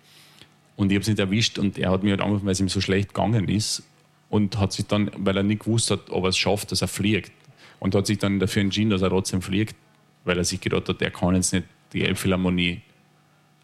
Und 0.75 0.91
ich 0.91 0.97
habe 0.97 1.03
es 1.03 1.09
nicht 1.09 1.19
erwischt 1.19 1.59
und 1.59 1.79
er 1.79 1.91
hat 1.91 2.03
mich 2.03 2.11
halt 2.11 2.21
angerufen, 2.21 2.45
weil 2.45 2.53
es 2.53 2.61
ihm 2.61 2.69
so 2.69 2.83
schlecht 2.83 3.15
gegangen 3.15 3.49
ist. 3.49 3.83
Und 4.29 4.59
hat 4.59 4.73
sich 4.73 4.87
dann, 4.87 5.11
weil 5.17 5.37
er 5.37 5.43
nicht 5.43 5.65
gewusst 5.65 5.91
hat, 5.91 6.11
ob 6.11 6.25
er 6.25 6.31
es 6.31 6.39
schafft, 6.39 6.73
dass 6.73 6.83
er 6.83 6.89
fliegt. 6.89 7.33
Und 7.79 7.95
hat 7.95 8.07
sich 8.07 8.19
dann 8.19 8.41
dafür 8.41 8.63
entschieden, 8.63 8.91
dass 8.91 9.03
er 9.03 9.11
trotzdem 9.11 9.43
fliegt, 9.43 9.77
weil 10.25 10.39
er 10.39 10.45
sich 10.45 10.61
gedacht 10.61 10.89
hat, 10.89 11.01
er 11.03 11.11
kann 11.11 11.35
jetzt 11.35 11.53
nicht 11.53 11.67
die 11.93 12.03
Elbphilharmonie 12.03 12.81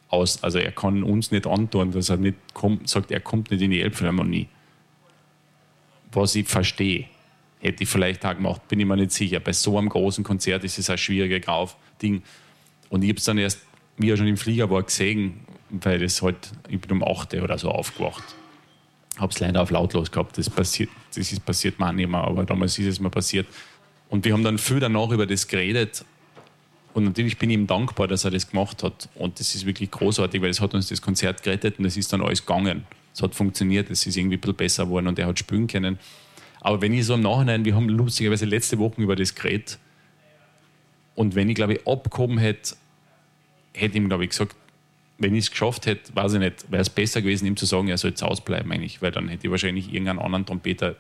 aus, 0.09 0.43
also 0.45 0.59
er 0.59 0.73
kann 0.73 1.03
uns 1.03 1.31
nicht 1.31 1.47
antun, 1.47 1.91
dass 1.91 2.11
er 2.11 2.19
nicht 2.19 2.37
kommt, 2.53 2.89
sagt, 2.89 3.11
er 3.11 3.21
kommt 3.21 3.51
nicht 3.51 3.63
in 3.63 3.71
die 3.71 3.81
Elbphilharmonie. 3.81 4.47
Was 6.13 6.35
ich 6.35 6.47
verstehe, 6.47 7.07
hätte 7.61 7.83
ich 7.83 7.89
vielleicht 7.89 8.25
auch 8.27 8.35
gemacht, 8.35 8.69
bin 8.69 8.79
ich 8.79 8.87
mir 8.87 8.97
nicht 8.97 9.13
sicher. 9.13 9.41
Bei 9.41 9.53
so 9.53 9.79
einem 9.79 9.89
großen 9.89 10.23
Konzert 10.23 10.63
ist 10.65 10.79
es 10.79 10.91
ein 10.91 10.99
schwieriges 10.99 11.47
Ding. 12.01 12.23
Und 12.91 13.03
ich 13.03 13.09
habe 13.09 13.19
es 13.19 13.25
dann 13.25 13.39
erst 13.39 13.61
wie 13.97 14.11
er 14.11 14.17
schon 14.17 14.27
im 14.27 14.37
Flieger 14.37 14.71
war, 14.71 14.83
gesehen, 14.83 15.41
weil 15.71 15.99
das 15.99 16.23
halt, 16.23 16.51
ich 16.69 16.81
bin 16.81 16.93
um 16.93 17.05
8 17.05 17.35
oder 17.35 17.59
so 17.59 17.71
aufgewacht. 17.71 18.23
Habe 19.19 19.33
es 19.33 19.41
leider 19.41 19.63
auf 19.63 19.71
lautlos 19.71 20.11
gehabt. 20.11 20.39
Das, 20.39 20.49
passiert, 20.49 20.91
das 21.15 21.31
ist 21.31 21.45
passiert 21.45 21.79
mir 21.79 21.89
auch 21.89 21.93
nicht 21.93 22.09
mehr, 22.09 22.21
aber 22.21 22.45
damals 22.45 22.79
ist 22.79 22.87
es 22.87 23.01
mir 23.01 23.11
passiert. 23.11 23.47
Und 24.09 24.25
wir 24.25 24.33
haben 24.33 24.45
dann 24.45 24.59
viel 24.59 24.81
danach 24.81 25.11
über 25.11 25.27
das 25.27 25.47
geredet. 25.47 26.05
Und 26.95 27.05
natürlich 27.05 27.39
bin 27.39 27.51
ich 27.51 27.55
ihm 27.55 27.67
dankbar, 27.67 28.09
dass 28.09 28.25
er 28.25 28.31
das 28.31 28.51
gemacht 28.51 28.83
hat. 28.83 29.09
Und 29.15 29.41
das 29.41 29.55
ist 29.55 29.65
wirklich 29.65 29.91
großartig, 29.91 30.43
weil 30.43 30.51
es 30.51 30.61
hat 30.61 30.75
uns 30.75 30.89
das 30.89 31.01
Konzert 31.01 31.43
gerettet 31.43 31.79
und 31.79 31.85
es 31.85 31.97
ist 31.97 32.13
dann 32.13 32.21
alles 32.21 32.45
gegangen. 32.45 32.85
Es 33.15 33.23
hat 33.23 33.35
funktioniert, 33.35 33.91
es 33.91 34.07
ist 34.07 34.17
irgendwie 34.17 34.37
ein 34.37 34.41
bisschen 34.41 34.57
besser 34.57 34.85
geworden 34.85 35.07
und 35.07 35.19
er 35.19 35.27
hat 35.27 35.39
spielen 35.39 35.67
können. 35.67 35.99
Aber 36.61 36.81
wenn 36.81 36.93
ich 36.93 37.07
so 37.07 37.15
im 37.15 37.23
Nachhinein, 37.23 37.65
wir 37.65 37.75
haben 37.75 37.89
lustigerweise 37.89 38.45
letzte 38.45 38.79
Woche 38.79 39.01
über 39.01 39.17
das 39.17 39.35
geredet, 39.35 39.79
und 41.15 41.35
wenn 41.35 41.49
ich, 41.49 41.55
glaube 41.55 41.75
ich, 41.75 41.87
abgehoben 41.87 42.39
hätte, 42.39 42.75
hätte 43.75 43.99
ihm, 43.99 44.09
glaube 44.09 44.25
ich, 44.25 44.31
gesagt, 44.31 44.57
wenn 45.23 45.35
ich 45.35 45.45
es 45.45 45.51
geschafft 45.51 45.87
hätte, 45.87 46.15
weiß 46.15 46.35
ich 46.35 46.39
nicht, 46.41 46.71
wäre 46.71 46.83
es 46.83 46.91
besser 46.91 47.23
gewesen, 47.23 47.47
ihm 47.47 47.57
zu 47.57 47.65
sagen, 47.65 47.89
er 47.89 47.97
soll 47.97 48.11
jetzt 48.11 48.23
ausbleiben 48.23 48.71
eigentlich, 48.73 49.01
weil 49.03 49.13
dann 49.13 49.29
hätte 49.29 49.47
ich 49.47 49.51
wahrscheinlich 49.51 49.87
irgendeinen 49.93 50.19
anderen 50.19 50.45
Trompeter, 50.45 50.97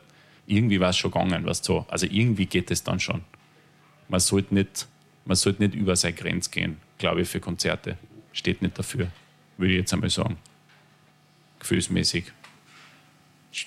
irgendwie 0.47 0.81
war 0.81 0.91
es 0.91 0.97
schon 0.97 1.11
gegangen, 1.11 1.45
was 1.45 1.59
so. 1.59 1.85
Also 1.89 2.07
irgendwie 2.07 2.47
geht 2.47 2.70
es 2.70 2.85
dann 2.85 3.01
schon. 3.01 3.23
Man 4.09 4.20
sollte 4.20 4.55
nicht, 4.55 4.87
man 5.25 5.37
sollte 5.37 5.62
nicht 5.62 5.75
über 5.75 5.97
seine 5.97 6.14
Grenze 6.14 6.51
gehen, 6.51 6.77
glaube 6.99 7.23
ich, 7.23 7.29
für 7.29 7.41
Konzerte. 7.41 7.99
Steht 8.33 8.62
nicht 8.62 8.79
dafür, 8.79 9.09
würde 9.59 9.73
ich 9.73 9.81
jetzt 9.81 9.93
einmal 9.93 10.11
sagen. 10.11 10.37
Gefühlsmäßig. 11.59 12.33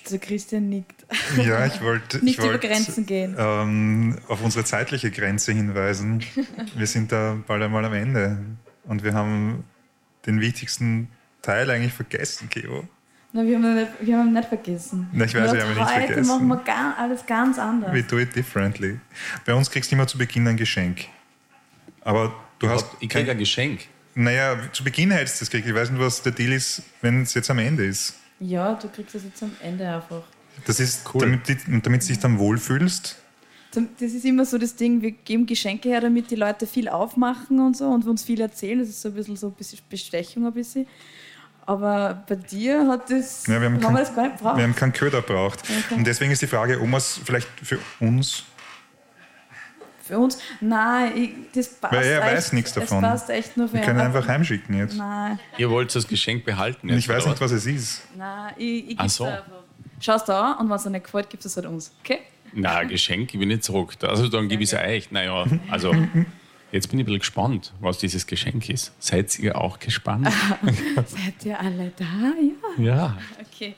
Also 0.04 0.18
Christian 0.18 0.68
nickt. 0.68 1.06
Ja, 1.36 1.64
ich 1.66 1.80
wollte 1.80 2.24
nicht 2.24 2.40
wollt, 2.40 2.48
über 2.48 2.58
Grenzen 2.58 3.06
gehen. 3.06 3.36
Ähm, 3.38 4.18
auf 4.26 4.42
unsere 4.42 4.64
zeitliche 4.64 5.10
Grenze 5.10 5.52
hinweisen. 5.52 6.24
wir 6.76 6.86
sind 6.86 7.12
da 7.12 7.38
bald 7.46 7.62
einmal 7.62 7.84
am 7.84 7.92
Ende 7.92 8.38
und 8.84 9.04
wir 9.04 9.14
haben 9.14 9.64
den 10.26 10.40
wichtigsten 10.40 11.08
Teil 11.42 11.70
eigentlich 11.70 11.92
vergessen, 11.92 12.48
Geo. 12.50 12.88
Na, 13.32 13.44
wir 13.44 13.56
haben 13.56 13.64
ihn 13.64 13.74
nicht, 13.74 13.92
wir 14.00 14.18
haben 14.18 14.28
ihn 14.28 14.34
nicht 14.34 14.48
vergessen. 14.48 15.08
Na, 15.12 15.24
ich 15.24 15.34
weiß, 15.34 15.52
wir 15.52 15.62
haben 15.62 15.72
ihn 15.72 15.78
nicht 15.78 15.86
heute 15.94 16.06
vergessen. 16.06 16.26
machen 16.28 16.48
wir 16.48 16.56
gar, 16.64 16.98
alles 16.98 17.26
ganz 17.26 17.58
anders. 17.58 17.92
We 17.92 18.02
do 18.02 18.18
it 18.18 18.34
differently. 18.34 18.98
Bei 19.44 19.54
uns 19.54 19.70
kriegst 19.70 19.90
du 19.90 19.94
immer 19.96 20.06
zu 20.06 20.16
Beginn 20.18 20.46
ein 20.48 20.56
Geschenk. 20.56 21.06
Aber 22.02 22.34
du 22.58 22.68
hast. 22.68 22.86
Ich 23.00 23.08
kriege 23.08 23.30
ein 23.30 23.38
Geschenk. 23.38 23.80
Naja, 24.14 24.56
zu 24.72 24.82
Beginn 24.82 25.10
hättest 25.10 25.40
du 25.40 25.44
das 25.44 25.50
gekriegt. 25.50 25.68
Ich 25.68 25.74
weiß 25.74 25.90
nicht, 25.90 26.00
was 26.00 26.22
der 26.22 26.32
Deal 26.32 26.52
ist, 26.52 26.82
wenn 27.02 27.22
es 27.22 27.34
jetzt 27.34 27.50
am 27.50 27.58
Ende 27.58 27.84
ist. 27.84 28.14
Ja, 28.40 28.74
du 28.74 28.88
kriegst 28.88 29.14
es 29.14 29.24
jetzt 29.24 29.42
am 29.42 29.52
Ende 29.62 29.86
einfach. 29.94 30.22
Das 30.64 30.80
ist, 30.80 31.02
Cool. 31.12 31.20
damit, 31.20 31.86
damit 31.86 32.02
du 32.02 32.06
dich 32.06 32.18
dann 32.18 32.38
wohlfühlst. 32.38 33.16
Das 33.72 34.12
ist 34.12 34.24
immer 34.24 34.44
so 34.46 34.56
das 34.56 34.74
Ding, 34.74 35.02
wir 35.02 35.10
geben 35.10 35.44
Geschenke 35.44 35.90
her, 35.90 36.00
damit 36.00 36.30
die 36.30 36.34
Leute 36.36 36.66
viel 36.66 36.88
aufmachen 36.88 37.60
und 37.60 37.76
so 37.76 37.86
und 37.88 38.06
uns 38.06 38.24
viel 38.24 38.40
erzählen. 38.40 38.78
Das 38.78 38.88
ist 38.88 39.02
so 39.02 39.08
ein 39.10 39.14
bisschen 39.14 39.36
so 39.36 39.48
ein 39.48 39.52
bisschen 39.52 39.80
Bestechung 39.90 40.46
ein 40.46 40.52
bisschen. 40.52 40.86
Aber 41.66 42.22
bei 42.28 42.36
dir 42.36 42.86
hat 42.88 43.10
das, 43.10 43.46
Ja, 43.46 43.60
wir 43.60 43.66
haben, 43.66 43.74
haben 43.74 43.80
kein, 43.82 43.94
wir 43.94 44.00
das 44.00 44.14
gar 44.14 44.22
nicht 44.24 44.38
gebraucht. 44.38 44.56
wir 44.56 44.64
haben 44.64 44.76
keinen 44.76 44.92
Köder 44.92 45.20
braucht. 45.20 45.60
Okay. 45.64 45.94
Und 45.96 46.06
deswegen 46.06 46.30
ist 46.30 46.40
die 46.40 46.46
Frage, 46.46 46.80
ob 46.80 46.86
wir 46.86 46.96
es 46.96 47.20
vielleicht 47.24 47.48
für 47.62 47.78
uns. 48.00 48.44
Für 50.02 50.20
uns, 50.20 50.38
nein, 50.60 51.12
ich, 51.16 51.30
das 51.52 51.68
passt 51.68 51.92
Weil 51.92 52.04
er 52.06 52.22
echt, 52.24 52.36
weiß 52.36 52.52
nichts 52.52 52.72
davon. 52.72 53.02
Es 53.04 53.10
passt 53.10 53.30
echt 53.30 53.56
nur 53.56 53.66
für 53.66 53.74
Wir 53.74 53.80
können 53.80 53.98
ihn. 53.98 54.06
einfach 54.06 54.28
heimschicken 54.28 54.76
jetzt. 54.76 54.96
Nein, 54.96 55.40
Ihr 55.58 55.68
wollt 55.68 55.92
das 55.92 56.06
Geschenk 56.06 56.44
behalten. 56.44 56.88
Jetzt, 56.88 56.98
ich 57.00 57.08
weiß 57.08 57.26
nicht, 57.26 57.40
was 57.40 57.50
es 57.50 57.66
ist. 57.66 58.02
nein, 58.16 58.54
ich, 58.56 58.90
ich 58.90 59.12
so. 59.12 59.24
dir 59.24 59.32
einfach. 59.38 59.52
Schau 59.98 60.14
es 60.14 60.24
da 60.24 60.52
an 60.52 60.58
und 60.58 60.68
wenn 60.70 60.76
es 60.76 60.82
dir 60.84 60.90
nicht 60.90 61.04
gefällt, 61.04 61.28
gibst 61.28 61.44
du 61.44 61.48
es 61.48 61.56
halt 61.56 61.66
uns. 61.66 61.90
Okay? 62.04 62.20
Na, 62.52 62.84
Geschenk 62.84 63.30
gebe 63.30 63.44
ich 63.44 63.48
nicht 63.48 63.64
zurück. 63.64 63.94
Also 64.02 64.28
dann 64.28 64.48
gebe 64.48 64.62
ich 64.62 64.72
es 64.72 64.78
euch. 64.78 65.10
Naja, 65.10 65.44
also 65.70 65.92
jetzt 66.72 66.88
bin 66.88 66.98
ich 66.98 67.04
ein 67.04 67.06
bisschen 67.06 67.18
gespannt, 67.20 67.72
was 67.80 67.98
dieses 67.98 68.26
Geschenk 68.26 68.68
ist. 68.68 68.92
Seid 68.98 69.38
ihr 69.38 69.58
auch 69.60 69.78
gespannt? 69.78 70.28
Seid 71.06 71.44
ihr 71.44 71.58
alle 71.60 71.92
da? 71.96 72.32
Ja. 72.78 72.84
ja. 72.84 73.18
Okay. 73.52 73.74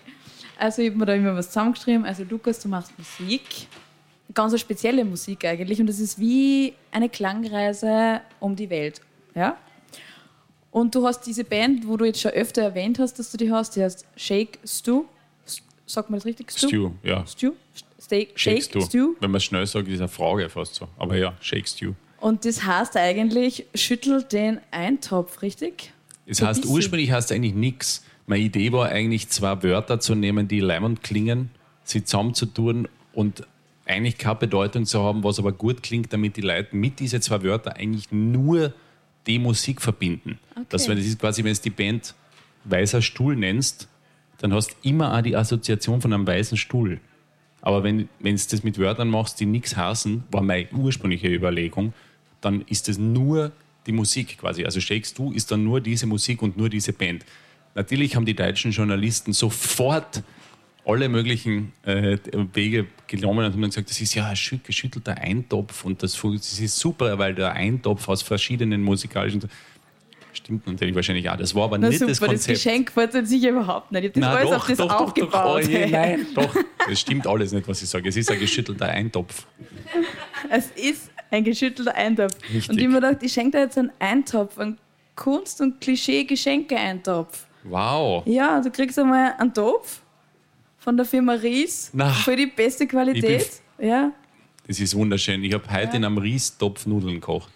Also 0.59 0.83
ich 0.83 0.89
habe 0.89 0.99
mir 0.99 1.07
da 1.07 1.14
immer 1.14 1.35
was 1.35 1.49
zusammengeschrieben. 1.49 2.05
Also 2.05 2.25
Lukas, 2.25 2.61
du 2.61 2.69
machst 2.69 2.93
Musik. 2.99 3.43
Ganz 4.35 4.53
eine 4.53 4.59
spezielle 4.59 5.05
Musik 5.05 5.45
eigentlich. 5.45 5.81
Und 5.81 5.87
das 5.87 5.99
ist 6.01 6.19
wie 6.19 6.75
eine 6.93 7.09
Klangreise 7.09 8.21
um 8.41 8.55
die 8.57 8.69
Welt. 8.71 9.01
Ja? 9.35 9.57
Und 10.71 10.95
du 10.95 11.07
hast 11.07 11.23
diese 11.23 11.45
Band, 11.45 11.87
wo 11.89 11.97
du 11.97 12.05
jetzt 12.05 12.21
schon 12.21 12.33
öfter 12.33 12.62
erwähnt 12.62 12.99
hast, 12.99 13.19
dass 13.19 13.31
du 13.33 13.39
die 13.39 13.51
hast, 13.51 13.75
die 13.77 13.83
heißt 13.83 14.05
Shake 14.16 14.59
Stew. 14.64 15.05
S- 15.47 15.62
Sagt 15.87 16.11
man 16.11 16.19
das 16.19 16.27
richtig? 16.27 16.51
Stew, 16.53 16.91
ja. 17.03 17.27
Stew? 17.27 17.53
Steak, 18.01 18.38
Shake. 18.38 18.62
Stew. 18.62 19.14
Wenn 19.20 19.30
man 19.30 19.38
es 19.38 19.44
schnell 19.44 19.66
sagt, 19.66 19.88
ist 19.88 19.99
eine 19.99 20.09
Frage 20.09 20.49
fast 20.49 20.76
so. 20.76 20.88
Aber 20.99 21.16
ja, 21.16 21.34
shakes 21.40 21.74
du. 21.76 21.94
Und 22.20 22.44
das 22.44 22.64
heißt 22.64 22.96
eigentlich, 22.96 23.66
schüttel 23.74 24.22
den 24.22 24.61
Eintopf, 24.70 25.42
richtig? 25.42 25.92
Es 26.26 26.42
heißt, 26.42 26.66
ursprünglich 26.66 27.11
heißt 27.11 27.32
eigentlich 27.32 27.55
nichts. 27.55 28.05
Meine 28.26 28.44
Idee 28.44 28.72
war 28.72 28.88
eigentlich, 28.88 29.28
zwei 29.28 29.62
Wörter 29.62 30.01
zu 30.01 30.14
nehmen, 30.14 30.49
die 30.49 30.61
leimend 30.61 31.03
klingen, 31.03 31.51
sie 31.84 32.05
zusammenzutun 32.05 32.88
und 33.14 33.46
eigentlich 33.86 34.18
keine 34.18 34.34
Bedeutung 34.36 34.84
zu 34.84 35.03
haben, 35.03 35.24
was 35.24 35.38
aber 35.38 35.53
gut 35.53 35.82
klingt, 35.82 36.12
damit 36.12 36.36
die 36.36 36.42
Leute 36.42 36.76
mit 36.76 37.01
diesen 37.01 37.22
zwei 37.22 37.42
Wörtern 37.42 37.72
eigentlich 37.74 38.12
nur 38.12 38.74
die 39.26 39.38
Musik 39.38 39.80
verbinden. 39.80 40.38
Das, 40.68 40.86
Okay. 40.86 40.96
das 40.96 41.07
ist 41.07 41.18
quasi, 41.18 41.42
wenn 41.42 41.55
du 41.55 41.61
die 41.61 41.70
Band 41.70 42.14
Weißer 42.64 43.01
Stuhl 43.01 43.34
nennst, 43.34 43.88
dann 44.38 44.53
hast 44.53 44.70
du 44.70 44.74
immer 44.82 45.16
auch 45.16 45.22
die 45.22 45.34
Assoziation 45.34 46.01
von 46.03 46.12
einem 46.12 46.26
weißen 46.26 46.59
Stuhl. 46.59 47.01
Aber 47.61 47.82
wenn 47.82 47.98
du 47.98 48.09
das 48.22 48.62
mit 48.62 48.78
Wörtern 48.78 49.09
machst, 49.09 49.40
die 49.40 49.46
nichts 49.46 49.76
heißen, 49.76 50.24
war 50.30 50.42
meine 50.42 50.68
ursprüngliche 50.72 51.28
Überlegung, 51.28 51.92
dann 52.40 52.62
ist 52.62 52.88
es 52.88 52.98
nur 52.98 53.52
die 53.86 53.92
Musik 53.92 54.38
quasi. 54.38 54.64
Also 54.64 54.80
Shakes 54.80 55.14
Du 55.14 55.32
ist 55.32 55.50
dann 55.50 55.64
nur 55.64 55.80
diese 55.80 56.06
Musik 56.06 56.42
und 56.42 56.56
nur 56.56 56.68
diese 56.68 56.92
Band. 56.92 57.24
Natürlich 57.74 58.16
haben 58.16 58.26
die 58.26 58.34
deutschen 58.34 58.70
Journalisten 58.70 59.32
sofort 59.32 60.22
alle 60.84 61.09
möglichen 61.09 61.72
äh, 61.82 62.16
Wege 62.54 62.86
genommen 63.06 63.44
und 63.44 63.52
haben 63.52 63.61
dann 63.61 63.70
gesagt, 63.70 63.90
das 63.90 64.00
ist 64.00 64.14
ja 64.14 64.26
ein 64.26 64.36
schü- 64.36 64.61
geschüttelter 64.62 65.18
Eintopf 65.18 65.84
und 65.84 66.02
das, 66.02 66.18
das 66.20 66.61
ist 66.61 66.78
super, 66.78 67.18
weil 67.18 67.34
der 67.34 67.52
Eintopf 67.52 68.09
aus 68.09 68.22
verschiedenen 68.22 68.82
musikalischen. 68.82 69.42
Stimmt 70.33 70.66
natürlich 70.66 70.95
wahrscheinlich 70.95 71.29
auch. 71.29 71.37
Das 71.37 71.55
war 71.55 71.64
aber 71.64 71.79
Na 71.79 71.89
nicht 71.89 71.99
super, 71.99 72.11
das 72.11 72.18
das, 72.20 72.29
Konzept. 72.29 72.55
Geschenk 72.59 72.87
gefällt 72.87 73.14
uns 73.14 73.29
sicher 73.29 73.51
überhaupt 73.51 73.91
nicht. 73.93 74.05
Ich 74.05 74.11
habe 74.11 74.20
das 74.20 74.29
Nein, 74.29 74.37
alles 74.37 74.51
doch, 74.51 74.61
auf 74.61 74.66
das 74.68 74.79
doch, 74.79 75.01
aufgebaut. 75.01 75.33
Doch, 75.33 75.55
oh 75.55 75.59
je, 75.59 75.87
nein, 75.87 76.26
doch. 76.35 76.57
Es 76.91 77.01
stimmt 77.01 77.26
alles 77.26 77.53
nicht, 77.53 77.66
was 77.66 77.83
ich 77.83 77.89
sage. 77.89 78.09
Es 78.09 78.16
ist 78.16 78.31
ein 78.31 78.39
geschüttelter 78.39 78.87
Eintopf. 78.87 79.47
Es 80.51 80.70
ist 80.76 81.11
ein 81.31 81.45
geschüttelter 81.45 81.95
Eintopf. 81.95 82.35
Richtig. 82.53 82.70
Und 82.70 82.81
ich 82.81 82.89
mir 82.89 83.01
gedacht, 83.01 83.22
ich 83.22 83.33
schenke 83.33 83.59
dir 83.59 83.64
jetzt 83.64 83.79
einen 83.79 83.91
Eintopf, 83.99 84.59
einen 84.59 84.79
Kunst- 85.16 85.61
und 85.61 85.81
Klischee-Geschenke-Eintopf. 85.81 87.47
Wow. 87.64 88.22
Ja, 88.26 88.61
du 88.61 88.70
kriegst 88.70 88.99
einmal 88.99 89.35
einen 89.39 89.53
Topf 89.53 90.01
von 90.79 90.97
der 90.97 91.05
Firma 91.05 91.33
Ries 91.33 91.91
Na, 91.93 92.11
für 92.11 92.37
die 92.37 92.47
beste 92.47 92.87
Qualität. 92.87 93.51
Ja, 93.79 94.12
Das 94.66 94.81
ist 94.81 94.95
wunderschön. 94.95 95.43
Ich 95.45 95.53
habe 95.53 95.64
heute 95.72 95.97
in 95.97 96.05
einem 96.05 96.18
Riestopf 96.18 96.87
Nudeln 96.87 97.14
gekocht. 97.14 97.53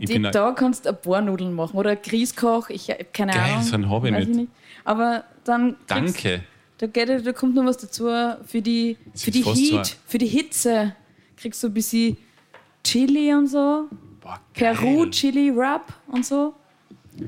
Die, 0.00 0.14
ein- 0.16 0.32
da 0.32 0.52
kannst 0.52 0.84
du 0.86 0.90
ein 0.90 1.00
paar 1.00 1.20
Nudeln 1.20 1.52
machen 1.54 1.76
oder 1.76 1.94
Grießkoch, 1.96 2.70
ich 2.70 2.90
habe 2.90 3.04
keine 3.12 3.32
Geil, 3.32 3.52
Ahnung. 3.52 3.62
so 3.62 3.74
einen 3.74 3.90
hab 3.90 4.04
ich 4.04 4.28
nicht. 4.28 4.50
Aber 4.84 5.24
dann 5.44 5.76
Danke. 5.86 6.42
da, 6.78 6.86
geht, 6.86 7.26
da 7.26 7.32
kommt 7.32 7.54
noch 7.54 7.64
was 7.64 7.76
dazu 7.78 8.04
für 8.44 8.60
die, 8.62 8.96
für 9.14 9.30
die 9.30 9.42
fast 9.42 9.56
so 9.66 9.76
Heat, 9.78 9.96
für 10.06 10.18
die 10.18 10.26
Hitze. 10.26 10.94
Kriegst 11.36 11.62
du 11.62 11.68
ein 11.68 11.74
bisschen 11.74 12.16
Chili 12.82 13.32
und 13.34 13.46
so, 13.48 13.84
Boah. 14.20 14.38
Peru 14.52 15.06
Chili 15.10 15.50
Rub 15.50 15.82
und 16.08 16.24
so. 16.24 16.54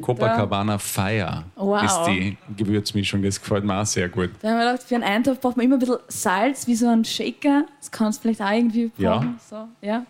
Copacabana 0.01 0.79
Fire 0.79 1.45
Wow. 1.55 1.83
ist 1.85 2.01
die 2.09 2.37
Gewürzmischung. 2.57 3.23
Das 3.23 3.41
gefällt 3.41 3.64
mir 3.64 3.81
auch 3.81 3.87
sehr 3.87 4.09
gut. 4.09 4.31
Da 4.43 4.49
haben 4.51 4.59
wir 4.59 4.73
gedacht, 4.73 4.83
für 4.89 4.97
einen 4.97 5.05
Eintopf 5.05 5.41
braucht 5.41 5.57
man 5.57 5.64
immer 5.67 5.77
ein 5.77 5.79
bisschen 5.79 5.99
Salz, 6.09 6.67
wie 6.67 6.75
so 6.75 6.89
ein 6.89 7.05
Shaker. 7.05 7.67
Das 7.79 7.91
kannst 7.93 8.19
du 8.19 8.23
vielleicht 8.23 8.43
auch 8.43 8.51
irgendwie 8.51 8.91
Ja. 8.99 9.19
brauchen. 9.19 9.39
So, 9.49 9.69
ja. 9.81 10.05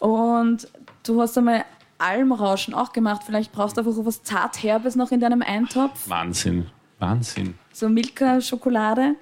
Und 0.00 0.68
du 1.04 1.20
hast 1.20 1.36
einmal 1.38 1.64
Almrauschen 1.98 2.74
auch 2.74 2.92
gemacht. 2.92 3.22
Vielleicht 3.24 3.52
brauchst 3.52 3.76
du 3.76 3.80
einfach 3.80 3.92
was 4.04 4.22
Zartherbes 4.22 4.96
noch 4.96 5.10
in 5.12 5.20
deinem 5.20 5.42
Eintopf. 5.42 6.08
Wahnsinn. 6.08 6.66
Wahnsinn. 6.98 7.54
So 7.72 7.88
Milka-Schokolade. 7.88 9.14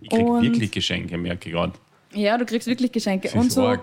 Ich 0.00 0.10
krieg 0.10 0.26
Und- 0.26 0.42
wirklich 0.42 0.70
Geschenke, 0.70 1.16
merke 1.18 1.48
ich 1.48 1.54
gerade. 1.54 1.72
Ja, 2.12 2.38
du 2.38 2.44
kriegst 2.46 2.66
wirklich 2.68 2.92
Geschenke. 2.92 3.30
Und 3.38 3.50
so 3.52 3.66
arg. 3.66 3.80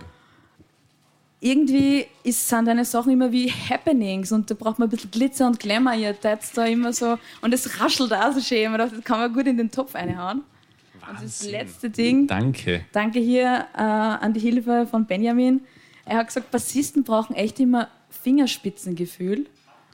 irgendwie 1.39 2.05
ist, 2.23 2.47
sind 2.47 2.65
deine 2.67 2.85
Sachen 2.85 3.11
immer 3.11 3.31
wie 3.31 3.51
Happenings 3.51 4.31
und 4.31 4.49
da 4.49 4.55
braucht 4.55 4.79
man 4.79 4.87
ein 4.87 4.91
bisschen 4.91 5.11
Glitzer 5.11 5.45
und 5.47 5.59
Glamour. 5.59 5.93
Ihr 5.93 6.19
tat's 6.19 6.51
da 6.53 6.65
immer 6.65 6.93
so 6.93 7.17
und 7.41 7.53
es 7.53 7.79
raschelt 7.81 8.13
auch 8.13 8.31
so 8.31 8.39
schön. 8.39 8.71
Man 8.71 8.79
dachte, 8.79 8.95
das 8.95 9.03
kann 9.03 9.19
man 9.19 9.33
gut 9.33 9.45
in 9.47 9.57
den 9.57 9.69
Topf 9.69 9.93
reinhauen. 9.95 10.39
Und 10.39 11.13
das 11.15 11.21
Wahnsinn. 11.21 11.51
letzte 11.51 11.89
Ding. 11.89 12.27
Danke. 12.27 12.85
Danke 12.93 13.19
hier 13.19 13.65
äh, 13.75 13.81
an 13.81 14.33
die 14.33 14.39
Hilfe 14.39 14.87
von 14.89 15.05
Benjamin. 15.05 15.61
Er 16.05 16.17
hat 16.17 16.27
gesagt, 16.27 16.51
Bassisten 16.51 17.03
brauchen 17.03 17.35
echt 17.35 17.59
immer 17.59 17.87
Fingerspitzengefühl. 18.09 19.47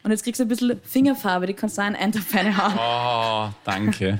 Und 0.04 0.12
jetzt 0.12 0.24
kriegst 0.24 0.40
du 0.40 0.46
ein 0.46 0.48
bisschen 0.48 0.80
Fingerfarbe, 0.82 1.46
die 1.46 1.54
kannst 1.54 1.78
du 1.78 1.82
auch 1.82 1.88
in 1.88 1.96
einen 1.96 2.12
Topf 2.12 2.34
reinhauen. 2.34 2.74
Oh, 2.78 3.54
danke. 3.64 4.20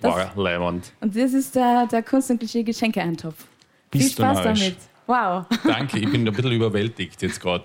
War 0.00 0.32
leibend. 0.36 0.92
Und 1.00 1.16
das 1.16 1.32
ist 1.32 1.54
der, 1.54 1.86
der 1.86 2.02
Kunst- 2.02 2.30
und 2.30 2.38
Klischee-Geschenke-Eintopf. 2.38 3.46
Viel 3.92 4.10
Spaß 4.10 4.42
damit. 4.42 4.76
Wow. 5.06 5.46
Danke, 5.64 5.98
ich 5.98 6.10
bin 6.10 6.26
ein 6.26 6.34
bisschen 6.34 6.52
überwältigt 6.52 7.22
jetzt 7.22 7.40
gerade. 7.40 7.64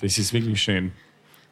Das 0.00 0.18
ist 0.18 0.32
wirklich 0.32 0.60
schön. 0.60 0.92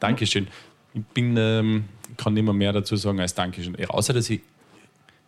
Dankeschön. 0.01 0.49
Ich 0.93 1.03
bin, 1.07 1.37
ähm, 1.37 1.85
kann 2.17 2.35
nicht 2.35 2.43
mehr 2.43 2.53
mehr 2.53 2.73
dazu 2.73 2.97
sagen 2.97 3.21
als 3.21 3.35
Dankeschön. 3.35 3.77
Außer, 3.87 4.13
dass 4.13 4.29
ich, 4.31 4.41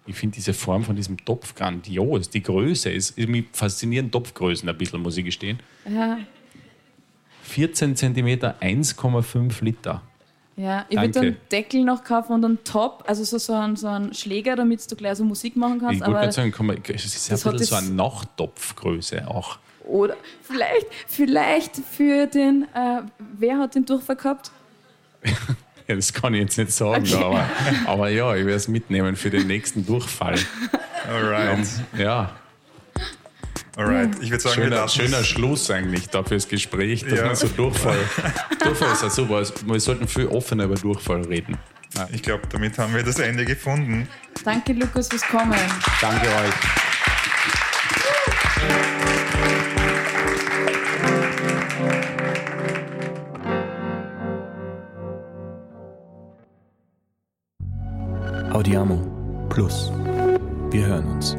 ich 0.07 0.16
finde 0.16 0.34
diese 0.36 0.52
Form 0.52 0.84
von 0.84 0.96
diesem 0.96 1.16
Topf 1.24 1.54
grandios. 1.54 2.30
Die 2.30 2.42
Größe 2.42 2.90
ist, 2.90 3.18
mich 3.18 3.46
faszinieren 3.52 4.11
Topfgrößen 4.11 4.68
ein 4.68 4.78
bisschen, 4.78 5.02
muss 5.02 5.16
ich 5.16 5.24
gestehen. 5.24 5.61
Ja, 5.88 6.18
14 7.42 7.96
cm, 7.96 8.26
1,5 8.26 9.64
Liter. 9.64 10.02
ja. 10.57 10.84
ich 10.88 11.00
würde 11.00 11.20
einen 11.20 11.36
Deckel 11.50 11.84
noch 11.84 12.02
kaufen 12.02 12.32
und 12.32 12.44
einen 12.44 12.64
Top, 12.64 13.04
also 13.07 13.24
so, 13.24 13.38
so, 13.38 13.52
einen, 13.52 13.76
so 13.76 13.86
einen 13.86 14.14
Schläger, 14.14 14.57
damit 14.57 14.90
du 14.90 14.96
gleich 14.96 15.16
so 15.16 15.24
Musik 15.24 15.57
machen 15.57 15.76
Ich 15.76 15.82
kannst. 15.82 16.02
Aber, 16.02 16.14
gerade 16.14 16.32
sagen, 16.32 16.52
man, 16.66 16.78
es 16.88 17.04
ist 17.04 17.30
das 17.30 17.46
ein 17.46 17.52
bisschen 17.52 17.66
so 17.66 17.74
eine 17.76 17.90
Nachtopfgröße 17.90 19.28
auch. 19.28 19.59
oder 19.84 20.16
vielleicht, 20.42 20.86
vielleicht 21.07 21.76
für 21.76 22.26
den, 22.26 22.66
äh, 22.74 23.02
wer 23.38 23.59
hat 23.59 23.74
den 23.74 23.84
Durchfall 23.84 24.16
gehabt? 24.16 24.50
Ja, 25.89 25.95
das 25.95 26.12
kann 26.12 26.34
ich 26.34 26.41
jetzt 26.41 26.59
nicht 26.59 26.72
sagen, 26.72 27.05
Okay. 27.05 27.22
aber, 27.22 27.49
aber 27.87 28.09
ja, 28.09 28.34
ich 28.34 28.45
werde 28.45 28.57
es 28.57 28.66
mitnehmen 28.68 29.14
für 29.16 29.30
den 29.30 29.47
nächsten 29.47 29.87
Durchfall. 29.87 30.39
Alright. 31.09 31.66
Ja, 31.97 32.34
Alright. 33.76 34.11
Ich 34.22 34.30
würde 34.30 34.43
sagen, 34.43 34.57
wir 34.57 34.64
schöner, 34.64 34.89
schöner 34.89 35.22
Schluss 35.24 35.70
eigentlich 35.70 36.09
da 36.09 36.24
fürs 36.24 36.49
Gespräch, 36.49 37.05
dass 37.05 37.18
Ja. 37.18 37.26
man 37.26 37.37
so 37.37 37.47
Durchfall. 37.49 37.99
Durchfall 38.64 38.93
ist 38.93 39.03
ja 39.03 39.11
super. 39.11 39.43
Wir 39.66 39.80
sollten 39.80 40.09
viel 40.09 40.26
offener 40.28 40.64
über 40.64 40.76
Durchfall 40.76 41.22
reden. 41.22 41.59
Ich 42.11 42.22
glaube, 42.22 42.43
damit 42.51 42.78
haben 42.78 42.95
wir 42.95 43.03
das 43.03 43.18
Ende 43.18 43.45
gefunden. 43.45 44.09
Danke, 44.45 44.72
Lukas, 44.72 45.09
fürs 45.09 45.22
Kommen. 45.28 45.59
Danke 46.01 46.26
euch. 46.26 46.95
Audiamo 58.57 58.96
Plus. 59.50 59.92
Wir 60.70 60.86
hören 60.86 61.04
uns. 61.09 61.36